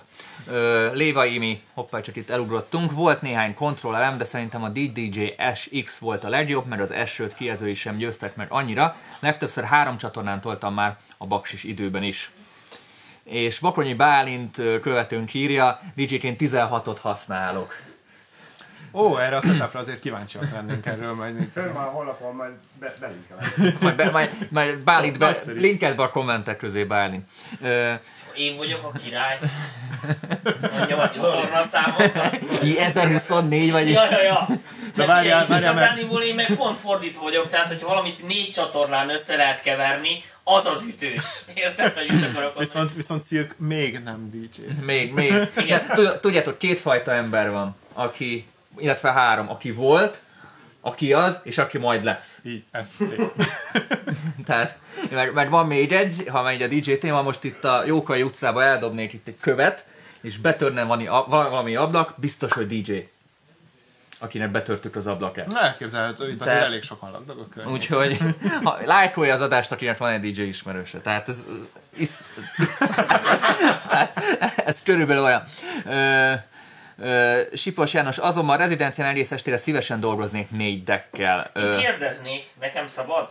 Léva 0.93 1.25
Imi, 1.25 1.61
hoppá, 1.73 2.01
csak 2.01 2.15
itt 2.15 2.29
elugrottunk, 2.29 2.91
volt 2.91 3.21
néhány 3.21 3.53
kontrollerem, 3.53 4.17
de 4.17 4.23
szerintem 4.23 4.63
a 4.63 4.69
DDJ 4.69 5.35
SX 5.53 5.97
volt 5.97 6.23
a 6.23 6.29
legjobb, 6.29 6.67
mert 6.67 6.81
az 6.81 6.93
S5 6.95 7.31
kijelzői 7.35 7.73
sem 7.73 7.97
győztek 7.97 8.35
meg 8.35 8.47
annyira. 8.49 8.95
Legtöbbször 9.19 9.63
három 9.63 9.97
csatornán 9.97 10.41
toltam 10.41 10.73
már 10.73 10.97
a 11.17 11.25
baksis 11.25 11.63
időben 11.63 12.03
is. 12.03 12.31
És 13.23 13.59
Bakronyi 13.59 13.93
Bálint 13.93 14.55
követőnk 14.81 15.33
írja, 15.33 15.79
DJ-ként 15.95 16.37
16-ot 16.41 16.97
használok. 17.01 17.75
Ó, 18.93 19.17
erre 19.17 19.35
a 19.35 19.41
setupra 19.41 19.79
azért 19.79 19.99
kíváncsiak 19.99 20.51
lennénk 20.51 20.85
erről, 20.85 21.13
majd 21.13 21.35
még 21.37 21.49
Fönn 21.53 21.73
van 21.73 21.83
a 21.83 21.87
honlapon, 21.89 22.35
majd 22.35 22.51
be, 22.79 22.93
belinkelem. 22.99 23.77
Majd, 23.81 23.95
be, 23.95 24.11
majd, 24.11 24.29
majd 24.49 24.77
Bálint 24.79 25.17
be, 25.17 25.37
linked 25.55 25.95
be 25.95 26.03
a 26.03 26.09
kommentek 26.09 26.57
közé 26.57 26.83
Bálint. 26.83 27.27
Ö, 27.61 27.93
Én 28.35 28.57
vagyok 28.57 28.83
a 28.93 28.97
király. 29.03 29.39
Mondjam 30.77 30.99
a 30.99 31.09
csatorna 31.09 31.61
számokat. 31.63 32.37
I 32.63 32.79
1024 32.79 33.71
vagy 33.71 33.89
Ja, 33.89 34.11
ja, 34.11 34.21
ja. 34.21 34.47
De 34.95 35.05
várjál, 35.05 35.47
várjál, 35.47 35.73
mert- 35.73 35.85
Igazániból 35.85 36.21
én 36.21 36.35
meg 36.35 36.45
pont 36.55 36.77
fordítva 36.77 37.21
vagyok, 37.21 37.49
tehát 37.49 37.67
hogyha 37.67 37.87
valamit 37.87 38.27
négy 38.27 38.49
csatornán 38.51 39.09
össze 39.09 39.35
lehet 39.35 39.61
keverni, 39.61 40.23
az 40.43 40.65
az 40.65 40.83
ütős. 40.87 41.23
Érted, 41.53 41.93
hogy 41.93 42.11
mit 42.19 42.25
akarok? 42.29 42.59
Viszont, 42.59 42.93
viszont 42.93 43.27
Silk 43.27 43.55
még 43.57 43.99
nem 44.03 44.29
DJ. 44.31 44.61
Még, 44.85 45.13
még. 45.13 45.33
Tud- 45.93 46.19
tudjátok, 46.19 46.57
kétfajta 46.57 47.11
ember 47.13 47.51
van, 47.51 47.75
aki, 47.93 48.47
illetve 48.77 49.11
három, 49.11 49.49
aki 49.49 49.71
volt, 49.71 50.21
aki 50.81 51.13
az, 51.13 51.39
és 51.43 51.57
aki 51.57 51.77
majd 51.77 52.03
lesz. 52.03 52.39
Így, 52.43 52.63
ez. 52.71 52.91
Tehát, 54.45 54.77
mert, 55.11 55.33
mert 55.33 55.49
van 55.49 55.67
még 55.67 55.91
egy, 55.91 56.27
ha 56.31 56.41
megy 56.41 56.61
a 56.61 56.67
DJ 56.67 56.93
téma, 56.93 57.21
most 57.21 57.43
itt 57.43 57.63
a 57.63 57.85
Jókai 57.85 58.23
utcába 58.23 58.63
eldobnék 58.63 59.13
itt 59.13 59.27
egy 59.27 59.37
követ, 59.41 59.85
és 60.21 60.37
betörne 60.37 60.83
valami, 60.83 61.05
valami 61.27 61.75
ablak, 61.75 62.13
biztos, 62.17 62.53
hogy 62.53 62.67
DJ. 62.67 62.97
Akinek 64.19 64.51
betörtük 64.51 64.95
az 64.95 65.07
ablakát. 65.07 65.53
Elképzelhető, 65.53 66.23
itt 66.29 66.41
azért 66.41 66.55
Tehát- 66.55 66.63
elég 66.63 66.83
sokan 66.83 67.11
laknak 67.11 67.37
a. 67.65 67.69
Úgyhogy 67.69 68.17
ha, 68.63 68.77
lájkolja 68.85 69.33
az 69.33 69.41
adást, 69.41 69.71
akinek 69.71 69.97
van 69.97 70.11
egy 70.11 70.31
DJ 70.31 70.41
ismerőse. 70.41 70.99
Tehát 70.99 71.29
ez, 71.29 71.43
ez, 71.99 72.19
tehát 73.89 74.17
ez 74.65 74.83
körülbelül 74.83 75.23
olyan. 75.23 75.43
Ö, 75.85 76.33
ö, 76.97 77.41
Sipos 77.53 77.93
János, 77.93 78.17
azonban 78.17 78.55
a 78.55 78.59
rezidencián 78.59 79.09
egész 79.09 79.31
estére 79.31 79.57
szívesen 79.57 79.99
dolgoznék 79.99 80.49
négy 80.49 80.83
deckkel. 80.83 81.51
Én 81.55 81.63
Ö, 81.63 81.77
kérdeznék, 81.77 82.47
nekem 82.59 82.87
szabad? 82.87 83.29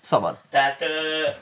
szabad. 0.00 0.36
Tehát 0.50 0.82
ö, 0.82 0.86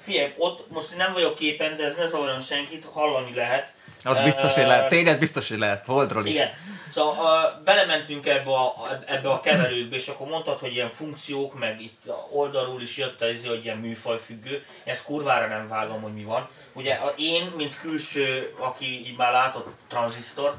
figyelj, 0.01 0.35
ott 0.39 0.71
most 0.71 0.97
nem 0.97 1.13
vagyok 1.13 1.35
képen, 1.35 1.77
de 1.77 1.85
ez 1.85 1.95
ne 1.97 2.07
zavarjon 2.07 2.41
senkit, 2.41 2.87
hallani 2.93 3.35
lehet. 3.35 3.75
Az 4.03 4.21
biztos, 4.21 4.55
hogy 4.55 4.67
lehet. 4.67 4.89
Tényleg 4.89 5.19
biztos, 5.19 5.49
hogy 5.49 5.59
lehet. 5.59 5.85
Holdról 5.85 6.27
is. 6.27 6.35
Igen. 6.35 6.51
Szóval 6.91 7.55
uh, 7.55 7.65
belementünk 7.65 8.27
ebbe 8.27 8.51
a, 8.51 8.73
ebbe 9.07 9.29
a 9.29 9.41
keverőkbe, 9.41 9.97
és 9.97 10.09
akkor 10.09 10.27
mondtad, 10.27 10.59
hogy 10.59 10.75
ilyen 10.75 10.89
funkciók, 10.91 11.59
meg 11.59 11.81
itt 11.81 12.03
oldalról 12.31 12.83
is 12.83 12.97
jött 12.97 13.23
ez, 13.23 13.47
hogy 13.47 13.65
ilyen 13.65 13.77
műfajfüggő. 13.77 14.65
Ezt 14.85 15.05
kurvára 15.05 15.47
nem 15.47 15.69
vágom, 15.69 16.03
hogy 16.03 16.15
mi 16.15 16.23
van. 16.23 16.49
Ugye 16.73 16.99
én, 17.17 17.53
mint 17.57 17.81
külső, 17.81 18.55
aki 18.59 18.85
így 18.85 19.17
már 19.17 19.33
látott 19.33 19.69
tranzisztort, 19.89 20.57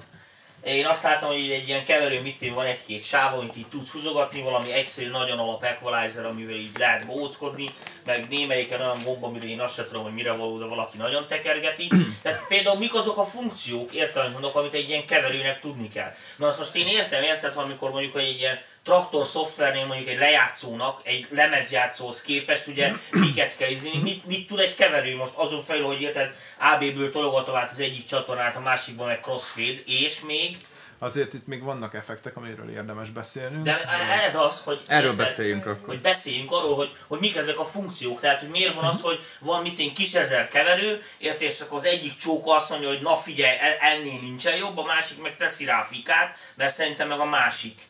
én 0.65 0.85
azt 0.85 1.03
látom, 1.03 1.29
hogy 1.29 1.51
egy 1.51 1.67
ilyen 1.67 1.85
keverő 1.85 2.21
mitén 2.21 2.53
van 2.53 2.65
egy-két 2.65 3.03
sáv, 3.03 3.37
amit 3.37 3.57
így 3.57 3.67
tudsz 3.67 3.91
húzogatni, 3.91 4.41
valami 4.41 4.73
egyszerű, 4.73 5.09
nagyon 5.09 5.39
alap 5.39 5.63
equalizer, 5.63 6.25
amivel 6.25 6.55
így 6.55 6.77
lehet 6.77 7.05
bóckodni, 7.05 7.69
meg 8.05 8.27
némelyiken 8.29 8.81
olyan 8.81 9.03
gomb, 9.03 9.23
amire 9.23 9.47
én 9.47 9.59
azt 9.59 9.75
sem 9.75 9.85
tudom, 9.85 10.03
hogy 10.03 10.13
mire 10.13 10.31
való, 10.31 10.57
de 10.57 10.65
valaki 10.65 10.97
nagyon 10.97 11.27
tekergeti. 11.27 11.91
Tehát 12.23 12.47
például 12.47 12.77
mik 12.77 12.93
azok 12.93 13.17
a 13.17 13.25
funkciók, 13.25 13.93
értem, 13.93 14.21
amit 14.21 14.33
mondok, 14.33 14.55
amit 14.55 14.73
egy 14.73 14.89
ilyen 14.89 15.05
keverőnek 15.05 15.59
tudni 15.59 15.89
kell. 15.89 16.13
Na 16.35 16.47
azt 16.47 16.57
most 16.57 16.75
én 16.75 16.87
értem, 16.87 17.23
érted, 17.23 17.57
amikor 17.57 17.91
mondjuk 17.91 18.13
hogy 18.13 18.23
egy 18.23 18.39
ilyen 18.39 18.59
traktor 18.85 19.25
szoftvernél 19.25 19.85
mondjuk 19.85 20.09
egy 20.09 20.17
lejátszónak, 20.17 21.01
egy 21.03 21.27
lemezjátszóhoz 21.29 22.21
képest 22.21 22.67
ugye 22.67 22.91
miket 23.11 23.57
kell 23.57 23.69
izni, 23.69 23.97
mit, 24.01 24.25
mit 24.25 24.47
tud 24.47 24.59
egy 24.59 24.75
keverő 24.75 25.15
most 25.15 25.31
azon 25.35 25.63
felül, 25.63 25.85
hogy 25.85 26.01
érted, 26.01 26.35
AB-ből 26.59 27.11
tologatom 27.11 27.55
át 27.55 27.71
az 27.71 27.79
egyik 27.79 28.05
csatornát, 28.05 28.55
a 28.55 28.59
másikban 28.59 29.07
meg 29.07 29.19
crossfade, 29.19 29.79
és 29.85 30.21
még 30.21 30.57
Azért 31.05 31.33
itt 31.33 31.47
még 31.47 31.63
vannak 31.63 31.93
effektek, 31.93 32.37
amiről 32.37 32.69
érdemes 32.69 33.09
beszélnünk. 33.09 33.63
de 33.63 33.87
ez 34.25 34.35
az, 34.35 34.61
hogy... 34.63 34.81
Erről 34.87 35.11
érted, 35.11 35.25
beszéljünk 35.25 35.65
akkor. 35.65 35.87
Hogy 35.87 36.01
beszéljünk 36.01 36.51
arról, 36.51 36.75
hogy, 36.75 36.91
hogy 37.07 37.19
mik 37.19 37.35
ezek 37.35 37.59
a 37.59 37.65
funkciók. 37.65 38.19
Tehát, 38.19 38.39
hogy 38.39 38.49
miért 38.49 38.73
van 38.73 38.83
az, 38.83 39.01
hogy 39.01 39.19
van 39.39 39.61
mit 39.61 39.79
én 39.79 39.93
kis 39.93 40.13
ezer 40.13 40.47
keverő, 40.47 41.03
érted, 41.17 41.41
és 41.41 41.61
akkor 41.61 41.77
az 41.77 41.85
egyik 41.85 42.15
csóka 42.15 42.55
azt 42.55 42.69
mondja, 42.69 42.87
hogy 42.87 43.01
na 43.01 43.15
figyelj, 43.15 43.57
el- 43.59 43.77
ennél 43.93 44.19
nincsen 44.21 44.55
jobb, 44.55 44.77
a 44.77 44.83
másik 44.83 45.21
meg 45.21 45.37
teszi 45.37 45.65
rá 45.65 45.81
a 45.81 45.83
fikát, 45.83 46.37
mert 46.55 46.73
szerintem 46.73 47.07
meg 47.07 47.19
a 47.19 47.25
másik 47.25 47.81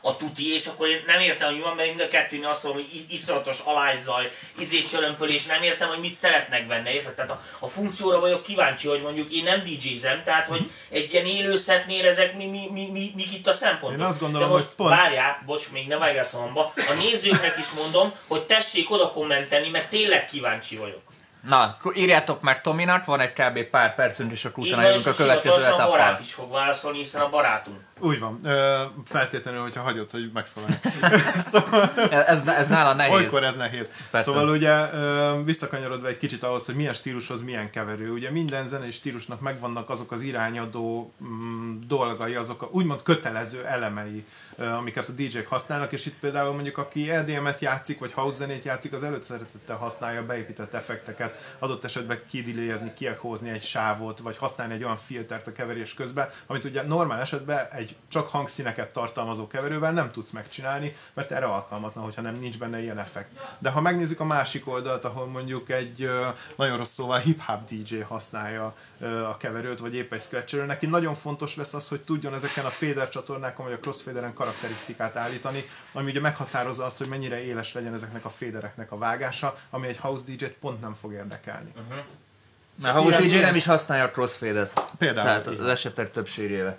a 0.00 0.16
tuti, 0.16 0.54
és 0.54 0.66
akkor 0.66 0.88
én 0.88 1.02
nem 1.06 1.20
értem, 1.20 1.46
hogy 1.48 1.56
mi 1.56 1.62
van, 1.62 1.76
mert 1.76 1.88
mind 1.88 2.00
a 2.00 2.08
kettőnél 2.08 2.48
azt 2.48 2.64
mondom, 2.64 2.82
hogy 2.82 3.04
iszonyatos 3.08 3.60
alájzaj, 3.64 4.30
izécsörömpölés, 4.58 5.46
nem 5.46 5.62
értem, 5.62 5.88
hogy 5.88 5.98
mit 5.98 6.12
szeretnek 6.12 6.66
benne, 6.66 6.92
érted? 6.92 7.14
Tehát 7.14 7.30
a, 7.30 7.42
a 7.58 7.66
funkcióra 7.66 8.20
vagyok 8.20 8.42
kíváncsi, 8.42 8.88
hogy 8.88 9.02
mondjuk 9.02 9.32
én 9.32 9.44
nem 9.44 9.62
DJ-zem, 9.62 10.22
tehát 10.24 10.46
hogy 10.46 10.70
egy 10.88 11.12
ilyen 11.12 11.26
élőszetnél 11.26 12.06
ezek 12.06 12.36
mi, 12.36 12.44
mi, 12.52 12.68
mi, 12.72 12.88
mi, 12.92 13.12
mik 13.16 13.32
itt 13.34 13.46
a 13.46 13.52
szempontok. 13.52 13.98
Én 14.00 14.04
azt 14.04 14.20
gondolom, 14.20 14.48
De 14.48 14.52
most 14.54 14.66
hogy 14.66 14.74
pont- 14.74 14.90
várjál, 14.94 15.42
bocs, 15.46 15.70
még 15.70 15.88
ne 15.88 15.96
vágj 15.98 16.18
a 16.18 16.24
szavamba, 16.24 16.72
a 16.76 16.92
nézőknek 16.98 17.58
is 17.58 17.70
mondom, 17.76 18.12
hogy 18.26 18.42
tessék 18.42 18.90
oda 18.90 19.08
kommentelni, 19.08 19.68
mert 19.68 19.88
tényleg 19.88 20.26
kíváncsi 20.26 20.76
vagyok. 20.76 21.00
Na, 21.48 21.76
írjátok 21.94 22.40
meg 22.40 22.60
Tominak, 22.60 23.04
van 23.04 23.20
egy 23.20 23.32
kb. 23.32 23.62
pár 23.70 23.94
percünk, 23.94 24.32
és 24.32 24.44
akkor 24.44 24.64
utána 24.66 24.82
jövünk 24.82 25.06
a 25.06 25.14
következő 25.14 25.54
hivatalosan 25.54 25.86
a 25.86 25.90
barát 25.90 26.20
is 26.20 26.32
fog 26.32 26.50
válaszolni, 26.50 26.98
hiszen 26.98 27.20
a 27.20 27.28
barátunk. 27.28 27.80
Úgy 28.02 28.18
van. 28.18 28.38
Ö, 28.44 28.82
feltétlenül, 29.04 29.60
hogyha 29.60 29.82
hagyod, 29.82 30.10
hogy 30.10 30.30
megszólalj. 30.32 30.72
Ez, 32.26 32.46
ez 32.46 32.68
nála 32.68 32.92
nehéz. 32.94 33.14
Olykor 33.14 33.44
ez 33.44 33.56
nehéz. 33.56 33.90
Persze. 34.10 34.30
Szóval 34.30 34.48
ugye 34.48 34.92
ö, 34.92 35.42
visszakanyarodva 35.44 36.08
egy 36.08 36.16
kicsit 36.16 36.42
ahhoz, 36.42 36.66
hogy 36.66 36.74
milyen 36.74 36.92
stílushoz 36.92 37.42
milyen 37.42 37.70
keverő. 37.70 38.10
Ugye 38.10 38.30
minden 38.30 38.66
zenei 38.66 38.90
stílusnak 38.90 39.40
megvannak 39.40 39.90
azok 39.90 40.12
az 40.12 40.22
irányadó 40.22 41.12
mm, 41.24 41.78
dolgai, 41.86 42.34
azok 42.34 42.62
a 42.62 42.68
úgymond 42.70 43.02
kötelező 43.02 43.64
elemei, 43.64 44.24
ö, 44.56 44.66
amiket 44.66 45.08
a 45.08 45.12
DJ-k 45.12 45.46
használnak, 45.46 45.92
és 45.92 46.06
itt 46.06 46.18
például 46.20 46.52
mondjuk 46.52 46.78
aki 46.78 47.10
EDM-et 47.10 47.60
játszik, 47.60 47.98
vagy 47.98 48.12
house 48.12 48.36
zenét 48.36 48.64
játszik, 48.64 48.92
az 48.92 49.02
előszeretettel 49.02 49.76
használja 49.76 50.26
beépített 50.26 50.74
effekteket, 50.74 51.56
adott 51.58 51.84
esetben 51.84 52.20
kidiléjezni, 52.30 52.92
kiekózni 52.94 53.50
egy 53.50 53.62
sávot, 53.64 54.18
vagy 54.18 54.36
használni 54.36 54.74
egy 54.74 54.84
olyan 54.84 54.96
filtert 54.96 55.46
a 55.46 55.52
keverés 55.52 55.94
közben, 55.94 56.28
amit 56.46 56.64
ugye 56.64 56.82
normál 56.82 57.20
esetben 57.20 57.66
egy 57.70 57.91
csak 58.08 58.28
hangszíneket 58.28 58.92
tartalmazó 58.92 59.46
keverővel 59.46 59.92
nem 59.92 60.10
tudsz 60.10 60.30
megcsinálni, 60.30 60.96
mert 61.12 61.30
erre 61.30 61.46
alkalmatlan, 61.46 62.04
hogyha 62.04 62.22
nem 62.22 62.34
nincs 62.34 62.58
benne 62.58 62.80
ilyen 62.82 62.98
effekt. 62.98 63.28
De 63.58 63.70
ha 63.70 63.80
megnézzük 63.80 64.20
a 64.20 64.24
másik 64.24 64.68
oldalt, 64.68 65.04
ahol 65.04 65.26
mondjuk 65.26 65.70
egy 65.70 66.10
nagyon 66.56 66.76
rossz 66.76 66.92
szóval 66.92 67.18
hip-hop 67.18 67.64
DJ 67.64 67.98
használja 67.98 68.74
a 69.28 69.36
keverőt, 69.36 69.78
vagy 69.78 69.94
épp 69.94 70.12
egy 70.12 70.20
scratcher, 70.20 70.66
neki 70.66 70.86
nagyon 70.86 71.14
fontos 71.14 71.56
lesz 71.56 71.74
az, 71.74 71.88
hogy 71.88 72.00
tudjon 72.00 72.34
ezeken 72.34 72.64
a 72.64 72.70
fader 72.70 73.08
csatornákon, 73.08 73.66
vagy 73.66 73.74
a 73.74 73.78
crossfaderen 73.78 74.34
karakterisztikát 74.34 75.16
állítani, 75.16 75.64
ami 75.92 76.10
ugye 76.10 76.20
meghatározza 76.20 76.84
azt, 76.84 76.98
hogy 76.98 77.08
mennyire 77.08 77.44
éles 77.44 77.72
legyen 77.72 77.94
ezeknek 77.94 78.24
a 78.24 78.30
fadereknek 78.30 78.92
a 78.92 78.98
vágása, 78.98 79.56
ami 79.70 79.86
egy 79.86 79.98
house 79.98 80.24
DJ-t 80.26 80.52
pont 80.60 80.80
nem 80.80 80.94
fog 80.94 81.12
érdekelni. 81.12 81.72
Mert 82.74 82.96
House 82.96 83.20
DJ 83.20 83.38
nem 83.38 83.54
is 83.54 83.64
használja 83.64 84.04
a 84.04 84.10
crossfade-et. 84.10 84.80
Például, 84.98 85.26
Tehát 85.26 85.46
az 85.60 85.66
esetek 85.66 86.10
többségével. 86.10 86.78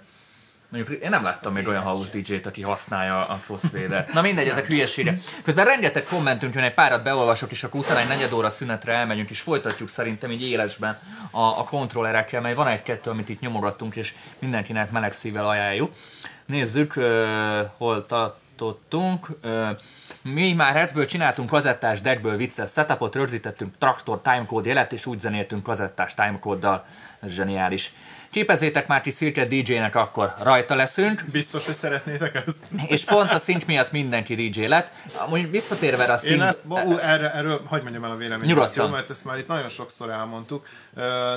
Mondjuk 0.73 1.01
én 1.01 1.09
nem 1.09 1.23
láttam 1.23 1.53
még 1.53 1.67
olyan 1.67 1.83
house 1.83 2.09
DJ-t, 2.19 2.45
aki 2.45 2.61
használja 2.61 3.27
a 3.27 3.39
crossfade-et. 3.45 4.13
Na 4.13 4.21
mindegy, 4.21 4.47
ezek 4.47 4.65
hülyeségek. 4.65 5.21
Közben 5.43 5.65
rengeteg 5.65 6.03
kommentünk 6.03 6.53
jön, 6.53 6.63
egy 6.63 6.73
párat 6.73 7.03
beolvasok, 7.03 7.51
és 7.51 7.63
akkor 7.63 7.79
utána 7.79 7.99
egy 7.99 8.07
negyed 8.07 8.31
óra 8.31 8.49
szünetre 8.49 8.93
elmegyünk, 8.93 9.29
és 9.29 9.39
folytatjuk 9.39 9.89
szerintem 9.89 10.31
így 10.31 10.43
élesben 10.49 10.99
a, 11.31 11.41
a 11.41 11.63
kontrollerekkel, 11.63 12.41
mert 12.41 12.55
van 12.55 12.67
egy-kettő, 12.67 13.09
amit 13.09 13.29
itt 13.29 13.39
nyomogattunk, 13.39 13.95
és 13.95 14.13
mindenkinek 14.39 14.91
meleg 14.91 15.13
szívvel 15.13 15.47
ajánljuk. 15.47 15.93
Nézzük, 16.45 16.93
uh, 16.95 17.05
hol 17.77 18.05
tartottunk. 18.05 19.27
Uh, 19.43 19.69
mi 20.21 20.53
már 20.53 20.75
Hetzből 20.75 21.05
csináltunk 21.05 21.49
kazettás 21.49 22.01
deckből 22.01 22.37
vicces 22.37 22.71
setupot, 22.71 23.15
rögzítettünk 23.15 23.77
traktor 23.77 24.21
timecode 24.21 24.67
jelet, 24.67 24.93
és 24.93 25.05
úgy 25.05 25.19
zenéltünk 25.19 25.63
kazettás 25.63 26.13
timecode-dal. 26.13 26.85
Ez 27.19 27.31
zseniális. 27.31 27.93
Képezzétek 28.33 28.87
már 28.87 29.01
ki 29.01 29.11
Szirke 29.11 29.45
DJ-nek, 29.45 29.95
akkor 29.95 30.33
rajta 30.43 30.75
leszünk. 30.75 31.23
Biztos, 31.31 31.65
hogy 31.65 31.73
szeretnétek 31.75 32.35
ezt? 32.35 32.57
És 32.87 33.03
pont 33.03 33.31
a 33.31 33.37
szint 33.37 33.67
miatt 33.67 33.91
mindenki 33.91 34.35
DJ 34.35 34.65
lett. 34.65 34.91
Amúgy 35.15 35.49
visszatérve 35.49 36.03
a 36.03 36.11
Én 36.11 36.17
szint... 36.17 36.41
ezt, 36.41 36.67
bo, 36.67 36.79
ú, 36.79 36.97
erre, 36.97 37.33
erről 37.33 37.61
hagyd 37.65 37.83
mondjam 37.83 38.03
el 38.03 38.11
a 38.11 38.15
véleményemet, 38.15 38.55
Nyugodtan. 38.55 38.85
jó, 38.85 38.91
mert 38.91 39.09
ezt 39.09 39.25
már 39.25 39.37
itt 39.37 39.47
nagyon 39.47 39.69
sokszor 39.69 40.09
elmondtuk. 40.09 40.67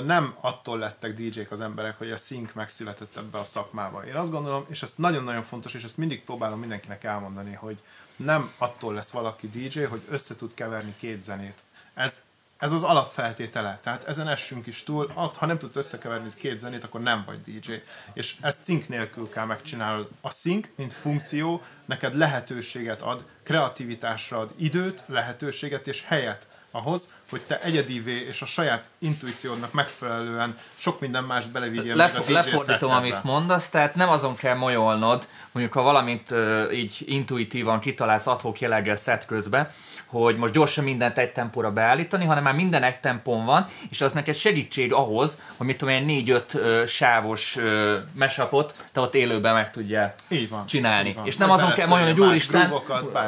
Nem 0.07 0.35
attól 0.41 0.79
lettek 0.79 1.13
DJ-k 1.13 1.53
az 1.53 1.61
emberek, 1.61 1.99
hogy 1.99 2.11
a 2.11 2.17
szink 2.17 2.55
megszületett 2.55 3.17
ebbe 3.17 3.39
a 3.39 3.45
szakmába. 3.45 4.07
Én 4.07 4.15
azt 4.15 4.31
gondolom, 4.31 4.65
és 4.69 4.83
ez 4.83 4.93
nagyon-nagyon 4.97 5.43
fontos, 5.43 5.75
és 5.75 5.85
ezt 5.85 5.97
mindig 5.97 6.25
próbálom 6.25 6.59
mindenkinek 6.59 7.05
elmondani, 7.05 7.53
hogy 7.53 7.77
nem 8.17 8.51
attól 8.59 8.95
lesz 8.95 9.11
valaki 9.11 9.49
DJ, 9.49 9.81
hogy 9.83 10.03
össze 10.11 10.37
tud 10.37 10.55
keverni 10.55 10.95
két 10.97 11.23
zenét. 11.25 11.63
Ez, 11.95 12.15
ez 12.59 12.73
az 12.73 12.83
alapfeltétele. 12.83 13.79
Tehát 13.83 14.05
ezen 14.05 14.29
essünk 14.29 14.67
is 14.67 14.83
túl. 14.83 15.11
Ha 15.15 15.47
nem 15.47 15.59
tudsz 15.59 15.77
összekeverni 15.77 16.29
két 16.37 16.59
zenét, 16.59 16.85
akkor 16.85 17.01
nem 17.01 17.23
vagy 17.27 17.41
DJ. 17.41 17.73
És 18.13 18.35
ezt 18.41 18.61
szink 18.61 18.89
nélkül 18.89 19.29
kell 19.29 19.45
megcsinálnod. 19.45 20.09
A 20.21 20.31
szink, 20.31 20.71
mint 20.77 20.93
funkció, 20.93 21.63
neked 21.85 22.17
lehetőséget 22.17 23.03
ad, 23.03 23.25
kreativitásra 23.43 24.39
ad 24.39 24.53
időt, 24.57 25.05
lehetőséget 25.07 25.87
és 25.87 26.05
helyet 26.07 26.49
ahhoz, 26.71 27.11
hogy 27.31 27.41
te 27.41 27.61
egyedivé 27.61 28.27
és 28.29 28.43
a 28.43 28.47
saját 28.47 28.89
intuíciódnak 28.99 29.73
megfelelően 29.73 30.55
sok 30.75 31.01
minden 31.01 31.25
mást 31.25 31.51
belevigyél 31.51 31.95
meg 31.95 32.15
a 32.15 32.21
DJ 32.21 32.33
lefordítom, 32.33 32.91
amit 32.91 33.25
mondasz, 33.25 33.69
tehát 33.69 33.95
nem 33.95 34.09
azon 34.09 34.35
kell 34.35 34.55
molyolnod, 34.55 35.29
mondjuk 35.53 35.75
ha 35.75 35.83
valamit 35.83 36.31
uh, 36.31 36.69
így 36.73 37.03
intuitívan 37.05 37.81
kitalálsz 37.81 38.27
adhok 38.27 38.61
jelleggel 38.61 38.97
szett 38.97 39.27
közben, 39.27 39.71
hogy 40.07 40.37
most 40.37 40.53
gyorsan 40.53 40.85
mindent 40.85 41.19
egy 41.19 41.33
tempóra 41.33 41.71
beállítani, 41.73 42.25
hanem 42.25 42.43
már 42.43 42.55
minden 42.55 42.83
egy 42.83 42.99
tempón 42.99 43.45
van, 43.45 43.67
és 43.91 44.01
az 44.01 44.13
neked 44.13 44.35
segítség 44.35 44.93
ahhoz, 44.93 45.39
hogy 45.57 45.67
mit 45.67 45.77
tudom 45.77 45.95
én, 45.95 46.05
négy-öt 46.05 46.59
sávos 46.87 47.57
uh, 47.57 47.93
mesapot 48.13 48.75
te 48.93 49.01
ott 49.01 49.15
élőben 49.15 49.55
meg 49.55 49.71
tudjál 49.71 50.15
Így 50.29 50.49
van, 50.49 50.67
csinálni. 50.67 51.09
így 51.09 51.15
van. 51.15 51.27
És 51.27 51.37
nem 51.37 51.49
Vagy 51.49 51.59
azon 51.59 51.73
kell 51.75 51.87
mondani, 51.87 52.11
hogy 52.11 52.21
úristen, 52.21 52.73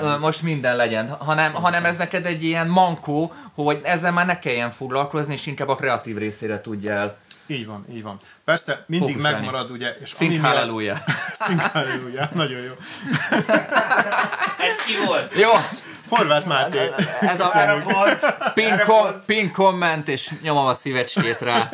ö, 0.02 0.18
most 0.18 0.42
minden 0.42 0.76
legyen, 0.76 1.08
hanem, 1.08 1.52
hanem 1.52 1.84
ez 1.84 1.96
neked 1.96 2.26
egy 2.26 2.44
ilyen 2.44 2.66
mankó, 2.68 3.32
hogy 3.54 3.80
ezzel 3.82 4.12
már 4.12 4.26
ne 4.26 4.38
kelljen 4.38 4.70
foglalkozni, 4.70 5.32
és 5.34 5.46
inkább 5.46 5.68
a 5.68 5.74
kreatív 5.74 6.16
részére 6.16 6.60
tudjál 6.60 7.16
Így 7.46 7.66
van, 7.66 7.84
így 7.92 8.02
van. 8.02 8.16
Persze 8.44 8.84
mindig 8.86 9.08
Fókuszálni. 9.08 9.36
megmarad 9.38 9.70
ugye, 9.70 9.96
és 10.02 10.08
Szink 10.10 10.30
ami 10.30 10.40
miatt- 10.40 10.54
halleluja. 10.54 11.02
Szink 11.46 11.60
halleluja, 11.60 12.28
nagyon 12.34 12.60
jó. 12.60 12.72
Ez 14.58 14.76
ki 14.86 14.92
volt? 15.06 15.34
Jó, 15.34 15.50
Horváth 16.08 16.46
Máté. 16.46 16.90
ez 17.20 17.40
a 17.40 17.48
pin, 18.54 18.78
kom, 18.78 19.22
pin 19.26 19.52
komment, 19.52 20.08
és 20.08 20.30
nyomom 20.42 20.66
a 20.66 20.74
szívecskét 20.74 21.40
rá. 21.40 21.70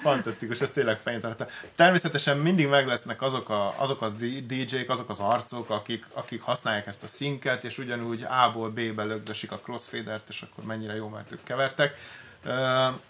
Fantasztikus, 0.00 0.60
ez 0.60 0.70
tényleg 0.70 0.96
fején 0.96 1.36
Természetesen 1.76 2.36
mindig 2.36 2.68
meg 2.68 2.86
lesznek 2.86 3.22
azok, 3.22 3.48
a, 3.48 3.74
azok 3.76 4.02
az 4.02 4.14
DJ-k, 4.46 4.90
azok 4.90 5.10
az 5.10 5.20
arcok, 5.20 5.70
akik, 5.70 6.06
akik 6.12 6.42
használják 6.42 6.86
ezt 6.86 7.02
a 7.02 7.06
szinket, 7.06 7.64
és 7.64 7.78
ugyanúgy 7.78 8.22
A-ból 8.22 8.68
B-be 8.68 9.04
lögdösik 9.04 9.52
a 9.52 9.58
crossfadert, 9.58 10.28
és 10.28 10.42
akkor 10.42 10.64
mennyire 10.64 10.94
jó, 10.94 11.08
mert 11.08 11.32
ők 11.32 11.42
kevertek. 11.42 11.94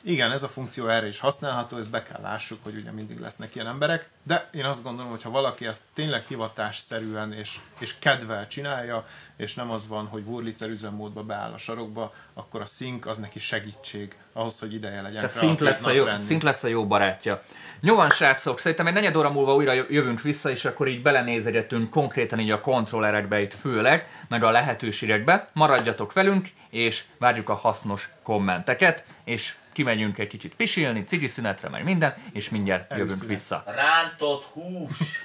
Igen, 0.02 0.32
ez 0.32 0.42
a 0.42 0.48
funkció 0.48 0.88
erre 0.88 1.06
is 1.06 1.18
használható, 1.18 1.76
ezt 1.76 1.90
be 1.90 2.02
kell 2.02 2.20
lássuk, 2.20 2.58
hogy 2.62 2.76
ugye 2.76 2.90
mindig 2.90 3.20
lesznek 3.20 3.54
ilyen 3.54 3.66
emberek, 3.66 4.08
de 4.22 4.48
én 4.52 4.64
azt 4.64 4.82
gondolom, 4.82 5.10
hogy 5.10 5.22
ha 5.22 5.30
valaki 5.30 5.66
ezt 5.66 5.82
tényleg 5.94 6.24
hivatásszerűen 6.26 7.32
és, 7.32 7.58
és 7.78 7.98
kedvel 7.98 8.46
csinálja, 8.46 9.06
és 9.36 9.54
nem 9.54 9.70
az 9.70 9.88
van, 9.88 10.06
hogy 10.06 10.22
Wurlitzer 10.26 10.68
üzemmódba 10.68 11.22
beáll 11.22 11.52
a 11.52 11.58
sarokba, 11.58 12.14
akkor 12.34 12.60
a 12.60 12.66
sync 12.66 13.06
az 13.06 13.18
neki 13.18 13.38
segítség 13.38 14.16
ahhoz, 14.32 14.58
hogy 14.58 14.74
ideje 14.74 15.02
legyen 15.02 15.20
Tehát 15.20 15.36
szint 15.36 15.60
lesz, 15.60 15.86
a 15.86 15.90
jó, 15.90 16.04
lenni. 16.04 16.22
szint 16.22 16.42
lesz 16.42 16.62
a 16.62 16.68
jó 16.68 16.86
barátja. 16.86 17.42
Van, 17.80 18.10
srácok, 18.10 18.58
szerintem 18.58 18.86
egy 18.86 18.92
negyed 18.92 19.16
óra 19.16 19.30
múlva 19.30 19.54
újra 19.54 19.72
jövünk 19.72 20.20
vissza, 20.20 20.50
és 20.50 20.64
akkor 20.64 20.88
így 20.88 21.02
belenézegetünk 21.02 21.90
konkrétan 21.90 22.40
így 22.40 22.50
a 22.50 22.60
kontrollerekbe 22.60 23.40
itt 23.40 23.54
főleg, 23.54 24.08
meg 24.28 24.44
a 24.44 24.50
lehetőségekbe. 24.50 25.48
Maradjatok 25.52 26.12
velünk, 26.12 26.48
és 26.74 27.04
várjuk 27.18 27.48
a 27.48 27.54
hasznos 27.54 28.08
kommenteket, 28.22 29.04
és 29.24 29.54
kimegyünk 29.72 30.18
egy 30.18 30.26
kicsit 30.26 30.54
pisilni, 30.54 31.04
cigi 31.04 31.26
szünetre, 31.26 31.68
meg 31.68 31.84
minden, 31.84 32.14
és 32.32 32.48
mindjárt 32.48 32.96
jövünk 32.96 33.24
vissza. 33.24 33.64
Rántott 33.66 34.44
hús! 34.44 35.22